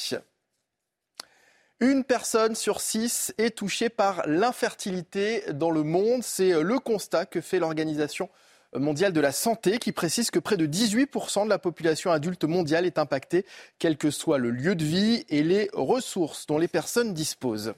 Une 1.81 2.05
personne 2.05 2.55
sur 2.55 2.81
six 2.81 3.35
est 3.37 3.57
touchée 3.57 3.89
par 3.89 4.23
l'infertilité 4.27 5.43
dans 5.53 5.71
le 5.71 5.83
monde. 5.83 6.23
C'est 6.23 6.53
euh, 6.53 6.63
le 6.63 6.79
constat 6.79 7.27
que 7.27 7.41
fait 7.41 7.59
l'Organisation 7.59 8.31
mondiale 8.77 9.13
de 9.13 9.21
la 9.21 9.33
santé 9.33 9.79
qui 9.79 9.93
précise 9.93 10.31
que 10.31 10.39
près 10.39 10.57
de 10.57 10.67
18% 10.67 11.45
de 11.45 11.49
la 11.49 11.59
population 11.59 12.11
adulte 12.11 12.45
mondiale 12.45 12.87
est 12.87 12.99
impactée, 12.99 13.47
quel 13.79 13.97
que 13.97 14.11
soit 14.11 14.39
le 14.39 14.51
lieu 14.51 14.75
de 14.75 14.85
vie 14.85 15.25
et 15.29 15.43
les 15.43 15.69
ressources 15.73 16.47
dont 16.47 16.59
les 16.59 16.69
personnes 16.69 17.15
disposent. 17.15 17.75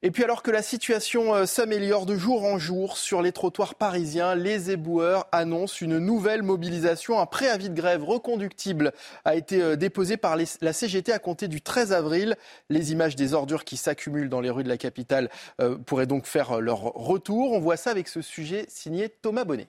Et 0.00 0.12
puis 0.12 0.22
alors 0.22 0.44
que 0.44 0.52
la 0.52 0.62
situation 0.62 1.34
euh, 1.34 1.44
s'améliore 1.44 2.06
de 2.06 2.14
jour 2.14 2.44
en 2.44 2.56
jour 2.56 2.96
sur 2.96 3.20
les 3.20 3.32
trottoirs 3.32 3.74
parisiens, 3.74 4.36
les 4.36 4.70
éboueurs 4.70 5.26
annoncent 5.32 5.84
une 5.84 5.98
nouvelle 5.98 6.44
mobilisation. 6.44 7.18
Un 7.18 7.26
préavis 7.26 7.68
de 7.68 7.74
grève 7.74 8.04
reconductible 8.04 8.92
a 9.24 9.34
été 9.34 9.60
euh, 9.60 9.74
déposé 9.74 10.16
par 10.16 10.36
la 10.36 10.72
CGT 10.72 11.12
à 11.12 11.18
compter 11.18 11.48
du 11.48 11.60
13 11.62 11.92
avril. 11.92 12.36
Les 12.70 12.92
images 12.92 13.16
des 13.16 13.34
ordures 13.34 13.64
qui 13.64 13.76
s'accumulent 13.76 14.28
dans 14.28 14.40
les 14.40 14.50
rues 14.50 14.62
de 14.62 14.68
la 14.68 14.76
capitale 14.76 15.30
euh, 15.60 15.76
pourraient 15.76 16.06
donc 16.06 16.26
faire 16.26 16.60
leur 16.60 16.78
retour. 16.78 17.50
On 17.52 17.58
voit 17.58 17.76
ça 17.76 17.90
avec 17.90 18.06
ce 18.06 18.22
sujet 18.22 18.66
signé 18.68 19.08
Thomas 19.08 19.44
Bonnet. 19.44 19.66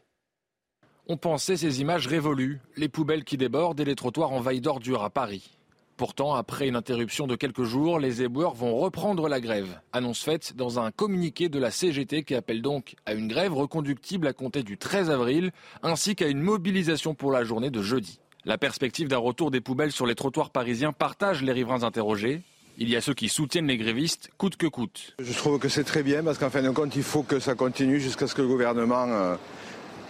On 1.08 1.18
pensait 1.18 1.58
ces 1.58 1.82
images 1.82 2.06
révolues, 2.06 2.62
les 2.78 2.88
poubelles 2.88 3.24
qui 3.24 3.38
débordent 3.38 3.80
et 3.80 3.86
les 3.86 3.96
trottoirs 3.96 4.32
envahis 4.32 4.62
d'ordures 4.62 5.04
à 5.04 5.10
Paris. 5.10 5.59
Pourtant, 6.00 6.34
après 6.34 6.70
une 6.70 6.78
interruption 6.78 7.28
de 7.28 7.36
quelques 7.36 7.66
jours, 7.66 8.00
les 8.00 8.22
éboueurs 8.22 8.54
vont 8.54 8.74
reprendre 8.78 9.28
la 9.28 9.42
grève. 9.42 9.82
Annonce 9.92 10.24
faite 10.24 10.54
dans 10.56 10.80
un 10.80 10.92
communiqué 10.92 11.50
de 11.50 11.60
la 11.60 11.72
CGT 11.72 12.24
qui 12.24 12.36
appelle 12.36 12.62
donc 12.62 12.96
à 13.06 13.14
une 13.14 13.28
grève 13.28 13.54
reconductible 13.54 14.26
à 14.26 14.32
compter 14.32 14.64
du 14.64 14.78
13 14.78 15.10
avril, 15.10 15.52
ainsi 15.84 16.16
qu'à 16.16 16.30
une 16.30 16.40
mobilisation 16.40 17.16
pour 17.16 17.34
la 17.34 17.44
journée 17.44 17.70
de 17.70 17.82
jeudi. 17.82 18.22
La 18.46 18.58
perspective 18.58 19.10
d'un 19.10 19.18
retour 19.18 19.52
des 19.52 19.60
poubelles 19.60 19.92
sur 19.92 20.06
les 20.06 20.16
trottoirs 20.16 20.52
parisiens 20.52 20.94
partage 20.94 21.44
les 21.44 21.52
riverains 21.52 21.84
interrogés. 21.84 22.44
Il 22.78 22.88
y 22.88 22.96
a 22.96 23.02
ceux 23.02 23.14
qui 23.14 23.28
soutiennent 23.28 23.68
les 23.68 23.76
grévistes 23.76 24.30
coûte 24.38 24.56
que 24.56 24.68
coûte. 24.68 25.18
Je 25.20 25.34
trouve 25.34 25.60
que 25.60 25.68
c'est 25.68 25.84
très 25.84 26.02
bien 26.02 26.24
parce 26.24 26.38
qu'en 26.38 26.50
fin 26.50 26.62
de 26.62 26.70
compte, 26.70 26.96
il 26.96 27.04
faut 27.04 27.24
que 27.24 27.42
ça 27.42 27.56
continue 27.56 28.00
jusqu'à 28.00 28.26
ce 28.26 28.36
que 28.36 28.42
le 28.42 28.48
gouvernement 28.48 29.36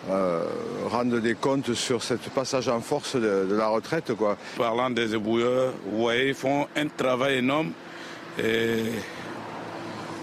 euh, 0.09 0.45
rendre 0.89 1.19
des 1.19 1.35
comptes 1.35 1.73
sur 1.73 2.03
ce 2.03 2.13
passage 2.33 2.69
en 2.69 2.79
force 2.79 3.15
de, 3.15 3.47
la 3.51 3.67
retraite. 3.67 4.13
Quoi. 4.13 4.37
Parlant 4.57 4.89
des 4.89 5.13
ébouilleurs, 5.13 5.73
vous 5.91 5.99
voyez, 5.99 6.29
ils 6.29 6.33
font 6.33 6.67
un 6.75 6.87
travail 6.87 7.37
énorme 7.37 7.71
et 8.41 8.83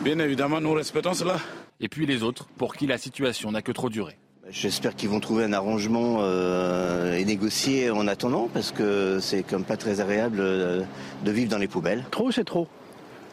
bien 0.02 0.18
évidemment, 0.18 0.60
nous 0.60 0.72
respectons 0.72 1.14
cela. 1.14 1.36
Et 1.80 1.88
puis 1.88 2.06
les 2.06 2.22
autres, 2.22 2.46
pour 2.56 2.74
qui 2.74 2.86
la 2.86 2.98
situation 2.98 3.52
n'a 3.52 3.62
que 3.62 3.72
trop 3.72 3.90
duré. 3.90 4.16
J'espère 4.48 4.94
qu'ils 4.94 5.08
vont 5.08 5.20
trouver 5.20 5.44
un 5.44 5.52
arrangement 5.52 6.18
euh, 6.20 7.16
et 7.16 7.24
négocier 7.24 7.90
en 7.90 8.06
attendant, 8.06 8.48
parce 8.52 8.70
que 8.70 9.18
c'est 9.20 9.42
comme 9.42 9.64
pas 9.64 9.76
très 9.76 10.00
agréable 10.00 10.38
euh, 10.40 10.82
de 11.24 11.30
vivre 11.32 11.50
dans 11.50 11.58
les 11.58 11.66
poubelles. 11.66 12.04
Trop, 12.12 12.30
c'est 12.30 12.44
trop. 12.44 12.68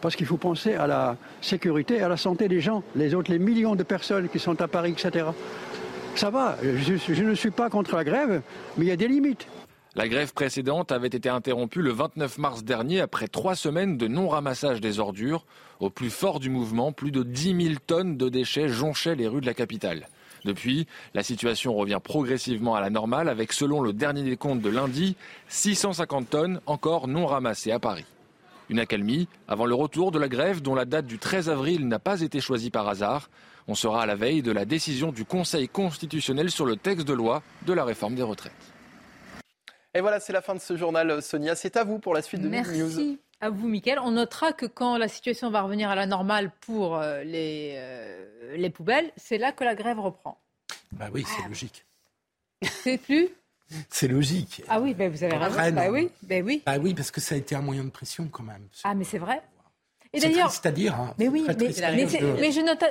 Parce 0.01 0.15
qu'il 0.15 0.25
faut 0.25 0.37
penser 0.37 0.73
à 0.73 0.87
la 0.87 1.15
sécurité 1.39 1.97
et 1.97 2.01
à 2.01 2.09
la 2.09 2.17
santé 2.17 2.47
des 2.47 2.59
gens, 2.59 2.83
les 2.95 3.13
autres, 3.13 3.31
les 3.31 3.39
millions 3.39 3.75
de 3.75 3.83
personnes 3.83 4.27
qui 4.27 4.39
sont 4.39 4.59
à 4.59 4.67
Paris, 4.67 4.91
etc 4.91 5.27
ça 6.15 6.29
va, 6.29 6.57
je, 6.61 7.23
ne 7.23 7.35
suis 7.35 7.51
pas 7.51 7.69
contre 7.69 7.95
la 7.95 8.03
grève, 8.03 8.41
mais 8.77 8.85
il 8.85 8.87
y 8.87 8.91
a 8.91 8.95
des 8.95 9.07
limites. 9.07 9.47
La 9.95 10.07
grève 10.07 10.33
précédente 10.33 10.91
avait 10.91 11.07
été 11.07 11.29
interrompue 11.29 11.81
le 11.81 11.91
29 11.91 12.39
mars 12.39 12.63
dernier 12.63 12.99
après 12.99 13.27
trois 13.27 13.55
semaines 13.55 13.97
de 13.97 14.07
non-ramassage 14.07 14.81
des 14.81 14.99
ordures. 14.99 15.45
Au 15.79 15.91
plus 15.91 16.09
fort 16.09 16.39
du 16.39 16.49
mouvement, 16.49 16.91
plus 16.91 17.11
de 17.11 17.21
10 17.21 17.63
000 17.65 17.75
tonnes 17.85 18.17
de 18.17 18.29
déchets 18.29 18.69
jonchaient 18.69 19.15
les 19.15 19.27
rues 19.27 19.41
de 19.41 19.45
la 19.45 19.53
capitale. 19.53 20.07
Depuis, 20.45 20.87
la 21.13 21.23
situation 21.23 21.73
revient 21.75 21.99
progressivement 22.03 22.75
à 22.75 22.81
la 22.81 22.89
normale 22.89 23.29
avec, 23.29 23.53
selon 23.53 23.81
le 23.81 23.93
dernier 23.93 24.23
décompte 24.23 24.61
de 24.61 24.69
lundi, 24.69 25.15
650 25.49 26.29
tonnes 26.29 26.61
encore 26.65 27.07
non 27.07 27.25
ramassées 27.25 27.71
à 27.71 27.79
Paris. 27.79 28.05
Une 28.69 28.79
accalmie 28.79 29.27
avant 29.47 29.65
le 29.65 29.75
retour 29.75 30.11
de 30.11 30.19
la 30.19 30.27
grève 30.27 30.61
dont 30.61 30.75
la 30.75 30.85
date 30.85 31.05
du 31.05 31.19
13 31.19 31.49
avril 31.49 31.87
n'a 31.87 31.99
pas 31.99 32.21
été 32.21 32.39
choisie 32.39 32.71
par 32.71 32.87
hasard. 32.87 33.29
On 33.67 33.75
sera 33.75 34.03
à 34.03 34.05
la 34.05 34.15
veille 34.15 34.41
de 34.41 34.51
la 34.51 34.65
décision 34.65 35.11
du 35.11 35.25
Conseil 35.25 35.67
constitutionnel 35.69 36.51
sur 36.51 36.65
le 36.65 36.75
texte 36.75 37.07
de 37.07 37.13
loi 37.13 37.41
de 37.65 37.73
la 37.73 37.85
réforme 37.85 38.15
des 38.15 38.23
retraites. 38.23 38.51
Et 39.93 40.01
voilà, 40.01 40.19
c'est 40.19 40.33
la 40.33 40.41
fin 40.41 40.55
de 40.55 40.59
ce 40.59 40.75
journal, 40.75 41.21
Sonia. 41.21 41.55
C'est 41.55 41.77
à 41.77 41.83
vous 41.83 41.99
pour 41.99 42.13
la 42.13 42.21
suite 42.21 42.41
de 42.41 42.49
Merci. 42.49 42.77
Merci 42.77 43.19
à 43.39 43.49
vous, 43.49 43.67
Mickaël. 43.67 43.99
On 43.99 44.11
notera 44.11 44.53
que 44.53 44.65
quand 44.65 44.97
la 44.97 45.07
situation 45.07 45.49
va 45.51 45.61
revenir 45.61 45.89
à 45.89 45.95
la 45.95 46.05
normale 46.05 46.51
pour 46.61 46.97
euh, 46.97 47.23
les, 47.23 47.75
euh, 47.77 48.57
les 48.57 48.69
poubelles, 48.69 49.11
c'est 49.17 49.37
là 49.37 49.51
que 49.51 49.63
la 49.63 49.75
grève 49.75 49.99
reprend. 49.99 50.39
Bah 50.93 51.09
oui, 51.13 51.25
c'est 51.27 51.47
logique. 51.47 51.85
C'est 52.61 52.97
plus 52.97 53.29
c'est 53.89 54.07
logique. 54.07 54.61
Ah 54.67 54.79
oui, 54.79 54.93
ben 54.93 55.11
vous 55.11 55.23
avez 55.23 55.35
raison. 55.35 55.75
Bah 55.75 55.89
oui, 55.89 56.09
ben 56.21 56.43
oui. 56.45 56.61
Bah 56.65 56.77
oui, 56.79 56.93
parce 56.93 57.11
que 57.11 57.21
ça 57.21 57.35
a 57.35 57.37
été 57.37 57.55
un 57.55 57.61
moyen 57.61 57.83
de 57.83 57.89
pression 57.89 58.27
quand 58.27 58.43
même. 58.43 58.67
Ah, 58.83 58.93
mais 58.93 59.03
c'est 59.03 59.17
vrai. 59.17 59.41
Et 60.13 60.19
d'ailleurs, 60.19 60.51
c'est-à-dire. 60.51 60.95
Hein, 60.95 61.13
mais 61.17 61.27
oui, 61.27 61.45
mais, 61.47 62.51
je 62.51 62.61
note 62.61 62.83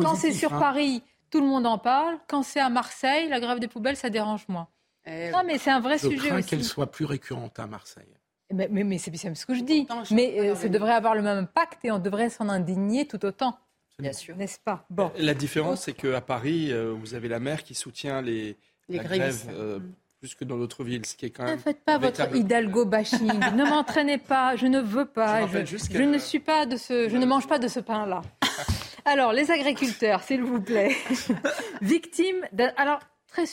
quand 0.00 0.14
c'est 0.14 0.32
sur 0.32 0.54
hein. 0.54 0.60
Paris, 0.60 1.02
tout 1.30 1.40
le 1.40 1.46
monde 1.46 1.66
en 1.66 1.78
parle. 1.78 2.18
Quand 2.28 2.42
c'est 2.42 2.60
à 2.60 2.68
Marseille, 2.68 3.28
la 3.28 3.40
grève 3.40 3.58
des 3.58 3.68
poubelles, 3.68 3.96
ça 3.96 4.08
dérange 4.08 4.46
moins. 4.48 4.68
Eh 5.06 5.30
non, 5.30 5.42
mais 5.44 5.58
c'est 5.58 5.70
un 5.70 5.80
vrai 5.80 5.98
je 5.98 6.08
sujet 6.08 6.28
crains 6.28 6.42
qu'elle 6.42 6.64
soit 6.64 6.90
plus 6.90 7.04
récurrente 7.04 7.58
à 7.58 7.66
Marseille. 7.66 8.14
Mais, 8.52 8.68
mais, 8.68 8.98
c'est 8.98 9.14
ce 9.34 9.46
que 9.46 9.54
je 9.54 9.62
dis. 9.62 9.86
mais 10.10 10.40
euh, 10.40 10.54
ça 10.56 10.68
devrait 10.68 10.92
avoir 10.92 11.14
le 11.14 11.22
même 11.22 11.38
impact 11.38 11.84
et 11.84 11.90
on 11.90 11.98
devrait 11.98 12.30
s'en 12.30 12.48
indigner 12.48 13.06
tout 13.06 13.24
autant. 13.24 13.56
Bien 13.98 14.12
sûr. 14.12 14.36
N'est-ce 14.36 14.58
pas? 14.58 14.84
Bon. 14.90 15.12
La 15.18 15.34
différence, 15.34 15.82
c'est 15.82 15.92
qu'à 15.92 16.20
Paris, 16.20 16.72
euh, 16.72 16.92
vous 16.92 17.14
avez 17.14 17.28
la 17.28 17.38
maire 17.38 17.62
qui 17.62 17.74
soutient 17.74 18.22
les, 18.22 18.56
les 18.88 18.96
la 18.96 19.04
grève 19.04 19.44
euh, 19.50 19.78
mm 19.78 19.92
plus 20.20 20.34
que 20.34 20.44
dans 20.44 20.58
d'autres 20.58 20.84
villes, 20.84 21.06
ce 21.06 21.16
qui 21.16 21.26
est 21.26 21.30
quand 21.30 21.44
même. 21.44 21.56
Ne 21.56 21.62
faites 21.62 21.82
pas 21.82 21.96
votre 21.96 22.36
Hidalgo 22.36 22.84
bashing. 22.84 23.26
ne 23.26 23.64
m'entraînez 23.64 24.18
pas. 24.18 24.54
Je 24.54 24.66
ne 24.66 24.78
veux 24.78 25.06
pas. 25.06 25.46
Je, 25.46 26.02
ne 26.02 26.18
suis 26.18 26.40
pas 26.40 26.66
de 26.66 26.76
ce. 26.76 27.08
Je 27.08 27.16
ne 27.16 27.24
mange 27.24 27.48
pas 27.48 27.58
de 27.58 27.68
ce 27.68 27.80
pain-là. 27.80 28.20
Alors, 29.06 29.32
les 29.32 29.50
agriculteurs, 29.50 30.22
s'il 30.22 30.42
vous 30.42 30.60
plaît, 30.60 30.94
victimes. 31.80 32.46
Alors, 32.76 33.00
très 33.28 33.44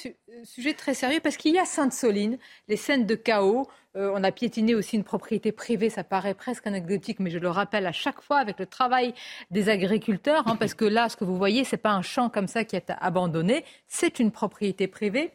sujet 0.43 0.73
très 0.73 0.93
sérieux 0.93 1.21
parce 1.23 1.37
qu'il 1.37 1.53
y 1.53 1.59
a 1.59 1.63
Sainte-Soline, 1.63 2.37
les 2.67 2.75
scènes 2.75 3.05
de 3.05 3.15
chaos. 3.15 3.67
on 3.95 4.23
a 4.23 4.31
piétiné 4.33 4.75
aussi 4.75 4.97
une 4.97 5.05
propriété 5.05 5.53
privée, 5.53 5.89
ça 5.89 6.03
paraît 6.03 6.33
presque 6.33 6.67
anecdotique, 6.67 7.19
mais 7.19 7.29
je 7.29 7.37
le 7.37 7.49
rappelle 7.49 7.85
à 7.85 7.91
chaque 7.93 8.21
fois 8.21 8.39
avec 8.39 8.59
le 8.59 8.65
travail 8.65 9.13
des 9.51 9.69
agriculteurs, 9.69 10.47
hein, 10.47 10.57
parce 10.57 10.73
que 10.73 10.83
là, 10.83 11.07
ce 11.09 11.15
que 11.15 11.23
vous 11.23 11.37
voyez, 11.37 11.63
c'est 11.63 11.77
pas 11.77 11.91
un 11.91 12.01
champ 12.01 12.29
comme 12.29 12.47
ça 12.47 12.65
qui 12.65 12.75
est 12.75 12.91
abandonné, 12.99 13.63
c'est 13.87 14.19
une 14.19 14.31
propriété 14.31 14.87
privée. 14.87 15.31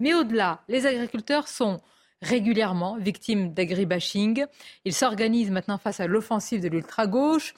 Mais 0.00 0.14
au-delà, 0.14 0.62
les 0.68 0.86
agriculteurs 0.86 1.48
sont 1.48 1.80
régulièrement 2.22 2.96
victimes 2.96 3.52
d'agribashing. 3.52 4.46
Ils 4.84 4.94
s'organisent 4.94 5.50
maintenant 5.50 5.78
face 5.78 6.00
à 6.00 6.06
l'offensive 6.06 6.60
de 6.60 6.68
l'ultra-gauche 6.68 7.54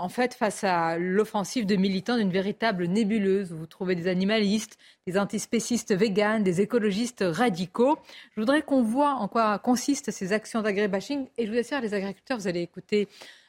en 0.00 0.08
fait, 0.08 0.32
face 0.32 0.62
à 0.62 0.96
l'offensive 0.96 1.66
de 1.66 1.74
militants 1.74 2.16
d'une 2.16 2.30
véritable 2.30 2.86
nébuleuse, 2.86 3.52
vous 3.52 3.66
trouvez 3.66 3.96
des 3.96 4.06
animalistes, 4.06 4.78
des 5.08 5.18
antispécistes 5.18 5.92
véganes, 5.92 6.44
des 6.44 6.60
écologistes 6.60 7.24
radicaux. 7.26 7.98
Je 8.36 8.40
voudrais 8.40 8.62
qu'on 8.62 8.82
voit 8.82 9.14
en 9.14 9.26
quoi 9.26 9.58
consistent 9.58 10.12
ces 10.12 10.32
actions 10.32 10.62
d'agribashing. 10.62 11.26
Et 11.36 11.46
je 11.46 11.52
vous 11.52 11.58
assure, 11.58 11.80
les 11.80 11.94
agriculteurs, 11.94 12.38
vous 12.38 12.46
allez 12.46 12.62
écouter 12.62 13.08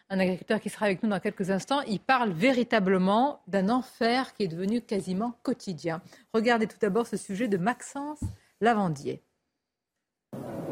un 0.09 0.19
agriculteur 0.19 0.59
qui 0.59 0.69
sera 0.69 0.87
avec 0.87 1.03
nous 1.03 1.09
dans 1.09 1.19
quelques 1.19 1.51
instants, 1.51 1.81
il 1.81 1.99
parle 1.99 2.31
véritablement 2.31 3.41
d'un 3.47 3.69
enfer 3.69 4.33
qui 4.33 4.43
est 4.43 4.47
devenu 4.47 4.81
quasiment 4.81 5.35
quotidien. 5.43 6.01
Regardez 6.33 6.67
tout 6.67 6.77
d'abord 6.81 7.05
ce 7.05 7.17
sujet 7.17 7.47
de 7.47 7.57
Maxence 7.57 8.21
Lavandier. 8.59 9.21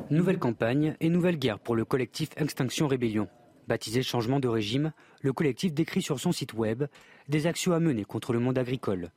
Nouvelle 0.10 0.40
campagne 0.40 0.96
et 1.00 1.10
nouvelle 1.10 1.38
guerre 1.38 1.60
pour 1.60 1.76
le 1.76 1.86
collectif 1.86 2.30
Extinction 2.38 2.88
Rébellion. 2.88 3.28
Baptisé 3.68 4.02
Changement 4.02 4.40
de 4.40 4.48
régime, 4.48 4.94
le 5.22 5.34
collectif 5.34 5.74
décrit 5.74 6.02
sur 6.02 6.20
son 6.20 6.32
site 6.32 6.54
web 6.54 6.86
des 7.28 7.46
actions 7.48 7.74
à 7.74 7.80
mener 7.80 8.06
contre 8.06 8.32
le 8.32 8.40
monde 8.40 8.58
agricole. 8.58 9.12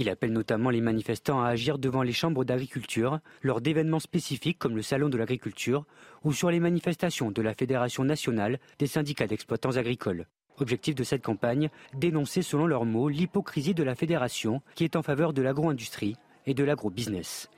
Il 0.00 0.08
appelle 0.08 0.32
notamment 0.32 0.70
les 0.70 0.80
manifestants 0.80 1.42
à 1.42 1.48
agir 1.48 1.78
devant 1.78 2.02
les 2.02 2.14
chambres 2.14 2.42
d'agriculture 2.42 3.20
lors 3.42 3.60
d'événements 3.60 4.00
spécifiques 4.00 4.58
comme 4.58 4.74
le 4.74 4.80
Salon 4.80 5.10
de 5.10 5.18
l'agriculture 5.18 5.84
ou 6.24 6.32
sur 6.32 6.50
les 6.50 6.58
manifestations 6.58 7.30
de 7.30 7.42
la 7.42 7.52
Fédération 7.52 8.02
nationale 8.02 8.60
des 8.78 8.86
syndicats 8.86 9.26
d'exploitants 9.26 9.76
agricoles. 9.76 10.26
Objectif 10.56 10.94
de 10.94 11.04
cette 11.04 11.22
campagne, 11.22 11.68
dénoncer 11.92 12.40
selon 12.40 12.66
leurs 12.66 12.86
mots 12.86 13.10
l'hypocrisie 13.10 13.74
de 13.74 13.82
la 13.82 13.94
fédération 13.94 14.62
qui 14.74 14.84
est 14.84 14.96
en 14.96 15.02
faveur 15.02 15.34
de 15.34 15.42
l'agro-industrie 15.42 16.16
et 16.46 16.54
de 16.54 16.64
l'agro-business. 16.64 17.50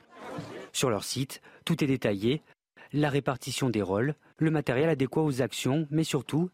Sur 0.73 0.89
leur 0.89 1.05
site, 1.05 1.41
tout 1.63 1.81
est 1.81 1.87
détaillé, 1.87 2.41
la 2.91 3.07
répartition 3.07 3.69
des 3.69 3.81
rôles, 3.81 4.15
le 4.37 4.51
matériel 4.51 4.89
adéquat 4.89 5.21
aux 5.21 5.41
actions, 5.41 5.87
mais 5.91 6.03
surtout 6.03 6.49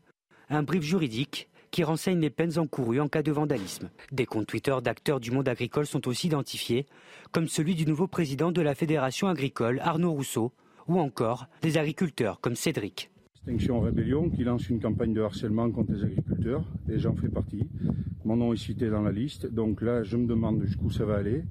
un 0.49 0.61
brief 0.61 0.83
juridique 0.83 1.49
qui 1.72 1.84
renseigne 1.84 2.20
les 2.20 2.30
peines 2.30 2.57
encourues 2.57 2.99
en 2.99 3.07
cas 3.07 3.22
de 3.22 3.32
vandalisme. 3.32 3.89
Des 4.11 4.26
comptes 4.26 4.47
Twitter 4.47 4.76
d'acteurs 4.82 5.20
du 5.20 5.32
monde 5.32 5.47
agricole 5.47 5.86
sont 5.86 6.07
aussi 6.07 6.28
identifiés, 6.28 6.86
comme 7.32 7.47
celui 7.47 7.76
du 7.76 7.86
nouveau 7.86 8.07
président 8.07 8.51
de 8.51 8.61
la 8.61 8.76
Fédération 8.76 9.28
agricole, 9.28 9.80
Arnaud 9.84 10.11
Rousseau, 10.11 10.51
ou 10.88 10.99
encore 10.99 11.47
des 11.61 11.78
agriculteurs 11.78 12.39
comme 12.41 12.55
Cédric. 12.55 13.09
Extinction 13.50 13.80
Rébellion 13.80 14.30
qui 14.30 14.43
lance 14.43 14.70
une 14.70 14.80
campagne 14.80 15.12
de 15.12 15.22
harcèlement 15.22 15.72
contre 15.72 15.93
les 15.93 16.04
agriculteurs, 16.04 16.64
et 16.88 17.00
j'en 17.00 17.16
fais 17.16 17.30
partie. 17.30 17.68
Mon 18.24 18.36
nom 18.36 18.54
est 18.54 18.58
cité 18.58 18.91
dans 18.91 19.02
la 19.02 19.12
liste, 19.12 19.52
donc 19.52 19.82
là 19.82 20.04
je 20.04 20.18
me 20.18 20.28
demande 20.28 20.62
jusqu'où 20.64 20.91
ça 20.91 21.04
va 21.04 21.16
aller. 21.16 21.41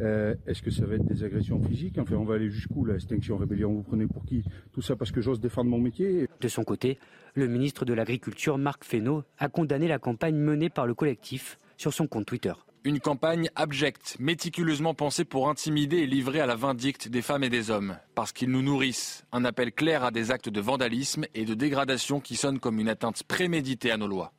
Euh, 0.00 0.34
est-ce 0.46 0.62
que 0.62 0.70
ça 0.70 0.86
va 0.86 0.94
être 0.94 1.04
des 1.04 1.24
agressions 1.24 1.62
physiques? 1.62 1.98
Enfin, 1.98 2.16
on 2.16 2.24
va 2.24 2.36
aller 2.36 2.48
jusqu'où 2.48 2.86
la 2.86 2.94
extinction 2.94 3.36
rébellion? 3.36 3.70
Vous 3.70 3.82
prenez 3.82 4.06
pour 4.06 4.24
qui? 4.24 4.44
Tout 4.72 4.80
ça 4.80 4.96
parce 4.96 5.12
que 5.12 5.20
j'ose 5.20 5.38
défendre 5.38 5.68
mon 5.68 5.78
métier 5.78 6.26
De 6.40 6.48
son 6.48 6.64
côté, 6.64 6.98
le 7.34 7.48
ministre 7.48 7.84
de 7.84 7.92
l'Agriculture, 7.92 8.56
Marc 8.56 8.84
Fesneau, 8.84 9.22
a 9.36 9.50
condamné 9.50 9.88
la 9.88 9.98
campagne 9.98 10.36
menée 10.36 10.70
par 10.70 10.86
le 10.86 10.94
collectif 10.94 11.58
sur 11.76 11.92
son 11.92 12.06
compte 12.06 12.24
Twitter. 12.24 12.54
Une 12.86 13.00
campagne 13.00 13.50
abjecte, 13.56 14.14
méticuleusement 14.20 14.94
pensée 14.94 15.24
pour 15.24 15.48
intimider 15.48 15.96
et 15.96 16.06
livrer 16.06 16.38
à 16.38 16.46
la 16.46 16.54
vindicte 16.54 17.08
des 17.08 17.20
femmes 17.20 17.42
et 17.42 17.50
des 17.50 17.72
hommes, 17.72 17.98
parce 18.14 18.30
qu'ils 18.30 18.48
nous 18.48 18.62
nourrissent. 18.62 19.24
Un 19.32 19.44
appel 19.44 19.72
clair 19.72 20.04
à 20.04 20.12
des 20.12 20.30
actes 20.30 20.48
de 20.48 20.60
vandalisme 20.60 21.24
et 21.34 21.44
de 21.44 21.54
dégradation 21.54 22.20
qui 22.20 22.36
sonnent 22.36 22.60
comme 22.60 22.78
une 22.78 22.88
atteinte 22.88 23.24
préméditée 23.24 23.90
à 23.90 23.96
nos 23.96 24.06
lois. 24.06 24.32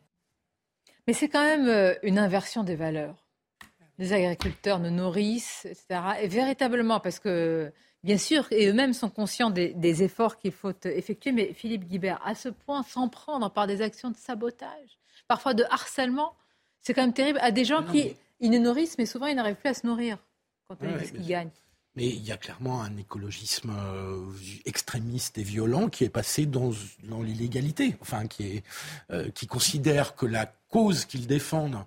Mais 1.08 1.12
c'est 1.12 1.28
quand 1.28 1.44
même 1.44 1.68
euh, 1.68 1.94
une 2.04 2.18
inversion 2.18 2.64
des 2.64 2.78
valeurs 2.78 3.18
les 4.00 4.14
agriculteurs 4.14 4.80
nous 4.80 4.92
nourrissent, 4.92 5.66
etc. 5.66 6.02
Et 6.22 6.28
véritablement, 6.28 7.00
parce 7.00 7.20
que, 7.20 7.74
bien 8.04 8.18
sûr, 8.18 8.46
et 8.52 8.68
eux-mêmes 8.68 8.94
sont 8.94 9.10
conscients 9.10 9.50
des, 9.50 10.04
efforts 10.04 10.38
qu'il 10.38 10.52
faut 10.52 10.72
effectuer, 10.86 11.32
mais 11.32 11.52
Philippe 11.54 11.86
Guibert, 11.86 12.22
à 12.24 12.36
ce 12.36 12.50
point, 12.50 12.84
s'en 12.84 13.10
prendre 13.10 13.50
par 13.52 13.68
des 13.68 13.82
actions 13.82 14.12
de 14.12 14.16
sabotage, 14.16 15.00
parfois 15.28 15.54
de 15.54 15.64
harcèlement, 15.70 16.36
c'est 16.82 16.94
quand 16.94 17.02
même 17.02 17.14
terrible, 17.14 17.40
à 17.42 17.52
des 17.52 17.66
gens 17.66 17.84
qui 17.84 18.16
ils 18.40 18.52
nous 18.52 18.60
nourrissent, 18.60 18.98
mais 18.98 19.06
souvent 19.06 19.28
ils 19.28 19.36
n'arrivent 19.36 19.56
plus 19.56 19.70
à 19.70 19.74
se 19.74 19.86
nourrir 19.86 20.18
quand 20.68 20.78
ils 20.82 20.98
disent 20.98 21.12
qu'ils 21.12 21.28
gagnent. 21.28 21.52
Mais 21.96 22.08
il 22.08 22.24
y 22.24 22.32
a 22.32 22.38
clairement 22.38 22.84
un 22.84 22.96
écologisme 22.98 23.72
euh, 23.76 24.24
extrémiste 24.66 25.40
et 25.40 25.44
violent 25.44 25.90
qui 25.90 26.04
est 26.04 26.10
passé 26.10 26.46
dans, 26.46 26.72
l'illégalité, 27.24 27.96
enfin 28.02 28.28
qui, 28.28 28.58
est, 28.58 28.64
euh, 29.10 29.32
qui 29.32 29.48
considère 29.48 30.16
que 30.16 30.28
la 30.28 30.46
cause 30.70 31.06
qu'ils 31.06 31.26
défendent 31.26 31.84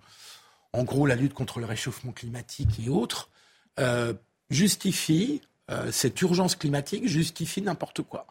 en 0.73 0.85
gros 0.85 1.07
la 1.07 1.17
lutte 1.17 1.35
contre 1.35 1.61
le 1.61 1.67
réchauffement 1.67 2.13
climatique 2.13 2.81
et 2.85 2.89
autres, 2.89 3.29
euh, 3.79 4.15
justifie, 4.51 5.43
euh, 5.71 5.91
cette 5.93 6.21
urgence 6.23 6.57
climatique 6.57 7.07
justifie 7.07 7.63
n'importe 7.63 8.03
quoi. 8.03 8.27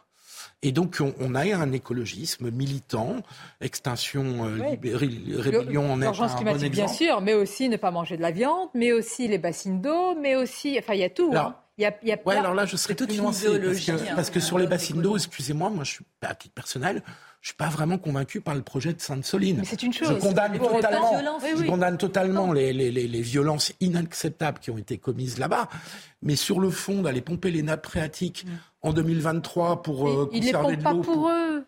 Et 0.62 0.74
donc, 0.74 1.02
on, 1.20 1.36
a 1.36 1.56
un 1.56 1.72
écologisme 1.72 2.52
militant, 2.52 3.18
extinction, 3.62 4.46
euh, 4.46 4.76
rébellion 5.38 5.94
en 5.94 5.96
L'urgence 5.98 6.36
climatique, 6.36 6.74
bien 6.74 6.88
sûr, 6.90 7.22
mais 7.22 7.34
aussi 7.34 7.70
ne 7.70 7.78
pas 7.78 7.92
manger 7.92 8.18
de 8.18 8.22
la 8.22 8.32
viande, 8.32 8.68
mais 8.74 8.92
aussi 8.92 9.28
les 9.30 9.38
bassines 9.38 9.82
d'eau, 9.82 10.16
mais 10.16 10.36
aussi, 10.36 10.78
enfin, 10.78 10.96
il 10.96 11.00
y 11.00 11.04
a 11.04 11.10
tout. 11.10 11.32
hein. 11.34 11.56
Il 11.78 11.84
y 11.84 11.86
a, 11.86 11.96
y 12.04 12.12
a 12.12 12.18
ouais, 12.26 12.36
alors 12.36 12.54
là, 12.54 12.66
je 12.66 12.76
serais 12.76 12.94
toute 12.94 13.14
une 13.16 13.24
parce 13.24 13.40
que, 13.40 14.16
parce 14.16 14.30
que 14.30 14.42
sur 14.42 14.60
les 14.60 14.68
bassines 14.68 15.02
d'eau, 15.02 15.16
excusez-moi, 15.16 15.70
moi, 15.70 15.86
je 15.86 15.92
suis 15.92 16.06
à 16.22 16.36
titre 16.36 16.54
personnel, 16.54 17.02
je 17.40 17.48
suis 17.48 17.56
pas 17.56 17.70
vraiment 17.70 17.98
convaincu 17.98 18.42
par 18.42 18.54
le 18.54 18.62
projet 18.62 18.92
de 18.92 19.00
Sainte-Soline. 19.00 19.62
c'est 19.64 19.82
une 19.84 19.94
chose. 19.94 20.10
Je 20.10 20.14
condamne 20.16 20.60
totalement, 20.60 21.40
je 21.42 21.64
condamne 21.66 21.98
totalement 21.98 22.52
les, 22.52 22.74
les, 22.74 22.92
les, 22.92 23.22
violences 23.22 23.72
inacceptables 23.80 24.60
qui 24.60 24.72
ont 24.72 24.78
été 24.78 24.98
commises 24.98 25.40
là-bas. 25.40 25.70
Mais 26.22 26.36
sur 26.36 26.60
le 26.60 26.70
fond, 26.70 27.02
d'aller 27.02 27.22
pomper 27.22 27.50
les 27.50 27.64
nappes 27.64 27.86
phréatiques 27.86 28.46
mm. 28.46 28.50
En 28.82 28.94
2023 28.94 29.82
pour 29.84 30.08
euh, 30.08 30.26
conserver 30.28 30.76
de 30.76 30.84
l'eau. 30.84 30.84
pas 30.84 30.96
pour, 30.96 31.30
eux. 31.30 31.66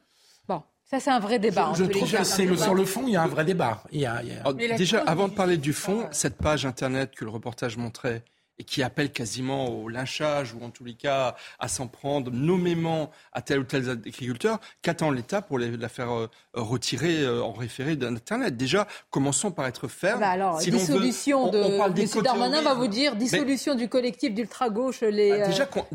Bon, 0.48 0.64
ça 0.86 1.00
c'est 1.00 1.10
un 1.10 1.20
vrai 1.20 1.40
débat. 1.40 1.74
Je, 1.76 1.84
trouve 1.86 2.12
que 2.12 2.24
c'est 2.24 2.56
sur 2.58 2.76
le 2.76 2.86
fond, 2.86 3.04
il 3.08 3.14
y 3.14 3.16
a 3.16 3.24
un 3.24 3.28
vrai 3.28 3.46
débat. 3.46 3.84
Il 3.92 4.02
y 4.02 4.06
a, 4.06 4.22
déjà, 4.78 5.02
avant 5.02 5.28
de 5.28 5.34
parler 5.34 5.58
du 5.58 5.74
fond, 5.74 6.08
cette 6.12 6.38
page 6.38 6.66
internet 6.66 7.12
que 7.16 7.26
le 7.26 7.32
reportage 7.32 7.78
montrait 7.78 8.24
et 8.62 8.64
qui 8.64 8.84
appelle 8.84 9.12
quasiment 9.12 9.70
au 9.70 9.90
lynchage 9.90 10.54
ou 10.54 10.64
en 10.64 10.70
tous 10.70 10.84
les 10.84 10.94
cas 10.94 11.36
à 11.58 11.68
s'en 11.68 11.88
prendre 11.88 12.30
nommément 12.32 13.10
à 13.34 13.42
tel 13.42 13.60
ou 13.60 13.64
tel 13.64 13.90
agriculteur, 13.90 14.60
qu'attend 14.84 15.10
l'État 15.10 15.42
pour 15.42 15.58
la 15.58 15.90
faire 15.90 16.12
euh, 16.12 16.30
retirer 16.54 17.24
euh, 17.24 17.42
en 17.42 17.54
référé 17.54 17.96
d'Internet? 17.96 18.56
Déjà, 18.56 18.88
commençons 19.10 19.50
par 19.50 19.66
être 19.66 19.88
ferme. 19.88 20.20
Bah 20.20 20.30
alors, 20.30 20.60
dissolution 20.60 21.50
de. 21.50 21.58
On, 21.58 21.78
parle. 21.80 21.94
Darmanin 22.22 22.62
va 22.62 22.76
vous 22.76 22.86
dire 22.86 23.16
dissolution 23.16 23.74
du 23.74 23.90
collectif 23.90 24.32
d'ultra-gauche, 24.32 25.02
les. 25.02 25.32
Bah, 25.32 25.48
déjà 25.48 25.66
qu'on 25.66 25.88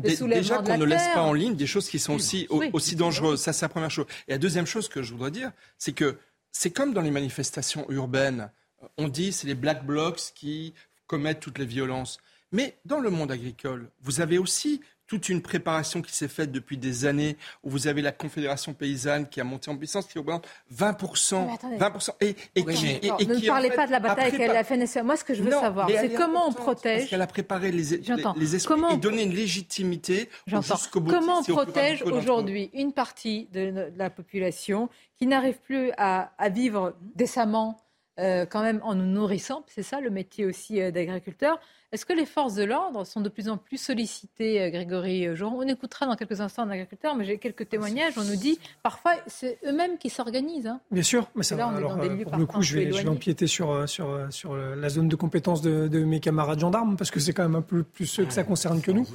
ne 0.77 0.83
laisse 0.83 1.07
pas 1.13 1.21
en 1.21 1.31
ligne 1.31 1.55
des 1.55 1.67
choses 1.67 1.87
qui 1.87 1.99
sont 1.99 2.15
aussi, 2.15 2.49
aussi 2.73 2.97
dangereuses. 2.97 3.39
Ça, 3.39 3.53
c'est 3.53 3.63
la 3.63 3.69
première 3.69 3.91
chose. 3.91 4.07
Et 4.27 4.31
la 4.31 4.39
deuxième 4.39 4.65
chose 4.65 4.89
que 4.89 5.01
je 5.01 5.13
voudrais 5.13 5.31
dire, 5.31 5.51
c'est 5.77 5.93
que 5.93 6.17
c'est 6.51 6.71
comme 6.71 6.93
dans 6.93 7.01
les 7.01 7.11
manifestations 7.11 7.89
urbaines. 7.89 8.51
On 8.97 9.07
dit 9.07 9.31
c'est 9.31 9.47
les 9.47 9.55
black 9.55 9.85
blocs 9.85 10.19
qui 10.35 10.73
commettent 11.07 11.39
toutes 11.39 11.59
les 11.59 11.65
violences. 11.65 12.19
Mais 12.51 12.77
dans 12.85 12.99
le 12.99 13.09
monde 13.09 13.31
agricole, 13.31 13.89
vous 14.01 14.21
avez 14.21 14.37
aussi 14.37 14.81
toute 15.07 15.29
une 15.29 15.41
préparation 15.41 16.01
qui 16.01 16.13
s'est 16.13 16.27
faite 16.27 16.51
depuis 16.51 16.77
des 16.77 17.05
années, 17.05 17.37
où 17.63 17.69
vous 17.69 17.87
avez 17.87 18.01
la 18.01 18.11
Confédération 18.11 18.73
paysanne 18.73 19.27
qui 19.27 19.39
a 19.39 19.43
monté 19.45 19.71
en 19.71 19.77
puissance, 19.77 20.05
qui 20.05 20.19
représente 20.19 20.45
20%. 20.73 21.77
20% 21.77 22.09
et, 22.19 22.35
et, 22.55 22.65
qui, 22.65 22.87
et, 22.87 23.11
et 23.19 23.25
ne 23.25 23.47
parlez 23.47 23.69
pas 23.71 23.87
de 23.87 23.91
la 23.91 23.99
bataille 23.99 24.35
qu'elle 24.35 24.55
a 24.55 24.63
fait. 24.63 24.77
Moi, 25.03 25.15
ce 25.15 25.23
que 25.23 25.33
je 25.33 25.43
veux 25.43 25.51
savoir, 25.51 25.89
c'est 25.89 26.13
comment 26.13 26.47
on 26.47 26.53
protège. 26.53 26.99
Parce 26.99 27.09
qu'elle 27.09 27.21
a 27.21 27.27
préparé 27.27 27.71
les, 27.71 27.97
les, 28.35 28.55
esprits 28.55 28.75
comment 28.75 28.89
et 28.89 28.97
donné 28.97 29.23
une 29.23 29.33
légitimité 29.33 30.29
jusqu'au 30.45 30.99
bout. 30.99 31.11
Comment 31.11 31.39
on 31.39 31.43
protège 31.43 32.03
aujourd'hui 32.03 32.69
une 32.73 32.91
partie 32.91 33.47
de 33.53 33.91
la 33.95 34.09
population 34.09 34.89
qui 35.17 35.25
n'arrive 35.25 35.59
plus 35.59 35.91
à, 35.97 36.31
à 36.37 36.49
vivre 36.49 36.95
décemment, 37.15 37.79
euh, 38.19 38.45
quand 38.45 38.61
même 38.61 38.81
en 38.83 38.93
nous 38.93 39.05
nourrissant 39.05 39.63
C'est 39.67 39.83
ça 39.83 40.01
le 40.01 40.09
métier 40.09 40.45
aussi 40.45 40.81
euh, 40.81 40.91
d'agriculteur 40.91 41.59
est-ce 41.93 42.05
que 42.05 42.11
les 42.11 42.25
forces 42.25 42.55
de 42.55 42.65
l'ordre 42.65 43.05
sont 43.05 43.21
de 43.21 43.29
plus 43.29 43.47
en 43.47 43.55
plus 43.55 43.77
sollicitées, 43.77 44.61
euh, 44.61 44.69
Grégory 44.69 45.33
Joron 45.37 45.59
On 45.59 45.67
écoutera 45.67 46.05
dans 46.05 46.17
quelques 46.17 46.41
instants 46.41 46.63
un 46.63 46.69
agriculteur, 46.69 47.15
mais 47.15 47.23
j'ai 47.23 47.37
quelques 47.37 47.69
témoignages. 47.69 48.13
On 48.17 48.25
nous 48.25 48.35
dit 48.35 48.59
parfois 48.83 49.13
c'est 49.25 49.57
eux-mêmes 49.65 49.97
qui 49.97 50.09
s'organisent. 50.09 50.67
Hein. 50.67 50.81
Bien 50.91 51.03
sûr, 51.03 51.29
mais 51.33 51.43
ça 51.43 51.55
va. 51.55 51.67
Alors, 51.67 51.97
euh, 51.97 52.23
pour 52.25 52.35
le 52.35 52.45
coup, 52.45 52.61
je 52.61 52.79
vais, 52.79 53.07
empiéter 53.07 53.47
sur, 53.47 53.71
euh, 53.71 53.87
sur, 53.87 54.27
sur 54.31 54.53
la 54.57 54.89
zone 54.89 55.07
de 55.07 55.15
compétence 55.15 55.61
de, 55.61 55.87
mes 56.03 56.19
camarades 56.19 56.59
gendarmes, 56.59 56.97
parce 56.97 57.09
que 57.09 57.21
c'est 57.21 57.31
quand 57.31 57.43
même 57.43 57.55
un 57.55 57.61
peu 57.61 57.83
plus 57.83 58.05
ceux 58.05 58.25
que 58.25 58.33
ça 58.33 58.43
concerne 58.43 58.81
que 58.81 58.91
nous. 58.91 59.07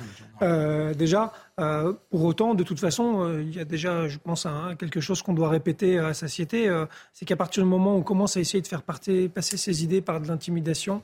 déjà, 0.95 1.33
pour 2.11 2.25
autant, 2.25 2.55
de 2.55 2.65
toute 2.65 2.81
façon, 2.81 3.39
il 3.39 3.55
y 3.55 3.61
a 3.61 3.65
déjà, 3.65 4.09
je 4.09 4.17
pense, 4.17 4.47
quelque 4.79 5.01
chose 5.01 5.21
qu'on 5.21 5.35
doit 5.35 5.51
répéter 5.51 5.99
à 5.99 6.09
la 6.09 6.15
satiété, 6.15 6.71
c'est 7.13 7.27
qu'à 7.27 7.37
partir 7.37 7.63
du 7.63 7.69
moment 7.69 7.97
où 7.97 7.99
on 7.99 8.03
commence 8.03 8.37
à 8.39 8.41
essayer 8.41 8.63
de 8.63 8.67
faire 8.67 8.83
passer 8.83 9.31
ces 9.37 9.85
idées 9.85 10.01
par 10.01 10.21
de 10.21 10.29
l'intimidation, 10.29 11.03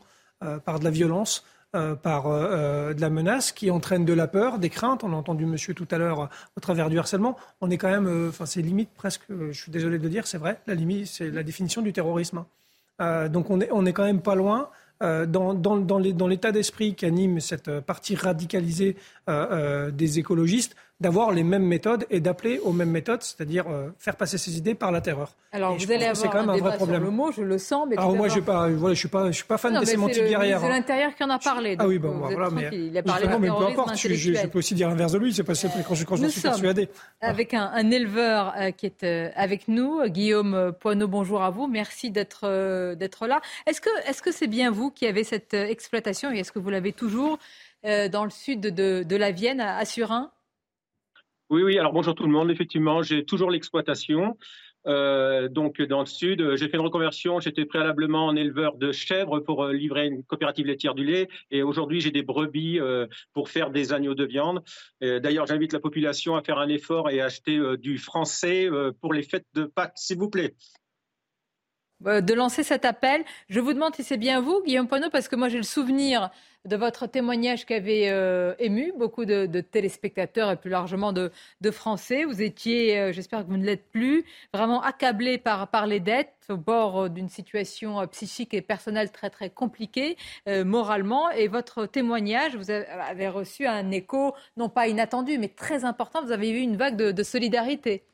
par 0.65 0.79
de 0.79 0.85
la 0.85 0.91
violence, 0.91 1.45
par 1.73 2.25
de 2.25 3.01
la 3.01 3.11
menace, 3.11 3.53
qui 3.53 3.71
entraîne 3.71 4.05
de 4.05 4.13
la 4.13 4.27
peur, 4.27 4.59
des 4.59 4.71
craintes. 4.71 5.05
On 5.05 5.13
a 5.13 5.17
entendu 5.17 5.47
monsieur 5.47 5.75
tout 5.75 5.89
à 5.91 5.99
l'heure 5.99 6.29
au 6.57 6.61
travers 6.61 6.89
du 6.89 6.99
harcèlement. 6.99 7.37
On 7.61 7.71
est 7.71 7.79
quand 7.79 7.91
même, 7.91 8.29
enfin 8.29 8.47
c'est 8.47 8.63
limite 8.63 8.91
presque, 8.95 9.23
je 9.29 9.53
suis 9.53 9.71
désolé 9.71 9.99
de 9.99 10.09
dire, 10.09 10.27
c'est 10.27 10.39
vrai, 10.39 10.61
la 10.67 10.75
limite, 10.75 11.07
c'est 11.07 11.31
la 11.31 11.43
définition 11.43 11.83
du 11.83 11.93
terrorisme. 11.93 12.45
donc 13.01 13.51
on 13.51 13.61
est, 13.61 13.69
on 13.73 13.85
est 13.87 13.93
quand 13.93 14.05
même 14.05 14.23
pas 14.23 14.35
loin. 14.35 14.71
dans, 15.01 15.55
dans, 15.55 16.29
l'état 16.29 16.53
d'esprit 16.53 16.95
qui 16.95 17.07
anime 17.07 17.41
cette 17.41 17.81
partie 17.81 18.17
radicalisée 18.17 18.97
des 19.29 20.19
écologistes, 20.19 20.75
d'avoir 21.01 21.31
les 21.31 21.45
mêmes 21.45 21.65
méthodes 21.65 22.07
et 22.11 22.21
d'appeler 22.21 22.59
aux 22.59 22.73
mêmes 22.73 22.91
méthodes, 22.91 23.23
c'est-à-dire 23.23 23.67
euh, 23.69 23.91
faire 23.99 24.17
passer 24.17 24.37
ses 24.37 24.59
idées 24.59 24.75
par 24.75 24.91
la 24.91 25.01
terreur. 25.01 25.37
Alors 25.53 25.77
vous 25.77 25.93
allez 25.93 26.07
avoir 26.07 26.33
quand 26.33 26.41
même 26.41 26.51
un, 26.51 26.57
vrai 26.57 26.77
problème. 26.77 27.03
Sur 27.03 27.11
le 27.11 27.17
mot, 27.17 27.33
je 27.33 27.43
le 27.43 27.59
sens, 27.59 27.87
mais 27.89 27.97
Alors 27.97 28.17
moi, 28.17 28.29
je 28.29 28.41
ne 28.41 28.75
voilà, 28.75 28.95
je 28.95 28.99
suis 28.99 29.09
pas, 29.09 29.27
je 29.29 29.37
suis 29.37 29.45
pas 29.45 29.59
fan 29.59 29.75
non, 29.75 29.81
des 29.81 29.87
sémantiques 29.87 30.25
guerrières. 30.25 30.59
C'est 30.61 30.67
hein. 30.67 30.71
l'intérieur 30.71 31.15
qui 31.15 31.23
en 31.23 31.31
a 31.31 31.39
parlé. 31.39 31.77
ah 31.79 31.87
oui, 31.87 31.99
bon, 31.99 32.11
voilà, 32.11 32.51
mais 32.51 32.69
il 32.73 32.99
a 32.99 33.03
parlé 33.03 33.29
mais 33.39 33.49
peu 33.49 33.67
importe. 33.67 33.97
Je, 33.97 34.13
je, 34.15 34.47
peux 34.49 34.59
aussi 34.59 34.75
dire 34.75 34.89
l'inverse 34.89 35.13
de 35.13 35.19
lui. 35.19 35.33
C'est 35.33 35.45
pas 35.45 35.53
quand 35.87 35.95
je, 35.95 36.05
quand 36.05 36.17
je 36.17 36.27
suis 36.27 36.41
persuadé. 36.41 36.89
Avec 37.21 37.55
un, 37.55 37.71
un 37.73 37.91
éleveur 37.91 38.55
euh, 38.57 38.71
qui 38.73 38.87
est 38.87 39.05
euh, 39.05 39.31
avec 39.37 39.69
nous, 39.69 40.03
Guillaume 40.07 40.73
Poineau. 40.81 41.07
Bonjour 41.07 41.43
à 41.43 41.51
vous. 41.51 41.69
Merci 41.69 42.11
d'être 42.11 42.95
d'être 42.95 43.27
là. 43.29 43.41
Est-ce 43.67 43.81
que 43.81 43.91
est-ce 44.09 44.21
que 44.21 44.33
c'est 44.33 44.49
bien 44.49 44.73
vous 44.73 44.91
qui 44.91 45.07
avez 45.07 45.23
cette 45.23 45.55
exploitation 45.55 46.33
et 46.33 46.41
est-ce 46.41 46.51
que 46.51 46.59
vous 46.59 46.71
l'avez 46.71 46.93
toujours 46.93 47.39
dans 47.85 48.25
le 48.25 48.31
sud 48.31 48.61
de, 48.61 49.05
de 49.05 49.17
la 49.17 49.31
Vienne, 49.31 49.61
à 49.61 49.85
Surin? 49.85 50.33
Oui, 51.51 51.63
oui. 51.63 51.79
Alors 51.79 51.93
bonjour 51.93 52.15
tout 52.15 52.25
le 52.25 52.31
monde. 52.31 52.51
Effectivement, 52.51 53.03
j'ai 53.03 53.25
toujours 53.25 53.51
l'exploitation. 53.51 54.37
Euh, 54.87 55.49
donc 55.49 55.83
dans 55.83 56.01
le 56.01 56.07
sud, 56.07 56.57
j'ai 56.57 56.69
fait 56.69 56.77
une 56.77 56.83
reconversion. 56.83 57.41
J'étais 57.41 57.65
préalablement 57.65 58.27
en 58.27 58.37
éleveur 58.37 58.77
de 58.77 58.93
chèvres 58.93 59.41
pour 59.41 59.65
euh, 59.65 59.73
livrer 59.73 60.07
une 60.07 60.25
coopérative 60.25 60.67
laitière 60.67 60.95
du 60.95 61.05
lait, 61.05 61.29
et 61.51 61.63
aujourd'hui 61.63 62.01
j'ai 62.01 62.11
des 62.11 62.23
brebis 62.23 62.79
euh, 62.79 63.07
pour 63.35 63.49
faire 63.49 63.71
des 63.71 63.93
agneaux 63.93 64.15
de 64.15 64.25
viande. 64.25 64.63
D'ailleurs, 65.01 65.47
j'invite 65.47 65.73
la 65.73 65.81
population 65.81 66.37
à 66.37 66.43
faire 66.43 66.59
un 66.59 66.69
effort 66.69 67.11
et 67.11 67.21
acheter 67.21 67.61
du 67.79 67.99
français 67.99 68.69
pour 69.01 69.13
les 69.13 69.23
fêtes 69.23 69.47
de 69.55 69.65
Pâques, 69.65 69.93
s'il 69.97 70.19
vous 70.19 70.31
plaît 70.31 70.55
de 72.01 72.35
lancer 72.35 72.63
cet 72.63 72.85
appel. 72.85 73.25
Je 73.49 73.61
vous 73.61 73.73
demande 73.73 73.95
si 73.95 74.05
c'est 74.05 74.17
bien 74.17 74.41
vous, 74.41 74.63
Guillaume 74.65 74.89
Poineau, 74.89 75.11
parce 75.11 75.29
que 75.29 75.37
moi 75.37 75.49
j'ai 75.49 75.59
le 75.59 75.65
souvenir 75.65 76.31
de 76.65 76.77
votre 76.77 77.07
témoignage 77.07 77.67
qui 77.67 77.75
avait 77.75 78.09
euh, 78.11 78.55
ému 78.59 78.93
beaucoup 78.97 79.25
de, 79.25 79.47
téléspectateurs 79.61 80.51
et 80.51 80.57
plus 80.57 80.71
largement 80.71 81.13
de, 81.13 81.31
Français. 81.71 82.25
Vous 82.25 82.41
étiez, 82.41 82.99
euh, 82.99 83.13
j'espère 83.13 83.45
que 83.45 83.51
vous 83.51 83.57
ne 83.57 83.65
l'êtes 83.65 83.91
plus, 83.91 84.25
vraiment 84.55 84.83
accablé 84.83 85.39
par, 85.39 85.87
les 85.87 86.01
dettes, 86.01 86.33
au 86.49 86.57
bord 86.57 87.05
euh, 87.05 87.09
d'une 87.09 87.29
situation 87.29 88.07
psychique 88.07 88.55
et 88.55 88.63
personnelle 88.63 89.11
très 89.11 89.31
très 89.31 89.51
compliquée 89.51 90.17
moralement. 90.47 91.31
Et 91.31 91.49
votre 91.49 91.87
témoignage, 91.87 92.57
vous 92.57 92.71
avez 92.71 93.29
reçu 93.29 93.67
un 93.67 93.91
écho, 93.91 94.35
non 94.57 94.69
pas 94.69 94.89
inattendu, 94.89 95.39
mais 95.39 95.49
très 95.49 95.85
important. 95.85 96.23
Vous 96.23 96.33
avez 96.33 96.51
eu 96.51 96.59
une 96.59 96.77
vague 96.77 96.97
de 96.97 97.23
solidarité. 97.23 98.05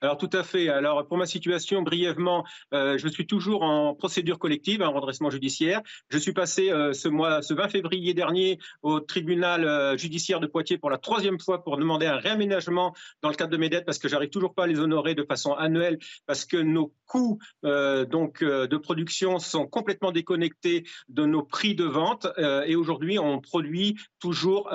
Alors 0.00 0.18
tout 0.18 0.30
à 0.32 0.42
fait. 0.42 0.68
Alors 0.68 1.06
pour 1.06 1.16
ma 1.16 1.26
situation, 1.26 1.82
brièvement, 1.82 2.44
euh, 2.74 2.98
je 2.98 3.08
suis 3.08 3.26
toujours 3.26 3.62
en 3.62 3.94
procédure 3.94 4.38
collective, 4.38 4.82
en 4.82 4.92
redressement 4.92 5.30
judiciaire. 5.30 5.80
Je 6.10 6.18
suis 6.18 6.32
passé 6.32 6.70
euh, 6.70 6.92
ce 6.92 7.08
mois, 7.08 7.40
ce 7.42 7.54
20 7.54 7.68
février 7.68 8.12
dernier, 8.12 8.58
au 8.82 9.00
tribunal 9.00 9.64
euh, 9.64 9.96
judiciaire 9.96 10.40
de 10.40 10.46
Poitiers 10.46 10.78
pour 10.78 10.90
la 10.90 10.98
troisième 10.98 11.40
fois 11.40 11.64
pour 11.64 11.78
demander 11.78 12.06
un 12.06 12.16
réaménagement 12.16 12.94
dans 13.22 13.30
le 13.30 13.34
cadre 13.34 13.50
de 13.50 13.56
mes 13.56 13.68
dettes 13.70 13.86
parce 13.86 13.98
que 13.98 14.08
j'arrive 14.08 14.30
toujours 14.30 14.54
pas 14.54 14.64
à 14.64 14.66
les 14.66 14.78
honorer 14.78 15.14
de 15.14 15.22
façon 15.22 15.52
annuelle 15.52 15.98
parce 16.26 16.44
que 16.44 16.56
nos 16.56 16.92
coûts 17.06 17.38
donc 17.62 18.42
de 18.42 18.76
production 18.76 19.38
sont 19.38 19.66
complètement 19.66 20.12
déconnectés 20.12 20.84
de 21.08 21.24
nos 21.24 21.42
prix 21.42 21.74
de 21.74 21.84
vente 21.84 22.26
et 22.66 22.76
aujourd'hui 22.76 23.18
on 23.18 23.40
produit 23.40 23.96
toujours, 24.18 24.70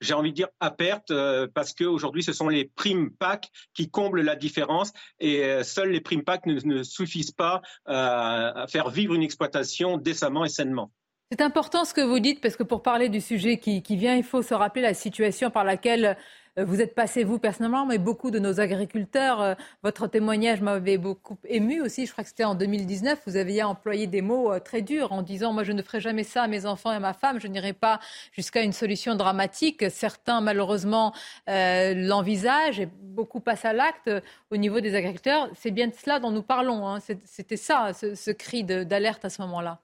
j'ai 0.00 0.14
envie 0.14 0.30
de 0.30 0.36
dire 0.36 0.48
à 0.60 0.70
perte 0.70 1.12
parce 1.54 1.72
qu'aujourd'hui 1.72 2.22
ce 2.22 2.32
sont 2.32 2.48
les 2.48 2.70
primes 2.74 3.10
PAC 3.10 3.48
qui 3.74 3.90
comblent 3.90 4.20
la 4.20 4.35
différence 4.36 4.92
et 5.20 5.44
euh, 5.44 5.62
seuls 5.62 5.90
les 5.90 6.00
primes 6.00 6.22
PAC 6.22 6.46
ne, 6.46 6.82
suffisent 6.82 7.32
pas 7.32 7.62
euh, 7.88 7.92
à 7.92 8.66
faire 8.68 8.90
vivre 8.90 9.14
une 9.14 9.22
exploitation 9.22 9.96
décemment 9.96 10.44
et 10.44 10.48
sainement. 10.48 10.90
C'est 11.32 11.40
important 11.40 11.84
ce 11.84 11.92
que 11.92 12.00
vous 12.00 12.20
dites 12.20 12.40
parce 12.40 12.56
que 12.56 12.62
pour 12.62 12.82
parler 12.82 13.08
du 13.08 13.20
sujet 13.20 13.58
qui, 13.58 13.82
vient, 13.96 14.14
il 14.14 14.22
faut 14.22 14.42
se 14.42 14.54
rappeler 14.54 14.82
la 14.82 14.94
situation 14.94 15.50
par 15.50 15.64
laquelle 15.64 16.16
vous 16.64 16.80
êtes 16.80 16.94
passé, 16.94 17.22
vous 17.22 17.38
personnellement, 17.38 17.84
mais 17.84 17.98
beaucoup 17.98 18.30
de 18.30 18.38
nos 18.38 18.60
agriculteurs. 18.60 19.40
Euh, 19.42 19.54
votre 19.82 20.06
témoignage 20.06 20.62
m'avait 20.62 20.96
beaucoup 20.96 21.36
ému 21.44 21.82
aussi. 21.82 22.06
Je 22.06 22.12
crois 22.12 22.24
que 22.24 22.30
c'était 22.30 22.44
en 22.44 22.54
2019. 22.54 23.20
Vous 23.26 23.36
aviez 23.36 23.62
employé 23.62 24.06
des 24.06 24.22
mots 24.22 24.52
euh, 24.52 24.58
très 24.58 24.80
durs 24.80 25.12
en 25.12 25.22
disant 25.22 25.52
Moi, 25.52 25.64
je 25.64 25.72
ne 25.72 25.82
ferai 25.82 26.00
jamais 26.00 26.24
ça 26.24 26.44
à 26.44 26.48
mes 26.48 26.64
enfants 26.64 26.92
et 26.92 26.96
à 26.96 27.00
ma 27.00 27.12
femme. 27.12 27.40
Je 27.40 27.46
n'irai 27.46 27.74
pas 27.74 28.00
jusqu'à 28.32 28.62
une 28.62 28.72
solution 28.72 29.14
dramatique. 29.16 29.84
Certains, 29.90 30.40
malheureusement, 30.40 31.12
l'envisagent 31.46 32.80
et 32.80 32.88
beaucoup 33.02 33.40
passent 33.40 33.64
à 33.64 33.72
l'acte 33.72 34.10
au 34.50 34.56
niveau 34.56 34.80
des 34.80 34.94
agriculteurs. 34.94 35.48
C'est 35.54 35.70
bien 35.70 35.88
de 35.88 35.94
cela 35.94 36.20
dont 36.20 36.30
nous 36.30 36.42
parlons. 36.42 36.86
Hein. 36.88 36.98
C'était 37.24 37.56
ça, 37.56 37.92
ce 37.92 38.30
cri 38.30 38.64
d'alerte 38.64 39.24
à 39.24 39.30
ce 39.30 39.42
moment-là. 39.42 39.80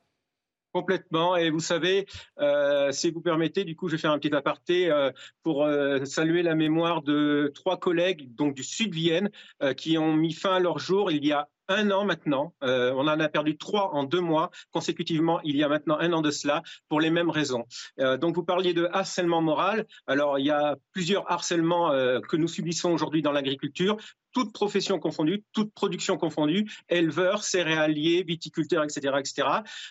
Complètement. 0.73 1.37
Et 1.37 1.51
vous 1.51 1.61
savez, 1.61 2.07
euh, 2.41 2.93
si 2.93 3.11
vous 3.11 3.21
permettez, 3.21 3.65
du 3.65 3.77
coup, 3.77 3.89
je 3.89 3.97
vais 3.97 4.01
faire 4.01 4.11
un 4.11 4.19
petit 4.19 4.35
aparté 4.35 4.91
euh, 4.91 5.11
pour 5.43 5.65
euh, 5.65 6.05
saluer 6.07 6.43
la 6.43 6.55
mémoire 6.55 7.03
de 7.03 7.53
trois 7.55 7.79
collègues 7.79 8.35
donc 8.35 8.55
du 8.55 8.63
sud 8.65 8.95
Vienne 8.95 9.31
qui 9.77 9.99
ont 9.99 10.15
mis 10.15 10.33
fin 10.33 10.55
à 10.55 10.61
leur 10.61 10.79
jour 10.79 11.11
il 11.11 11.25
y 11.25 11.33
a 11.33 11.49
un 11.69 11.91
an 11.91 12.05
maintenant. 12.05 12.55
on 12.61 13.09
en 13.09 13.21
a 13.21 13.29
perdu 13.29 13.57
trois 13.57 13.95
en 13.95 14.05
deux 14.05 14.21
mois 14.21 14.51
consécutivement. 14.71 15.41
Il 15.45 15.57
y 15.57 15.63
a 15.63 15.69
maintenant 15.69 15.99
un 15.99 16.13
an 16.13 16.21
de 16.21 16.31
cela 16.31 16.63
pour 16.89 17.01
les 17.01 17.11
mêmes 17.11 17.31
raisons. 17.31 17.65
donc 17.99 18.35
vous 18.35 18.45
parliez 18.45 18.75
de 18.75 18.89
harcèlement 18.93 19.41
moral. 19.41 19.87
Alors 20.07 20.39
il 20.39 20.47
y 20.47 20.51
a 20.51 20.77
plusieurs 20.93 21.31
harcèlements 21.31 21.91
que 22.29 22.37
nous 22.37 22.49
subissons 22.49 22.91
aujourd'hui 22.91 23.23
dans 23.23 23.33
l'agriculture 23.33 23.97
toutes 24.33 24.53
professions 24.53 24.99
confondues, 24.99 25.45
toute 25.53 25.73
production 25.73 26.17
confondue, 26.17 26.71
éleveurs, 26.89 27.45
céréaliers, 27.45 28.25
viticulteurs, 28.27 28.85
etc., 28.85 29.15
etc. 29.19 29.49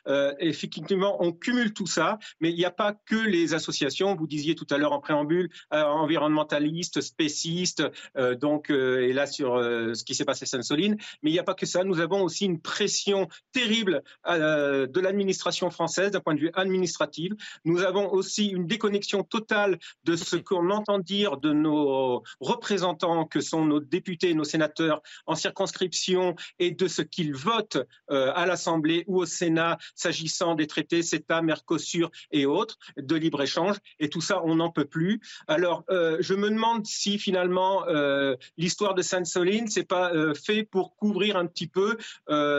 Euh, 0.07 0.33
effectivement, 0.39 1.23
on 1.23 1.31
cumule 1.31 1.73
tout 1.73 1.87
ça, 1.87 2.17
mais 2.39 2.49
il 2.49 2.55
n'y 2.55 2.65
a 2.65 2.71
pas 2.71 2.93
que 3.05 3.15
les 3.15 3.53
associations. 3.53 4.15
Vous 4.15 4.27
disiez 4.27 4.55
tout 4.55 4.67
à 4.69 4.77
l'heure 4.77 4.93
en 4.93 4.99
préambule, 4.99 5.49
euh, 5.73 5.83
environnementalistes, 5.83 7.01
spécistes, 7.01 7.83
euh, 8.17 8.35
donc 8.35 8.69
euh, 8.69 9.07
et 9.07 9.13
là 9.13 9.27
sur 9.27 9.55
euh, 9.55 9.93
ce 9.93 10.03
qui 10.03 10.15
s'est 10.15 10.25
passé 10.25 10.43
à 10.43 10.47
Sainte-Soline, 10.47 10.97
mais 11.21 11.29
il 11.29 11.33
n'y 11.33 11.39
a 11.39 11.43
pas 11.43 11.53
que 11.53 11.60
ça. 11.65 11.83
Nous 11.83 11.99
avons 11.99 12.21
aussi 12.23 12.45
une 12.45 12.59
pression 12.59 13.27
terrible 13.51 14.03
de 14.27 14.99
l'administration 14.99 15.69
française 15.69 16.11
d'un 16.11 16.19
point 16.19 16.35
de 16.35 16.39
vue 16.39 16.51
administratif. 16.53 17.33
Nous 17.65 17.81
avons 17.81 18.11
aussi 18.11 18.47
une 18.47 18.67
déconnexion 18.67 19.23
totale 19.23 19.79
de 20.03 20.15
ce 20.15 20.35
qu'on 20.35 20.69
entend 20.69 20.99
dire 20.99 21.37
de 21.37 21.53
nos 21.53 22.23
représentants 22.39 23.25
que 23.25 23.41
sont 23.41 23.65
nos 23.65 23.79
députés 23.79 24.31
nos 24.33 24.43
sénateurs 24.43 25.01
en 25.25 25.35
circonscription 25.35 26.35
et 26.59 26.71
de 26.71 26.87
ce 26.87 27.01
qu'ils 27.01 27.33
votent 27.33 27.77
euh, 28.11 28.31
à 28.35 28.45
l'Assemblée 28.45 29.03
ou 29.07 29.21
au 29.21 29.25
Sénat 29.25 29.77
s'agissant 29.95 30.55
des 30.55 30.67
traités 30.67 31.01
CETA, 31.01 31.41
Mercosur 31.41 32.11
et 32.31 32.45
autres 32.45 32.77
de 32.97 33.15
libre-échange. 33.15 33.77
Et 33.99 34.09
tout 34.09 34.21
ça, 34.21 34.41
on 34.43 34.55
n'en 34.55 34.69
peut 34.69 34.85
plus. 34.85 35.21
Alors, 35.47 35.83
euh, 35.89 36.17
je 36.19 36.33
me 36.33 36.49
demande 36.49 36.85
si 36.85 37.17
finalement 37.17 37.87
euh, 37.87 38.35
l'histoire 38.57 38.93
de 38.93 39.01
Sainte-Soline, 39.01 39.67
c'est 39.67 39.87
pas 39.87 40.11
fait 40.33 40.63
pour 40.63 40.95
couvrir 40.95 41.37
un 41.37 41.45
petit 41.51 41.67
peu 41.67 41.97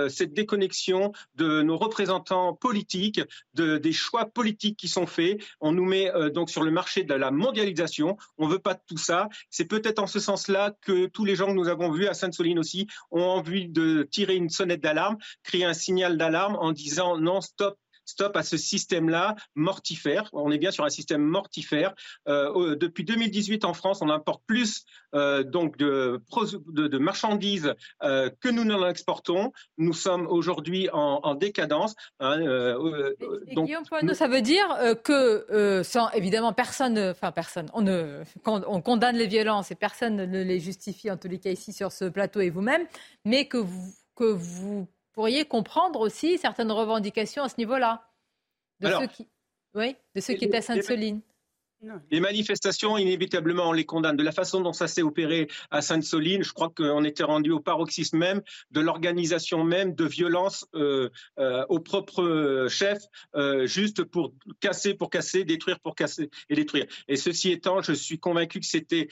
cette 0.09 0.33
déconnexion 0.33 1.13
de 1.35 1.63
nos 1.63 1.77
représentants 1.77 2.55
politiques, 2.55 3.21
de, 3.55 3.79
des 3.79 3.93
choix 3.93 4.27
politiques 4.27 4.77
qui 4.77 4.89
sont 4.89 5.07
faits. 5.07 5.43
On 5.61 5.73
nous 5.73 5.85
met 5.85 6.11
donc 6.33 6.51
sur 6.51 6.63
le 6.63 6.71
marché 6.71 7.05
de 7.05 7.15
la 7.15 7.31
mondialisation. 7.31 8.17
On 8.39 8.47
veut 8.47 8.59
pas 8.59 8.75
de 8.75 8.81
tout 8.87 8.99
ça. 8.99 9.29
C'est 9.51 9.65
peut-être 9.65 9.99
en 9.99 10.07
ce 10.07 10.21
sens-là 10.21 10.75
que 10.81 11.07
tous 11.07 11.25
les 11.25 11.37
gens 11.37 11.47
que 11.47 11.53
nous 11.53 11.69
avons 11.69 11.91
vu 11.91 12.07
à 12.07 12.15
Sainte-Soline 12.15 12.59
aussi, 12.59 12.87
ont 13.11 13.23
envie 13.23 13.69
de 13.69 14.03
tirer 14.11 14.37
une 14.37 14.51
sonnette 14.51 14.81
d'alarme, 14.81 15.17
crier 15.43 15.65
un 15.65 15.75
signal 15.75 16.17
d'alarme 16.17 16.57
en 16.57 16.73
disant 16.73 17.19
non, 17.19 17.41
stop, 17.41 17.79
stop 18.05 18.37
à 18.37 18.43
ce 18.43 18.57
système-là 18.57 19.37
mortifère. 19.55 20.29
On 20.33 20.51
est 20.51 20.59
bien 20.59 20.71
sur 20.71 20.85
un 20.85 20.91
système 20.91 21.23
mortifère. 21.23 21.95
Euh, 22.29 22.77
depuis 22.77 23.05
2018 23.05 23.65
en 23.65 23.75
France, 23.75 24.01
on 24.03 24.11
importe 24.11 24.43
plus 24.47 24.85
euh, 25.15 25.43
donc 25.43 25.77
de, 25.77 26.21
de, 26.69 26.99
marchandises 26.99 27.75
euh, 28.03 28.31
que 28.41 28.49
nous 28.49 28.65
n'en 28.65 28.89
exportons. 28.89 29.53
Nous 29.79 29.93
sommes 29.93 30.27
aujourd'hui 30.27 30.89
en, 30.93 31.35
décadence. 31.35 31.95
Hein, 32.21 32.39
donc, 33.55 33.67
Guillaume 33.67 33.85
Poineau, 33.89 34.15
ça 34.15 34.29
veut 34.29 34.43
dire 34.43 34.67
que, 35.03 35.83
sans 35.85 36.11
évidemment 36.11 36.53
personne, 36.53 36.99
enfin 36.99 37.33
personne, 37.33 37.69
on, 37.73 37.83
ne, 37.83 38.23
on 38.45 38.81
condamne 38.81 39.17
les 39.17 39.27
violences 39.27 39.71
et 39.71 39.75
personne 39.75 40.17
ne 40.17 40.43
les 40.43 40.61
justifie 40.61 41.11
en 41.11 41.17
tous 41.17 41.29
les 41.29 41.39
cas 41.39 41.51
ici 41.51 41.73
sur 41.73 41.91
ce 41.91 42.05
plateau 42.07 42.41
et 42.41 42.51
vous-même, 42.51 42.87
mais 43.25 43.47
que 43.47 43.57
vous 43.59 43.93
que 44.15 44.25
vous 44.25 44.89
pourriez 45.13 45.45
comprendre 45.45 46.01
aussi 46.01 46.39
certaines 46.39 46.73
revendications 46.73 47.43
à 47.43 47.49
ce 47.49 47.57
niveau-là 47.59 48.09
de 48.81 48.89
ceux 48.89 49.07
qui, 49.07 49.29
oui, 49.75 49.97
de 50.15 50.21
ceux 50.21 50.35
qui 50.35 50.45
étaient 50.45 50.59
à 50.59 50.63
Sainte-Soline. 50.63 51.21
Les 52.11 52.21
manifestations, 52.21 52.97
inévitablement, 52.97 53.69
on 53.69 53.73
les 53.73 53.85
condamne. 53.85 54.17
De 54.17 54.23
la 54.23 54.31
façon 54.31 54.61
dont 54.61 54.73
ça 54.73 54.87
s'est 54.87 55.03
opéré 55.03 55.49
à 55.71 55.83
Sainte-Soline, 55.83 56.45
je 56.45 56.53
crois 56.53 56.71
qu'on 56.71 57.03
était 57.05 57.25
rendu 57.25 57.51
au 57.51 57.59
paroxysme 57.59 58.19
même 58.19 58.41
de 58.71 58.81
l'organisation 58.81 59.65
même 59.65 59.95
de 59.95 60.05
violence 60.05 60.65
euh, 60.75 61.11
euh, 61.39 61.65
au 61.69 61.81
propre 61.81 62.67
chef, 62.69 62.99
euh, 63.35 63.67
juste 63.67 64.05
pour 64.05 64.33
casser, 64.61 64.95
pour 64.95 65.11
casser, 65.11 65.45
détruire, 65.45 65.81
pour 65.81 65.97
casser 65.97 66.31
et 66.49 66.55
détruire. 66.55 66.87
Et 67.09 67.17
ceci 67.17 67.51
étant, 67.51 67.83
je 67.83 67.93
suis 67.93 68.19
convaincu 68.19 68.61
que 68.61 68.67
c'était 68.67 69.09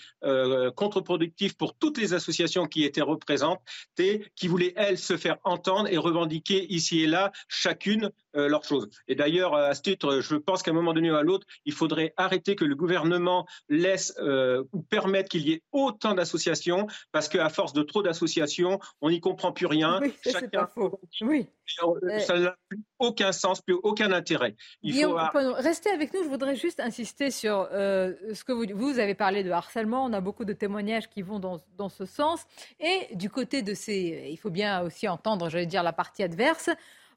contre-productif 0.77 1.57
pour 1.57 1.77
toutes 1.77 1.99
les 1.99 2.15
associations 2.15 2.67
qui 2.67 2.85
étaient 2.85 3.01
représentées, 3.01 4.25
qui 4.37 4.49
voulaient, 4.49 4.75
elles, 4.77 4.99
se 4.99 5.17
faire 5.17 5.39
entendre 5.45 5.89
et 5.91 5.97
revendiquer 5.97 6.67
ici 6.73 7.03
et 7.03 7.07
là, 7.07 7.33
chacune, 7.49 8.11
leur 8.35 8.63
chose. 8.63 8.89
Et 9.09 9.17
d'ailleurs, 9.17 9.55
à 9.55 9.75
ce 9.75 9.83
titre, 9.83 10.21
je 10.21 10.37
pense 10.37 10.63
qu'à 10.63 10.71
un 10.71 10.75
moment 10.75 10.93
donné 10.93 11.11
ou 11.11 11.17
à 11.17 11.23
l'autre, 11.23 11.47
il 11.65 11.73
faudrait 11.73 12.15
arrêter 12.17 12.55
que 12.61 12.67
le 12.67 12.77
gouvernement 12.77 13.47
laisse 13.71 14.15
euh, 14.19 14.63
ou 14.73 14.83
permette 14.83 15.29
qu'il 15.31 15.49
y 15.49 15.53
ait 15.53 15.63
autant 15.73 16.15
d'associations, 16.15 16.87
parce 17.11 17.29
qu'à 17.29 17.49
force 17.49 17.73
de 17.73 17.83
trop 17.83 18.03
d'associations, 18.03 18.79
on 19.01 19.09
n'y 19.09 19.21
comprend 19.21 19.51
plus 19.51 19.67
rien. 19.67 19.99
Oui, 20.03 20.13
Chacun, 20.23 20.49
pas 20.49 20.67
faux. 20.67 21.01
Oui. 21.23 21.47
Euh, 21.83 22.19
ça 22.19 22.39
n'a 22.39 22.57
plus 22.69 22.81
aucun 22.99 23.33
sens, 23.33 23.63
plus 23.63 23.77
aucun 23.83 24.13
intérêt. 24.13 24.57
Il 24.83 24.95
faut... 24.95 25.17
restez 25.55 25.91
avec 25.91 26.13
nous. 26.13 26.23
Je 26.23 26.29
voudrais 26.29 26.57
juste 26.57 26.81
insister 26.81 27.31
sur 27.31 27.69
euh, 27.73 28.13
ce 28.35 28.45
que 28.45 28.53
vous, 28.53 28.65
vous 28.75 28.99
avez 28.99 29.15
parlé 29.15 29.43
de 29.43 29.51
harcèlement. 29.51 30.05
On 30.05 30.13
a 30.13 30.21
beaucoup 30.21 30.45
de 30.45 30.53
témoignages 30.53 31.09
qui 31.09 31.23
vont 31.23 31.39
dans, 31.39 31.61
dans 31.79 31.89
ce 31.89 32.05
sens. 32.05 32.45
Et 32.81 33.15
du 33.15 33.31
côté 33.31 33.63
de 33.63 33.73
ces, 33.73 34.29
il 34.31 34.37
faut 34.37 34.51
bien 34.51 34.83
aussi 34.83 35.09
entendre, 35.09 35.49
j'allais 35.49 35.67
dire, 35.67 35.83
la 35.83 35.93
partie 35.93 36.23
adverse 36.23 36.71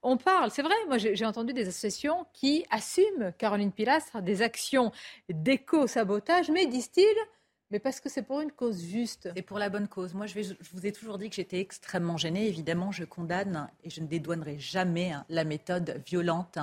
on 0.04 0.18
parle, 0.18 0.52
c'est 0.52 0.62
vrai, 0.62 0.76
moi 0.88 0.98
j'ai 0.98 1.26
entendu 1.26 1.54
des 1.54 1.68
associations 1.68 2.26
qui 2.34 2.66
assument, 2.70 3.34
Caroline 3.38 3.72
Pilastre, 3.72 4.22
des 4.22 4.42
actions 4.42 4.92
d'éco-sabotage, 5.30 6.52
mais 6.52 6.66
disent-ils, 6.66 7.06
mais 7.74 7.80
parce 7.80 8.00
que 8.00 8.08
c'est 8.08 8.22
pour 8.22 8.40
une 8.42 8.52
cause 8.52 8.84
juste. 8.84 9.30
C'est 9.36 9.42
pour 9.42 9.58
la 9.58 9.68
bonne 9.68 9.88
cause. 9.88 10.14
Moi, 10.14 10.28
je, 10.28 10.54
vous 10.74 10.86
ai 10.86 10.92
toujours 10.92 11.18
dit 11.18 11.28
que 11.30 11.36
j'étais 11.36 11.60
extrêmement 11.60 12.18
gênée. 12.18 12.48
Évidemment, 12.48 12.92
je 12.92 13.04
condamne 13.04 13.68
et 13.84 13.90
je 13.90 14.00
ne 14.00 14.06
dédouanerai 14.06 14.60
jamais 14.60 15.12
hein, 15.12 15.26
la 15.28 15.44
méthode 15.44 16.00
violente 16.06 16.60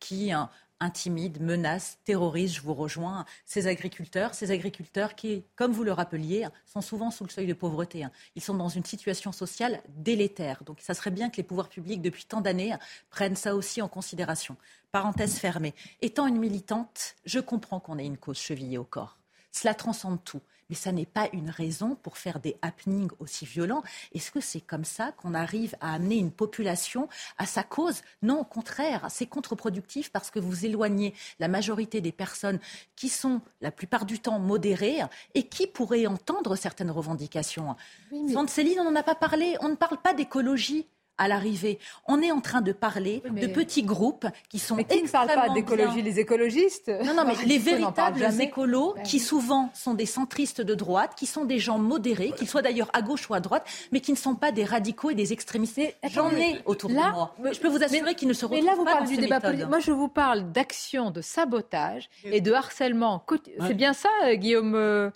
qui 0.00 0.32
hein, 0.32 0.50
intimide, 0.80 1.40
menace, 1.40 1.98
terrorise, 2.04 2.54
je 2.54 2.62
vous 2.62 2.74
rejoins, 2.74 3.24
ces 3.44 3.66
agriculteurs, 3.66 4.34
ces 4.34 4.50
agriculteurs 4.50 5.14
qui, 5.14 5.44
comme 5.56 5.72
vous 5.72 5.84
le 5.84 5.92
rappeliez, 5.92 6.48
sont 6.66 6.80
souvent 6.80 7.10
sous 7.10 7.24
le 7.24 7.30
seuil 7.30 7.46
de 7.46 7.54
pauvreté. 7.54 8.04
Hein. 8.04 8.10
Ils 8.34 8.42
sont 8.42 8.54
dans 8.54 8.68
une 8.68 8.84
situation 8.84 9.32
sociale 9.32 9.82
délétère. 9.88 10.64
Donc 10.64 10.80
ça 10.80 10.94
serait 10.94 11.10
bien 11.10 11.30
que 11.30 11.36
les 11.36 11.42
pouvoirs 11.42 11.68
publics, 11.68 12.02
depuis 12.02 12.24
tant 12.24 12.40
d'années, 12.40 12.74
prennent 13.10 13.36
ça 13.36 13.54
aussi 13.54 13.82
en 13.82 13.88
considération. 13.88 14.56
Parenthèse 14.90 15.38
fermée. 15.38 15.74
Étant 16.02 16.26
une 16.26 16.38
militante, 16.38 17.14
je 17.24 17.38
comprends 17.38 17.80
qu'on 17.80 17.98
ait 17.98 18.06
une 18.06 18.18
cause 18.18 18.38
chevillée 18.38 18.78
au 18.78 18.84
corps. 18.84 19.18
Cela 19.52 19.74
transcende 19.74 20.22
tout 20.24 20.40
mais 20.70 20.76
ça 20.76 20.92
n'est 20.92 21.04
pas 21.04 21.28
une 21.32 21.50
raison 21.50 21.96
pour 21.96 22.16
faire 22.16 22.40
des 22.40 22.56
happenings 22.62 23.10
aussi 23.18 23.44
violents. 23.44 23.82
Est-ce 24.14 24.30
que 24.30 24.40
c'est 24.40 24.60
comme 24.60 24.84
ça 24.84 25.12
qu'on 25.12 25.34
arrive 25.34 25.74
à 25.80 25.92
amener 25.94 26.16
une 26.16 26.30
population 26.30 27.08
à 27.36 27.44
sa 27.44 27.62
cause? 27.62 28.00
Non, 28.22 28.40
au 28.40 28.44
contraire, 28.44 29.06
c'est 29.10 29.26
contre-productif 29.26 30.10
parce 30.10 30.30
que 30.30 30.38
vous 30.38 30.64
éloignez 30.64 31.12
la 31.40 31.48
majorité 31.48 32.00
des 32.00 32.12
personnes 32.12 32.60
qui 32.96 33.08
sont 33.08 33.42
la 33.60 33.70
plupart 33.70 34.06
du 34.06 34.20
temps 34.20 34.38
modérées 34.38 35.00
et 35.34 35.48
qui 35.48 35.66
pourraient 35.66 36.06
entendre 36.06 36.56
certaines 36.56 36.90
revendications. 36.90 37.76
Oui, 38.12 38.22
mais... 38.26 38.46
Céline, 38.46 38.80
on 38.80 38.90
n'en 38.90 38.96
a 38.96 39.02
pas 39.02 39.14
parlé, 39.14 39.56
on 39.60 39.68
ne 39.68 39.74
parle 39.74 40.00
pas 40.00 40.14
d'écologie 40.14 40.86
à 41.20 41.28
l'arrivée. 41.28 41.78
On 42.08 42.20
est 42.22 42.32
en 42.32 42.40
train 42.40 42.62
de 42.62 42.72
parler 42.72 43.22
de 43.30 43.46
petits 43.46 43.82
groupes 43.82 44.26
qui 44.48 44.58
sont 44.58 44.74
mais 44.76 44.84
qui 44.84 45.02
ne 45.02 45.08
parlent 45.08 45.28
pas 45.28 45.50
d'écologie 45.50 46.02
Les 46.02 46.18
écologistes 46.18 46.88
Non, 47.04 47.14
non, 47.14 47.24
mais 47.26 47.34
les 47.46 47.58
véritables 47.58 48.24
écolos, 48.40 48.94
qui 49.04 49.20
souvent 49.20 49.70
sont 49.74 49.94
des 49.94 50.06
centristes 50.06 50.62
de 50.62 50.74
droite, 50.74 51.12
qui 51.16 51.26
sont 51.26 51.44
des 51.44 51.58
gens 51.58 51.78
modérés, 51.78 52.32
qu'ils 52.36 52.48
soient 52.48 52.62
d'ailleurs 52.62 52.90
à 52.94 53.02
gauche 53.02 53.28
ou 53.28 53.34
à 53.34 53.40
droite, 53.40 53.66
mais 53.92 54.00
qui 54.00 54.12
ne 54.12 54.16
sont 54.16 54.34
pas 54.34 54.50
des 54.50 54.64
radicaux 54.64 55.10
et 55.10 55.14
des 55.14 55.32
extrémistes. 55.32 55.80
J'en 56.10 56.30
ai 56.30 56.60
autour 56.64 56.88
de 56.90 56.94
moi. 56.94 57.34
Je 57.52 57.60
peux 57.60 57.68
vous 57.68 57.82
assurer 57.82 58.14
qu'ils 58.14 58.28
ne 58.28 58.32
se 58.32 58.46
retrouvent 58.46 58.64
mais 58.64 58.70
là, 58.70 58.74
vous 58.74 58.84
pas 58.84 58.92
parlez 58.92 59.08
du 59.08 59.16
débat 59.18 59.40
politique. 59.40 59.68
Moi, 59.68 59.78
je 59.78 59.92
vous 59.92 60.08
parle 60.08 60.50
d'actions 60.50 61.10
de 61.10 61.20
sabotage 61.20 62.08
et 62.24 62.40
de 62.40 62.52
harcèlement. 62.52 63.22
C'est 63.66 63.74
bien 63.74 63.92
ça, 63.92 64.08
euh, 64.24 64.34
Guillaume 64.34 64.74
euh, 64.74 65.10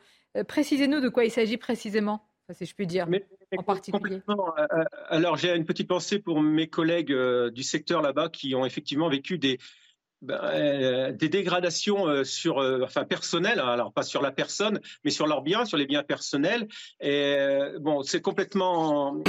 Précisez-nous 0.46 1.00
de 1.00 1.08
quoi 1.08 1.24
il 1.24 1.30
s'agit 1.30 1.56
précisément, 1.56 2.20
si 2.52 2.66
je 2.66 2.74
puis 2.74 2.86
dire 2.86 3.06
en 3.58 3.62
particulier 3.62 4.20
euh, 4.28 4.34
euh, 4.58 4.84
Alors 5.08 5.36
j'ai 5.36 5.54
une 5.54 5.64
petite 5.64 5.88
pensée 5.88 6.18
pour 6.18 6.40
mes 6.40 6.68
collègues 6.68 7.12
euh, 7.12 7.50
du 7.50 7.62
secteur 7.62 8.02
là-bas 8.02 8.28
qui 8.28 8.54
ont 8.54 8.64
effectivement 8.64 9.08
vécu 9.08 9.38
des, 9.38 9.58
ben, 10.22 11.12
des 11.12 11.28
dégradations 11.28 12.24
sur, 12.24 12.58
enfin 12.82 13.04
personnelles, 13.04 13.60
hein, 13.60 13.68
alors 13.68 13.92
pas 13.92 14.02
sur 14.02 14.22
la 14.22 14.32
personne, 14.32 14.80
mais 15.04 15.10
sur 15.10 15.26
leurs 15.26 15.42
biens, 15.42 15.64
sur 15.64 15.76
les 15.76 15.86
biens 15.86 16.02
personnels. 16.02 16.68
Et 17.00 17.36
bon, 17.80 18.02
c'est 18.02 18.22
complètement 18.22 19.22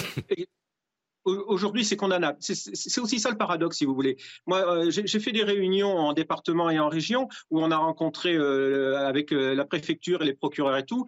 aujourd'hui, 1.25 1.83
c'est 1.83 1.95
condamnable. 1.95 2.37
C'est 2.39 3.01
aussi 3.01 3.19
ça 3.19 3.29
le 3.29 3.37
paradoxe, 3.37 3.77
si 3.77 3.85
vous 3.85 3.95
voulez. 3.95 4.17
Moi, 4.45 4.59
euh, 4.59 4.89
j'ai 4.89 5.19
fait 5.19 5.31
des 5.31 5.43
réunions 5.43 5.97
en 5.97 6.13
département 6.13 6.69
et 6.69 6.79
en 6.79 6.89
région 6.89 7.27
où 7.49 7.61
on 7.61 7.71
a 7.71 7.77
rencontré 7.77 8.35
euh, 8.35 8.97
avec 8.97 9.31
euh, 9.31 9.55
la 9.55 9.65
préfecture 9.65 10.21
et 10.21 10.25
les 10.25 10.33
procureurs 10.33 10.77
et 10.77 10.85
tout, 10.85 11.05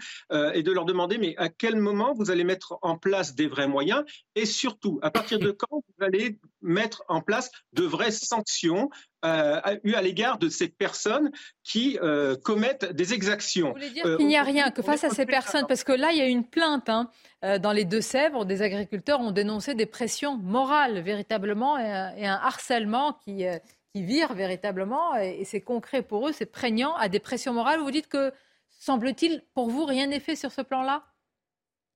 et 0.53 0.63
de 0.63 0.71
leur 0.71 0.85
demander, 0.85 1.17
mais 1.17 1.35
à 1.37 1.49
quel 1.49 1.75
moment 1.75 2.13
vous 2.13 2.31
allez 2.31 2.43
mettre 2.43 2.77
en 2.81 2.97
place 2.97 3.35
des 3.35 3.47
vrais 3.47 3.67
moyens 3.67 4.03
et 4.35 4.45
surtout, 4.45 4.99
à 5.01 5.11
partir 5.11 5.39
de 5.39 5.51
quand 5.51 5.67
vous 5.71 6.05
allez 6.05 6.39
mettre 6.61 7.03
en 7.07 7.21
place 7.21 7.51
de 7.73 7.83
vraies 7.83 8.11
sanctions 8.11 8.89
euh, 9.25 9.59
à 9.63 10.01
l'égard 10.01 10.37
de 10.37 10.47
ces 10.47 10.67
personnes 10.67 11.31
qui 11.63 11.97
euh, 12.03 12.35
commettent 12.35 12.85
des 12.93 13.13
exactions. 13.13 13.69
Vous 13.69 13.73
voulez 13.73 13.89
dire 13.89 14.17
qu'il 14.17 14.27
n'y 14.27 14.37
a 14.37 14.43
rien, 14.43 14.69
que 14.69 14.83
face 14.83 15.03
à 15.03 15.09
ces 15.09 15.25
personnes, 15.25 15.65
parce 15.67 15.83
que 15.83 15.91
là, 15.91 16.11
il 16.11 16.19
y 16.19 16.21
a 16.21 16.27
une 16.27 16.43
plainte 16.43 16.87
hein, 16.87 17.09
euh, 17.43 17.57
dans 17.57 17.71
les 17.71 17.83
Deux-Sèvres, 17.83 18.45
des 18.45 18.61
agriculteurs 18.61 19.19
ont 19.19 19.31
dénoncé 19.31 19.73
des 19.73 19.87
pressions 19.87 20.37
morales 20.37 20.99
véritablement 20.99 21.79
et, 21.79 22.27
un 22.27 22.39
harcèlement 22.43 23.13
qui, 23.25 23.43
qui 23.93 24.03
vire 24.03 24.33
véritablement, 24.33 25.15
et, 25.17 25.37
et 25.39 25.45
c'est 25.45 25.61
concret 25.61 26.03
pour 26.03 26.27
eux, 26.27 26.31
c'est 26.31 26.51
prégnant 26.51 26.95
à 26.95 27.09
des 27.09 27.19
pressions 27.19 27.53
morales. 27.53 27.79
Vous 27.79 27.89
dites 27.89 28.07
que, 28.09 28.31
semble-t-il, 28.79 29.43
pour 29.55 29.69
vous, 29.69 29.85
rien 29.85 30.05
n'est 30.05 30.19
fait 30.19 30.35
sur 30.35 30.51
ce 30.51 30.61
plan-là? 30.61 31.03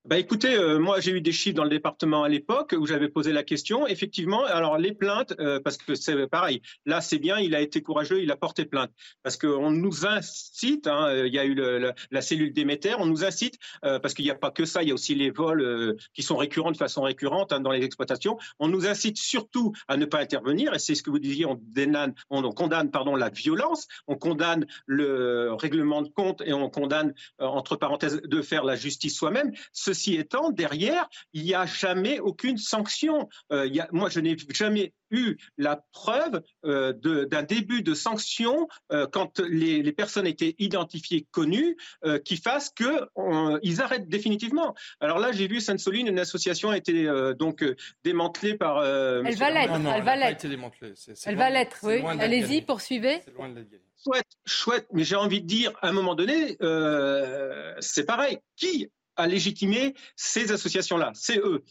Bah 0.03 0.17
écoutez, 0.17 0.55
euh, 0.55 0.79
moi 0.79 0.99
j'ai 0.99 1.11
eu 1.11 1.21
des 1.21 1.31
chiffres 1.31 1.55
dans 1.55 1.63
le 1.63 1.69
département 1.69 2.23
à 2.23 2.29
l'époque 2.29 2.73
où 2.75 2.87
j'avais 2.87 3.07
posé 3.07 3.31
la 3.31 3.43
question. 3.43 3.85
Effectivement, 3.85 4.43
alors 4.45 4.79
les 4.79 4.93
plaintes, 4.93 5.35
euh, 5.39 5.59
parce 5.59 5.77
que 5.77 5.93
c'est 5.93 6.27
pareil, 6.27 6.63
là 6.87 7.01
c'est 7.01 7.19
bien, 7.19 7.37
il 7.37 7.53
a 7.53 7.61
été 7.61 7.83
courageux, 7.83 8.19
il 8.19 8.31
a 8.31 8.35
porté 8.35 8.65
plainte. 8.65 8.89
Parce 9.21 9.37
qu'on 9.37 9.69
nous 9.69 10.07
incite, 10.07 10.87
hein, 10.87 11.05
euh, 11.07 11.27
il 11.27 11.33
y 11.35 11.37
a 11.37 11.45
eu 11.45 11.53
la 11.53 12.21
cellule 12.21 12.51
Déméter, 12.51 12.95
on 12.97 13.05
nous 13.05 13.23
incite, 13.23 13.59
parce 13.83 14.15
qu'il 14.15 14.25
n'y 14.25 14.31
a 14.31 14.35
pas 14.35 14.49
que 14.49 14.65
ça, 14.65 14.81
il 14.81 14.89
y 14.89 14.91
a 14.91 14.95
aussi 14.95 15.13
les 15.13 15.29
vols 15.29 15.95
qui 16.15 16.23
sont 16.23 16.35
récurrents 16.35 16.71
de 16.71 16.77
façon 16.77 17.03
récurrente 17.03 17.53
hein, 17.53 17.59
dans 17.59 17.71
les 17.71 17.83
exploitations. 17.83 18.39
On 18.57 18.67
nous 18.67 18.87
incite 18.87 19.17
surtout 19.17 19.71
à 19.87 19.97
ne 19.97 20.05
pas 20.05 20.19
intervenir, 20.19 20.73
et 20.73 20.79
c'est 20.79 20.95
ce 20.95 21.03
que 21.03 21.11
vous 21.11 21.19
disiez, 21.19 21.45
on, 21.45 22.51
condamne 22.53 22.89
pardon, 22.89 23.15
la 23.15 23.29
violence, 23.29 23.87
on 24.07 24.15
condamne 24.15 24.65
le 24.87 25.53
règlement 25.53 26.01
de 26.01 26.09
compte 26.09 26.41
et 26.43 26.53
on 26.53 26.69
condamne, 26.69 27.13
entre 27.37 27.75
parenthèses, 27.75 28.19
de 28.23 28.41
faire 28.41 28.63
la 28.63 28.75
justice 28.75 29.15
soi-même. 29.15 29.51
Ceci 29.91 30.15
étant, 30.15 30.51
derrière, 30.51 31.09
il 31.33 31.43
n'y 31.43 31.53
a 31.53 31.65
jamais 31.65 32.21
aucune 32.21 32.57
sanction. 32.57 33.27
Euh, 33.51 33.67
moi, 33.91 34.07
je 34.07 34.21
n'ai 34.21 34.37
jamais 34.53 34.93
eu 35.09 35.35
la 35.57 35.83
preuve 35.91 36.41
euh, 36.63 36.93
d'un 36.93 37.43
début 37.43 37.81
de 37.81 37.93
sanction 37.93 38.69
euh, 38.93 39.05
quand 39.05 39.41
les, 39.41 39.91
personnes 39.91 40.27
étaient 40.27 40.55
identifiées, 40.59 41.27
connues, 41.31 41.75
qui 42.23 42.37
fasse 42.37 42.71
qu'ils 42.71 43.81
arrêtent 43.81 44.07
définitivement. 44.07 44.75
Alors 45.01 45.19
là, 45.19 45.33
j'ai 45.33 45.47
vu 45.47 45.59
Sainte-Soline, 45.59 46.07
une 46.07 46.19
association 46.19 46.69
a 46.69 46.77
été 46.77 47.09
donc 47.37 47.65
démantelée 48.05 48.55
par. 48.55 48.81
elle 48.85 49.35
va 49.35 49.51
l'être. 49.51 49.73
Elle 49.73 50.03
va 50.03 50.15
l'être. 50.15 50.45
Elle 51.25 51.35
va 51.35 51.49
l'être. 51.49 51.79
Oui. 51.83 52.01
Allez-y, 52.17 52.61
poursuivez. 52.61 53.19
Chouette, 54.01 54.25
chouette, 54.45 54.87
mais 54.93 55.03
j'ai 55.03 55.17
envie 55.17 55.41
de 55.41 55.47
dire, 55.47 55.73
à 55.81 55.89
un 55.89 55.91
moment 55.91 56.15
donné, 56.15 56.57
c'est 57.81 58.05
pareil. 58.05 58.39
Qui 58.55 58.89
à 59.21 59.27
légitimer 59.27 59.93
ces 60.15 60.51
associations-là. 60.51 61.11
C'est 61.13 61.39
eux. 61.39 61.63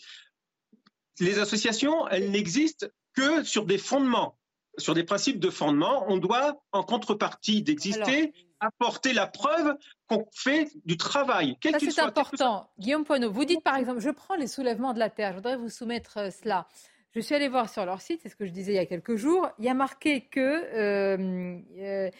Les 1.18 1.38
associations, 1.38 2.08
elles 2.08 2.30
n'existent 2.30 2.86
que 3.14 3.44
sur 3.44 3.66
des 3.66 3.78
fondements, 3.78 4.38
sur 4.78 4.94
des 4.94 5.04
principes 5.04 5.38
de 5.38 5.50
fondement. 5.50 6.04
On 6.08 6.16
doit, 6.16 6.62
en 6.72 6.82
contrepartie 6.82 7.62
d'exister, 7.62 8.32
apporter 8.60 9.12
la 9.12 9.26
preuve 9.26 9.74
qu'on 10.06 10.26
fait 10.32 10.68
du 10.84 10.96
travail. 10.96 11.56
Ça, 11.62 11.78
c'est 11.78 11.98
important. 12.00 12.70
Guillaume 12.78 13.04
Poineau, 13.04 13.30
vous 13.30 13.44
dites 13.44 13.62
par 13.62 13.76
exemple, 13.76 14.00
je 14.00 14.10
prends 14.10 14.36
les 14.36 14.46
soulèvements 14.46 14.92
de 14.92 14.98
la 14.98 15.10
terre, 15.10 15.32
je 15.32 15.36
voudrais 15.36 15.56
vous 15.56 15.68
soumettre 15.68 16.18
euh, 16.18 16.30
cela. 16.30 16.66
Je 17.12 17.20
suis 17.20 17.34
allée 17.34 17.48
voir 17.48 17.68
sur 17.68 17.84
leur 17.84 18.00
site, 18.00 18.20
c'est 18.22 18.28
ce 18.28 18.36
que 18.36 18.46
je 18.46 18.52
disais 18.52 18.72
il 18.72 18.76
y 18.76 18.78
a 18.78 18.86
quelques 18.86 19.16
jours, 19.16 19.48
il 19.58 19.64
y 19.64 19.68
a 19.68 19.74
marqué 19.74 20.20
que 20.20 20.40
euh, 20.40 21.58
euh, 21.78 22.10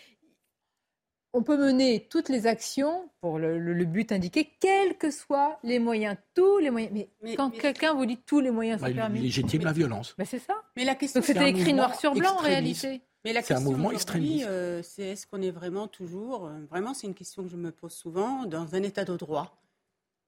on 1.33 1.43
peut 1.43 1.57
mener 1.57 2.07
toutes 2.11 2.29
les 2.29 2.47
actions 2.47 3.09
pour 3.21 3.39
le, 3.39 3.85
but 3.85 4.13
indiqué, 4.13 4.51
quels 4.61 4.97
que 4.97 5.11
soient 5.11 5.59
les 5.63 5.79
moyens, 5.79 6.17
tous 6.35 6.59
les 6.59 6.71
moyens. 6.71 6.93
Mais, 7.23 7.37
quand 7.37 7.51
quelqu'un 7.51 7.95
vous 7.95 8.07
dit 8.07 8.19
tous 8.19 8.41
les 8.41 8.51
moyens 8.51 8.81
sont 8.81 8.87
bah, 8.87 8.93
permis, 8.93 9.21
légitime 9.21 9.63
la 9.63 9.73
violence. 9.73 10.15
Mais 10.19 10.25
c'est 10.25 10.39
ça. 10.39 10.55
Mais 10.77 10.85
la 10.85 10.95
question, 10.95 11.21
Donc 11.21 11.27
c'était 11.27 11.51
écrit 11.51 11.73
noir 11.73 11.95
sur 11.95 12.15
blanc 12.15 12.37
en 12.39 12.43
réalité. 12.43 13.01
c'est 13.25 13.55
un 13.55 13.61
mouvement 13.61 13.93
extrémiste. 13.93 14.47
Euh, 14.49 14.83
c'est 14.83 15.11
est-ce 15.11 15.27
qu'on 15.27 15.43
est 15.43 15.51
vraiment 15.51 15.87
toujours, 15.87 16.47
euh, 16.47 16.59
vraiment 16.69 16.95
c'est 16.95 17.07
une 17.07 17.15
question 17.15 17.45
que 17.45 17.49
je 17.49 17.57
me 17.57 17.71
pose 17.71 17.93
souvent, 17.93 18.45
dans 18.47 18.75
un 18.75 18.83
état 18.83 19.05
de 19.05 19.17
droit, 19.17 19.57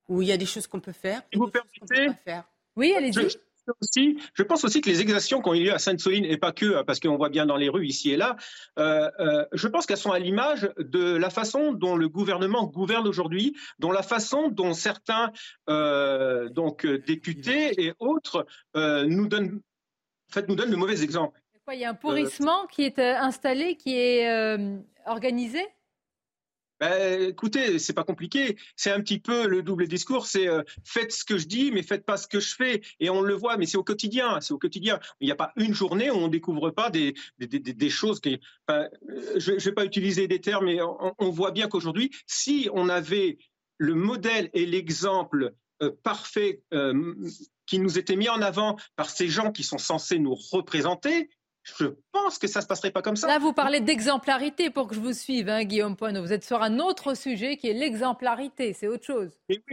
où 0.08 0.22
il 0.22 0.28
y 0.28 0.32
a 0.32 0.36
des 0.36 0.46
choses 0.46 0.66
qu'on 0.66 0.80
peut 0.80 0.92
faire 0.92 1.22
et 1.32 1.36
vous 1.36 1.46
des 1.46 1.52
choses 1.52 1.64
qu'on 1.80 1.86
peut 1.86 2.06
pas 2.06 2.14
faire. 2.14 2.44
Oui, 2.76 2.94
allez-y 2.96 3.36
je 4.34 4.42
pense 4.42 4.64
aussi 4.64 4.80
que 4.80 4.90
les 4.90 5.00
exactions 5.00 5.40
qui 5.40 5.48
ont 5.48 5.54
eu 5.54 5.64
lieu 5.64 5.72
à 5.72 5.78
Sainte-Soline, 5.78 6.24
et 6.24 6.36
pas 6.36 6.52
que, 6.52 6.76
hein, 6.76 6.84
parce 6.86 7.00
qu'on 7.00 7.16
voit 7.16 7.28
bien 7.28 7.46
dans 7.46 7.56
les 7.56 7.68
rues 7.68 7.86
ici 7.86 8.10
et 8.10 8.16
là, 8.16 8.36
euh, 8.78 9.10
euh, 9.20 9.44
je 9.52 9.68
pense 9.68 9.86
qu'elles 9.86 9.96
sont 9.96 10.12
à 10.12 10.18
l'image 10.18 10.70
de 10.78 11.16
la 11.16 11.30
façon 11.30 11.72
dont 11.72 11.96
le 11.96 12.08
gouvernement 12.08 12.66
gouverne 12.66 13.06
aujourd'hui, 13.06 13.56
dont 13.78 13.92
la 13.92 14.02
façon 14.02 14.48
dont 14.48 14.74
certains 14.74 15.32
euh, 15.68 16.48
donc, 16.48 16.86
députés 16.86 17.84
et 17.84 17.94
autres 17.98 18.46
nous, 18.74 19.28
donnent, 19.28 19.60
en 20.30 20.32
fait, 20.32 20.48
nous 20.48 20.54
donnent 20.54 20.70
de 20.70 20.76
mauvais 20.76 21.02
exemples. 21.02 21.40
Il 21.72 21.78
y 21.78 21.84
a 21.84 21.90
un 21.90 21.94
pourrissement 21.94 22.66
qui 22.66 22.82
est 22.82 22.98
installé, 22.98 23.76
qui 23.76 23.96
est 23.96 24.28
organisé? 25.06 25.60
Ben, 26.82 27.28
écoutez, 27.28 27.78
c'est 27.78 27.92
pas 27.92 28.02
compliqué. 28.02 28.56
C'est 28.74 28.90
un 28.90 29.00
petit 29.00 29.20
peu 29.20 29.46
le 29.46 29.62
double 29.62 29.86
discours. 29.86 30.26
C'est 30.26 30.48
euh, 30.48 30.64
faites 30.84 31.12
ce 31.12 31.24
que 31.24 31.38
je 31.38 31.46
dis, 31.46 31.70
mais 31.70 31.84
faites 31.84 32.04
pas 32.04 32.16
ce 32.16 32.26
que 32.26 32.40
je 32.40 32.56
fais. 32.56 32.82
Et 32.98 33.08
on 33.08 33.22
le 33.22 33.34
voit, 33.34 33.56
mais 33.56 33.66
c'est 33.66 33.76
au 33.76 33.84
quotidien. 33.84 34.40
C'est 34.40 34.52
au 34.52 34.58
quotidien. 34.58 34.98
Il 35.20 35.26
n'y 35.26 35.30
a 35.30 35.36
pas 35.36 35.52
une 35.54 35.74
journée 35.74 36.10
où 36.10 36.16
on 36.16 36.26
découvre 36.26 36.70
pas 36.70 36.90
des, 36.90 37.14
choses 37.88 38.18
qui. 38.18 38.40
je, 38.68 39.52
ne 39.52 39.60
vais 39.60 39.72
pas 39.72 39.84
utiliser 39.84 40.26
des 40.26 40.40
termes, 40.40 40.64
mais 40.64 40.80
on, 40.82 41.30
voit 41.30 41.52
bien 41.52 41.68
qu'aujourd'hui, 41.68 42.10
si 42.26 42.68
on 42.72 42.88
avait 42.88 43.38
le 43.78 43.94
modèle 43.94 44.50
et 44.52 44.66
l'exemple 44.66 45.54
euh, 45.84 45.92
parfait 46.02 46.62
euh, 46.74 47.14
qui 47.66 47.78
nous 47.78 47.96
était 47.96 48.16
mis 48.16 48.28
en 48.28 48.42
avant 48.42 48.76
par 48.96 49.08
ces 49.08 49.28
gens 49.28 49.52
qui 49.52 49.62
sont 49.62 49.78
censés 49.78 50.18
nous 50.18 50.34
représenter, 50.34 51.30
je 51.62 51.86
pense 52.10 52.38
que 52.38 52.48
ça 52.48 52.58
ne 52.58 52.62
se 52.62 52.68
passerait 52.68 52.90
pas 52.90 53.02
comme 53.02 53.14
ça. 53.14 53.28
Là, 53.28 53.38
vous 53.38 53.52
parlez 53.52 53.80
d'exemplarité 53.80 54.70
pour 54.70 54.88
que 54.88 54.94
je 54.94 55.00
vous 55.00 55.12
suive, 55.12 55.48
hein, 55.48 55.64
Guillaume 55.64 55.96
Poineau. 55.96 56.20
Vous 56.20 56.32
êtes 56.32 56.44
sur 56.44 56.60
un 56.60 56.78
autre 56.80 57.16
sujet 57.16 57.56
qui 57.56 57.68
est 57.68 57.72
l'exemplarité. 57.72 58.72
C'est 58.72 58.88
autre 58.88 59.04
chose. 59.04 59.30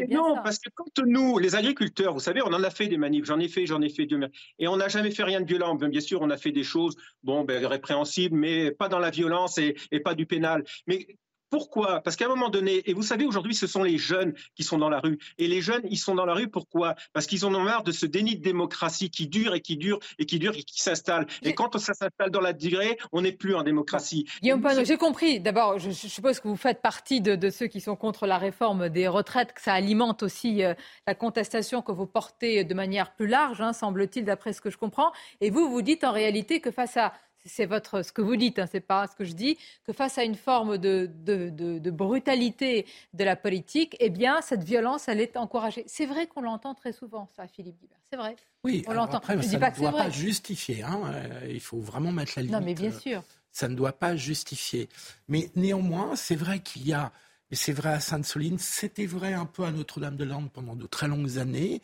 non, 0.09 0.35
parce 0.43 0.59
que 0.59 0.69
quand 0.73 1.03
nous, 1.05 1.39
les 1.39 1.55
agriculteurs, 1.55 2.13
vous 2.13 2.19
savez, 2.19 2.41
on 2.43 2.53
en 2.53 2.63
a 2.63 2.69
fait 2.69 2.87
des 2.87 2.97
manifs. 2.97 3.25
J'en 3.25 3.39
ai 3.39 3.47
fait, 3.47 3.65
j'en 3.65 3.81
ai 3.81 3.89
fait 3.89 4.05
deux. 4.05 4.19
Et 4.59 4.67
on 4.67 4.77
n'a 4.77 4.87
jamais 4.87 5.11
fait 5.11 5.23
rien 5.23 5.41
de 5.41 5.47
violent. 5.47 5.75
Bien 5.75 6.01
sûr, 6.01 6.21
on 6.21 6.29
a 6.29 6.37
fait 6.37 6.51
des 6.51 6.63
choses, 6.63 6.95
bon, 7.23 7.43
ben, 7.43 7.65
répréhensibles, 7.65 8.35
mais 8.35 8.71
pas 8.71 8.87
dans 8.87 8.99
la 8.99 9.09
violence 9.09 9.57
et, 9.57 9.75
et 9.91 9.99
pas 9.99 10.13
du 10.13 10.25
pénal. 10.25 10.63
Mais 10.85 11.07
pourquoi? 11.49 12.01
Parce 12.01 12.15
qu'à 12.15 12.25
un 12.25 12.29
moment 12.29 12.49
donné, 12.49 12.81
et 12.85 12.93
vous 12.93 13.03
savez, 13.03 13.25
aujourd'hui, 13.25 13.55
ce 13.55 13.67
sont 13.67 13.83
les 13.83 13.97
jeunes 13.97 14.33
qui 14.55 14.63
sont 14.63 14.77
dans 14.77 14.89
la 14.89 14.99
rue. 14.99 15.17
Et 15.37 15.47
les 15.47 15.61
jeunes, 15.61 15.81
ils 15.89 15.97
sont 15.97 16.15
dans 16.15 16.25
la 16.25 16.33
rue 16.33 16.47
pourquoi? 16.47 16.95
Parce 17.13 17.25
qu'ils 17.25 17.45
en 17.45 17.53
ont 17.53 17.61
marre 17.61 17.83
de 17.83 17.91
ce 17.91 18.05
déni 18.05 18.35
de 18.35 18.41
démocratie 18.41 19.09
qui 19.09 19.27
dure 19.27 19.55
et 19.55 19.61
qui 19.61 19.77
dure 19.77 19.99
et 20.17 20.25
qui 20.25 20.39
dure 20.39 20.55
et 20.55 20.63
qui 20.63 20.81
s'installe. 20.81 21.27
Et 21.43 21.53
quand 21.53 21.77
ça 21.77 21.93
s'installe 21.93 22.31
dans 22.31 22.41
la 22.41 22.53
durée, 22.53 22.97
on 23.11 23.21
n'est 23.21 23.31
plus 23.31 23.55
en 23.55 23.63
démocratie. 23.63 24.25
Guillaume 24.41 24.61
Pano, 24.61 24.83
j'ai 24.83 24.97
compris. 24.97 25.39
D'abord, 25.39 25.79
je, 25.79 25.91
suppose 25.91 26.39
que 26.39 26.47
vous 26.47 26.55
faites 26.55 26.81
partie 26.81 27.21
de, 27.21 27.49
ceux 27.49 27.67
qui 27.67 27.81
sont 27.81 27.95
contre 27.95 28.27
la 28.27 28.37
réforme 28.37 28.89
des 28.89 29.07
retraites, 29.07 29.53
que 29.53 29.61
ça 29.61 29.73
alimente 29.73 30.23
aussi 30.23 30.63
euh, 30.63 30.73
la 31.07 31.15
contestation 31.15 31.81
que 31.81 31.91
vous 31.91 32.05
portez 32.05 32.63
de 32.63 32.73
manière 32.73 33.13
plus 33.15 33.27
large, 33.27 33.61
hein, 33.61 33.73
semble-t-il, 33.73 34.25
d'après 34.25 34.53
ce 34.53 34.61
que 34.61 34.69
je 34.69 34.77
comprends. 34.77 35.11
Et 35.41 35.49
vous, 35.49 35.69
vous 35.69 35.81
dites 35.81 36.03
en 36.03 36.11
réalité 36.11 36.61
que 36.61 36.71
face 36.71 36.97
à 36.97 37.13
c'est 37.45 37.65
votre 37.65 38.03
ce 38.03 38.11
que 38.11 38.21
vous 38.21 38.35
dites, 38.35 38.59
hein, 38.59 38.67
c'est 38.71 38.79
pas 38.79 39.07
ce 39.07 39.15
que 39.15 39.23
je 39.23 39.33
dis, 39.33 39.57
que 39.85 39.93
face 39.93 40.17
à 40.17 40.23
une 40.23 40.35
forme 40.35 40.77
de, 40.77 41.09
de, 41.23 41.91
brutalité 41.91 42.85
de 43.13 43.23
la 43.23 43.35
politique, 43.35 43.95
eh 43.99 44.09
bien, 44.09 44.41
cette 44.41 44.63
violence, 44.63 45.07
elle 45.07 45.21
est 45.21 45.37
encouragée. 45.37 45.83
C'est 45.87 46.05
vrai 46.05 46.27
qu'on 46.27 46.41
l'entend 46.41 46.73
très 46.73 46.93
souvent, 46.93 47.27
ça, 47.35 47.47
Philippe 47.47 47.77
Guibert. 47.79 47.97
C'est 48.09 48.17
vrai. 48.17 48.35
Oui, 48.63 48.83
on 48.87 48.93
l'entend. 48.93 49.21
Je 49.27 49.47
dis 49.47 49.57
pas 49.57 49.71
que 49.71 49.77
ne 49.77 49.89
doit 49.89 49.99
pas 49.99 50.09
justifier. 50.09 50.83
Hein, 50.83 51.01
euh, 51.13 51.47
il 51.49 51.61
faut 51.61 51.79
vraiment 51.79 52.11
mettre 52.11 52.33
la 52.35 52.43
limite. 52.43 52.59
Non, 52.59 52.65
mais 52.65 52.73
bien 52.73 52.91
euh, 52.91 52.99
sûr. 52.99 53.23
Ça 53.51 53.67
ne 53.67 53.75
doit 53.75 53.93
pas 53.93 54.15
justifier. 54.15 54.89
Mais 55.27 55.49
néanmoins, 55.55 56.15
c'est 56.15 56.35
vrai 56.35 56.59
qu'il 56.59 56.87
y 56.87 56.93
a, 56.93 57.11
et 57.51 57.55
c'est 57.55 57.73
vrai 57.73 57.89
à 57.89 57.99
Sainte-Soline, 57.99 58.59
c'était 58.59 59.05
vrai 59.05 59.33
un 59.33 59.45
peu 59.45 59.63
à 59.63 59.71
Notre-Dame-de-Lande 59.71 60.51
pendant 60.51 60.75
de 60.75 60.85
très 60.85 61.07
longues 61.07 61.37
années, 61.37 61.81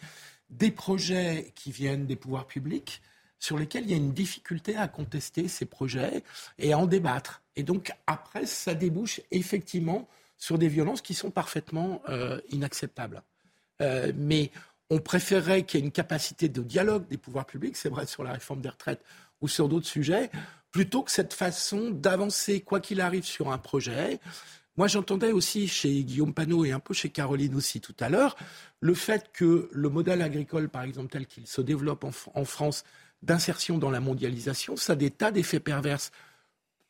des 0.49 0.72
projets 0.72 1.52
qui 1.56 1.72
viennent 1.72 2.06
des 2.06 2.15
pouvoirs 2.15 2.45
publics 2.45 3.02
sur 3.40 3.57
lesquels 3.57 3.84
il 3.84 3.91
y 3.91 3.94
a 3.94 3.98
une 3.98 4.14
difficulté 4.14 4.76
à 4.76 4.88
contester 4.88 5.48
ces 5.48 5.66
projets 5.66 6.24
et 6.57 6.74
à 6.74 6.78
en 6.78 6.86
débattre. 6.86 7.41
Et 7.56 7.64
donc 7.64 7.91
après, 8.07 8.45
ça 8.45 8.74
débouche 8.74 9.22
effectivement 9.32 10.07
sur 10.38 10.57
des 10.57 10.68
violences 10.68 11.02
qui 11.02 11.14
sont 11.14 11.32
parfaitement 11.32 12.02
euh, 12.10 12.40
inacceptables. 12.49 13.24
Euh, 13.82 14.12
mais 14.16 14.52
on 14.90 14.99
préférerait 14.99 15.64
qu'il 15.64 15.80
y 15.80 15.84
ait 15.84 15.86
une 15.86 15.91
capacité 15.91 16.49
de 16.49 16.62
dialogue 16.62 17.07
des 17.07 17.18
pouvoirs 17.18 17.45
publics, 17.45 17.78
c'est 17.78 17.90
vrai 17.90 18.06
sur 18.06 18.24
la 18.24 18.34
réforme 18.34 18.62
des 18.62 18.70
retraites 18.70 19.03
ou 19.41 19.48
sur 19.48 19.68
d'autres 19.68 19.88
sujets, 19.88 20.30
plutôt 20.72 21.03
que 21.03 21.12
cette 21.12 21.34
façon 21.34 21.90
d'avancer, 21.90 22.62
quoi 22.62 22.80
qu'il 22.80 23.02
arrive, 23.02 23.26
sur 23.26 23.52
un 23.52 23.57
projet. 23.57 24.20
Moi, 24.78 24.88
j'entendais 24.88 25.32
aussi 25.32 25.68
chez 25.68 26.03
Guillaume 26.03 26.34
Panot 26.34 26.66
et 26.66 26.72
un 26.72 26.80
peu 26.80 26.94
chez 26.94 27.10
Caroline 27.10 27.56
aussi 27.56 27.80
tout 27.80 27.95
à 27.99 28.10
l'heure, 28.10 28.36
le 28.82 28.94
fait 28.94 29.32
que 29.32 29.70
le 29.72 29.90
modèle 29.90 30.22
agricole, 30.22 30.70
par 30.70 30.84
exemple, 30.84 31.10
tel 31.12 31.26
qu'il 31.28 31.48
se 31.48 31.62
développe 31.62 32.03
en 32.03 32.45
France, 32.45 32.84
d'insertion 33.26 33.77
dans 33.77 33.89
la 33.89 33.99
mondialisation, 33.99 34.76
ça 34.76 34.93
a 34.93 34.95
des 34.95 35.11
tas 35.11 35.31
d'effets 35.31 35.60
perverses 35.60 36.11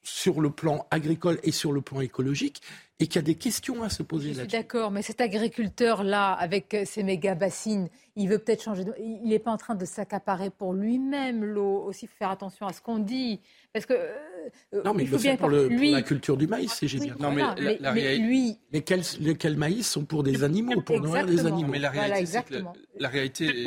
sur 0.05 0.39
le 0.39 0.51
plan 0.51 0.85
agricole 0.91 1.39
et 1.43 1.51
sur 1.51 1.71
le 1.71 1.81
plan 1.81 1.99
écologique, 1.99 2.61
et 2.99 3.07
qu'il 3.07 3.15
y 3.15 3.19
a 3.19 3.23
des 3.23 3.35
questions 3.35 3.83
à 3.83 3.89
se 3.89 4.03
poser 4.03 4.33
là-dessus. 4.33 4.55
D'accord, 4.55 4.91
mais 4.91 5.01
cet 5.01 5.19
agriculteur-là, 5.19 6.31
avec 6.31 6.77
ses 6.85 7.03
méga 7.03 7.35
bassines, 7.35 7.89
il 8.15 8.29
veut 8.29 8.37
peut-être 8.37 8.63
changer. 8.63 8.85
Il 8.99 9.27
n'est 9.27 9.39
pas 9.39 9.51
en 9.51 9.57
train 9.57 9.75
de 9.75 9.83
s'accaparer 9.83 10.49
pour 10.49 10.73
lui-même 10.73 11.43
l'eau. 11.43 11.83
Aussi, 11.85 12.07
faut 12.07 12.15
faire 12.17 12.29
attention 12.29 12.67
à 12.67 12.73
ce 12.73 12.81
qu'on 12.81 12.99
dit, 12.99 13.41
parce 13.73 13.85
que. 13.85 13.93
Euh, 13.93 14.83
non, 14.85 14.93
mais 14.93 15.03
il, 15.03 15.09
le 15.09 15.17
fait 15.17 15.37
pour, 15.37 15.49
la 15.49 16.01
culture 16.03 16.37
du 16.37 16.45
maïs, 16.45 16.71
c'est 16.71 16.87
génial. 16.87 17.17
non, 17.19 17.31
mais, 17.31 18.17
lui... 18.17 18.59
lesquels, 18.71 19.01
lesquels 19.19 19.57
maïs 19.57 19.87
sont 19.87 20.05
pour 20.05 20.21
des 20.21 20.43
animaux, 20.43 20.81
pour 20.81 21.01
nourrir 21.01 21.25
des 21.25 21.47
animaux. 21.47 21.71
Mais 21.71 21.79
la 21.79 21.89
réalité, 21.89 22.25
c'est 22.27 22.45
que 22.45 22.63
la, 22.99 23.09
réalité, 23.09 23.65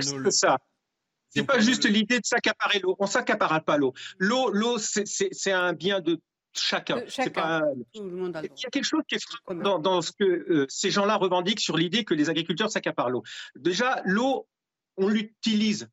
c'est 0.00 0.30
ça. 0.30 0.58
C'est 1.34 1.44
pas 1.44 1.60
juste 1.60 1.84
l'idée 1.84 2.20
de 2.20 2.26
s'accaparer 2.26 2.78
l'eau. 2.80 2.96
On 2.98 3.06
s'accapare 3.06 3.64
pas 3.64 3.76
l'eau. 3.76 3.94
L'eau, 4.18 4.50
l'eau, 4.50 4.78
c'est 4.78 5.52
un 5.52 5.72
bien 5.72 6.00
de 6.00 6.20
chacun. 6.52 7.00
Pas... 7.32 7.62
Il 7.94 8.02
y 8.02 8.66
a 8.66 8.70
quelque 8.70 8.84
chose 8.84 9.02
qui 9.08 9.14
est 9.14 9.54
dans, 9.54 9.78
dans 9.78 10.02
ce 10.02 10.12
que 10.12 10.24
euh, 10.24 10.66
ces 10.68 10.90
gens-là 10.90 11.16
revendiquent 11.16 11.60
sur 11.60 11.76
l'idée 11.76 12.04
que 12.04 12.14
les 12.14 12.28
agriculteurs 12.28 12.70
s'accaparent 12.70 13.10
l'eau. 13.10 13.22
Déjà, 13.56 14.02
l'eau, 14.04 14.46
on 14.98 15.08
l'utilise, 15.08 15.88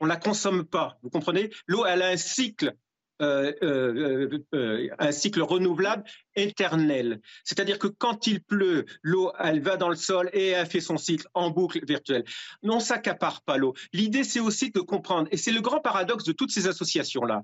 on 0.00 0.06
la 0.06 0.16
consomme 0.16 0.64
pas. 0.64 0.98
Vous 1.02 1.10
comprenez? 1.10 1.50
L'eau, 1.66 1.84
elle 1.84 2.00
a 2.00 2.08
un 2.08 2.16
cycle 2.16 2.74
euh, 3.20 3.52
euh, 3.62 4.38
euh, 4.54 4.88
un 4.98 5.12
cycle 5.12 5.42
renouvelable 5.42 6.04
éternel. 6.36 7.20
C'est-à-dire 7.44 7.78
que 7.78 7.86
quand 7.86 8.26
il 8.26 8.42
pleut, 8.42 8.86
l'eau, 9.02 9.32
elle 9.38 9.60
va 9.60 9.76
dans 9.76 9.88
le 9.88 9.96
sol 9.96 10.30
et 10.32 10.48
elle 10.48 10.66
fait 10.66 10.80
son 10.80 10.96
cycle 10.96 11.26
en 11.34 11.50
boucle 11.50 11.84
virtuelle. 11.84 12.24
On 12.62 12.80
s'accapare 12.80 13.42
pas 13.42 13.58
l'eau. 13.58 13.74
L'idée, 13.92 14.24
c'est 14.24 14.40
aussi 14.40 14.70
de 14.70 14.80
comprendre, 14.80 15.28
et 15.30 15.36
c'est 15.36 15.52
le 15.52 15.60
grand 15.60 15.80
paradoxe 15.80 16.24
de 16.24 16.32
toutes 16.32 16.50
ces 16.50 16.66
associations-là. 16.66 17.42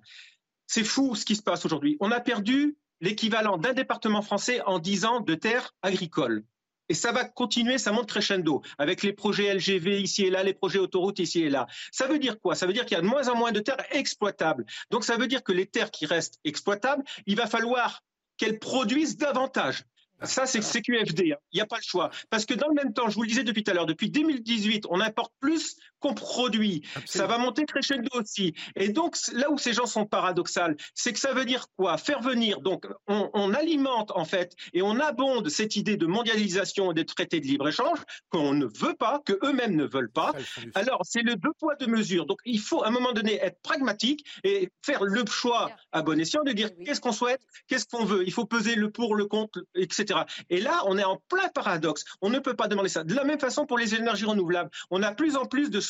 C'est 0.67 0.85
fou 0.85 1.15
ce 1.15 1.25
qui 1.25 1.37
se 1.37 1.43
passe 1.43 1.65
aujourd'hui. 1.65 1.97
On 2.01 2.11
a 2.11 2.21
perdu 2.21 2.77
l'équivalent 3.01 3.59
d'un 3.59 3.73
département 3.73 4.23
français 4.23 4.63
en 4.63 4.79
10 4.79 5.05
ans 5.05 5.21
de 5.21 5.35
terres 5.35 5.75
agricoles. 5.83 6.43
Et 6.89 6.95
ça 6.95 7.13
va 7.13 7.25
continuer, 7.25 7.79
ça 7.79 7.93
monte 7.93 8.09
crescendo, 8.09 8.63
avec 8.79 9.03
les 9.03 9.13
projets 9.13 9.53
LGV 9.55 10.01
ici 10.01 10.25
et 10.27 10.31
là, 10.31 10.43
les 10.43 10.55
projets 10.55 10.79
autoroutes 10.79 11.19
ici 11.19 11.43
et 11.43 11.51
là. 11.51 11.67
Ça 11.93 12.07
veut 12.07 12.19
dire 12.19 12.41
quoi? 12.41 12.55
Ça 12.55 12.67
veut 12.67 12.73
dire 12.73 12.87
qu'il 12.87 12.97
y 12.97 12.99
a 12.99 13.03
de 13.03 13.07
moins 13.07 13.29
en 13.29 13.37
moins 13.37 13.53
de 13.53 13.61
terres 13.61 13.85
exploitables. 13.91 14.65
Donc 14.91 15.05
ça 15.05 15.17
veut 15.17 15.27
dire 15.27 15.43
que 15.43 15.53
les 15.53 15.67
terres 15.67 15.91
qui 15.91 16.07
restent 16.07 16.39
exploitables, 16.45 17.03
il 17.27 17.37
va 17.37 17.47
falloir 17.47 18.03
qu'elles 18.37 18.59
produisent 18.59 19.17
davantage. 19.17 19.85
Ça, 20.23 20.47
c'est 20.47 20.61
CQFD. 20.61 21.33
Hein. 21.33 21.37
Il 21.53 21.57
n'y 21.57 21.61
a 21.61 21.67
pas 21.67 21.77
le 21.77 21.83
choix. 21.83 22.11
Parce 22.31 22.47
que 22.47 22.55
dans 22.55 22.69
le 22.69 22.75
même 22.75 22.95
temps, 22.95 23.09
je 23.11 23.15
vous 23.15 23.23
le 23.23 23.29
disais 23.29 23.45
depuis 23.45 23.63
tout 23.63 23.71
à 23.71 23.75
l'heure, 23.75 23.87
depuis 23.87 24.11
2018, 24.11 24.87
on 24.89 25.01
importe 25.01 25.33
plus 25.41 25.77
qu'on 26.07 26.15
produit. 26.15 26.83
Ça 27.05 27.27
va 27.27 27.39
monter 27.39 27.65
crescendo 27.65 28.09
aussi. 28.15 28.55
Et 28.77 28.89
donc, 28.89 29.17
là 29.33 29.51
où 29.51 29.59
ces 29.59 29.73
gens 29.73 29.87
sont 29.87 30.07
paradoxales, 30.07 30.77
c'est 30.95 31.13
que 31.13 31.19
ça 31.19 31.33
veut 31.33 31.45
dire 31.45 31.67
quoi? 31.77 31.99
Faire 31.99 32.21
venir, 32.21 32.61
donc, 32.61 32.87
on, 33.07 33.55
alimente 33.55 34.13
en 34.15 34.25
fait 34.25 34.55
et 34.75 34.83
on 34.83 34.99
abonde 35.01 35.49
cette 35.49 35.77
idée 35.77 35.97
de 35.97 36.07
mondialisation 36.07 36.91
et 36.91 36.95
des 36.95 37.07
traités 37.07 37.41
de 37.41 37.47
libre-échange 37.47 37.99
qu'on 38.29 38.53
ne 38.53 38.67
veut 38.67 38.95
pas, 38.99 39.21
que 39.25 39.33
eux-mêmes 39.45 39.77
ne 39.77 39.85
veulent 39.85 40.11
pas. 40.11 40.33
Alors, 40.75 41.01
c'est 41.05 41.23
le 41.23 41.37
deux 41.37 41.53
poids, 41.59 41.75
deux 41.77 41.87
mesures. 41.87 42.27
Donc, 42.27 42.41
il 42.45 42.61
faut 42.61 42.83
à 42.83 42.89
un 42.89 42.91
moment 42.91 43.13
donné 43.13 43.39
être 43.43 43.61
pragmatique 43.63 44.27
et 44.45 44.69
faire 44.85 45.05
le 45.05 45.25
choix 45.27 45.71
à 45.93 46.03
bon 46.03 46.21
escient 46.21 46.43
de 46.43 46.53
dire 46.53 46.71
qu'est-ce 46.85 47.01
qu'on 47.01 47.13
souhaite, 47.13 47.41
qu'est-ce 47.69 47.87
qu'on 47.87 48.05
veut. 48.05 48.25
Il 48.27 48.33
faut 48.33 48.47
peser 48.47 48.75
le 48.75 48.91
pour, 48.91 49.15
le 49.15 49.27
contre, 49.27 49.61
etc. 49.75 50.21
Et 50.51 50.61
là, 50.61 50.83
on 50.87 50.99
est 50.99 51.05
en 51.05 51.21
plein 51.29 51.49
paradoxe. 51.49 52.05
On 52.21 52.31
ne 52.31 52.39
peut 52.39 52.55
pas 52.55 52.69
demander 52.69 52.89
ça. 52.89 53.05
De 53.05 53.15
la 53.15 53.25
même 53.25 53.41
façon 53.41 53.67
pour 53.67 53.79
les 53.79 53.95
énergies 53.95 54.27
renouvelables, 54.27 54.71
on 54.91 55.03
a 55.03 55.13
plus 55.13 55.37
en 55.37 55.47
plus 55.47 55.71
de, 55.71 55.81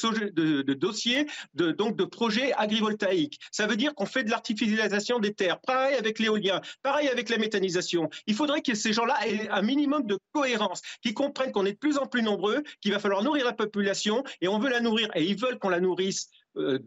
dossiers, 0.74 1.26
de, 1.54 1.72
donc 1.72 1.96
de 1.96 2.04
projets 2.04 2.52
agrivoltaïques. 2.54 3.38
Ça 3.50 3.66
veut 3.66 3.76
dire 3.76 3.94
qu'on 3.94 4.06
fait 4.06 4.24
de 4.24 4.30
l'artificialisation 4.30 5.18
des 5.18 5.34
terres. 5.34 5.60
Pareil 5.60 5.96
avec 5.96 6.18
l'éolien, 6.18 6.60
pareil 6.82 7.08
avec 7.08 7.28
la 7.28 7.38
méthanisation. 7.38 8.08
Il 8.26 8.34
faudrait 8.34 8.62
que 8.62 8.74
ces 8.74 8.92
gens-là 8.92 9.16
aient 9.26 9.48
un 9.48 9.62
minimum 9.62 10.06
de 10.06 10.18
cohérence, 10.32 10.82
qu'ils 11.02 11.14
comprennent 11.14 11.52
qu'on 11.52 11.66
est 11.66 11.72
de 11.72 11.78
plus 11.78 11.98
en 11.98 12.06
plus 12.06 12.22
nombreux, 12.22 12.62
qu'il 12.80 12.92
va 12.92 12.98
falloir 12.98 13.22
nourrir 13.22 13.44
la 13.44 13.52
population 13.52 14.24
et 14.40 14.48
on 14.48 14.58
veut 14.58 14.70
la 14.70 14.80
nourrir 14.80 15.10
et 15.14 15.24
ils 15.24 15.38
veulent 15.38 15.58
qu'on 15.58 15.68
la 15.68 15.80
nourrisse 15.80 16.30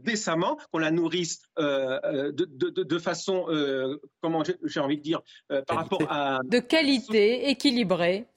décemment, 0.04 0.58
qu'on 0.72 0.80
la 0.80 0.92
nourrisse 0.92 1.42
de, 1.58 2.32
de, 2.32 3.00
façon, 3.00 3.46
comment 4.22 4.44
j'ai 4.64 4.80
envie 4.80 4.98
de 4.98 5.04
dire, 5.04 5.22
par 5.68 5.78
rapport 5.78 6.02
à... 6.10 6.40
De 6.44 6.60
qualité, 6.60 7.50
équilibrée. 7.50 8.28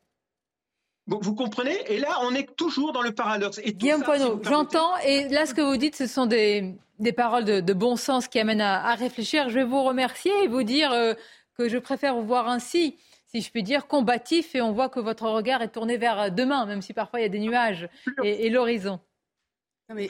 Vous 1.07 1.35
comprenez? 1.35 1.77
Et 1.89 1.99
là, 1.99 2.19
on 2.23 2.35
est 2.35 2.55
toujours 2.57 2.93
dans 2.93 3.03
le 3.03 3.13
paradoxe. 3.13 3.61
Et 3.65 3.73
Guillaume 3.73 4.03
Poineau, 4.03 4.41
j'entends, 4.45 4.97
et 4.99 5.29
là, 5.29 5.47
ce 5.47 5.55
que 5.55 5.61
vous 5.61 5.77
dites, 5.77 5.97
ce 5.97 6.07
sont 6.07 6.27
des, 6.27 6.75
des 7.01 7.13
paroles 7.13 7.45
de, 7.45 7.73
bon 7.73 7.97
sens 7.97 8.29
qui 8.29 8.39
amènent 8.39 8.61
à, 8.61 8.95
réfléchir. 8.95 9.49
Je 9.49 9.57
vais 9.57 9.65
vous 9.65 9.83
remercier 9.83 10.33
et 10.45 10.49
vous 10.49 10.63
dire 10.63 10.93
euh, 10.93 11.15
que 11.59 11.69
je 11.69 11.79
préfère 11.79 12.15
vous 12.15 12.27
voir 12.27 12.49
ainsi, 12.49 12.97
si 13.27 13.41
je 13.41 13.51
puis 13.51 13.65
dire, 13.65 13.89
combatif, 13.89 14.55
et 14.55 14.63
on 14.63 14.73
voit 14.73 14.89
que 14.89 15.01
votre 15.01 15.29
regard 15.29 15.61
est 15.63 15.69
tourné 15.69 15.97
vers 15.97 16.31
demain, 16.31 16.67
même 16.67 16.83
si 16.83 16.93
parfois 16.93 17.19
il 17.21 17.25
y 17.25 17.27
a 17.27 17.31
des 17.31 17.41
nuages 17.41 17.89
et 18.23 18.49
l'horizon 18.49 19.01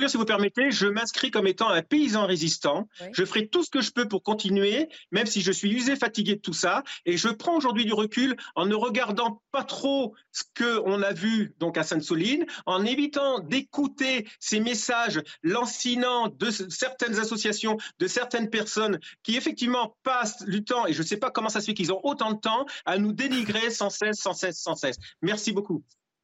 si 0.08 0.16
vous 0.16 0.24
permettez, 0.24 0.70
je 0.70 0.86
m'inscris 0.86 1.30
comme 1.30 1.46
étant 1.46 1.68
un 1.68 1.82
paysan 1.82 2.26
résistant. 2.26 2.88
Je 3.12 3.24
ferai 3.24 3.48
tout 3.48 3.62
ce 3.62 3.70
que 3.70 3.80
je 3.80 3.90
peux 3.90 4.06
pour 4.06 4.22
continuer, 4.22 4.88
même 5.10 5.26
si 5.26 5.40
je 5.40 5.52
suis 5.52 5.72
usé, 5.72 5.96
fatigué 5.96 6.36
de 6.36 6.40
tout 6.40 6.52
ça. 6.52 6.82
Et 7.06 7.16
je 7.16 7.28
prends 7.28 7.56
aujourd'hui 7.56 7.84
du 7.84 7.92
recul 7.92 8.36
en 8.54 8.66
ne 8.66 8.74
regardant 8.74 9.42
pas 9.50 9.64
trop 9.64 10.14
ce 10.32 10.42
qu'on 10.56 11.02
a 11.02 11.12
vu 11.12 11.54
donc 11.58 11.76
à 11.78 11.82
Sainte-Soline, 11.82 12.46
en 12.66 12.84
évitant 12.84 13.40
d'écouter 13.40 14.26
ces 14.40 14.60
messages 14.60 15.22
lancinants 15.42 16.28
de 16.28 16.50
certaines 16.50 17.18
associations, 17.18 17.76
de 17.98 18.06
certaines 18.06 18.50
personnes 18.50 18.98
qui 19.22 19.36
effectivement 19.36 19.96
passent 20.02 20.44
du 20.44 20.64
temps, 20.64 20.86
et 20.86 20.92
je 20.92 21.02
ne 21.02 21.06
sais 21.06 21.16
pas 21.16 21.30
comment 21.30 21.48
ça 21.48 21.60
se 21.60 21.66
fait 21.66 21.74
qu'ils 21.74 21.92
ont 21.92 22.00
autant 22.02 22.32
de 22.32 22.40
temps, 22.40 22.66
à 22.84 22.98
nous 22.98 23.12
dénigrer 23.12 23.70
sans 23.70 23.90
cesse, 23.90 24.18
sans 24.18 24.34
cesse, 24.34 24.58
sans 24.58 24.74
cesse. 24.74 24.96
Merci 25.20 25.52
beaucoup. 25.52 25.82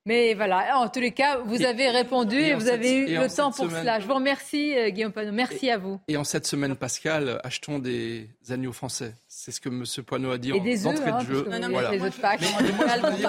Mais 0.08 0.32
voilà, 0.32 0.78
en 0.78 0.88
tous 0.88 1.00
les 1.00 1.12
cas, 1.12 1.36
vous 1.36 1.60
avez 1.64 1.90
répondu 1.90 2.38
et, 2.38 2.54
vous 2.54 2.68
avez 2.68 2.94
eu 2.94 3.18
le 3.18 3.28
temps 3.28 3.52
pour 3.52 3.70
cela. 3.70 4.00
Je 4.00 4.06
vous 4.06 4.14
remercie, 4.14 4.74
euh, 4.74 4.88
Guillaume 4.88 5.12
Poineau. 5.12 5.32
Merci 5.32 5.68
à 5.68 5.76
vous. 5.76 6.00
Et 6.08 6.16
en 6.16 6.24
cette 6.24 6.46
semaine 6.46 6.74
pascale, 6.76 7.38
achetons 7.44 7.78
des 7.78 8.26
agneaux 8.48 8.72
français. 8.72 9.12
C'est 9.28 9.52
ce 9.52 9.60
que 9.60 9.68
M. 9.68 9.84
Poineau 10.06 10.30
a 10.30 10.38
dit 10.38 10.50
et 10.50 10.60
des 10.60 10.86
œufs, 10.86 10.98
hein, 11.04 11.22
de 11.22 11.26
jeu. 11.26 11.46
Non, 11.50 11.60
non, 11.60 11.68
voilà. 11.68 11.90
Les 11.90 12.02
œufs 12.02 12.16
de 12.16 12.22
Pâques. 12.22 12.40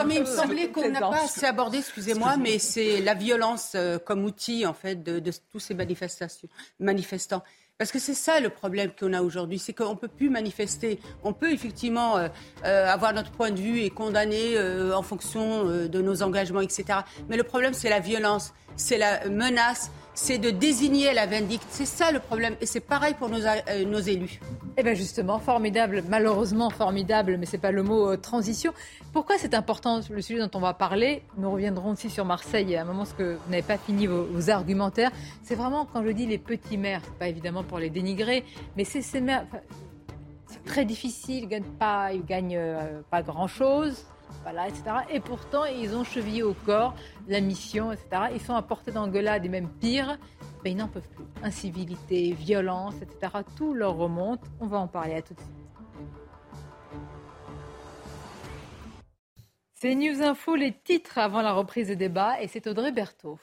Mais, 0.07 0.15
il 0.15 0.21
me 0.21 0.25
semblait 0.37 0.69
qu'on 0.69 0.89
n'a 0.89 1.01
pas 1.01 1.23
assez 1.25 1.45
abordé, 1.45 1.79
excusez-moi, 1.79 2.37
mais 2.37 2.59
c'est 2.59 3.01
la 3.01 3.13
violence 3.13 3.73
euh, 3.75 3.99
comme 3.99 4.23
outil, 4.23 4.65
en 4.65 4.73
fait, 4.73 5.03
de, 5.03 5.19
de 5.19 5.31
tous 5.51 5.59
ces 5.59 5.73
manifestations, 5.73 6.47
manifestants. 6.79 7.43
Parce 7.79 7.93
que 7.93 7.99
c'est 7.99 8.13
ça 8.13 8.41
le 8.41 8.49
problème 8.49 8.91
qu'on 8.91 9.13
a 9.13 9.21
aujourd'hui, 9.21 9.57
c'est 9.57 9.71
qu'on 9.71 9.91
ne 9.91 9.95
peut 9.97 10.09
plus 10.09 10.29
manifester. 10.29 10.99
On 11.23 11.31
peut 11.31 11.53
effectivement 11.53 12.17
euh, 12.17 12.27
euh, 12.65 12.85
avoir 12.85 13.13
notre 13.13 13.31
point 13.31 13.51
de 13.51 13.59
vue 13.61 13.79
et 13.79 13.89
condamner 13.89 14.57
euh, 14.57 14.93
en 14.93 15.01
fonction 15.01 15.63
de 15.63 16.01
nos 16.01 16.21
engagements, 16.21 16.59
etc. 16.59 16.99
Mais 17.29 17.37
le 17.37 17.43
problème, 17.43 17.73
c'est 17.73 17.89
la 17.89 18.01
violence, 18.01 18.53
c'est 18.75 18.97
la 18.97 19.29
menace, 19.29 19.91
c'est 20.21 20.37
de 20.37 20.49
désigner 20.49 21.13
la 21.13 21.25
vindicte. 21.25 21.65
C'est 21.69 21.85
ça 21.85 22.11
le 22.11 22.19
problème. 22.19 22.55
Et 22.59 22.65
c'est 22.65 22.81
pareil 22.81 23.13
pour 23.17 23.29
nos, 23.29 23.45
euh, 23.45 24.01
élus. 24.01 24.39
Eh 24.77 24.83
bien 24.83 24.93
justement, 24.93 25.39
formidable, 25.39 26.03
malheureusement 26.09 26.69
formidable, 26.69 27.37
mais 27.37 27.45
ce 27.45 27.53
n'est 27.53 27.61
pas 27.61 27.71
le 27.71 27.83
mot 27.83 28.11
euh, 28.11 28.17
transition. 28.17 28.73
Pourquoi 29.13 29.37
c'est 29.37 29.53
important 29.53 30.01
le 30.09 30.21
sujet 30.21 30.39
dont 30.39 30.51
on 30.53 30.59
va 30.59 30.73
parler? 30.73 31.23
Nous 31.37 31.49
reviendrons 31.49 31.91
aussi 31.91 32.09
sur 32.09 32.25
Marseille 32.25 32.75
à 32.75 32.81
un 32.81 32.85
moment, 32.85 32.99
parce 32.99 33.13
que 33.13 33.35
vous 33.35 33.49
n'avez 33.51 33.63
pas 33.63 33.77
fini 33.77 34.07
vos, 34.07 34.49
argumentaires. 34.49 35.11
C'est 35.43 35.55
vraiment, 35.55 35.85
quand 35.85 36.03
je 36.03 36.09
dis 36.09 36.25
les 36.25 36.37
petits 36.37 36.77
maires, 36.77 37.01
pas 37.17 37.29
évidemment 37.29 37.63
pour 37.63 37.79
les 37.79 37.89
dénigrer, 37.89 38.43
mais 38.75 38.83
c'est 38.83 39.01
ces 39.01 39.23
c'est 40.47 40.63
très 40.65 40.83
difficile, 40.83 41.43
ils 41.43 41.43
ne 41.43 41.49
gagnent 41.49 41.63
pas, 41.77 42.09
euh, 42.11 43.01
pas 43.09 43.21
grand-chose 43.21 44.05
etc. 44.67 44.83
Et 45.09 45.19
pourtant, 45.19 45.65
ils 45.65 45.95
ont 45.95 46.03
chevillé 46.03 46.43
au 46.43 46.53
corps 46.53 46.95
la 47.27 47.41
mission, 47.41 47.91
etc. 47.91 48.23
Ils 48.33 48.41
sont 48.41 48.55
à 48.55 48.61
portée 48.61 48.91
d'engueulade 48.91 49.45
et 49.45 49.49
même 49.49 49.69
pire. 49.69 50.17
Ben, 50.63 50.71
ils 50.71 50.77
n'en 50.77 50.87
peuvent 50.87 51.07
plus. 51.15 51.25
Incivilité, 51.43 52.33
violence, 52.33 52.95
etc. 53.01 53.43
Tout 53.55 53.73
leur 53.73 53.95
remonte. 53.95 54.41
On 54.59 54.67
va 54.67 54.77
en 54.77 54.87
parler 54.87 55.15
à 55.15 55.21
tout 55.21 55.33
de 55.33 55.39
suite. 55.39 55.59
C'est 59.73 59.95
News 59.95 60.21
Info, 60.21 60.55
les 60.55 60.73
titres 60.73 61.17
avant 61.19 61.41
la 61.41 61.53
reprise 61.53 61.87
des 61.87 61.95
débats, 61.95 62.41
et 62.41 62.49
c'est 62.49 62.67
Audrey 62.67 62.91
Berthaud. 62.91 63.39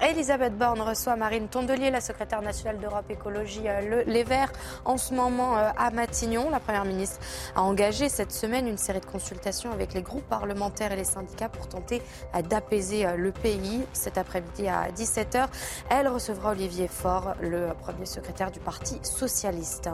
Elisabeth 0.00 0.56
Borne 0.56 0.80
reçoit 0.80 1.16
Marine 1.16 1.48
Tondelier, 1.48 1.90
la 1.90 2.00
secrétaire 2.00 2.40
nationale 2.40 2.78
d'Europe 2.78 3.10
Écologie 3.10 3.64
euh, 3.66 4.04
Les 4.06 4.22
Verts, 4.22 4.52
en 4.84 4.96
ce 4.96 5.12
moment 5.12 5.58
euh, 5.58 5.70
à 5.76 5.90
Matignon. 5.90 6.50
La 6.50 6.60
Première 6.60 6.84
ministre 6.84 7.18
a 7.56 7.62
engagé 7.62 8.08
cette 8.08 8.30
semaine 8.30 8.68
une 8.68 8.78
série 8.78 9.00
de 9.00 9.06
consultations 9.06 9.72
avec 9.72 9.94
les 9.94 10.02
groupes 10.02 10.28
parlementaires 10.28 10.92
et 10.92 10.96
les 10.96 11.04
syndicats 11.04 11.48
pour 11.48 11.68
tenter 11.68 12.00
euh, 12.36 12.42
d'apaiser 12.42 13.06
le 13.16 13.32
pays. 13.32 13.84
Cet 13.92 14.18
après-midi 14.18 14.68
à 14.68 14.88
17h, 14.92 15.48
elle 15.90 16.06
recevra 16.06 16.52
Olivier 16.52 16.86
Faure, 16.86 17.34
le 17.40 17.70
premier 17.80 18.06
secrétaire 18.06 18.52
du 18.52 18.60
Parti 18.60 19.00
socialiste. 19.02 19.90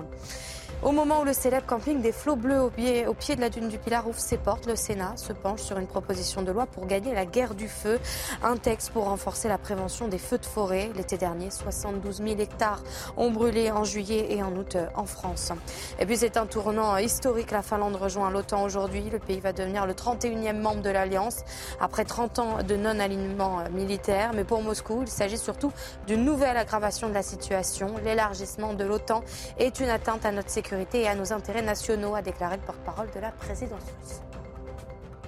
Au 0.85 0.93
moment 0.93 1.23
où 1.23 1.24
le 1.24 1.32
célèbre 1.32 1.65
camping 1.65 2.02
des 2.02 2.12
flots 2.12 2.36
bleus 2.36 2.61
au 2.61 2.69
pied, 2.69 3.36
de 3.36 3.40
la 3.40 3.48
dune 3.48 3.70
du 3.70 3.78
Pilar 3.78 4.06
ouvre 4.06 4.20
ses 4.20 4.36
portes, 4.36 4.66
le 4.66 4.77
Sénat 4.77 5.16
se 5.16 5.32
penche 5.32 5.62
sur 5.62 5.78
une 5.78 5.86
proposition 5.86 6.43
de 6.43 6.52
loi 6.52 6.66
pour 6.66 6.86
gagner 6.86 7.15
la 7.15 7.24
guerre 7.24 7.55
du 7.55 7.69
feu. 7.69 7.98
Un 8.43 8.59
texte 8.59 8.90
pour 8.90 9.05
renforcer 9.05 9.48
la 9.48 9.56
prévention 9.56 10.09
des 10.09 10.19
feux 10.19 10.36
de 10.36 10.44
forêt. 10.44 10.90
L'été 10.94 11.16
dernier, 11.16 11.51
72 11.51 12.19
000 12.19 12.39
hectares 12.39 12.82
ont 13.16 13.31
brûlé 13.31 13.70
en 13.70 13.85
juillet 13.85 14.27
et 14.28 14.43
en 14.43 14.55
août 14.56 14.77
en 14.94 15.06
France. 15.06 15.52
Et 15.98 16.05
puis 16.05 16.19
c'est 16.19 16.36
un 16.36 16.44
tournant 16.44 16.98
historique. 16.98 17.51
La 17.51 17.62
Finlande 17.62 17.97
rejoint 17.97 18.31
l'OTAN 18.31 18.62
aujourd'hui. 18.62 19.09
Le 19.11 19.19
pays 19.19 19.40
va 19.40 19.55
devenir 19.55 19.86
le 19.86 19.94
31e 19.94 20.61
membre 20.61 20.82
de 20.82 20.90
l'Alliance 20.90 21.44
après 21.81 22.05
30 22.05 22.39
ans 22.40 22.62
de 22.62 22.77
non-alignement 22.77 23.61
militaire. 23.73 24.32
Mais 24.35 24.44
pour 24.44 24.61
Moscou, 24.61 25.01
il 25.01 25.09
s'agit 25.09 25.39
surtout 25.39 25.73
d'une 26.06 26.27
nouvelle 26.27 26.59
aggravation 26.59 27.09
de 27.09 27.15
la 27.15 27.23
situation. 27.23 27.94
L'élargissement 28.05 28.74
de 28.74 28.85
l'OTAN 28.85 29.23
est 29.59 29.81
une 29.81 29.89
atteinte 29.89 30.27
à 30.27 30.31
notre 30.31 30.51
sécurité 30.51 30.74
et 30.75 31.09
à 31.09 31.15
nos 31.15 31.33
intérêts 31.33 31.63
nationaux, 31.63 32.15
a 32.15 32.23
déclaré 32.23 32.57
le 32.57 32.63
porte-parole 32.63 33.11
de 33.15 33.21
la 33.21 33.31
présidence 33.31 33.83
russe. 34.01 34.21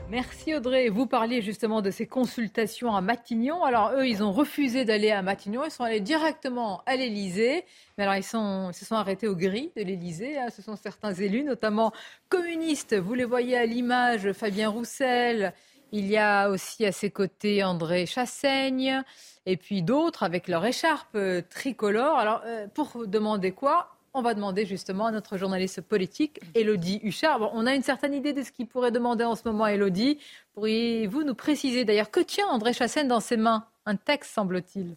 Merci 0.08 0.54
Audrey. 0.54 0.88
Vous 0.88 1.06
parliez 1.06 1.42
justement 1.42 1.82
de 1.82 1.90
ces 1.90 2.06
consultations 2.06 2.94
à 2.94 3.00
Matignon. 3.00 3.64
Alors 3.64 3.90
eux, 3.96 4.06
ils 4.06 4.22
ont 4.22 4.30
refusé 4.30 4.84
d'aller 4.84 5.10
à 5.10 5.20
Matignon. 5.20 5.64
Ils 5.64 5.70
sont 5.72 5.82
allés 5.82 6.00
directement 6.00 6.82
à 6.86 6.94
l'Élysée. 6.94 7.64
Mais 7.98 8.04
alors 8.04 8.14
ils, 8.14 8.22
se 8.22 8.84
sont 8.84 8.94
arrêtés 8.94 9.26
au 9.26 9.34
gris 9.34 9.72
de 9.76 9.82
l'Élysée. 9.82 10.36
Ce 10.54 10.62
sont 10.62 10.76
certains 10.76 11.12
élus, 11.12 11.42
notamment 11.42 11.92
communistes. 12.28 12.94
Vous 12.94 13.14
les 13.14 13.24
voyez 13.24 13.58
à 13.58 13.66
l'image, 13.66 14.30
Fabien 14.30 14.68
Roussel. 14.68 15.52
Il 15.90 16.06
y 16.06 16.16
a 16.16 16.50
aussi 16.50 16.86
à 16.86 16.92
ses 16.92 17.10
côtés 17.10 17.64
André 17.64 18.06
Chassaigne. 18.06 19.02
Et 19.44 19.56
puis 19.56 19.82
d'autres 19.82 20.22
avec 20.22 20.46
leur 20.46 20.64
écharpe 20.64 21.18
tricolore. 21.50 22.16
Alors 22.16 22.42
euh, 22.46 22.68
pour 22.72 23.08
demander 23.08 23.50
quoi 23.50 23.95
on 24.16 24.22
va 24.22 24.32
demander 24.32 24.64
justement 24.64 25.06
à 25.06 25.10
notre 25.10 25.36
journaliste 25.36 25.82
politique, 25.82 26.40
Elodie 26.54 27.00
Huchard. 27.02 27.52
on 27.52 27.66
a 27.66 27.74
une 27.74 27.82
certaine 27.82 28.14
idée 28.14 28.32
de 28.32 28.42
ce 28.42 28.50
qu'il 28.50 28.66
pourrait 28.66 28.90
demander 28.90 29.24
en 29.24 29.36
ce 29.36 29.42
moment, 29.44 29.66
Elodie. 29.66 30.18
Pourriez-vous 30.54 31.22
nous 31.22 31.34
préciser 31.34 31.84
d'ailleurs 31.84 32.10
que 32.10 32.20
tient 32.20 32.46
André 32.48 32.72
Chassaigne 32.72 33.08
dans 33.08 33.20
ses 33.20 33.36
mains 33.36 33.68
Un 33.84 33.96
texte, 33.96 34.32
semble-t-il? 34.32 34.96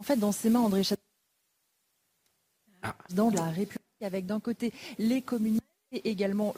En 0.00 0.02
fait, 0.02 0.16
dans 0.16 0.32
ses 0.32 0.50
mains, 0.50 0.60
André 0.60 0.82
Chassaigne, 0.82 0.98
ah. 2.82 2.96
dans 3.10 3.30
la 3.30 3.44
République, 3.44 4.02
avec 4.02 4.26
d'un 4.26 4.40
côté 4.40 4.72
les 4.98 5.22
communistes 5.22 5.62
et 5.92 6.10
également 6.10 6.54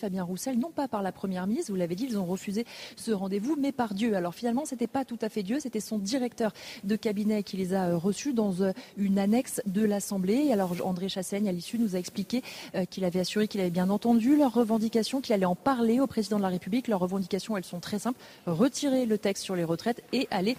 Fabien 0.00 0.24
Roussel, 0.24 0.58
non 0.58 0.70
pas 0.70 0.88
par 0.88 1.02
la 1.02 1.12
Première 1.12 1.46
ministre, 1.46 1.70
vous 1.70 1.78
l'avez 1.78 1.94
dit, 1.94 2.06
ils 2.08 2.18
ont 2.18 2.24
refusé 2.24 2.64
ce 2.96 3.12
rendez-vous, 3.12 3.56
mais 3.60 3.70
par 3.70 3.92
Dieu. 3.92 4.16
Alors 4.16 4.34
finalement, 4.34 4.64
ce 4.64 4.74
n'était 4.74 4.86
pas 4.86 5.04
tout 5.04 5.18
à 5.20 5.28
fait 5.28 5.42
Dieu, 5.42 5.60
c'était 5.60 5.80
son 5.80 5.98
directeur 5.98 6.52
de 6.84 6.96
cabinet 6.96 7.42
qui 7.42 7.58
les 7.58 7.74
a 7.74 7.88
euh, 7.88 7.96
reçus 7.96 8.32
dans 8.32 8.62
euh, 8.62 8.72
une 8.96 9.18
annexe 9.18 9.60
de 9.66 9.84
l'Assemblée. 9.84 10.52
Alors 10.52 10.74
André 10.84 11.10
Chassaigne, 11.10 11.48
à 11.48 11.52
l'issue, 11.52 11.78
nous 11.78 11.96
a 11.96 11.98
expliqué 11.98 12.42
euh, 12.74 12.86
qu'il 12.86 13.04
avait 13.04 13.20
assuré 13.20 13.46
qu'il 13.46 13.60
avait 13.60 13.70
bien 13.70 13.90
entendu 13.90 14.36
leurs 14.36 14.54
revendications, 14.54 15.20
qu'il 15.20 15.34
allait 15.34 15.44
en 15.44 15.54
parler 15.54 16.00
au 16.00 16.06
président 16.06 16.38
de 16.38 16.42
la 16.42 16.48
République. 16.48 16.88
Leurs 16.88 17.00
revendications, 17.00 17.58
elles 17.58 17.64
sont 17.64 17.80
très 17.80 17.98
simples. 17.98 18.18
Retirer 18.46 19.04
le 19.04 19.18
texte 19.18 19.44
sur 19.44 19.54
les 19.54 19.64
retraites 19.64 20.02
et 20.12 20.26
aller 20.30 20.56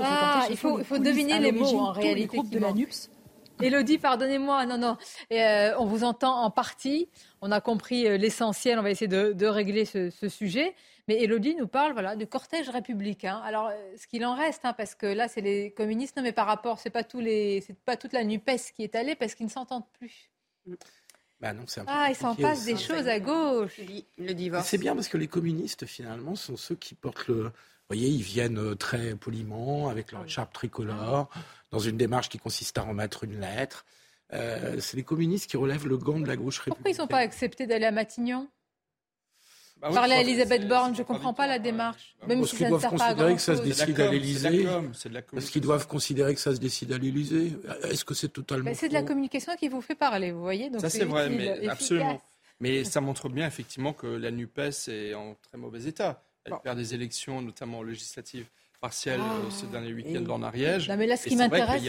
ah, 0.00 0.46
il 0.50 0.56
faut, 0.56 0.78
deviner 0.98 1.38
les 1.40 1.50
mots 1.50 1.78
en 1.78 1.92
réalité. 1.92 2.38
De 2.42 2.58
la 2.58 2.72
NUPS 2.72 3.08
Elodie, 3.60 3.98
pardonnez-moi, 3.98 4.66
non, 4.66 4.78
non. 4.78 4.96
Euh, 5.32 5.74
on 5.78 5.86
vous 5.86 6.04
entend 6.04 6.42
en 6.42 6.50
partie. 6.50 7.08
On 7.40 7.50
a 7.50 7.60
compris 7.60 8.06
euh, 8.06 8.16
l'essentiel. 8.16 8.78
On 8.78 8.82
va 8.82 8.90
essayer 8.90 9.08
de, 9.08 9.46
régler 9.46 9.84
ce, 9.84 10.10
sujet. 10.28 10.74
Mais 11.08 11.22
Elodie 11.22 11.54
nous 11.54 11.66
parle 11.66 11.92
voilà, 11.92 12.16
du 12.16 12.26
cortège 12.26 12.68
républicain. 12.68 13.40
Alors, 13.44 13.68
euh, 13.68 13.96
ce 13.96 14.06
qu'il 14.06 14.24
en 14.24 14.34
reste, 14.34 14.64
hein, 14.64 14.74
parce 14.74 14.94
que 14.94 15.06
là, 15.06 15.28
c'est 15.28 15.40
les 15.40 15.72
communistes, 15.72 16.16
non, 16.16 16.22
mais 16.22 16.32
par 16.32 16.46
rapport, 16.46 16.78
c'est 16.78 16.90
pas 16.90 17.04
tous 17.04 17.20
les, 17.20 17.62
c'est 17.62 17.78
pas 17.78 17.96
toute 17.96 18.12
la 18.12 18.24
Nupes 18.24 18.50
qui 18.74 18.82
est 18.82 18.94
allée, 18.94 19.14
parce 19.14 19.34
qu'ils 19.34 19.46
ne 19.46 19.50
s'entendent 19.50 19.90
plus. 19.98 20.30
Bah 21.40 21.52
non, 21.52 21.62
un 21.76 21.84
ah, 21.86 22.08
il 22.10 22.16
s'en 22.16 22.34
passe 22.34 22.64
des 22.64 22.76
choses 22.76 23.06
à 23.06 23.20
gauche. 23.20 23.80
Le 24.18 24.32
divorce. 24.32 24.68
C'est 24.68 24.78
bien 24.78 24.94
parce 24.94 25.08
que 25.08 25.16
les 25.16 25.28
communistes, 25.28 25.86
finalement, 25.86 26.34
sont 26.34 26.56
ceux 26.56 26.74
qui 26.74 26.94
portent 26.94 27.28
le, 27.28 27.52
vous 27.90 27.96
voyez, 27.96 28.10
ils 28.10 28.22
viennent 28.22 28.58
euh, 28.58 28.74
très 28.74 29.14
poliment 29.14 29.88
avec 29.88 30.12
leur 30.12 30.22
écharpe 30.22 30.52
tricolore, 30.52 31.30
dans 31.70 31.78
une 31.78 31.96
démarche 31.96 32.28
qui 32.28 32.36
consiste 32.38 32.76
à 32.76 32.82
remettre 32.82 33.24
une 33.24 33.40
lettre. 33.40 33.86
Euh, 34.34 34.76
c'est 34.78 34.98
les 34.98 35.02
communistes 35.02 35.48
qui 35.48 35.56
relèvent 35.56 35.86
le 35.86 35.96
gant 35.96 36.20
de 36.20 36.26
la 36.26 36.36
gauche 36.36 36.58
républicaine. 36.58 36.74
Pourquoi 36.74 36.90
ils 36.90 36.94
ne 36.94 36.98
sont 36.98 37.06
pas 37.06 37.18
acceptés 37.18 37.66
d'aller 37.66 37.86
à 37.86 37.90
Matignon? 37.90 38.46
Bah 39.80 39.88
Parler 39.90 40.16
à 40.16 40.20
Elisabeth 40.20 40.68
Borne, 40.68 40.94
je 40.94 41.00
ne 41.00 41.06
comprends 41.06 41.32
pas 41.32 41.46
la 41.46 41.58
démarche. 41.58 42.14
Même 42.26 42.40
parce 42.40 42.50
si 42.50 42.56
qu'ils 42.56 42.68
doivent 42.68 42.88
considérer 42.88 43.34
que 43.36 43.40
ça 43.40 43.56
se 43.56 43.62
décide 43.62 44.00
à 44.00 44.10
l'Élysée. 44.10 44.66
Est-ce 45.36 45.50
qu'ils 45.50 45.62
doivent 45.62 45.86
considérer 45.86 46.34
que 46.34 46.40
ça 46.40 46.54
se 46.54 46.60
décide 46.60 46.92
à 46.92 46.98
l'Élysée 46.98 47.52
Est-ce 47.84 48.04
que 48.04 48.12
c'est 48.12 48.28
totalement 48.28 48.64
Ben, 48.64 48.74
C'est 48.74 48.88
de 48.88 48.94
la 48.94 49.02
communication 49.02 49.54
qui 49.56 49.68
vous 49.68 49.80
fait 49.80 49.94
parler, 49.94 50.32
vous 50.32 50.42
voyez. 50.42 50.68
Donc 50.68 50.82
Ça, 50.82 50.90
c'est 50.90 51.04
vrai, 51.04 51.30
mais 51.30 51.46
efficace. 51.46 51.72
absolument. 51.72 52.20
Mais 52.60 52.84
ça 52.84 53.00
montre 53.00 53.28
bien 53.28 53.46
effectivement 53.46 53.92
que 53.94 54.08
la 54.08 54.30
NUPES 54.32 54.88
est 54.88 55.14
en 55.14 55.36
très 55.36 55.56
mauvais 55.56 55.84
état. 55.84 56.24
Elle 56.48 56.54
Bon. 56.54 56.60
perd 56.62 56.78
des 56.78 56.94
élections, 56.94 57.42
notamment 57.42 57.82
législatives 57.82 58.46
partielles, 58.80 59.20
Ah, 59.22 59.34
euh, 59.46 59.50
ce 59.50 59.66
dernier 59.66 59.92
week-end 59.92 60.22
l'Ariège. 60.38 60.88
Non, 60.88 60.96
mais 60.96 61.06
là, 61.06 61.16
ce 61.16 61.26
Et 61.26 61.30
qui 61.30 61.36
m'intéresse- 61.36 61.82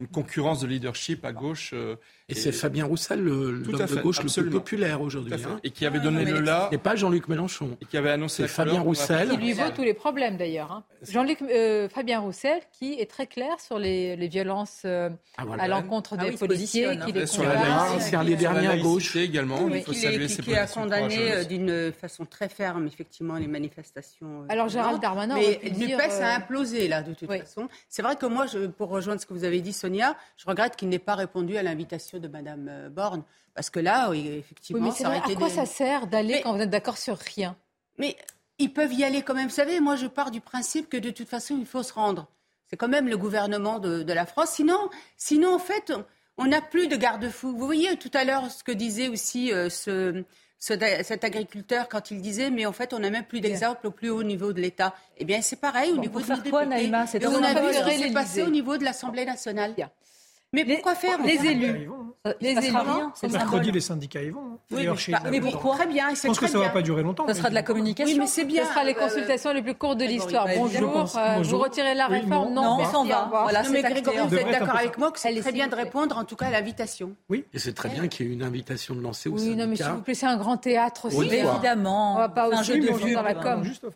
une 0.00 0.08
concurrence 0.08 0.60
de 0.60 0.66
leadership 0.66 1.24
à 1.24 1.32
gauche. 1.32 1.72
euh, 1.74 1.96
Et 2.28 2.34
c'est 2.34 2.52
Fabien 2.52 2.84
Roussel, 2.86 3.20
l'homme 3.22 3.62
de 3.62 4.00
gauche 4.00 4.22
le 4.22 4.42
plus 4.42 4.50
populaire 4.50 5.00
aujourd'hui. 5.02 5.34
Hein. 5.34 5.60
Et 5.64 5.70
qui 5.70 5.84
avait 5.84 6.00
donné 6.00 6.24
le 6.24 6.40
là. 6.40 6.68
Et 6.72 6.78
pas 6.78 6.96
Jean-Luc 6.96 7.28
Mélenchon. 7.28 7.76
Et 7.82 7.84
qui 7.84 7.96
avait 7.96 8.10
annoncé 8.10 8.42
C'est 8.42 8.48
Fabien 8.48 8.80
Roussel. 8.80 9.28
Qui 9.30 9.36
lui 9.36 9.52
vaut 9.52 9.70
tous 9.74 9.82
les 9.82 9.94
problèmes 9.94 10.36
d'ailleurs. 10.36 10.72
hein. 10.72 10.84
Jean-Luc 11.08 11.42
euh, 11.42 11.88
Fabien 11.88 12.20
Roussel, 12.20 12.60
qui 12.72 12.94
est 12.94 13.10
très 13.10 13.26
clair 13.26 13.58
sur 13.60 13.78
les, 13.78 14.16
les 14.16 14.28
violences 14.28 14.82
euh, 14.84 15.10
Ah, 15.36 15.44
voilà. 15.44 15.62
à 15.64 15.68
l'encontre 15.68 16.14
Ah 16.18 16.24
des 16.24 16.30
oui, 16.30 16.36
policiers, 16.36 16.82
qui 16.96 17.10
hein. 17.10 17.12
les 17.14 17.26
Sur 17.26 17.42
la 17.42 17.54
laïcité, 17.54 18.00
c'est 18.00 18.16
un 18.16 18.24
des 18.24 18.38
sur 18.38 18.52
la 18.52 18.60
derniers 18.60 18.68
à 18.68 18.76
gauche. 18.78 19.16
également. 19.16 19.62
Oui, 19.64 19.72
il 19.76 19.82
faut 19.82 19.92
qui, 19.92 19.98
saluer 19.98 20.28
ses 20.28 20.42
qui 20.42 20.54
a 20.54 20.66
condamné 20.66 21.44
d'une 21.46 21.92
façon 21.92 22.24
très 22.26 22.48
ferme, 22.48 22.86
effectivement, 22.86 23.34
les 23.36 23.46
manifestations. 23.48 24.44
Alors, 24.48 24.68
Gérald. 24.68 25.00
Darmanin 25.00 25.34
Mais 25.36 25.70
dire, 25.70 25.98
a 25.98 26.34
implosé, 26.36 26.88
là, 26.88 27.02
de 27.02 27.12
toute 27.14 27.28
façon. 27.28 27.68
C'est 27.88 28.02
vrai 28.02 28.16
que 28.16 28.26
moi, 28.26 28.46
pour 28.78 28.88
rejoindre 28.90 29.20
ce 29.20 29.26
que 29.26 29.32
vous 29.34 29.44
avez 29.44 29.60
dit, 29.60 29.72
Sonia, 29.72 29.89
je 29.98 30.46
regrette 30.46 30.76
qu'il 30.76 30.88
n'ait 30.88 30.98
pas 30.98 31.14
répondu 31.14 31.56
à 31.56 31.62
l'invitation 31.62 32.18
de 32.18 32.28
Mme 32.28 32.68
euh, 32.70 32.88
Borne. 32.88 33.22
Parce 33.54 33.70
que 33.70 33.80
là, 33.80 34.10
oui, 34.10 34.28
effectivement, 34.28 34.82
Oui, 34.82 34.90
mais 34.90 34.96
ça 34.96 35.08
vrai, 35.08 35.18
à 35.18 35.34
quoi 35.36 35.48
des- 35.48 35.54
ça 35.54 35.66
sert 35.66 36.06
d'aller 36.06 36.40
quand 36.42 36.54
vous 36.54 36.60
êtes 36.62 36.70
d'accord 36.70 36.98
sur 36.98 37.16
rien? 37.18 37.56
Mais 37.98 38.16
ils 38.58 38.72
peuvent 38.72 38.92
y 38.92 39.04
aller 39.04 39.22
quand 39.22 39.34
même. 39.34 39.48
Vous 39.48 39.54
savez, 39.54 39.80
moi, 39.80 39.96
je 39.96 40.06
pars 40.06 40.30
du 40.30 40.40
principe 40.40 40.88
que 40.88 40.96
de 40.96 41.10
toute 41.10 41.28
façon, 41.28 41.56
il 41.58 41.66
faut 41.66 41.82
se 41.82 41.92
rendre. 41.92 42.28
C'est 42.68 42.76
quand 42.76 42.88
même 42.88 43.08
le 43.08 43.16
gouvernement 43.16 43.80
de, 43.80 44.02
de 44.04 44.12
la 44.12 44.26
France. 44.26 44.50
Sinon, 44.50 44.78
sinon, 45.16 45.54
en 45.54 45.58
fait, 45.58 45.92
on 46.38 46.46
n'a 46.46 46.60
plus 46.62 46.86
de 46.86 46.94
garde-fous. 46.96 47.56
Vous 47.56 47.66
voyez 47.66 47.96
tout 47.96 48.10
à 48.14 48.24
l'heure 48.24 48.50
ce 48.50 48.62
que 48.62 48.72
disait 48.72 49.08
aussi 49.08 49.52
euh, 49.52 49.68
ce- 49.68 50.24
cet 50.60 51.24
agriculteur 51.24 51.88
quand 51.88 52.10
il 52.10 52.20
disait, 52.20 52.50
mais 52.50 52.66
en 52.66 52.72
fait, 52.72 52.92
on 52.92 52.98
n'a 52.98 53.08
même 53.10 53.24
plus 53.24 53.40
d'exemple 53.40 53.86
au 53.86 53.90
plus 53.90 54.10
haut 54.10 54.22
niveau 54.22 54.52
de 54.52 54.60
l'État. 54.60 54.94
Eh 55.16 55.24
bien, 55.24 55.40
c'est 55.40 55.56
pareil 55.60 55.90
au 55.90 55.94
Bon, 55.96 56.02
niveau 56.02 56.20
de 56.20 56.50
quoi. 56.50 56.66
Naïma? 56.66 57.06
On 57.14 57.42
a 57.42 57.60
vu 57.60 57.74
ce 57.74 57.88
qui 57.88 57.98
s'est 57.98 58.12
passé 58.12 58.42
au 58.42 58.50
niveau 58.50 58.76
de 58.76 58.84
l'Assemblée 58.84 59.24
nationale. 59.24 59.74
Mais 60.52 60.64
pourquoi 60.64 60.94
faire 60.94 61.22
Les 61.24 61.46
élus. 61.46 61.88
Ça- 62.22 62.34
il 62.42 62.48
Les 62.48 62.60
rien, 62.60 63.12
c'est 63.14 63.28
le 63.28 63.32
Mercredi, 63.32 63.72
les 63.72 63.80
syndicats 63.80 64.22
y 64.22 64.28
vont. 64.28 64.58
Oui, 64.70 64.86
mais, 64.86 64.96
chez 64.98 65.14
mais 65.30 65.40
pourquoi 65.40 65.76
Très 65.76 65.86
bien, 65.86 66.14
Je 66.14 66.26
pense 66.26 66.38
que 66.38 66.46
ça 66.48 66.58
ne 66.58 66.64
va 66.64 66.68
pas 66.68 66.82
durer 66.82 67.02
longtemps. 67.02 67.26
Ça 67.26 67.32
sera 67.32 67.48
de 67.48 67.54
la 67.54 67.62
communication. 67.62 68.12
Oui, 68.12 68.18
mais 68.20 68.26
c'est 68.26 68.44
bien. 68.44 68.64
Ce 68.64 68.70
sera 68.70 68.84
les 68.84 68.94
Euh, 68.94 69.00
consultations 69.00 69.54
les 69.54 69.62
plus 69.62 69.74
courtes 69.74 69.96
de 69.96 70.04
l'histoire. 70.04 70.44
bah, 70.44 70.50
Bonjour, 70.54 71.16
euh, 71.16 71.40
vous 71.42 71.58
retirez 71.58 71.94
la 71.94 72.10
Oui, 72.10 72.20
réforme 72.20 72.52
non, 72.52 72.76
on 72.80 72.84
s'en 72.84 73.04
va. 73.06 73.26
Voilà, 73.30 73.62
mais. 73.70 73.80
Grégory, 73.80 74.18
vous 74.28 74.34
êtes 74.34 74.50
d'accord 74.50 74.76
avec 74.76 74.98
moi 74.98 75.10
que 75.12 75.18
c'est 75.18 75.34
très 75.40 75.52
bien 75.52 75.68
de 75.68 75.74
répondre, 75.74 76.18
en 76.18 76.24
tout 76.24 76.36
cas, 76.36 76.48
à 76.48 76.50
l'invitation. 76.50 77.16
Et 77.32 77.58
c'est 77.58 77.72
très 77.72 77.88
bien 77.88 78.06
qu'il 78.06 78.26
y 78.26 78.30
ait 78.30 78.32
une 78.34 78.42
invitation 78.42 78.94
de 78.94 79.00
lancer 79.00 79.30
au 79.30 79.32
Oui, 79.38 79.56
non, 79.56 79.66
mais 79.66 79.76
s'il 79.76 79.86
vous 79.86 80.02
plaît, 80.02 80.12
c'est 80.14 80.26
un 80.26 80.36
grand 80.36 80.58
théâtre 80.58 81.06
aussi. 81.06 81.16
Oui. 81.16 81.30
Évidemment. 81.32 82.16
On 82.16 82.18
va 82.18 82.28
pas 82.28 82.54
un 82.54 82.62
jeu 82.62 82.78
de 82.80 83.14
dans 83.14 83.22
la 83.22 83.34
com. 83.34 83.64
Juste, 83.64 83.86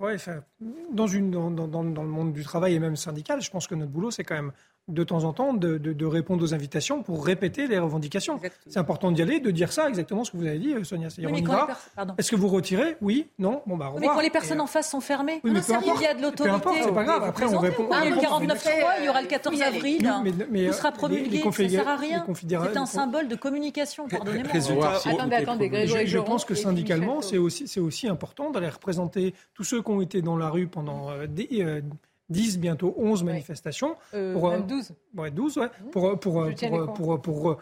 dans 0.95 1.07
le 1.07 2.09
monde 2.09 2.33
du 2.33 2.43
travail 2.43 2.75
et 2.75 2.79
même 2.79 2.97
syndical, 2.97 3.43
je 3.43 3.51
pense 3.51 3.67
que 3.67 3.75
notre 3.75 3.91
boulot, 3.93 4.11
c'est 4.11 4.25
quand 4.25 4.35
même 4.35 4.53
de 4.89 5.03
temps 5.03 5.25
en 5.25 5.33
temps 5.33 5.55
de, 5.55 5.79
de- 5.79 5.95
de 5.95 6.07
répondre 6.07 6.43
aux 6.45 6.53
invitations 6.53 7.03
pour 7.03 7.25
répéter 7.25 7.67
les 7.67 7.79
revendications. 7.79 8.39
C'est 8.69 8.79
important 8.79 9.11
d'y 9.13 9.23
aller, 9.23 9.41
de 9.41 9.51
dire 9.51 9.73
ça, 9.73 9.89
exactement 9.89 10.25
ce 10.25 10.31
que 10.33 10.37
vous 10.37 10.47
avez 10.47 10.59
dit, 10.59 10.75
euh, 10.75 10.85
Sonia. 10.85 11.09
Oui, 11.31 11.43
pardon. 11.43 12.15
Est-ce 12.19 12.31
que 12.31 12.37
vous 12.37 12.49
retirez 12.49 12.97
Oui 13.01 13.29
Non 13.39 13.63
Bon, 13.67 13.79
bah, 13.79 13.91
au 13.95 13.99
Mais 13.99 14.07
quand 14.07 14.21
les 14.21 14.29
personnes 14.29 14.59
Et, 14.59 14.61
en 14.61 14.67
face 14.67 14.91
sont 14.91 15.01
fermées, 15.01 15.41
Oui, 15.43 15.53
il 15.53 16.03
y 16.03 16.07
a 16.07 16.13
de 16.13 16.19
Peu 16.19 16.23
l'autorité. 16.23 16.55
importe, 16.55 16.77
c'est 16.83 16.93
pas 16.93 17.05
grave. 17.05 17.25
Après, 17.25 17.47
on 17.47 17.59
répond- 17.59 17.89
Il 17.91 17.95
y 17.95 17.95
a 17.95 18.05
le 18.11 18.15
répond. 18.17 18.21
49 18.21 18.63
3 18.63 18.73
il 19.01 19.05
y 19.07 19.09
aura 19.09 19.23
le 19.23 19.29
14 19.29 19.63
avril. 19.63 20.13
Mais- 20.23 20.33
mais, 20.51 20.65
Tout 20.65 20.69
euh, 20.69 20.73
sera 20.73 20.91
les- 20.91 20.97
promulgué. 20.97 21.31
les 21.31 21.37
Ça 21.39 21.43
confédérés- 21.45 21.83
sert 21.85 21.89
à 21.89 21.97
rien. 21.97 22.27
C'est 22.35 22.77
un 22.77 22.87
symbole 22.87 23.29
de 23.29 23.37
communication, 23.37 24.07
pardonnez-moi. 24.09 24.51
Attendez, 25.07 25.37
attendez, 25.37 25.69
Grégory 25.71 26.07
Je, 26.07 26.19
pense 26.19 26.45
que 26.45 26.55
syndicalement, 26.55 27.23
c'est 27.23 27.39
aussi, 27.39 27.67
c'est 27.69 27.81
aussi 27.81 28.07
important 28.09 28.51
d'aller 28.51 28.69
représenter 28.69 29.35
tous 29.55 29.65
ceux 29.65 29.83
qui 29.83 29.91
ont 29.91 30.01
été 30.03 30.21
dans 30.21 30.37
la 30.37 30.51
rue 30.51 30.67
pendant 30.67 31.11
euh, 31.11 31.27
des, 31.27 31.49
euh, 31.61 31.81
10, 32.31 32.59
bientôt 32.59 32.95
11 32.97 33.23
manifestations. 33.25 33.97
Euh, 34.15 34.33
pour, 34.33 34.49
euh, 34.49 34.59
même 34.59 34.67
12. 34.67 34.93
Ouais, 35.17 35.31
12, 35.31 35.59
ouais. 35.59 35.69
Pour, 35.93 36.09
euh, 36.09 36.17
pour, 36.17 36.43
euh, 36.43 36.53
tiens 36.55 36.71
pour, 36.71 36.93
pour, 36.93 37.23
pour, 37.23 37.45
ouais, 37.47 37.57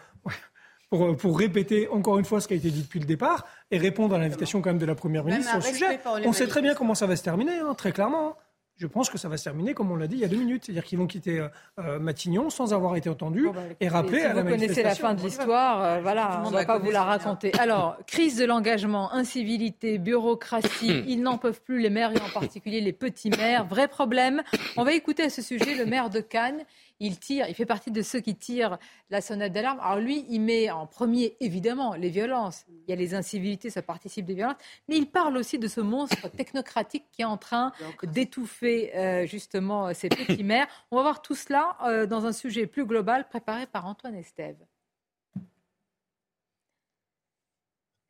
pour, 0.90 1.05
euh, 1.06 1.16
pour 1.16 1.39
répéter 1.39 1.89
encore 1.89 2.18
une 2.18 2.24
fois 2.24 2.40
ce 2.40 2.48
qui 2.48 2.55
a 2.55 2.56
été 2.56 2.70
dit 2.70 2.82
depuis 2.82 3.01
le 3.01 3.06
départ 3.06 3.47
et 3.70 3.78
répondre 3.78 4.14
à 4.14 4.18
l'invitation 4.18 4.60
quand 4.60 4.70
même 4.70 4.78
de 4.78 4.86
la 4.86 4.94
Première 4.94 5.24
ministre 5.24 5.51
sur 5.51 5.59
le 5.59 5.64
sujet. 5.64 5.98
pour 5.98 6.18
On 6.24 6.32
sait 6.32 6.47
très 6.47 6.62
bien 6.62 6.74
comment 6.74 6.94
ça 6.94 7.06
va 7.06 7.16
se 7.16 7.22
terminer, 7.22 7.59
hein, 7.59 7.74
très 7.74 7.93
clairement. 7.93 8.36
Hein. 8.82 8.92
Je 8.92 8.98
pense 8.98 9.10
que 9.10 9.18
ça 9.18 9.28
va 9.28 9.36
se 9.36 9.44
terminer 9.44 9.74
comme 9.74 9.90
on 9.90 9.96
l'a 9.96 10.06
dit 10.06 10.16
il 10.16 10.20
y 10.20 10.24
a 10.24 10.28
deux 10.28 10.36
minutes. 10.36 10.64
C'est-à-dire 10.66 10.84
qu'ils 10.84 10.98
vont 10.98 11.06
quitter 11.06 11.40
euh, 11.40 11.48
euh, 11.78 11.98
Matignon 11.98 12.50
sans 12.50 12.74
avoir 12.74 12.96
été 12.96 13.09
entendus 13.09 13.46
Bon, 13.46 13.52
bah, 13.52 13.60
et 13.80 13.88
rappeler 13.88 14.20
si 14.20 14.26
à 14.26 14.34
la 14.34 14.42
vous 14.42 14.48
connaissez 14.48 14.82
la 14.82 14.94
fin 14.94 15.14
de 15.14 15.22
l'histoire, 15.22 15.82
euh, 15.82 16.00
voilà, 16.02 16.42
on 16.44 16.50
ne 16.50 16.56
va 16.56 16.64
pas 16.64 16.78
vous 16.78 16.90
la 16.90 17.04
raconter. 17.04 17.52
Alors, 17.59 17.96
crise 18.06 18.36
de 18.36 18.44
l'engagement, 18.44 19.12
incivilité, 19.12 19.98
bureaucratie, 19.98 21.04
ils 21.09 21.22
n'en 21.22 21.38
peuvent 21.38 21.60
plus, 21.62 21.80
les 21.80 21.90
maires 21.90 22.12
et 22.12 22.20
en 22.20 22.30
particulier 22.32 22.80
les 22.80 22.92
petits 22.92 23.30
maires. 23.30 23.66
Vrai 23.66 23.88
problème. 23.88 24.42
On 24.76 24.84
va 24.84 24.92
écouter 24.92 25.24
à 25.24 25.30
ce 25.30 25.42
sujet 25.42 25.74
le 25.74 25.86
maire 25.86 26.10
de 26.10 26.20
Cannes. 26.20 26.64
Il 27.05 27.19
tire, 27.19 27.49
il 27.49 27.55
fait 27.57 27.66
partie 27.66 27.91
de 27.91 28.01
ceux 28.01 28.20
qui 28.20 28.37
tirent 28.37 28.79
la 29.11 29.20
sonnette 29.20 29.53
d'alarme. 29.53 29.81
Alors 29.81 29.99
lui, 29.99 30.24
il 30.29 30.41
met 30.41 30.70
en 30.70 30.87
premier, 30.87 31.37
évidemment, 31.41 31.95
les 31.95 32.11
violences. 32.11 32.65
Il 32.69 32.91
y 32.91 32.93
a 32.93 32.97
les 32.97 33.12
incivilités, 33.15 33.70
ça 33.70 33.83
participe 33.83 34.24
des 34.24 34.35
violences. 34.35 34.55
Mais 34.87 34.99
il 34.99 35.11
parle 35.11 35.37
aussi 35.37 35.59
de 35.59 35.66
ce 35.66 35.81
monstre 35.81 36.29
technocratique 36.31 37.05
qui 37.11 37.23
est 37.23 37.24
en 37.24 37.39
train 37.39 37.73
d'étouffer 38.05 38.97
euh, 38.97 39.27
justement 39.27 39.93
ces 39.93 40.11
petits 40.11 40.45
maires. 40.45 40.69
On 40.93 40.97
va 40.97 41.03
voir 41.03 41.23
tout 41.23 41.35
cela 41.35 41.77
euh, 41.83 42.07
dans 42.07 42.24
un 42.24 42.33
sujet 42.33 42.69
plus 42.69 42.87
global 42.87 43.27
préparé 43.27 43.66
par 43.66 43.85
Antoine 43.87 44.15
Estève. 44.15 44.65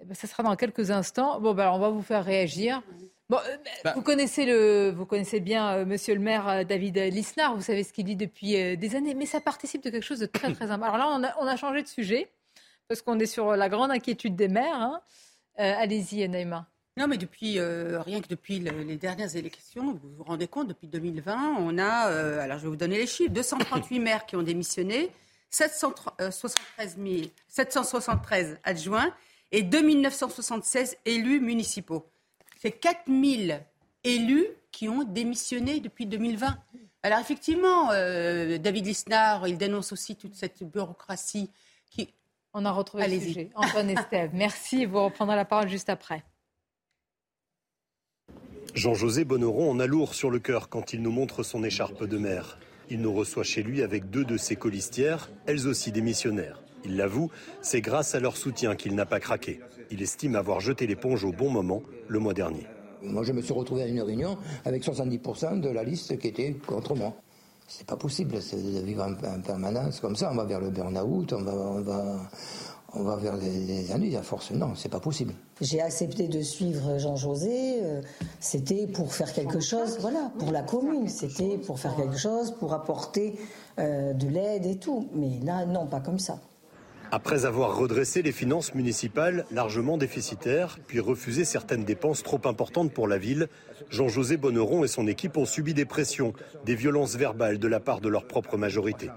Eh 0.01 0.05
ben, 0.05 0.14
ça 0.14 0.27
sera 0.27 0.43
dans 0.43 0.56
quelques 0.56 0.90
instants. 0.90 1.40
Bon, 1.40 1.55
ben, 1.55 1.70
on 1.70 1.78
va 1.78 1.89
vous 1.89 2.02
faire 2.02 2.27
réagir. 2.27 2.82
Bon, 3.28 3.38
euh, 3.38 3.56
Bah. 3.84 3.92
vous, 3.94 4.02
connaissez 4.02 4.44
le, 4.44 4.90
vous 4.90 5.06
connaissez 5.06 5.40
bien 5.40 5.76
euh, 5.78 5.84
Monsieur 5.86 6.14
le 6.14 6.20
maire 6.20 6.48
euh, 6.48 6.64
David 6.64 6.98
Lisnard, 6.98 7.54
vous 7.56 7.62
savez 7.62 7.82
ce 7.84 7.92
qu'il 7.92 8.04
dit 8.04 8.16
depuis 8.16 8.56
euh, 8.56 8.76
des 8.76 8.94
années, 8.96 9.14
mais 9.14 9.26
ça 9.26 9.40
participe 9.40 9.82
de 9.82 9.90
quelque 9.90 10.02
chose 10.04 10.18
de 10.18 10.26
très 10.26 10.52
très 10.52 10.70
important. 10.70 10.94
Alors 10.94 10.98
là, 10.98 11.16
on 11.18 11.24
a, 11.24 11.34
on 11.42 11.46
a 11.46 11.56
changé 11.56 11.82
de 11.82 11.88
sujet, 11.88 12.28
parce 12.88 13.00
qu'on 13.00 13.18
est 13.18 13.26
sur 13.26 13.56
la 13.56 13.68
grande 13.68 13.90
inquiétude 13.90 14.36
des 14.36 14.48
maires. 14.48 14.74
hein. 14.74 15.00
Euh, 15.60 15.74
Allez-y, 15.78 16.28
Naïma. 16.28 16.66
Non, 16.98 17.06
mais 17.06 17.16
depuis, 17.16 17.58
euh, 17.58 18.02
rien 18.02 18.20
que 18.20 18.28
depuis 18.28 18.58
le- 18.58 18.82
les 18.82 18.96
dernières 18.96 19.34
élections, 19.34 19.92
vous 20.02 20.10
vous 20.16 20.24
rendez 20.24 20.46
compte, 20.46 20.68
depuis 20.68 20.88
2020, 20.88 21.56
on 21.58 21.78
a, 21.78 22.10
euh, 22.10 22.38
alors 22.40 22.58
je 22.58 22.64
vais 22.64 22.68
vous 22.68 22.76
donner 22.76 22.98
les 22.98 23.06
chiffres, 23.06 23.32
238 23.32 23.98
maires 24.00 24.26
qui 24.26 24.36
ont 24.36 24.42
démissionné, 24.42 25.10
773, 25.48 26.98
000 27.02 27.28
773 27.48 28.58
adjoints 28.64 29.14
et 29.52 29.62
2976 29.62 30.96
élus 31.06 31.40
municipaux. 31.40 32.04
C'est 32.62 32.70
4000 32.70 33.60
élus 34.05 34.47
qui 34.70 34.89
ont 34.89 35.02
démissionné 35.02 35.80
depuis 35.80 36.06
2020. 36.06 36.56
Alors 37.02 37.18
effectivement, 37.18 37.90
euh, 37.90 38.56
David 38.59 38.86
Lisnard, 38.86 39.48
il 39.48 39.59
dénonce 39.59 39.90
aussi 39.90 40.14
toute 40.14 40.36
cette 40.36 40.62
bureaucratie 40.62 41.51
qui... 41.90 42.14
On 42.55 42.64
a 42.64 42.70
retrouvé 42.70 43.02
le 43.02 43.09
Allez-y. 43.09 43.26
sujet. 43.26 43.51
Antoine 43.56 43.90
Estève, 43.90 44.30
merci. 44.34 44.86
Vous 44.86 45.02
reprendrez 45.05 45.34
la 45.34 45.44
parole 45.44 45.68
juste 45.68 45.89
après. 45.89 46.22
Jean-José 48.74 49.24
Bonneron 49.24 49.68
en 49.68 49.80
a 49.80 49.89
lourd 49.89 50.14
sur 50.14 50.30
le 50.30 50.39
cœur 50.39 50.68
quand 50.68 50.93
il 50.93 51.02
nous 51.02 51.10
montre 51.10 51.43
son 51.43 51.64
écharpe 51.64 52.05
de 52.05 52.16
maire. 52.16 52.60
Il 52.90 53.01
nous 53.01 53.12
reçoit 53.12 53.43
chez 53.43 53.64
lui 53.64 53.82
avec 53.82 54.09
deux 54.09 54.24
de 54.24 54.36
ses 54.36 54.55
colistières, 54.55 55.30
elles 55.47 55.66
aussi 55.66 55.90
démissionnaires. 55.90 56.62
Il 56.84 56.96
l'avoue, 56.96 57.30
c'est 57.60 57.80
grâce 57.80 58.14
à 58.14 58.20
leur 58.20 58.36
soutien 58.36 58.74
qu'il 58.76 58.94
n'a 58.94 59.06
pas 59.06 59.20
craqué. 59.20 59.60
Il 59.90 60.02
estime 60.02 60.34
avoir 60.36 60.60
jeté 60.60 60.86
l'éponge 60.86 61.24
au 61.24 61.32
bon 61.32 61.50
moment 61.50 61.82
le 62.09 62.18
mois 62.18 62.34
dernier. 62.34 62.66
Moi, 63.02 63.22
je 63.24 63.32
me 63.32 63.42
suis 63.42 63.52
retrouvé 63.52 63.82
à 63.82 63.86
une 63.86 64.00
réunion 64.00 64.36
avec 64.64 64.84
70% 64.84 65.60
de 65.60 65.68
la 65.68 65.82
liste 65.84 66.18
qui 66.18 66.28
était 66.28 66.52
contre 66.66 66.94
moi. 66.94 67.12
C'est 67.68 67.86
pas 67.86 67.96
possible 67.96 68.32
de 68.34 68.80
vivre 68.84 69.02
en, 69.04 69.12
en 69.12 69.40
permanence 69.40 70.00
comme 70.00 70.14
ça. 70.16 70.30
On 70.30 70.36
va 70.36 70.44
vers 70.44 70.60
le 70.60 70.70
burn-out, 70.70 71.32
on 71.32 71.42
va, 71.42 71.52
on 71.52 71.80
va, 71.80 72.16
on 72.94 73.02
va 73.02 73.16
vers 73.16 73.36
les, 73.36 73.50
les 73.66 73.92
ennuis. 73.92 74.14
À 74.16 74.22
force, 74.22 74.50
non, 74.50 74.74
c'est 74.74 74.88
pas 74.90 75.00
possible. 75.00 75.32
J'ai 75.60 75.80
accepté 75.80 76.28
de 76.28 76.42
suivre 76.42 76.98
Jean-José. 76.98 77.82
euh, 77.82 78.02
C'était 78.40 78.86
pour 78.86 79.14
faire 79.14 79.32
quelque 79.32 79.60
chose, 79.60 79.96
voilà, 80.00 80.30
pour 80.38 80.52
la 80.52 80.62
commune. 80.62 81.09
C'était 81.09 81.56
pour 81.59 81.78
faire 81.78 81.96
quelque 81.96 82.18
chose, 82.18 82.50
pour 82.52 82.72
apporter 82.74 83.34
euh, 83.78 84.12
de 84.12 84.28
l'aide 84.28 84.66
et 84.66 84.76
tout. 84.76 85.09
Mais 85.14 85.40
là, 85.42 85.64
non, 85.64 85.86
pas 85.86 86.00
comme 86.00 86.18
ça. 86.18 86.38
Après 87.14 87.44
avoir 87.44 87.76
redressé 87.76 88.22
les 88.22 88.32
finances 88.32 88.74
municipales 88.74 89.44
largement 89.51 89.98
déficitaires, 89.98 90.78
puis 90.86 90.98
refusé 90.98 91.44
certaines 91.44 91.84
dépenses 91.84 92.22
trop 92.22 92.40
importantes 92.47 92.90
pour 92.90 93.06
la 93.06 93.18
ville, 93.18 93.48
Jean-José 93.90 94.39
Bonneron 94.39 94.82
et 94.82 94.89
son 94.89 95.06
équipe 95.06 95.36
ont 95.36 95.44
subi 95.44 95.74
des 95.74 95.84
pressions, 95.84 96.32
des 96.64 96.74
violences 96.74 97.16
verbales 97.16 97.59
de 97.59 97.68
la 97.68 97.80
part 97.80 98.01
de 98.01 98.09
leur 98.09 98.26
propre 98.26 98.56
majorité. 98.56 99.10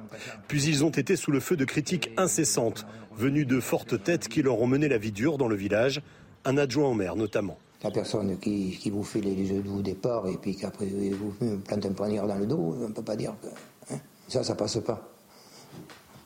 Puis 0.50 0.66
ils 0.66 0.84
ont 0.84 0.90
été 0.90 1.16
sous 1.16 1.32
le 1.32 1.40
feu 1.40 1.56
de 1.56 1.64
critiques 1.64 2.12
incessantes, 2.18 2.86
venues 3.16 3.46
de 3.46 3.62
fortes 3.62 4.04
têtes 4.04 4.28
qui 4.28 4.42
leur 4.42 4.60
ont 4.60 4.68
mené 4.68 4.90
la 4.90 4.98
vie 4.98 5.14
dure 5.14 5.38
dans 5.38 5.48
le 5.48 5.56
village, 5.56 6.02
un 6.44 6.58
adjoint 6.58 6.90
au 6.90 6.96
maire 6.96 7.16
notamment. 7.16 7.58
La 7.82 7.92
personne 7.92 8.38
qui, 8.40 8.90
vous 8.90 9.06
fait 9.06 9.22
les 9.22 9.46
jeux 9.46 9.62
de 9.62 9.70
vous 9.70 9.82
départ 9.82 10.28
et 10.28 10.36
puis 10.36 10.54
qu'après 10.58 10.88
vous 10.88 11.34
plante 11.66 11.86
un 11.86 11.94
poignard 11.94 12.28
dans 12.28 12.36
le 12.40 12.46
dos, 12.46 12.76
on 12.78 12.90
ne 12.90 12.94
peut 12.94 13.04
pas 13.04 13.16
dire 13.16 13.36
que. 13.42 13.94
Hein. 13.94 14.00
ça, 14.28 14.44
ça 14.44 14.54
passe 14.54 14.80
pas. 14.80 15.15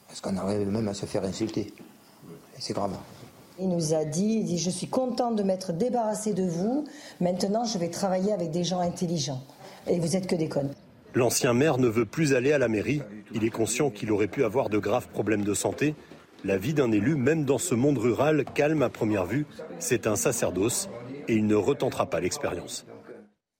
Parce 0.09 0.21
qu'on 0.21 0.35
arrive 0.35 0.69
même 0.69 0.87
à 0.87 0.93
se 0.93 1.05
faire 1.05 1.23
insulter. 1.23 1.71
c'est 2.57 2.73
grave. 2.73 2.97
Il 3.59 3.69
nous 3.69 3.93
a 3.93 4.05
dit, 4.05 4.39
il 4.41 4.45
dit, 4.45 4.57
je 4.57 4.69
suis 4.69 4.87
content 4.87 5.31
de 5.31 5.43
m'être 5.43 5.71
débarrassé 5.71 6.33
de 6.33 6.43
vous. 6.43 6.85
Maintenant, 7.21 7.63
je 7.63 7.77
vais 7.77 7.89
travailler 7.89 8.33
avec 8.33 8.51
des 8.51 8.63
gens 8.63 8.79
intelligents. 8.79 9.41
Et 9.87 9.99
vous 9.99 10.15
êtes 10.15 10.27
que 10.27 10.35
des 10.35 10.49
connes. 10.49 10.73
L'ancien 11.13 11.53
maire 11.53 11.77
ne 11.77 11.87
veut 11.87 12.05
plus 12.05 12.33
aller 12.33 12.51
à 12.51 12.57
la 12.57 12.67
mairie. 12.67 13.01
Il 13.33 13.43
est 13.43 13.49
conscient 13.49 13.89
qu'il 13.89 14.11
aurait 14.11 14.27
pu 14.27 14.43
avoir 14.43 14.69
de 14.69 14.77
graves 14.77 15.07
problèmes 15.09 15.43
de 15.43 15.53
santé. 15.53 15.95
La 16.43 16.57
vie 16.57 16.73
d'un 16.73 16.91
élu, 16.91 17.15
même 17.15 17.45
dans 17.45 17.57
ce 17.57 17.75
monde 17.75 17.97
rural 17.97 18.45
calme 18.45 18.81
à 18.81 18.89
première 18.89 19.25
vue, 19.25 19.45
c'est 19.77 20.07
un 20.07 20.15
sacerdoce 20.15 20.89
et 21.27 21.35
il 21.35 21.45
ne 21.45 21.55
retentera 21.55 22.09
pas 22.09 22.19
l'expérience. 22.19 22.85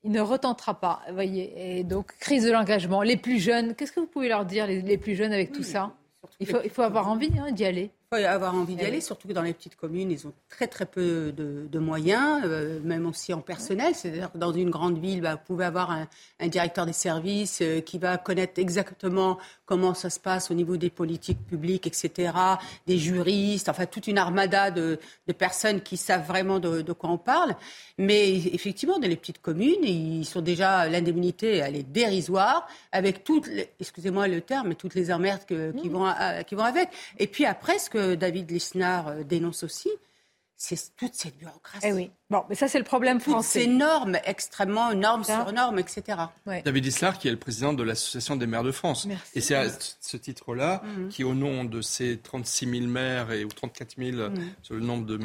Il 0.03 0.11
ne 0.11 0.21
retentera 0.21 0.79
pas, 0.79 1.01
voyez. 1.11 1.79
Et 1.79 1.83
donc, 1.83 2.13
crise 2.19 2.45
de 2.45 2.51
l'engagement. 2.51 3.01
Les 3.01 3.17
plus 3.17 3.39
jeunes, 3.39 3.75
qu'est-ce 3.75 3.91
que 3.91 3.99
vous 3.99 4.07
pouvez 4.07 4.29
leur 4.29 4.45
dire, 4.45 4.65
les, 4.65 4.97
plus 4.97 5.15
jeunes, 5.15 5.33
avec 5.33 5.51
tout 5.51 5.63
ça? 5.63 5.93
Il 6.39 6.47
faut, 6.47 6.61
il 6.63 6.69
faut 6.69 6.81
avoir 6.81 7.07
envie 7.07 7.31
hein, 7.39 7.51
d'y 7.51 7.65
aller 7.65 7.91
faut 8.11 8.25
avoir 8.25 8.55
envie 8.55 8.75
d'y 8.75 8.81
eh 8.81 8.87
aller, 8.87 9.01
surtout 9.01 9.27
que 9.27 9.33
dans 9.33 9.43
les 9.43 9.53
petites 9.53 9.75
communes, 9.75 10.09
ils 10.09 10.25
ont 10.25 10.33
très 10.49 10.65
très 10.65 10.87
peu 10.87 11.31
de, 11.31 11.79
moyens, 11.79 12.41
euh, 12.43 12.79
même 12.83 13.05
aussi 13.05 13.33
en 13.33 13.41
personnel. 13.41 13.93
C'est-à-dire 13.93 14.31
que 14.31 14.39
dans 14.39 14.51
une 14.51 14.71
grande 14.71 14.97
ville, 14.97 15.21
bah, 15.21 15.35
vous 15.35 15.41
pouvez 15.45 15.65
avoir 15.65 15.91
un, 15.91 16.07
directeur 16.47 16.87
des 16.87 16.93
services 16.93 17.59
euh, 17.61 17.81
qui 17.81 17.99
va 17.99 18.17
connaître 18.17 18.59
exactement 18.59 19.37
comment 19.67 19.93
ça 19.93 20.09
se 20.09 20.19
passe 20.19 20.49
au 20.49 20.55
niveau 20.55 20.75
des 20.75 20.89
politiques 20.89 21.37
publiques, 21.45 21.85
etc., 21.85 22.33
des 22.87 22.97
juristes, 22.97 23.69
enfin 23.69 23.85
toute 23.85 24.07
une 24.07 24.17
armada 24.17 24.71
de, 24.71 24.97
personnes 25.37 25.81
qui 25.81 25.95
savent 25.95 26.25
vraiment 26.25 26.57
de, 26.59 26.91
quoi 26.93 27.11
on 27.11 27.19
parle. 27.19 27.55
Mais 27.99 28.35
effectivement, 28.37 28.97
dans 28.97 29.07
les 29.07 29.17
petites 29.17 29.41
communes, 29.41 29.83
ils 29.83 30.25
sont 30.25 30.41
déjà 30.41 30.89
l'indemnité, 30.89 31.57
elle 31.57 31.75
est 31.75 31.83
dérisoire, 31.83 32.67
avec 32.91 33.23
toutes, 33.23 33.47
excusez-moi 33.79 34.27
le 34.27 34.41
terme, 34.41 34.69
mais 34.69 34.75
toutes 34.75 34.95
les 34.95 35.11
emmerdes 35.11 35.41
qui, 35.47 35.89
vont, 35.89 36.07
qui 36.47 36.55
vont 36.55 36.63
avec. 36.63 36.89
Et 37.19 37.27
puis 37.27 37.45
après, 37.45 37.77
ce 37.77 37.91
que 37.91 37.98
David 38.15 38.51
Lisnard 38.51 39.07
euh, 39.07 39.23
dénonce 39.23 39.63
aussi, 39.63 39.89
c'est 40.61 40.77
toute 40.97 41.13
cette 41.13 41.37
bureaucratie. 41.37 41.87
Eh 41.87 41.93
oui. 41.93 42.11
Bon, 42.29 42.43
mais 42.49 42.55
ça, 42.55 42.67
c'est 42.67 42.79
le 42.79 42.83
problème 42.83 43.21
français. 43.21 43.61
Toutes 43.61 43.71
ces 43.71 43.77
normes 43.77 44.17
extrêmement 44.25 44.93
normes 44.93 45.23
sur 45.23 45.53
normes, 45.53 45.79
etc. 45.79 46.17
David 46.65 46.83
Lisnard, 46.83 47.17
qui 47.17 47.29
est 47.29 47.31
le 47.31 47.39
président 47.39 47.71
de 47.71 47.81
l'Association 47.81 48.35
des 48.35 48.45
maires 48.45 48.63
de 48.63 48.73
France. 48.73 49.07
Et 49.35 49.39
c'est 49.39 49.55
à 49.55 49.67
ce 49.69 50.17
titre-là 50.17 50.83
mhm. 50.83 51.07
qui, 51.07 51.23
au 51.23 51.33
nom 51.33 51.63
de 51.63 51.81
ces 51.81 52.17
36 52.17 52.69
000 52.69 52.87
maires 52.87 53.31
et, 53.31 53.45
ou 53.45 53.47
34 53.47 53.95
000 53.97 54.17
mhm. 54.17 54.49
sur 54.61 54.75
le 54.75 54.81
nombre 54.81 55.05
de, 55.05 55.17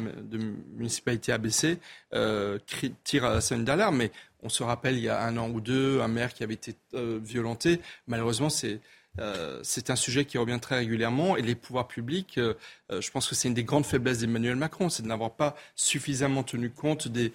municipalités 0.77 1.33
abaissées, 1.33 1.79
euh, 2.13 2.57
tire 3.03 3.25
à 3.25 3.33
la 3.33 3.41
scène 3.41 3.65
d'alarme. 3.65 3.97
Mais 3.97 4.11
on 4.41 4.47
se 4.47 4.63
rappelle, 4.63 4.95
il 4.95 5.03
y 5.03 5.09
a 5.09 5.21
un 5.21 5.35
an 5.35 5.49
ou 5.49 5.59
deux, 5.59 5.99
un 5.99 6.07
maire 6.07 6.33
qui 6.33 6.43
avait 6.43 6.53
été 6.53 6.75
euh, 6.93 7.19
violenté. 7.21 7.81
Malheureusement, 8.07 8.49
c'est 8.49 8.79
euh, 9.19 9.59
c'est 9.63 9.89
un 9.89 9.95
sujet 9.95 10.25
qui 10.25 10.37
revient 10.37 10.59
très 10.61 10.75
régulièrement 10.77 11.37
et 11.37 11.41
les 11.41 11.55
pouvoirs 11.55 11.87
publics, 11.87 12.37
euh, 12.37 12.53
euh, 12.91 13.01
je 13.01 13.11
pense 13.11 13.27
que 13.27 13.35
c'est 13.35 13.47
une 13.47 13.53
des 13.53 13.63
grandes 13.63 13.85
faiblesses 13.85 14.19
d'Emmanuel 14.19 14.55
Macron, 14.55 14.89
c'est 14.89 15.03
de 15.03 15.07
n'avoir 15.07 15.31
pas 15.31 15.55
suffisamment 15.75 16.43
tenu 16.43 16.69
compte 16.69 17.07
des, 17.07 17.33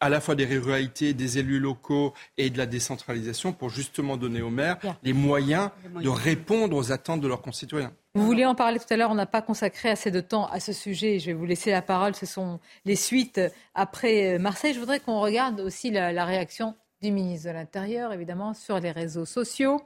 à 0.00 0.08
la 0.08 0.20
fois 0.20 0.34
des 0.34 0.44
ruralités, 0.44 1.14
des 1.14 1.38
élus 1.38 1.58
locaux 1.58 2.14
et 2.38 2.50
de 2.50 2.58
la 2.58 2.66
décentralisation 2.66 3.52
pour 3.52 3.70
justement 3.70 4.16
donner 4.16 4.42
aux 4.42 4.50
maires 4.50 4.78
les 5.02 5.12
moyens, 5.12 5.70
de 6.02 6.08
répondre 6.08 6.76
aux 6.76 6.92
attentes 6.92 7.20
de 7.20 7.28
leurs 7.28 7.42
concitoyens. 7.42 7.92
Vous 8.14 8.24
vouliez 8.24 8.46
en 8.46 8.54
parler 8.54 8.78
tout 8.78 8.86
à 8.88 8.96
l'heure, 8.96 9.10
on 9.10 9.14
n'a 9.14 9.26
pas 9.26 9.42
consacré 9.42 9.90
assez 9.90 10.10
de 10.10 10.20
temps 10.20 10.46
à 10.46 10.58
ce 10.58 10.72
sujet. 10.72 11.18
Je 11.18 11.26
vais 11.26 11.32
vous 11.34 11.44
laisser 11.44 11.70
la 11.70 11.82
parole. 11.82 12.14
Ce 12.14 12.24
sont 12.24 12.60
les 12.86 12.96
suites 12.96 13.40
après 13.74 14.38
Marseille. 14.38 14.72
Je 14.72 14.80
voudrais 14.80 15.00
qu'on 15.00 15.20
regarde 15.20 15.60
aussi 15.60 15.90
la 15.90 16.24
réaction 16.24 16.74
du 17.06 17.12
ministre 17.12 17.48
de 17.48 17.54
l'Intérieur, 17.54 18.12
évidemment, 18.12 18.52
sur 18.52 18.80
les 18.80 18.90
réseaux 18.90 19.24
sociaux. 19.24 19.80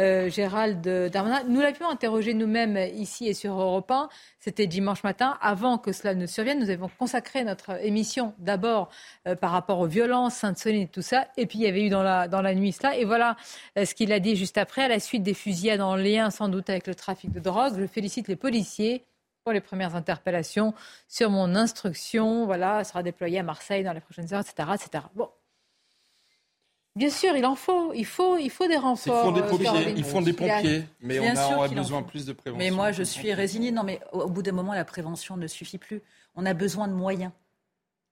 Euh, 0.00 0.30
Gérald 0.30 0.80
Darmanin, 1.10 1.44
nous 1.46 1.60
l'avions 1.60 1.88
interrogé 1.88 2.32
nous-mêmes 2.32 2.78
ici 2.94 3.28
et 3.28 3.34
sur 3.34 3.60
Europe 3.60 3.90
1. 3.90 4.08
C'était 4.40 4.66
dimanche 4.66 5.04
matin. 5.04 5.36
Avant 5.42 5.76
que 5.76 5.92
cela 5.92 6.14
ne 6.14 6.26
survienne, 6.26 6.58
nous 6.58 6.70
avons 6.70 6.88
consacré 6.98 7.44
notre 7.44 7.84
émission 7.84 8.32
d'abord 8.38 8.88
euh, 9.28 9.36
par 9.36 9.50
rapport 9.50 9.80
aux 9.80 9.86
violences, 9.86 10.34
Sainte-Soline 10.36 10.82
et 10.82 10.88
tout 10.88 11.02
ça. 11.02 11.28
Et 11.36 11.46
puis 11.46 11.58
il 11.58 11.64
y 11.64 11.68
avait 11.68 11.84
eu 11.84 11.90
dans 11.90 12.02
la, 12.02 12.54
nuit 12.54 12.72
cela. 12.72 12.96
Et 12.96 13.04
voilà 13.04 13.36
euh, 13.78 13.84
ce 13.84 13.94
qu'il 13.94 14.10
a 14.12 14.18
dit 14.18 14.34
juste 14.34 14.56
après, 14.56 14.84
à 14.84 14.88
la 14.88 14.98
suite 14.98 15.22
des 15.22 15.34
fusillades 15.34 15.82
en 15.82 15.94
lien 15.94 16.30
sans 16.30 16.48
doute 16.48 16.70
avec 16.70 16.86
le 16.86 16.94
trafic 16.94 17.30
de 17.30 17.40
drogue. 17.40 17.74
Je 17.78 17.86
félicite 17.86 18.28
les 18.28 18.36
policiers 18.36 19.04
pour 19.44 19.52
les 19.52 19.60
premières 19.60 19.94
interpellations 19.94 20.72
sur 21.06 21.28
mon 21.28 21.54
instruction. 21.54 22.46
Voilà, 22.46 22.82
sera 22.84 23.02
déployé 23.02 23.40
à 23.40 23.42
Marseille 23.42 23.84
dans 23.84 23.92
les 23.92 24.00
prochaines 24.00 24.32
heures, 24.32 24.40
etc. 24.40 24.70
etc. 24.74 25.04
Bon, 25.14 25.28
Bien 26.94 27.08
sûr, 27.08 27.34
il 27.36 27.46
en 27.46 27.54
faut. 27.54 27.92
Il 27.94 28.04
faut, 28.04 28.36
il 28.36 28.50
faut 28.50 28.68
des 28.68 28.76
renforts. 28.76 29.24
Ils 29.24 29.30
font 29.30 29.32
des 29.32 29.42
pompiers, 29.42 29.94
ils 29.96 30.04
font 30.04 30.20
des 30.20 30.32
pompiers 30.32 30.84
mais 31.00 31.20
on 31.20 31.36
a, 31.36 31.68
besoin 31.68 32.02
plus 32.02 32.26
de 32.26 32.32
prévention. 32.32 32.58
Mais 32.58 32.70
moi, 32.70 32.92
je 32.92 33.02
suis 33.02 33.32
résignée. 33.32 33.72
Non, 33.72 33.82
mais 33.82 34.00
au 34.12 34.28
bout 34.28 34.42
d'un 34.42 34.52
moment, 34.52 34.74
la 34.74 34.84
prévention 34.84 35.36
ne 35.36 35.46
suffit 35.46 35.78
plus. 35.78 36.02
On 36.34 36.44
a 36.44 36.54
besoin 36.54 36.88
de 36.88 36.92
moyens. 36.92 37.32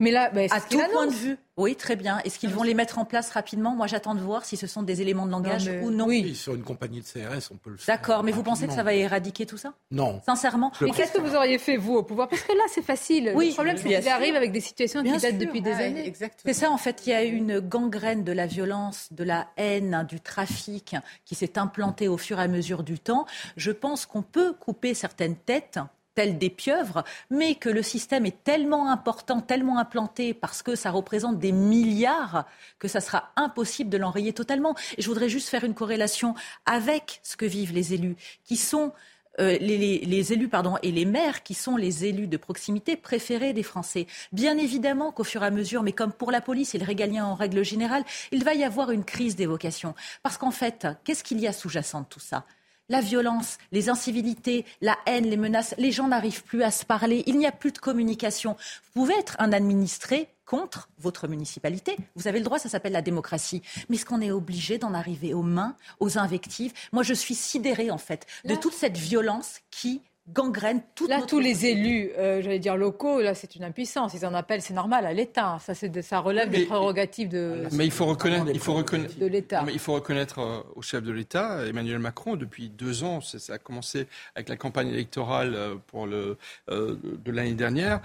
Mais 0.01 0.11
là, 0.11 0.31
bah, 0.31 0.41
à 0.51 0.61
tout 0.61 0.81
point 0.93 1.07
de 1.07 1.13
vue. 1.13 1.37
Oui, 1.59 1.77
très 1.77 1.95
bien. 1.95 2.21
Est-ce 2.25 2.39
qu'ils 2.39 2.51
vont 2.51 2.63
les 2.63 2.73
mettre 2.73 2.99
en 2.99 3.05
place 3.05 3.31
rapidement? 3.31 3.77
Moi, 3.77 3.87
j'attends 3.87 4.15
de 4.15 4.21
voir 4.21 4.47
si 4.47 4.57
ce 4.57 4.67
sont 4.67 4.83
des 4.83 5.03
éléments 5.03 5.27
de 5.27 5.31
langage 5.31 5.71
ou 5.83 5.91
non. 5.91 6.07
Oui, 6.07 6.35
sur 6.35 6.55
une 6.55 6.63
compagnie 6.63 7.01
de 7.01 7.05
CRS, 7.05 7.51
on 7.53 7.57
peut 7.57 7.69
le 7.69 7.77
faire. 7.77 7.97
D'accord, 7.97 8.25
mais 8.25 8.33
vous 8.33 8.43
pensez 8.43 8.67
que 8.67 8.73
ça 8.73 8.83
va 8.83 8.95
éradiquer 8.95 9.45
tout 9.45 9.59
ça? 9.59 9.75
Non. 9.91 10.23
Sincèrement 10.25 10.73
Mais 10.81 10.91
qu'est-ce 10.91 11.13
que 11.13 11.21
vous 11.21 11.37
auriez 11.37 11.59
fait, 11.59 11.77
vous, 11.77 11.97
au 11.97 12.03
pouvoir? 12.03 12.29
Parce 12.29 12.43
que 12.43 12.53
là, 12.53 12.65
c'est 12.69 12.83
facile. 12.83 13.33
Oui, 13.35 13.49
le 13.49 13.55
problème, 13.55 13.77
c'est 13.77 13.89
qu'il 13.89 14.09
arrive 14.09 14.35
avec 14.35 14.53
des 14.53 14.61
situations 14.61 15.03
qui 15.03 15.17
datent 15.17 15.39
depuis 15.39 15.61
des 15.61 15.73
années. 15.73 16.13
C'est 16.45 16.55
ça, 16.55 16.71
en 16.71 16.79
fait. 16.79 17.07
Il 17.07 17.11
y 17.11 17.13
a 17.15 17.23
une 17.23 17.61
gangrène 17.61 18.25
de 18.25 18.33
la 18.33 18.47
violence, 18.47 19.09
de 19.11 19.25
la 19.25 19.49
haine, 19.59 20.07
du 20.09 20.21
trafic 20.21 20.97
qui 21.27 21.35
s'est 21.35 21.59
implantée 21.59 22.09
au 22.09 22.17
fur 22.17 22.41
et 22.41 22.43
à 22.43 22.49
mesure 22.49 22.83
du 22.85 22.99
temps. 22.99 23.27
Je 23.57 23.71
pense 23.71 24.07
qu'on 24.07 24.23
peut 24.23 24.55
couper 24.55 24.95
certaines 24.95 25.37
têtes 25.37 25.79
telles 26.15 26.39
des 26.39 26.51
pieuvres, 26.51 27.05
mais 27.31 27.55
que 27.55 27.69
le 27.69 27.83
système 27.83 28.27
est 28.27 28.43
tellement 28.45 28.91
important, 28.91 29.41
tellement 29.41 29.79
implanté, 29.79 30.35
parce 30.35 30.63
que 30.63 30.75
ça 30.75 30.91
représente 30.91 31.39
des 31.39 31.53
milliards, 31.53 32.47
que 32.79 32.89
ça 32.89 33.01
sera 33.01 33.31
impossible 33.37 33.91
de 33.91 33.99
l'enrayer 33.99 34.33
totalement. 34.33 34.75
Et 34.97 35.03
je 35.03 35.09
voudrais 35.09 35.29
juste 35.29 35.49
faire 35.49 35.65
une 35.65 35.75
corrélation 35.75 36.35
avec 36.67 37.21
ce 37.23 37.37
que 37.37 37.47
vivent 37.47 37.73
les 37.73 37.95
élus, 37.95 38.17
qui 38.45 38.57
sont 38.57 38.93
euh, 39.39 39.57
les, 39.59 40.33
élus 40.33 40.49
pardon, 40.49 40.77
et 40.83 40.91
les 40.91 41.05
maires 41.05 41.43
qui 41.43 41.55
sont 41.55 41.77
les 41.77 42.05
élus 42.05 42.27
de 42.27 42.37
proximité 42.37 42.97
préférés 42.97 43.53
des 43.53 43.63
Français. 43.63 44.07
Bien 44.33 44.59
évidemment 44.59 45.13
qu'au 45.13 45.25
fur 45.25 45.43
et 45.43 45.47
à 45.47 45.51
mesure, 45.51 45.83
mais 45.83 45.93
comme 45.93 46.13
pour 46.13 46.31
la 46.31 46.41
police 46.41 46.75
et 46.75 46.79
le 46.79 46.85
régalien 46.85 47.25
en 47.25 47.35
règle 47.35 47.65
générale, 47.65 48.05
il 48.33 48.45
va 48.45 48.55
y 48.55 48.65
avoir 48.65 48.91
une 48.91 49.05
crise 49.05 49.37
d'évocation. 49.37 49.95
Parce 50.23 50.37
qu'en 50.37 50.51
fait, 50.51 50.87
qu'est-ce 51.05 51.25
qu'il 51.25 51.41
y 51.41 51.47
a 51.47 51.53
sous-jacent 51.53 52.01
de 52.03 52.07
tout 52.07 52.21
ça? 52.21 52.45
La 52.91 53.01
violence, 53.01 53.57
les 53.73 53.89
incivilités, 53.89 54.67
la 54.83 54.99
haine, 55.07 55.25
les 55.25 55.39
menaces, 55.39 55.75
les 55.79 55.93
gens 55.93 56.09
n'arrivent 56.09 56.45
plus 56.45 56.63
à 56.63 56.71
se 56.71 56.85
parler, 56.85 57.23
il 57.27 57.39
n'y 57.39 57.47
a 57.47 57.53
plus 57.53 57.73
de 57.73 57.79
communication. 57.79 58.57
Vous 58.93 59.03
pouvez 59.03 59.15
être 59.15 59.37
un 59.39 59.53
administré 59.53 60.29
contre 60.45 60.91
votre 60.99 61.29
municipalité. 61.29 61.97
Vous 62.17 62.27
avez 62.27 62.41
le 62.41 62.45
droit, 62.45 62.59
ça 62.59 62.69
s'appelle 62.69 62.93
la 62.93 63.03
démocratie. 63.03 63.63
Mais 63.89 63.95
est-ce 63.95 64.05
qu'on 64.05 64.21
est 64.21 64.33
obligé 64.33 64.79
d'en 64.79 64.93
arriver 64.95 65.33
aux 65.33 65.45
mains, 65.45 65.77
aux 66.01 66.19
invectives? 66.19 66.73
Moi, 66.91 67.05
je 67.05 67.15
suis 67.15 67.37
sidérée, 67.37 67.93
en 67.93 67.99
fait, 67.99 68.27
de 68.45 68.57
toute 68.57 68.75
cette 68.75 68.99
violence 68.99 69.61
qui 69.71 70.03
gangrène 70.33 70.83
toute 70.95 71.09
Là, 71.09 71.23
tous 71.23 71.39
les 71.39 71.67
élus, 71.67 72.11
euh, 72.19 72.41
j'allais 72.43 72.59
dire 72.59 72.77
locaux, 72.77 73.21
là, 73.21 73.35
c'est 73.35 73.57
une 73.57 73.65
impuissance. 73.65 74.15
Ils 74.15 74.25
en 74.27 74.35
appellent, 74.35 74.63
c'est 74.63 74.75
normal, 74.75 75.07
à 75.07 75.13
l'État. 75.13 75.59
Ça, 75.61 75.75
ça 75.75 76.19
relève 76.21 76.51
des 76.51 76.67
prérogatives 76.67 77.29
de. 77.29 77.65
Mais 77.73 77.85
il 77.85 77.91
faut 77.91 78.07
reconnaître, 78.07 78.47
il 78.53 78.61
faut 78.61 78.75
reconnaître 78.75 79.19
de 79.19 79.27
l'État. 79.27 79.63
Mais 79.65 79.73
il 79.73 79.79
faut 79.79 79.95
reconnaître 79.95 80.41
euh, 80.41 80.61
au 80.75 80.83
chef 80.83 81.03
de 81.03 81.13
l'État, 81.13 81.67
Emmanuel 81.67 81.99
Macron, 81.99 82.37
depuis 82.37 82.69
deux 82.69 83.05
ans, 83.05 83.21
ça 83.21 83.55
a 83.55 83.59
commencé 83.59 84.07
avec 84.35 84.49
la 84.49 84.57
campagne 84.57 84.89
électorale 84.89 85.55
euh, 85.55 85.75
pour 85.87 86.07
le 86.07 86.39
de 86.69 87.33
l'année 87.33 87.55
dernière, 87.55 88.01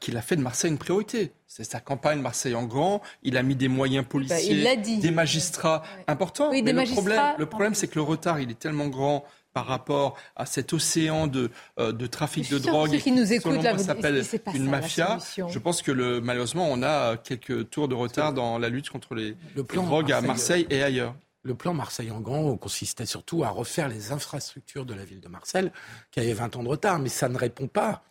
qu'il 0.00 0.16
a 0.16 0.22
fait 0.22 0.36
de 0.36 0.42
Marseille 0.42 0.70
une 0.70 0.78
priorité. 0.78 1.32
C'est 1.46 1.64
sa 1.64 1.80
campagne 1.80 2.20
Marseille 2.20 2.54
en 2.54 2.64
grand. 2.64 3.02
Il 3.24 3.36
a 3.36 3.42
mis 3.42 3.56
des 3.56 3.66
moyens 3.66 4.04
bah, 4.04 4.10
policiers, 4.10 4.76
des 4.76 5.10
magistrats 5.10 5.82
importants. 6.06 6.50
Oui, 6.50 6.62
mais 6.62 6.72
le 6.72 6.84
problème, 6.84 7.34
le 7.38 7.46
problème, 7.46 7.74
c'est 7.74 7.88
que 7.88 7.96
le 7.96 8.02
retard, 8.02 8.40
il 8.40 8.50
est 8.50 8.58
tellement 8.58 8.86
grand 8.86 9.24
par 9.52 9.66
rapport 9.66 10.16
à 10.36 10.46
cet 10.46 10.72
océan 10.72 11.26
de, 11.26 11.50
euh, 11.78 11.92
de 11.92 12.06
trafic 12.06 12.50
de 12.50 12.58
drogue. 12.58 12.98
qui 12.98 13.12
nous 13.12 13.32
écoutent 13.32 13.62
là, 13.62 13.76
s'appelle 13.78 14.24
une 14.54 14.68
mafia. 14.68 15.18
Je 15.36 15.58
pense 15.58 15.82
que 15.82 15.92
le, 15.92 16.20
malheureusement, 16.20 16.68
on 16.70 16.82
a 16.82 17.16
quelques 17.16 17.70
tours 17.70 17.88
de 17.88 17.94
retard 17.94 18.32
dans 18.32 18.58
la 18.58 18.68
lutte 18.68 18.90
contre 18.90 19.14
les, 19.14 19.36
drogues 19.54 20.12
à 20.12 20.20
Marseille 20.20 20.66
et 20.70 20.82
ailleurs. 20.82 21.14
Le 21.42 21.54
plan 21.54 21.72
Marseille 21.72 22.10
en 22.10 22.20
grand 22.20 22.54
consistait 22.58 23.06
surtout 23.06 23.44
à 23.44 23.48
refaire 23.48 23.88
les 23.88 24.12
infrastructures 24.12 24.84
de 24.84 24.92
la 24.92 25.06
ville 25.06 25.20
de 25.20 25.28
Marseille, 25.28 25.72
qui 26.10 26.20
avait 26.20 26.34
20 26.34 26.56
ans 26.56 26.62
de 26.62 26.68
retard, 26.68 26.98
mais 26.98 27.08
ça 27.08 27.30
ne 27.30 27.38
répond 27.38 27.66
pas 27.66 28.02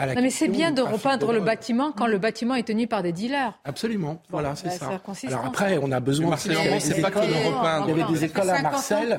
non, 0.00 0.22
mais 0.22 0.30
c'est 0.30 0.48
bien 0.48 0.72
de 0.72 0.80
repeindre 0.80 1.32
le 1.32 1.40
bâtiment 1.40 1.92
quand 1.92 2.06
le 2.06 2.18
bâtiment 2.18 2.54
est 2.54 2.62
tenu 2.62 2.86
par 2.86 3.02
des 3.02 3.12
dealers. 3.12 3.58
Absolument, 3.64 4.22
voilà, 4.30 4.56
c'est 4.56 4.68
bah, 4.68 5.00
ça. 5.14 5.28
Alors 5.28 5.44
après, 5.44 5.78
on 5.82 5.92
a 5.92 6.00
besoin. 6.00 6.36
c'est 6.36 7.00
pas 7.00 7.10
Il 7.24 7.88
y 7.88 7.92
avait 7.92 8.12
des 8.12 8.24
écoles 8.24 8.50
à 8.50 8.62
Marseille 8.62 9.16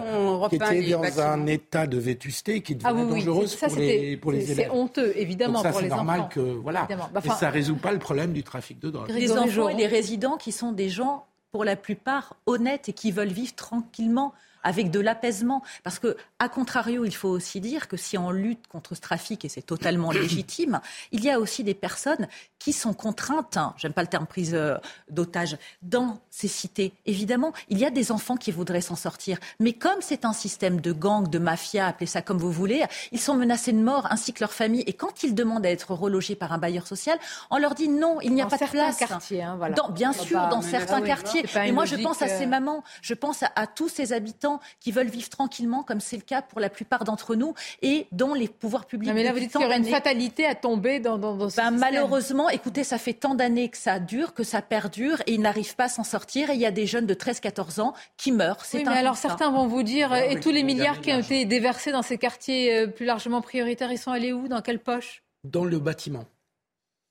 qui 0.50 0.56
étaient 0.56 0.92
dans 0.92 1.22
un 1.22 1.46
état 1.48 1.88
de 1.88 1.98
vétusté 1.98 2.62
qui 2.62 2.76
devenait 2.76 3.02
ah, 3.02 3.06
dangereuse 3.06 3.56
pour, 3.56 3.76
les, 3.76 4.18
pour 4.18 4.32
les 4.32 4.52
élèves. 4.52 4.68
C'est 4.70 4.76
honteux, 4.76 5.14
évidemment, 5.16 5.62
ça, 5.62 5.70
pour 5.72 5.82
les 5.82 5.90
normal 5.90 6.22
enfants. 6.22 6.30
Que, 6.30 6.40
voilà. 6.40 6.88
Bah, 7.14 7.22
et 7.24 7.30
ça 7.30 7.50
résout 7.50 7.76
pas 7.76 7.92
le 7.92 8.00
problème 8.00 8.34
du 8.34 8.44
trafic 8.44 8.80
de 8.80 8.90
drogue. 8.90 9.10
Les 9.10 9.32
enfants 9.32 9.70
et 9.70 9.76
les 9.76 9.88
résidents 9.88 10.38
qui 10.38 10.52
sont 10.52 10.72
des 10.72 10.90
gens, 10.90 11.26
pour 11.52 11.64
la 11.64 11.76
plupart, 11.76 12.36
honnêtes 12.46 12.90
et 12.90 12.94
qui 12.94 13.12
veulent 13.12 13.28
vivre 13.28 13.54
tranquillement 13.54 14.34
avec 14.64 14.92
de 14.92 15.00
l'apaisement. 15.00 15.64
Parce 15.84 16.00
que, 16.00 16.18
à 16.40 16.50
contrario, 16.50 17.06
il 17.06 17.16
faut 17.16 17.30
aussi 17.30 17.62
dire 17.62 17.88
que 17.88 17.98
si 17.98 18.18
on 18.18 18.32
lutte 18.32 18.68
contre 18.68 18.96
ce 18.96 19.02
trafic, 19.02 19.46
et 19.46 19.50
c'est 19.50 19.62
totalement 19.62 20.12
légitime, 20.24 20.82
il 21.12 21.24
y 21.24 21.30
a 21.30 21.40
aussi 21.40 21.64
des 21.64 21.74
personnes 21.74 22.28
qui 22.64 22.72
sont 22.72 22.94
contraintes, 22.94 23.58
hein, 23.58 23.74
j'aime 23.76 23.92
pas 23.92 24.04
le 24.04 24.08
terme 24.08 24.26
prise 24.26 24.54
euh, 24.54 24.78
d'otage, 25.10 25.58
dans 25.82 26.20
ces 26.30 26.48
cités. 26.48 26.94
Évidemment, 27.06 27.52
il 27.68 27.78
y 27.78 27.84
a 27.84 27.90
des 27.90 28.10
enfants 28.10 28.38
qui 28.38 28.52
voudraient 28.52 28.80
s'en 28.80 28.96
sortir. 28.96 29.38
Mais 29.60 29.74
comme 29.74 29.98
c'est 30.00 30.24
un 30.24 30.32
système 30.32 30.80
de 30.80 30.94
gang, 30.94 31.30
de 31.30 31.40
mafia, 31.40 31.88
appelez 31.88 32.06
ça 32.06 32.22
comme 32.22 32.38
vous 32.38 32.54
voulez, 32.54 32.86
ils 33.12 33.20
sont 33.20 33.36
menacés 33.36 33.74
de 33.74 33.82
mort, 33.82 34.08
ainsi 34.12 34.32
que 34.32 34.40
leur 34.40 34.54
famille. 34.54 34.84
Et 34.88 34.94
quand 34.94 35.24
ils 35.24 35.36
demandent 35.36 35.66
à 35.66 35.72
être 35.72 35.92
relogés 35.94 36.36
par 36.36 36.54
un 36.54 36.58
bailleur 36.58 36.88
social, 36.88 37.20
on 37.52 37.58
leur 37.58 37.76
dit 37.76 37.90
non, 37.90 38.22
il 38.22 38.34
n'y 38.34 38.42
a 38.42 38.46
pas 38.46 38.58
de 38.58 38.66
place. 38.70 38.96
Quartiers, 38.98 39.44
hein, 39.44 39.56
voilà. 39.58 39.76
dans, 39.76 39.90
bien 39.90 40.14
sûr, 40.14 40.40
dans 40.48 40.62
certains 40.62 41.02
quartiers. 41.02 41.44
Et 41.66 41.74
moi, 41.74 41.84
je 41.84 41.98
pense 41.98 42.22
à 42.22 42.30
ces 42.30 42.46
euh, 42.46 42.48
mamans, 42.48 42.82
je 43.02 43.14
pense 43.14 43.44
à 43.44 43.68
tous 43.68 43.90
ces 43.90 44.14
habitants 44.14 44.62
qui 44.80 44.94
veulent 44.94 45.10
vivre 45.10 45.28
tranquillement, 45.28 45.84
comme 45.84 46.00
c'est 46.00 46.16
le 46.16 46.22
cas 46.22 46.42
pour 46.42 46.62
la 46.62 46.70
plupart 46.70 47.04
d'entre 47.04 47.36
nous, 47.36 47.56
et 47.82 48.08
dont 48.14 48.34
les 48.34 48.48
pouvoirs 48.48 48.86
publics. 48.86 49.12
mais 49.14 49.24
là, 49.24 49.34
vous 49.34 49.40
dites 49.40 49.52
qu'il 49.52 49.62
y 49.62 49.66
aurait 49.66 49.80
une 49.80 49.84
fatalité 49.84 50.46
à 50.46 50.56
tomber 50.56 51.02
dans, 51.02 51.18
dans, 51.18 51.50
ce 51.50 51.58
ben, 51.58 51.72
Malheureusement, 51.72 52.50
écoutez, 52.54 52.84
ça 52.84 52.98
fait 52.98 53.14
tant 53.14 53.36
d'années 53.36 53.70
que 53.70 53.78
ça 53.78 54.00
dure, 54.00 54.34
que 54.34 54.44
ça 54.44 54.62
perdure, 54.62 55.22
et 55.28 55.34
ils 55.34 55.42
n'arrivent 55.42 55.76
pas 55.76 55.86
à 55.86 55.90
s'en 55.90 56.04
sortir. 56.04 56.50
Et 56.50 56.54
il 56.54 56.60
y 56.60 56.66
a 56.66 56.72
des 56.72 56.86
jeunes 56.86 57.06
de 57.06 57.14
13-14 57.14 57.82
ans 57.82 57.94
qui 58.18 58.32
meurent. 58.32 58.64
Oui, 58.74 58.84
mais 58.86 58.98
alors 58.98 59.18
certains 59.18 59.52
vont 59.52 59.68
vous 59.68 59.84
dire, 59.84 60.14
et 60.14 60.40
tous 60.40 60.52
les 60.52 60.64
milliards 60.64 61.02
qui 61.02 61.12
ont 61.12 61.20
été 61.20 61.46
déversés 61.46 61.92
dans 61.92 62.02
ces 62.02 62.18
quartiers 62.18 62.76
euh, 62.76 62.88
plus 62.88 63.06
largement 63.06 63.42
prioritaires, 63.42 63.92
ils 63.92 63.98
sont 63.98 64.12
allés 64.12 64.34
où? 64.34 64.48
Dans 64.48 64.62
quelle 64.62 64.80
poche? 64.80 65.24
Dans 65.44 65.66
le 65.66 65.80
bâtiment. 65.80 66.26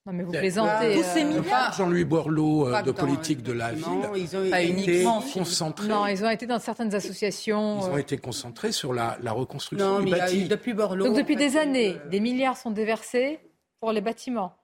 Non, 0.05 0.13
mais 0.13 0.25
vous 0.25 0.33
plaisantez. 0.33 0.97
Tous 0.97 1.05
ces 1.05 1.23
milliards. 1.23 1.73
Jean-Louis 1.75 2.05
Borloo 2.05 2.67
euh, 2.67 2.83
de 2.83 2.91
politique 2.91 3.43
de 3.43 3.53
la 3.53 3.73
ville. 3.73 3.87
Ils 4.17 4.37
ont 4.37 4.51
pas 4.51 4.65
uniquement 4.65 5.23
concentrés. 5.33 5.87
Non, 5.87 6.07
ils 6.09 6.25
ont 6.25 6.31
été 6.31 6.47
dans 6.47 6.59
certaines 6.59 6.93
associations. 6.93 7.81
Ils 7.83 7.91
ont 7.91 7.95
euh. 7.95 7.99
été 7.99 8.19
concentrés 8.19 8.73
sur 8.73 8.93
la, 8.93 9.17
la 9.23 9.31
reconstruction 9.31 9.99
non, 9.99 10.01
du 10.01 10.11
bâti. 10.11 10.49
depuis 10.49 10.73
Borloo. 10.73 11.07
Donc 11.07 11.17
depuis 11.17 11.37
des 11.37 11.57
années, 11.57 11.99
des 12.11 12.19
milliards 12.19 12.57
sont 12.57 12.73
déversés 12.73 13.39
pour 13.79 13.93
les 13.93 14.01
bâtiments. 14.01 14.57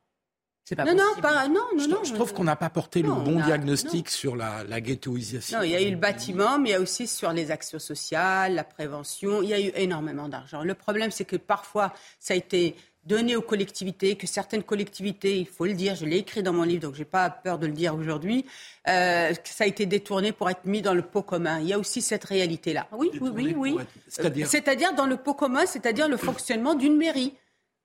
C'est 0.69 0.77
pas 0.77 0.85
non, 0.85 0.93
non, 0.93 1.23
pas, 1.23 1.49
non, 1.49 1.55
non, 1.55 1.82
je, 1.82 1.89
non. 1.89 2.05
Je 2.05 2.12
trouve 2.12 2.35
qu'on 2.35 2.45
n'a 2.45 2.55
pas 2.55 2.69
porté 2.69 3.01
le 3.01 3.09
bon 3.09 3.40
diagnostic 3.40 4.11
sur 4.11 4.36
la, 4.36 4.65
la 4.65 4.82
ghettoisation. 4.82 5.57
Non, 5.57 5.65
il 5.65 5.70
y 5.70 5.74
a 5.74 5.81
eu 5.81 5.90
le 5.90 5.97
bâtiment, 5.97 6.59
mais 6.59 6.69
il 6.69 6.73
y 6.73 6.74
a 6.74 6.81
aussi 6.82 7.07
sur 7.07 7.32
les 7.32 7.51
actions 7.51 7.78
sociales, 7.78 8.55
la 8.55 8.65
prévention. 8.65 9.40
Il 9.40 9.49
y 9.49 9.55
a 9.55 9.61
eu 9.62 9.73
énormément 9.77 10.28
d'argent. 10.28 10.62
Le 10.62 10.74
problème, 10.74 11.11
c'est 11.11 11.24
que 11.24 11.36
parfois, 11.36 11.95
ça 12.20 12.35
a 12.35 12.36
été 12.36 12.77
donner 13.07 13.35
aux 13.35 13.40
collectivités, 13.40 14.16
que 14.16 14.27
certaines 14.27 14.62
collectivités, 14.62 15.39
il 15.39 15.47
faut 15.47 15.65
le 15.65 15.73
dire, 15.73 15.95
je 15.95 16.05
l'ai 16.05 16.19
écrit 16.19 16.43
dans 16.43 16.53
mon 16.53 16.65
livre, 16.65 16.82
donc 16.82 16.97
je 16.97 16.99
n'ai 16.99 17.07
pas 17.07 17.31
peur 17.31 17.59
de 17.59 17.66
le 17.66 17.73
dire 17.73 17.95
aujourd'hui, 17.95 18.45
euh, 18.89 19.32
que 19.32 19.49
ça 19.49 19.65
a 19.65 19.66
été 19.66 19.86
détourné 19.86 20.32
pour 20.32 20.51
être 20.51 20.66
mis 20.66 20.82
dans 20.82 20.93
le 20.93 21.01
pot 21.01 21.23
commun. 21.23 21.61
Il 21.61 21.69
y 21.69 21.73
a 21.73 21.78
aussi 21.78 22.03
cette 22.03 22.24
réalité-là. 22.24 22.89
Oui, 22.93 23.11
oui, 23.23 23.31
oui, 23.32 23.55
oui. 23.57 23.77
C'est-à-dire 24.07 24.47
C'est-à-dire 24.47 24.93
dans 24.93 25.07
le 25.07 25.16
pot 25.16 25.32
commun, 25.32 25.65
c'est-à-dire 25.65 26.09
le 26.09 26.19
fonctionnement 26.19 26.74
d'une 26.74 26.99
mairie. 26.99 27.32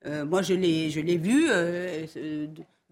Euh, 0.04 0.26
moi, 0.26 0.42
je 0.42 0.52
l'ai, 0.52 0.90
je 0.90 1.00
l'ai 1.00 1.16
vu 1.16 1.46
euh, 1.48 2.06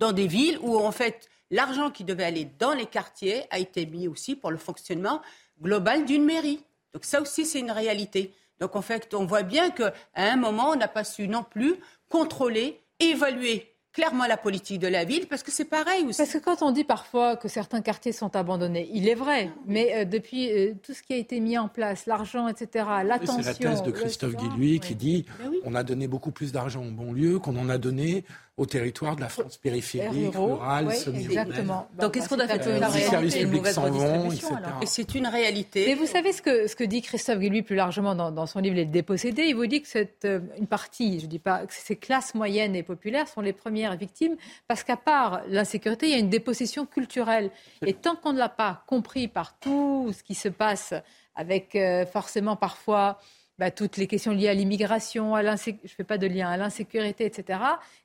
dans 0.03 0.12
des 0.12 0.27
villes 0.27 0.59
où, 0.62 0.77
en 0.77 0.91
fait, 0.91 1.29
l'argent 1.53 1.91
qui 1.91 2.03
devait 2.03 2.24
aller 2.24 2.49
dans 2.59 2.74
les 2.74 2.87
quartiers 2.87 3.45
a 3.51 3.61
été 3.61 3.87
mis 3.87 4.09
aussi 4.09 4.35
pour 4.35 4.51
le 4.51 4.57
fonctionnement 4.57 5.23
global 5.62 6.05
d'une 6.05 6.24
mairie. 6.24 6.65
Donc 6.93 7.05
ça 7.05 7.23
aussi, 7.23 7.47
c'est 7.47 7.61
une 7.61 7.70
réalité. 7.70 8.35
Donc 8.59 8.74
en 8.74 8.83
fait, 8.83 9.15
on 9.15 9.27
voit 9.27 9.45
bien 9.45 9.70
qu'à 9.70 9.93
un 10.16 10.37
moment, 10.37 10.70
on 10.70 10.77
n'a 10.77 10.89
pas 10.89 11.05
su 11.05 11.29
non 11.29 11.45
plus 11.45 11.77
contrôler, 12.09 12.81
évaluer 12.99 13.73
clairement 13.93 14.27
la 14.27 14.37
politique 14.37 14.81
de 14.81 14.89
la 14.89 15.05
ville, 15.05 15.27
parce 15.29 15.43
que 15.43 15.51
c'est 15.51 15.66
pareil 15.66 16.05
aussi. 16.07 16.16
Parce 16.16 16.33
que 16.33 16.39
quand 16.39 16.62
on 16.62 16.70
dit 16.70 16.85
parfois 16.85 17.37
que 17.37 17.47
certains 17.49 17.83
quartiers 17.83 18.12
sont 18.12 18.35
abandonnés, 18.35 18.89
il 18.93 19.09
est 19.09 19.15
vrai, 19.15 19.51
mais 19.66 19.95
euh, 19.95 20.05
depuis 20.05 20.51
euh, 20.51 20.74
tout 20.83 20.95
ce 20.95 21.03
qui 21.03 21.12
a 21.12 21.16
été 21.16 21.41
mis 21.41 21.59
en 21.59 21.69
place, 21.69 22.07
l'argent, 22.07 22.49
etc., 22.49 22.87
l'attention... 23.05 23.43
C'est 23.43 23.62
la 23.62 23.70
thèse 23.70 23.83
de 23.83 23.91
Christophe 23.91 24.35
Guilluy 24.35 24.81
qui 24.81 24.95
dit 24.95 25.27
on 25.65 25.74
a 25.74 25.83
donné 25.83 26.09
beaucoup 26.09 26.33
plus 26.33 26.53
d'argent 26.53 26.85
au 26.99 27.12
lieu 27.12 27.39
qu'on 27.39 27.57
en 27.57 27.69
a 27.69 27.79
donné 27.79 28.24
au 28.59 28.66
territoire 28.66 29.16
de 29.16 29.23
la 29.23 29.31
France 29.31 29.57
périphérique, 29.57 30.35
rurale, 30.35 30.89
oui, 30.89 31.23
Exactement. 31.24 31.89
Donc, 31.99 32.12
qu'est-ce 32.12 32.29
qu'on 32.29 32.39
a 32.39 32.47
fait 32.47 32.66
Les 32.66 33.01
services 33.01 33.37
publics 33.37 33.66
s'en 33.69 33.91
vont, 33.91 34.31
etc. 34.31 34.49
Et 34.83 34.87
c'est 34.87 35.15
une 35.15 35.27
réalité. 35.27 35.87
Mais 35.87 35.95
vous 35.95 36.07
savez 36.07 36.33
ce 36.33 36.43
que, 36.43 36.66
ce 36.66 36.77
que 36.77 36.85
dit 36.85 37.01
Christophe 37.01 37.39
Guilluy 37.39 37.62
plus 37.62 37.77
largement 37.77 38.15
dans, 38.15 38.47
son 38.47 38.61
livre 38.61 38.77
Les 38.77 38.85
Dépossédés 38.85 39.45
Il 39.45 39.57
vous 39.57 39.66
dit 39.66 39.81
que 39.81 39.89
cette, 39.89 40.27
euh, 40.27 40.41
une 40.59 40.66
partie, 40.66 41.20
je 41.20 41.24
ne 41.24 41.31
dis 41.31 41.39
pas 41.39 41.66
que 41.66 41.73
ces 41.73 41.97
classes 41.97 42.35
moyennes 42.35 42.77
et 42.77 42.83
populaires 42.83 43.27
sont 43.27 43.41
les 43.41 43.55
premières 43.55 43.97
victimes 43.97 44.37
parce 44.69 44.83
qu'à 44.83 44.99
part 44.99 45.41
l'insécurité, 45.49 46.07
il 46.07 46.12
y 46.12 46.16
a 46.16 46.19
une 46.19 46.31
dépossession 46.31 46.85
culturelle. 46.85 47.51
Et 47.87 47.95
tant 47.95 48.16
qu'on 48.16 48.35
ne 48.35 48.39
l'a 48.39 48.51
pas 48.51 48.85
compris 48.87 49.29
par 49.29 49.59
tout 49.59 50.12
ce 50.12 50.23
qui 50.23 50.35
se 50.35 50.49
passe 50.49 50.93
avec 51.35 51.74
euh, 51.74 52.05
forcément 52.05 52.57
parfois 52.57 53.19
bah, 53.59 53.70
toutes 53.70 53.97
les 53.97 54.07
questions 54.07 54.33
liées 54.33 54.49
à 54.49 54.55
l'immigration, 54.55 55.35
à 55.35 55.43
je 55.43 55.70
ne 55.70 55.89
fais 55.89 56.05
pas 56.05 56.19
de 56.19 56.27
lien, 56.27 56.49
à 56.49 56.57
l'insécurité, 56.57 57.24
etc., 57.24 57.61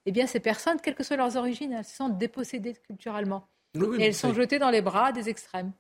eh 0.06 0.12
bien, 0.12 0.28
ces 0.28 0.40
personnes, 0.40 0.80
quelles 0.82 0.96
que 0.96 1.04
soient 1.04 1.18
leurs 1.18 1.36
origines, 1.38 1.74
elles 1.74 1.86
se 1.86 1.96
sentent 1.96 2.18
dépossédées 2.18 2.76
culturellement. 2.86 3.48
et 3.76 4.04
elles 4.04 4.16
sont 4.16 4.34
jetées 4.34 4.60
dans 4.60 4.70
les 4.70 4.82
bras 4.82 5.12
des 5.12 5.30
extrêmes. 5.30 5.72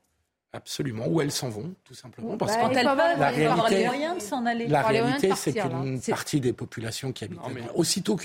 Absolument, 0.53 1.07
où 1.07 1.19
elles 1.21 1.31
s'en 1.31 1.49
vont, 1.49 1.73
tout 1.83 1.93
simplement. 1.93 2.37
Parce 2.37 2.55
bah, 2.55 2.69
la 3.17 3.29
réalité, 3.29 3.89
La 4.69 4.81
réalité, 4.81 5.31
c'est 5.35 5.53
qu'une 5.53 5.99
partie 6.01 6.39
des 6.39 6.53
populations 6.53 7.11
qui 7.11 7.25
habitent 7.25 7.39
aussitôt 7.75 8.17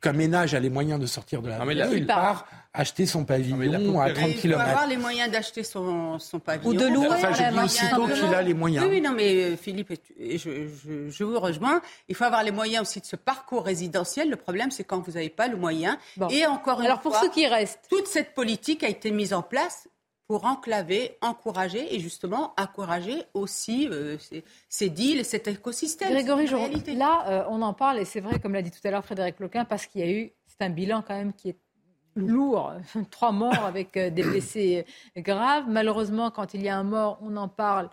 qu'un 0.00 0.12
ménage 0.12 0.54
a 0.54 0.60
les 0.60 0.68
moyens 0.68 1.00
de 1.00 1.06
sortir 1.06 1.40
de 1.40 1.48
la 1.48 1.64
ville, 1.64 1.88
il 1.92 2.06
part 2.06 2.46
acheter 2.74 3.06
son 3.06 3.24
pavillon 3.24 4.00
à 4.00 4.12
30 4.12 4.34
km. 4.34 4.44
Il 4.44 4.52
faut 4.52 4.60
avoir 4.60 4.86
les 4.86 4.96
moyens 4.98 5.30
d'acheter 5.30 5.64
son, 5.64 6.18
son, 6.18 6.38
pavillon. 6.38 6.70
Ou 6.70 6.74
de 6.74 6.86
louer. 6.86 7.08
Enfin, 7.10 7.32
je 7.32 7.50
dis 7.50 7.64
aussitôt 7.64 8.06
qu'il 8.06 8.34
a 8.34 8.42
les 8.42 8.54
moyens. 8.54 8.86
Oui, 8.88 9.00
non, 9.00 9.12
mais 9.12 9.44
euh, 9.44 9.56
Philippe, 9.56 9.94
je, 10.20 10.36
je, 10.36 11.10
je, 11.10 11.24
vous 11.24 11.40
rejoins. 11.40 11.80
Il 12.08 12.14
faut 12.14 12.24
avoir 12.24 12.44
les 12.44 12.52
moyens 12.52 12.82
aussi 12.82 13.00
de 13.00 13.06
ce 13.06 13.16
parcours 13.16 13.64
résidentiel. 13.64 14.28
Le 14.28 14.36
problème, 14.36 14.70
c'est 14.70 14.84
quand 14.84 15.00
vous 15.00 15.12
n'avez 15.12 15.30
pas 15.30 15.48
le 15.48 15.56
moyen. 15.56 15.98
Et 16.30 16.46
encore 16.46 16.82
Alors, 16.82 17.00
pour 17.00 17.16
ceux 17.16 17.30
qui 17.30 17.46
restent. 17.46 17.86
Toute 17.88 18.06
cette 18.06 18.34
politique 18.34 18.84
a 18.84 18.88
été 18.88 19.10
mise 19.10 19.32
en 19.32 19.42
place 19.42 19.88
pour 20.28 20.44
enclaver, 20.44 21.16
encourager 21.22 21.94
et 21.94 22.00
justement 22.00 22.52
encourager 22.58 23.22
aussi 23.32 23.88
euh, 23.88 24.18
ces, 24.18 24.44
ces, 24.68 24.90
deals, 24.90 25.24
cet 25.24 25.48
écosystème. 25.48 26.12
Grégory, 26.12 26.46
là, 26.94 27.24
euh, 27.28 27.44
on 27.48 27.62
en 27.62 27.72
parle 27.72 27.98
et 27.98 28.04
c'est 28.04 28.20
vrai, 28.20 28.38
comme 28.38 28.52
l'a 28.52 28.60
dit 28.60 28.70
tout 28.70 28.86
à 28.86 28.90
l'heure 28.90 29.04
Frédéric 29.04 29.40
Loquin, 29.40 29.64
parce 29.64 29.86
qu'il 29.86 30.02
y 30.02 30.04
a 30.04 30.10
eu, 30.10 30.30
c'est 30.46 30.62
un 30.62 30.68
bilan 30.68 31.02
quand 31.02 31.14
même 31.14 31.32
qui 31.32 31.48
est 31.48 31.58
lourd, 32.14 32.74
trois 33.10 33.32
morts 33.32 33.64
avec 33.64 33.96
euh, 33.96 34.10
des 34.10 34.22
blessés 34.22 34.84
graves. 35.16 35.64
Malheureusement, 35.66 36.30
quand 36.30 36.52
il 36.52 36.62
y 36.62 36.68
a 36.68 36.76
un 36.76 36.84
mort, 36.84 37.18
on 37.22 37.34
en 37.38 37.48
parle 37.48 37.88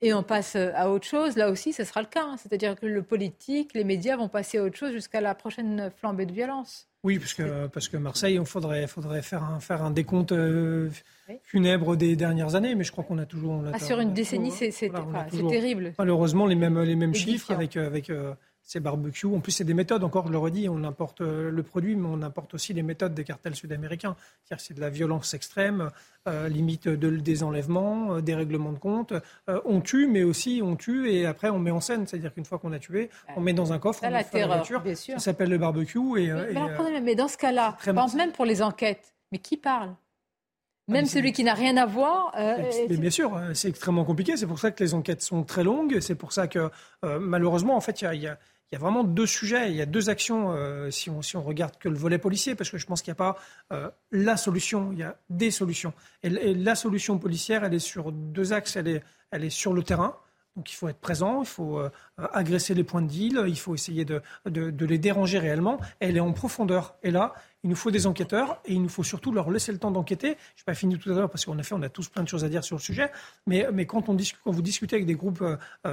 et 0.00 0.14
on 0.14 0.22
passe 0.22 0.56
à 0.56 0.90
autre 0.90 1.06
chose. 1.06 1.36
Là 1.36 1.50
aussi, 1.50 1.74
ce 1.74 1.84
sera 1.84 2.00
le 2.00 2.08
cas. 2.08 2.24
Hein. 2.24 2.36
C'est-à-dire 2.38 2.76
que 2.76 2.86
le 2.86 3.02
politique, 3.02 3.74
les 3.74 3.84
médias 3.84 4.16
vont 4.16 4.28
passer 4.30 4.56
à 4.56 4.62
autre 4.62 4.76
chose 4.76 4.92
jusqu'à 4.92 5.20
la 5.20 5.34
prochaine 5.34 5.90
flambée 5.94 6.24
de 6.24 6.32
violence. 6.32 6.88
Oui, 7.04 7.18
parce 7.18 7.34
que, 7.34 7.66
parce 7.66 7.88
que 7.88 7.98
Marseille, 7.98 8.36
il 8.40 8.46
faudrait, 8.46 8.86
faudrait 8.86 9.20
faire, 9.20 9.44
un, 9.44 9.60
faire 9.60 9.82
un 9.82 9.90
décompte 9.90 10.32
euh, 10.32 10.88
funèbre 11.42 11.96
des 11.96 12.16
dernières 12.16 12.54
années, 12.54 12.74
mais 12.74 12.82
je 12.82 12.92
crois 12.92 13.04
qu'on 13.04 13.18
a 13.18 13.26
toujours... 13.26 13.62
ah, 13.72 13.78
sur 13.78 14.00
une 14.00 14.14
décennie, 14.14 14.50
c'est 14.50 14.70
terrible. 15.50 15.92
Malheureusement, 15.98 16.46
les 16.46 16.54
mêmes, 16.54 16.80
les 16.80 16.96
mêmes 16.96 17.14
chiffres 17.14 17.52
avec, 17.52 17.76
avec 17.76 18.08
euh, 18.08 18.32
ces 18.64 18.80
barbecues. 18.80 19.26
En 19.26 19.40
plus, 19.40 19.52
c'est 19.52 19.64
des 19.64 19.74
méthodes, 19.74 20.02
encore, 20.04 20.26
je 20.26 20.32
le 20.32 20.38
redis, 20.38 20.68
on 20.68 20.82
importe 20.84 21.20
euh, 21.20 21.50
le 21.50 21.62
produit, 21.62 21.94
mais 21.96 22.08
on 22.10 22.22
importe 22.22 22.54
aussi 22.54 22.72
les 22.72 22.82
méthodes 22.82 23.14
des 23.14 23.24
cartels 23.24 23.54
sud-américains. 23.54 24.16
C'est-à-dire 24.42 24.64
c'est 24.64 24.74
de 24.74 24.80
la 24.80 24.88
violence 24.88 25.34
extrême, 25.34 25.90
euh, 26.26 26.48
limite 26.48 26.88
de, 26.88 27.10
des 27.10 27.42
enlèvements, 27.42 28.14
euh, 28.14 28.20
des 28.22 28.34
règlements 28.34 28.72
de 28.72 28.78
compte. 28.78 29.12
on 29.66 29.80
tue, 29.82 30.06
mais 30.06 30.22
aussi 30.22 30.62
on 30.64 30.76
tue 30.76 31.10
et 31.10 31.26
après 31.26 31.50
on 31.50 31.58
met 31.58 31.70
en 31.70 31.80
scène. 31.80 32.06
C'est-à-dire 32.06 32.32
qu'une 32.32 32.46
fois 32.46 32.58
qu'on 32.58 32.72
a 32.72 32.78
tué, 32.78 33.10
on 33.36 33.42
met 33.42 33.52
dans 33.52 33.72
un 33.74 33.78
coffre, 33.78 34.00
on 34.02 34.08
la 34.08 34.24
terreur, 34.24 34.56
voiture. 34.56 34.80
Bien 34.80 34.94
sûr. 34.94 35.14
Ça 35.14 35.20
s'appelle 35.20 35.50
le 35.50 35.58
barbecue. 35.58 35.98
Et, 36.18 36.32
mais, 36.32 37.00
mais 37.02 37.14
dans 37.14 37.28
ce 37.28 37.36
cas-là, 37.36 37.76
même 38.16 38.32
pour 38.32 38.46
les 38.46 38.62
enquêtes, 38.62 39.14
mais 39.30 39.38
qui 39.38 39.58
parle? 39.58 39.94
Même 40.86 41.06
ah, 41.06 41.08
celui 41.08 41.32
qui 41.32 41.44
n'a 41.44 41.54
rien 41.54 41.78
à 41.78 41.86
voir. 41.86 42.34
mais 42.36 42.96
bien 42.96 43.10
sûr, 43.10 43.38
c'est 43.54 43.68
extrêmement 43.68 44.04
compliqué. 44.04 44.36
C'est 44.36 44.46
pour 44.46 44.58
ça 44.58 44.70
que 44.70 44.82
les 44.82 44.92
enquêtes 44.92 45.22
sont 45.22 45.42
très 45.42 45.64
longues. 45.64 46.00
C'est 46.00 46.14
pour 46.14 46.32
ça 46.32 46.46
que, 46.46 46.70
malheureusement, 47.02 47.76
en 47.76 47.80
fait, 47.80 48.02
il 48.02 48.20
y 48.20 48.26
a, 48.26 48.38
il 48.74 48.78
y 48.78 48.80
a 48.80 48.80
vraiment 48.80 49.04
deux 49.04 49.26
sujets, 49.26 49.70
il 49.70 49.76
y 49.76 49.82
a 49.82 49.86
deux 49.86 50.10
actions 50.10 50.50
euh, 50.50 50.90
si, 50.90 51.08
on, 51.08 51.22
si 51.22 51.36
on 51.36 51.44
regarde 51.44 51.78
que 51.78 51.88
le 51.88 51.96
volet 51.96 52.18
policier, 52.18 52.56
parce 52.56 52.70
que 52.70 52.76
je 52.76 52.86
pense 52.86 53.02
qu'il 53.02 53.12
n'y 53.12 53.16
a 53.16 53.22
pas 53.32 53.36
euh, 53.72 53.88
la 54.10 54.36
solution, 54.36 54.90
il 54.90 54.98
y 54.98 55.04
a 55.04 55.16
des 55.30 55.52
solutions. 55.52 55.92
Et, 56.24 56.54
la 56.54 56.74
solution 56.74 57.16
policière, 57.18 57.62
elle 57.62 57.74
est 57.74 57.78
sur 57.78 58.10
deux 58.10 58.52
axes, 58.52 58.74
elle 58.74 58.88
est, 58.88 59.04
elle 59.30 59.44
est 59.44 59.50
sur 59.50 59.74
le 59.74 59.84
terrain, 59.84 60.16
Donc 60.56 60.72
il 60.72 60.74
faut 60.74 60.88
être 60.88 60.98
présent, 60.98 61.42
il 61.42 61.46
faut 61.46 61.78
euh, 61.78 61.88
agresser 62.32 62.74
les 62.74 62.82
points 62.82 63.02
de 63.02 63.06
deal, 63.06 63.44
il 63.46 63.58
faut 63.58 63.76
essayer 63.76 64.04
de, 64.04 64.20
de, 64.44 64.86
les 64.86 64.98
déranger 64.98 65.38
réellement. 65.38 65.78
Elle 66.00 66.16
est 66.16 66.20
en 66.20 66.32
profondeur. 66.32 66.96
Et 67.04 67.12
là, 67.12 67.34
il 67.64 67.70
nous 67.70 67.76
faut 67.76 67.90
des 67.90 68.06
enquêteurs 68.06 68.60
et 68.64 68.74
il 68.74 68.82
nous 68.82 68.88
faut 68.88 69.02
surtout 69.02 69.32
leur 69.32 69.50
laisser 69.50 69.72
le 69.72 69.78
temps 69.78 69.90
d'enquêter. 69.90 70.36
Je 70.54 70.62
n'ai 70.62 70.64
pas 70.66 70.74
fini 70.74 70.96
tout 70.98 71.10
à 71.10 71.14
l'heure 71.14 71.30
parce 71.30 71.44
qu'en 71.44 71.58
effet, 71.58 71.74
on 71.74 71.82
a 71.82 71.88
tous 71.88 72.08
plein 72.08 72.22
de 72.22 72.28
choses 72.28 72.44
à 72.44 72.48
dire 72.48 72.62
sur 72.62 72.76
le 72.76 72.82
sujet. 72.82 73.10
Mais, 73.46 73.66
mais 73.72 73.86
quand, 73.86 74.08
on 74.08 74.14
discute, 74.14 74.40
quand 74.44 74.52
vous 74.52 74.62
discutez 74.62 74.94
avec 74.96 75.06
des 75.06 75.14
groupes 75.14 75.42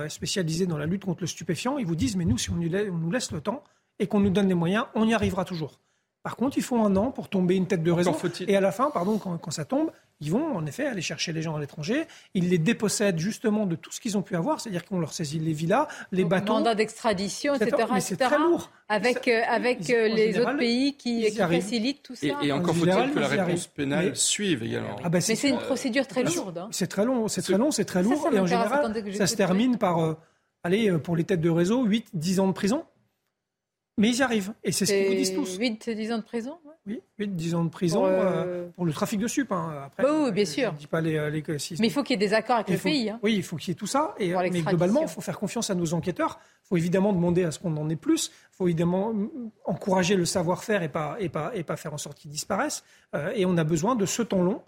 spécialisés 0.09 0.67
dans 0.67 0.77
la 0.77 0.85
lutte 0.85 1.05
contre 1.05 1.21
le 1.21 1.27
stupéfiant, 1.27 1.77
ils 1.79 1.85
vous 1.87 1.95
disent, 1.95 2.15
mais 2.15 2.25
nous, 2.25 2.37
si 2.37 2.51
on 2.51 2.55
nous 2.55 3.11
laisse 3.11 3.31
le 3.31 3.41
temps 3.41 3.63
et 3.99 4.07
qu'on 4.07 4.19
nous 4.19 4.29
donne 4.29 4.47
les 4.47 4.53
moyens, 4.53 4.85
on 4.93 5.07
y 5.07 5.13
arrivera 5.13 5.45
toujours. 5.45 5.79
Par 6.23 6.35
contre, 6.35 6.57
il 6.57 6.63
faut 6.63 6.77
un 6.77 6.95
an 6.97 7.11
pour 7.11 7.29
tomber 7.29 7.55
une 7.55 7.67
tête 7.67 7.83
de 7.83 7.91
raison. 7.91 8.15
Et 8.47 8.55
à 8.55 8.61
la 8.61 8.71
fin, 8.71 8.91
pardon, 8.91 9.17
quand, 9.17 9.51
ça 9.51 9.65
tombe, 9.65 9.91
ils 10.21 10.31
vont 10.31 10.55
en 10.55 10.65
effet 10.67 10.85
aller 10.85 11.01
chercher 11.01 11.33
les 11.33 11.41
gens 11.41 11.55
à 11.55 11.59
l'étranger. 11.59 12.05
Ils 12.35 12.49
les 12.49 12.59
dépossèdent 12.59 13.17
justement 13.17 13.65
de 13.65 13.75
tout 13.75 13.91
ce 13.91 13.99
qu'ils 13.99 14.17
ont 14.17 14.21
pu 14.21 14.35
avoir, 14.35 14.61
c'est-à-dire 14.61 14.85
qu'on 14.85 14.99
leur 14.99 15.13
saisit 15.13 15.39
les 15.39 15.51
villas, 15.51 15.87
les 16.11 16.21
Donc, 16.21 16.31
bateaux. 16.31 16.53
Mandat 16.53 16.75
d'extradition, 16.75 17.55
etc. 17.55 17.87
Mais 17.91 17.99
c'est 17.99 18.17
très 18.17 18.37
lourd. 18.37 18.69
Avec, 18.87 19.27
euh, 19.27 19.41
avec 19.47 19.89
euh, 19.89 20.07
les 20.07 20.37
autres 20.37 20.57
pays 20.57 20.95
qui, 20.95 21.29
facilitent 21.31 22.03
tout 22.03 22.15
ça. 22.15 22.27
Et, 22.43 22.51
encore 22.51 22.75
faut-il 22.75 23.13
que 23.13 23.19
la 23.19 23.27
réponse 23.27 23.67
pénale 23.67 24.15
suive 24.15 24.63
également. 24.63 24.95
Ah 24.99 25.09
bah, 25.09 25.19
mais 25.27 25.35
c'est 25.35 25.49
une 25.49 25.57
procédure 25.57 26.05
très 26.05 26.23
lourde. 26.23 26.59
Hein. 26.59 26.69
C'est 26.71 26.87
très 26.87 27.03
long, 27.03 27.27
c'est 27.27 27.41
très 27.41 27.57
long, 27.57 27.71
c'est 27.71 27.85
très 27.85 28.03
lourd. 28.03 28.29
et 28.31 28.39
en 28.39 28.45
général, 28.45 28.93
ça 29.15 29.25
se 29.25 29.35
termine 29.35 29.77
par, 29.77 29.99
euh, 29.99 30.13
allez, 30.63 30.91
pour 30.99 31.15
les 31.15 31.23
têtes 31.23 31.41
de 31.41 31.49
réseau, 31.49 31.85
8-10 31.85 32.39
ans 32.41 32.47
de 32.47 32.53
prison. 32.53 32.85
Mais 33.97 34.09
ils 34.09 34.17
y 34.17 34.21
arrivent. 34.23 34.53
Et 34.63 34.71
c'est 34.71 34.85
ce 34.85 34.93
qu'ils 34.93 35.07
vous 35.07 35.13
disent 35.13 35.33
tous. 35.33 35.59
8-10 35.59 36.13
ans 36.13 36.17
de 36.17 36.23
prison 36.23 36.57
Oui, 36.87 37.01
8-10 37.19 37.55
ans 37.55 37.63
de 37.65 37.69
prison 37.69 37.99
pour, 37.99 38.07
euh, 38.07 38.67
pour, 38.75 38.85
le 38.85 38.93
trafic 38.93 39.19
de 39.19 39.27
sup. 39.27 39.51
Hein. 39.51 39.83
Après, 39.85 40.03
oui, 40.09 40.31
bien 40.31 40.45
sûr. 40.45 40.73
dis 40.73 40.87
pas 40.87 41.01
les, 41.01 41.17
euh, 41.17 41.29
les, 41.29 41.43
mais 41.79 41.87
il 41.87 41.91
faut 41.91 42.01
qu'il 42.01 42.19
y 42.19 42.23
ait 42.23 42.27
des 42.27 42.33
accords 42.33 42.57
avec 42.57 42.69
le 42.69 42.77
pays. 42.77 43.09
Hein. 43.09 43.19
Oui, 43.21 43.35
il 43.35 43.43
faut 43.43 43.57
qu'il 43.57 43.69
y 43.69 43.71
ait 43.73 43.75
tout 43.75 43.87
ça. 43.87 44.15
Et, 44.17 44.33
mais 44.33 44.61
globalement, 44.61 45.01
il 45.01 45.07
faut 45.07 45.21
faire 45.21 45.37
confiance 45.37 45.69
à 45.69 45.75
nos 45.75 45.93
enquêteurs. 45.93 46.39
Il 46.65 46.67
faut 46.69 46.77
évidemment 46.77 47.13
demander 47.13 47.43
à 47.43 47.51
ce 47.51 47.59
qu'on 47.59 47.75
en 47.77 47.89
ait 47.89 47.95
plus. 47.95 48.31
Il 48.53 48.55
faut 48.55 48.67
évidemment 48.67 49.13
encourager 49.65 50.15
le 50.15 50.25
savoir-faire 50.25 50.83
et 50.83 50.89
pas, 50.89 51.17
et, 51.19 51.29
pas, 51.29 51.51
et 51.53 51.63
pas 51.63 51.75
faire 51.75 51.93
en 51.93 51.97
sorte 51.97 52.17
qu'ils 52.17 52.31
disparaissent. 52.31 52.83
Euh, 53.13 53.31
et 53.35 53.45
on 53.45 53.57
a 53.57 53.63
besoin 53.63 53.95
de 53.95 54.05
ce 54.05 54.21
temps 54.21 54.41
long. 54.41 54.61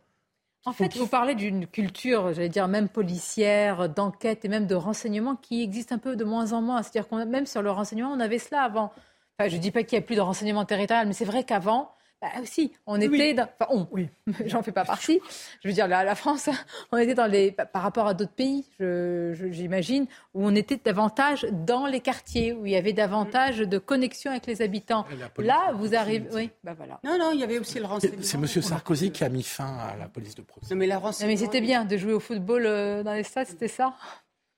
En 0.65 0.71
fait, 0.71 0.95
vous 0.95 1.07
parlez 1.07 1.35
d'une 1.35 1.67
culture, 1.67 2.33
j'allais 2.33 2.47
dire 2.47 2.69
même 2.69 2.87
policière, 2.87 3.89
d'enquête 3.89 4.45
et 4.45 4.47
même 4.47 4.65
de 4.65 4.75
renseignement 4.75 5.35
qui 5.35 5.61
existe 5.61 5.91
un 5.91 5.97
peu 5.97 6.15
de 6.15 6.23
moins 6.23 6.53
en 6.53 6.61
moins. 6.61 6.81
C'est-à-dire 6.83 7.09
qu'on 7.09 7.25
même 7.25 7.45
sur 7.45 7.61
le 7.61 7.69
renseignement, 7.69 8.11
on 8.11 8.19
avait 8.21 8.39
cela 8.39 8.61
avant 8.61 8.93
je 9.39 9.55
ne 9.55 9.61
dis 9.61 9.72
pas 9.72 9.84
qu'il 9.84 9.97
n'y 9.97 10.03
a 10.03 10.05
plus 10.05 10.15
de 10.15 10.22
renseignement 10.22 10.65
territorial, 10.65 11.07
mais 11.07 11.14
c'est 11.14 11.26
vrai 11.26 11.43
qu'avant, 11.43 11.93
bah 12.23 12.30
aussi, 12.41 12.72
on 12.88 13.01
était 13.01 13.34
dans, 13.34 13.49
enfin 13.60 13.69
on, 13.69 13.85
oui, 13.91 14.07
j'en 14.45 14.64
fais 14.64 14.72
pas 14.72 14.85
partie. 14.85 15.19
Je 15.61 15.68
veux 15.68 15.73
dire, 15.73 15.89
la, 15.89 16.05
la 16.05 16.15
France, 16.15 16.49
on 16.93 16.97
était 16.97 17.15
dans 17.15 17.26
les, 17.26 17.51
par 17.51 17.81
rapport 17.81 18.07
à 18.07 18.14
d'autres 18.14 18.31
pays, 18.31 18.64
j'imagine, 18.80 20.05
où 20.34 20.47
on 20.47 20.55
était 20.55 20.80
davantage 20.81 21.45
dans 21.51 21.85
les 21.85 21.99
quartiers, 21.99 22.53
où 22.53 22.65
il 22.65 22.72
y 22.72 22.77
avait 22.77 22.93
davantage 22.93 23.57
de 23.57 23.77
connexion 23.77 24.31
avec 24.31 24.45
les 24.45 24.61
habitants. 24.61 25.05
Là, 25.38 25.73
vous 25.76 25.95
arrivez, 25.95 26.30
oui, 26.34 26.49
bah 26.64 26.73
voilà. 26.77 27.01
Non, 27.03 27.18
non, 27.19 27.31
il 27.34 27.41
y 27.41 27.43
avait 27.43 27.60
aussi 27.60 27.80
le 27.80 27.85
renseignement. 27.85 28.22
C'est 28.22 28.38
Monsieur 28.38 28.61
Sarkozy 28.61 29.11
qui 29.11 29.26
a 29.26 29.30
mis 29.30 29.43
fin 29.43 29.76
à 29.77 29.97
la 29.97 30.07
police 30.07 30.35
de 30.35 30.43
proximité. 30.43 30.76
Non, 30.76 30.80
mais 30.80 30.88
la 30.88 30.99
renseignement. 30.99 31.34
mais 31.34 31.38
c'était 31.38 31.60
bien 31.60 31.84
de 31.84 31.97
jouer 31.97 32.14
au 32.14 32.22
football 32.22 32.65
euh, 32.65 33.03
dans 33.03 33.14
les 33.14 33.23
stades, 33.23 33.47
c'était 33.47 33.68
ça. 33.68 33.95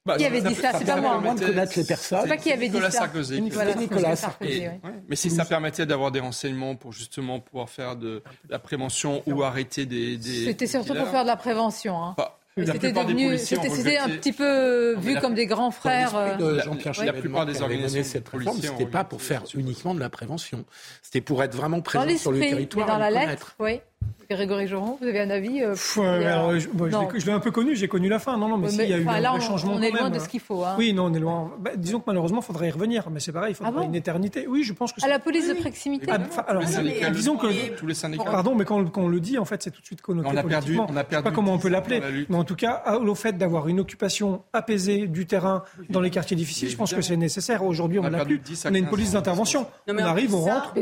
Bah, 0.06 0.18
qui 0.18 0.26
avait 0.26 0.42
dit 0.42 0.54
ça, 0.54 0.72
C'est 0.78 0.86
pas 0.86 1.02
moi. 1.02 1.18
Moins 1.20 1.34
de 1.34 1.46
connaître 1.46 1.74
les 1.76 1.84
personnes. 1.84 2.20
C'est 2.24 2.30
pas 2.30 2.38
qui 2.38 2.52
avait 2.52 2.70
dit 2.70 2.80
ça. 2.80 2.92
Sarkozy. 2.92 3.42
Nicolas, 3.42 4.16
Sarkozy. 4.16 4.66
Mais 5.08 5.16
si 5.16 5.30
ça 5.30 5.46
permettait 5.46 5.86
d'avoir 5.86 6.12
des 6.12 6.20
renseignements 6.20 6.76
pour 6.76 6.92
justement 6.92 7.40
pouvoir 7.40 7.70
faire 7.70 7.96
de 7.96 8.22
la 8.50 8.60
prévention 8.60 9.24
ou 9.26 9.44
arrêter 9.44 9.86
des. 9.86 10.20
C'était 10.22 10.68
surtout 10.68 10.94
pour 10.94 11.08
faire 11.08 11.24
de 11.24 11.30
la 11.30 11.38
prévention. 11.38 12.04
Hein. 12.04 12.16
C'était 12.58 12.94
devenu, 12.94 13.38
c'était 13.38 13.98
un 13.98 14.08
petit 14.08 14.32
peu 14.32 14.96
vu 14.96 15.20
comme 15.20 15.34
des 15.34 15.46
grands 15.46 15.72
frères. 15.72 16.16
Euh, 16.16 16.62
la, 17.04 17.12
plupart 17.12 17.46
des 17.46 17.62
organisations 17.62 18.10
cette 18.10 18.30
réforme, 18.30 18.62
c'était 18.62 18.86
pas 18.86 19.04
pour 19.04 19.22
faire 19.22 19.44
uniquement 19.56 19.94
de 19.94 20.00
la 20.00 20.10
prévention. 20.10 20.64
C'était 21.02 21.20
pour 21.20 21.44
être 21.44 21.54
vraiment 21.54 21.82
présent 21.82 22.18
sur 22.18 22.32
le 22.32 22.40
territoire. 22.40 22.88
dans 22.88 22.98
la 22.98 23.12
lettre, 23.12 23.56
oui. 23.60 23.82
Grégory 24.30 24.68
Joron, 24.68 24.98
vous 25.00 25.08
avez 25.08 25.20
un 25.20 25.30
avis 25.30 25.62
euh, 25.62 25.76
Je 25.76 27.26
l'ai 27.26 27.32
un 27.32 27.40
peu 27.40 27.52
connu, 27.52 27.76
j'ai 27.76 27.88
connu 27.88 28.10
la 28.10 28.20
fin. 28.20 28.38
Non, 28.38 28.48
non, 28.48 28.58
mais, 28.58 28.74
il 28.74 28.90
y 28.90 28.94
a 28.94 28.98
eu 28.98 29.08
un 29.08 29.40
changement. 29.40 29.74
On 29.76 29.82
est 29.82 29.92
loin 29.92 30.10
de 30.10 30.20
ce 30.20 30.28
qu'il 30.28 30.40
faut. 30.40 30.64
Hein. 30.64 30.76
Oui, 30.78 30.94
non, 30.94 31.06
on 31.06 31.14
est 31.14 31.20
loin. 31.20 31.52
Bah, 31.60 31.72
disons 31.76 32.00
que 32.00 32.06
malheureusement, 32.08 32.40
il 32.42 32.46
faudrait 32.46 32.68
y 32.68 32.72
revenir. 32.72 33.10
Mais 33.10 33.20
c'est 33.20 33.32
pareil, 33.32 33.52
il 33.52 33.56
faudrait 33.56 33.74
ah 33.84 33.86
une 33.86 33.96
éternité. 33.96 34.48
Oui, 34.48 34.64
je 34.64 34.74
pense 34.74 34.94
que. 34.94 35.04
À 35.04 35.08
la 35.08 35.20
police 35.20 35.48
de 35.48 35.54
proximité. 35.54 36.08
Ah, 36.10 36.42
alors, 36.48 36.64
disons 37.12 37.38
que. 37.38 37.76
Tous 37.76 37.88
les 37.88 37.94
syndicats. 37.94 38.24
Pardon, 38.24 38.56
mais 38.56 38.66
quand, 38.66 38.98
on 38.98 39.08
le 39.08 39.20
dit, 39.20 39.38
en 39.38 39.46
fait, 39.46 39.62
c'est 39.64 39.72
tout 39.72 39.82
de 39.82 39.86
suite 39.86 40.02
connoté. 40.02 40.30
On 40.32 40.38
a 40.38 40.44
perdu. 40.44 40.78
On 40.80 40.84
a 40.84 41.04
perdu. 41.04 41.08
Je 41.12 41.16
sais 41.18 41.24
pas 41.24 41.32
comment 41.32 41.54
on 41.54 41.60
peut 41.60 41.70
l'appeler. 41.70 42.02
Mais 42.30 42.38
en 42.38 42.44
tout 42.44 42.56
cas, 42.56 42.84
au 43.00 43.16
fait 43.16 43.38
d'avoir 43.38 43.68
une 43.68 43.80
occupation 43.80 44.44
apaisée 44.54 45.08
du 45.08 45.26
terrain 45.26 45.64
dans 45.90 46.02
les 46.02 46.10
quartiers 46.10 46.38
difficiles, 46.38 46.70
je 46.70 46.78
pense 46.78 46.94
que 46.94 47.02
c'est 47.02 47.18
nécessaire. 47.18 47.64
Aujourd'hui, 47.64 48.00
on 48.00 48.10
n'a 48.10 48.26
plus. 48.26 48.42
On 48.66 48.74
a 48.74 48.78
une 48.78 48.88
police 48.88 49.12
d'intervention. 49.12 49.68
On 49.88 49.98
arrive, 49.98 50.36
on 50.36 50.42
rentre. 50.42 50.74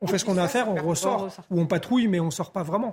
On 0.00 0.06
fait 0.06 0.18
ce 0.18 0.24
qu'on 0.24 0.36
a 0.36 0.44
à 0.44 0.48
faire, 0.48 0.68
on 0.68 0.76
ressort. 0.76 1.28
Ou 1.50 1.60
on 1.60 1.66
patrouille, 1.66 2.08
mais 2.08 2.20
on 2.20 2.30
sort 2.30 2.52
pas 2.52 2.62
vraiment. 2.62 2.83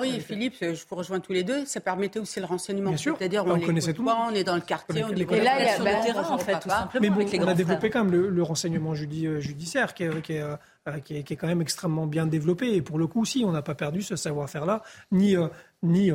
Oui, 0.00 0.14
et 0.16 0.20
Philippe, 0.20 0.54
je 0.60 0.84
vous 0.88 0.96
rejoins 0.96 1.20
tous 1.20 1.32
les 1.32 1.42
deux, 1.42 1.64
ça 1.66 1.80
permettait 1.80 2.20
aussi 2.20 2.40
le 2.40 2.46
renseignement. 2.46 2.96
C'est-à-dire, 2.96 3.44
on, 3.46 3.52
on 3.52 3.60
connaissait 3.60 3.92
tout. 3.92 4.06
on 4.06 4.34
est 4.34 4.44
dans 4.44 4.54
le 4.54 4.60
quartier, 4.60 5.04
on 5.04 5.10
est 5.10 5.20
Et 5.20 5.40
là, 5.40 5.60
il 5.60 5.66
y 5.66 5.68
a 5.68 5.74
sur 5.74 5.84
le 5.84 6.04
terrain, 6.04 6.28
en 6.28 6.38
fait, 6.38 6.58
tout 6.60 6.68
simplement. 6.68 7.16
Mais 7.16 7.38
on 7.40 7.48
a 7.48 7.54
développé 7.54 7.90
quand 7.90 8.04
même 8.04 8.12
le, 8.12 8.42
renseignement 8.42 8.92
euh, 8.92 9.40
judiciaire, 9.40 9.94
qui 9.94 10.04
est, 10.04 10.22
qui 10.22 10.34
est 10.34 10.42
euh, 10.42 10.56
qui 11.04 11.16
est, 11.18 11.36
quand 11.36 11.46
même 11.46 11.60
extrêmement 11.60 12.06
bien 12.06 12.26
développé. 12.26 12.74
Et 12.74 12.80
pour 12.80 12.98
le 12.98 13.06
coup, 13.06 13.20
aussi, 13.20 13.44
on 13.46 13.52
n'a 13.52 13.60
pas 13.60 13.74
perdu 13.74 14.00
ce 14.00 14.16
savoir-faire-là, 14.16 14.82
ni, 15.12 15.36
euh, 15.36 15.48
ni 15.82 16.10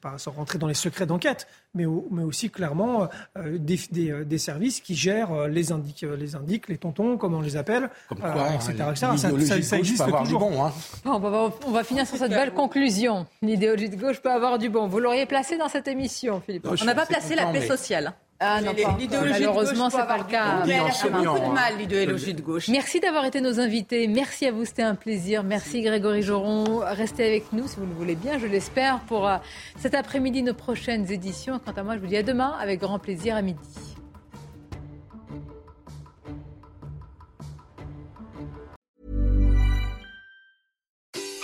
pas 0.00 0.18
sans 0.18 0.30
rentrer 0.30 0.58
dans 0.58 0.66
les 0.66 0.74
secrets 0.74 1.06
d'enquête, 1.06 1.46
mais, 1.74 1.84
mais 2.10 2.22
aussi 2.22 2.50
clairement 2.50 3.08
des, 3.36 3.78
des, 4.24 4.38
services 4.38 4.80
qui 4.80 4.94
gèrent 4.94 5.48
les 5.48 5.72
indiques, 5.72 6.06
les 6.18 6.36
indiques, 6.36 6.68
les 6.68 6.78
tontons, 6.78 7.16
comme 7.16 7.34
on 7.34 7.40
les 7.40 7.56
appelle, 7.56 7.90
etc. 8.10 8.74
Ça, 8.94 9.16
ça, 9.16 9.78
existe 9.78 10.04
toujours. 10.18 10.40
Bon, 10.40 10.64
hein. 10.64 10.72
on, 11.04 11.18
va, 11.18 11.52
on, 11.66 11.70
va, 11.70 11.84
finir 11.84 12.06
sur 12.06 12.16
cette 12.16 12.30
belle 12.30 12.52
conclusion. 12.52 13.26
L'idéologie 13.42 13.88
de 13.88 13.96
gauche 13.96 14.20
peut 14.20 14.30
avoir 14.30 14.58
du 14.58 14.68
bon. 14.68 14.86
Vous 14.86 15.00
l'auriez 15.00 15.26
placé 15.26 15.58
dans 15.58 15.68
cette 15.68 15.88
émission, 15.88 16.40
Philippe. 16.40 16.66
on 16.68 16.84
n'a 16.84 16.94
pas 16.94 17.06
placé 17.06 17.34
la 17.34 17.46
paix 17.46 17.66
sociale. 17.66 18.14
Ah 18.42 18.62
non, 18.62 18.72
Malheureusement, 19.12 19.90
c'est 19.90 20.06
pas 20.06 20.16
le 20.16 20.24
cas. 20.24 20.64
Mais 20.66 20.72
elle 20.72 20.86
a 20.86 20.90
fait 20.92 21.10
beaucoup 21.10 21.38
de 21.38 21.52
mal, 21.52 21.76
l'idéologie 21.78 22.32
de 22.32 22.40
gauche. 22.40 22.68
Merci 22.68 22.98
d'avoir 22.98 23.26
été 23.26 23.42
nos 23.42 23.60
invités. 23.60 24.08
Merci 24.08 24.46
à 24.46 24.52
vous, 24.52 24.64
c'était 24.64 24.82
un 24.82 24.94
plaisir. 24.94 25.42
Merci 25.42 25.82
Grégory 25.82 26.22
Joron. 26.22 26.80
Restez 26.82 27.26
avec 27.26 27.52
nous, 27.52 27.68
si 27.68 27.76
vous 27.76 27.84
le 27.86 27.92
voulez 27.92 28.14
bien, 28.14 28.38
je 28.38 28.46
l'espère, 28.46 29.00
pour 29.00 29.28
euh, 29.28 29.36
cet 29.78 29.94
après-midi, 29.94 30.42
nos 30.42 30.54
prochaines 30.54 31.12
éditions. 31.12 31.60
Quant 31.62 31.72
à 31.76 31.82
moi, 31.82 31.96
je 31.96 32.00
vous 32.00 32.06
dis 32.06 32.16
à 32.16 32.22
demain, 32.22 32.54
avec 32.58 32.80
grand 32.80 32.98
plaisir, 32.98 33.36
à 33.36 33.42
midi. 33.42 33.58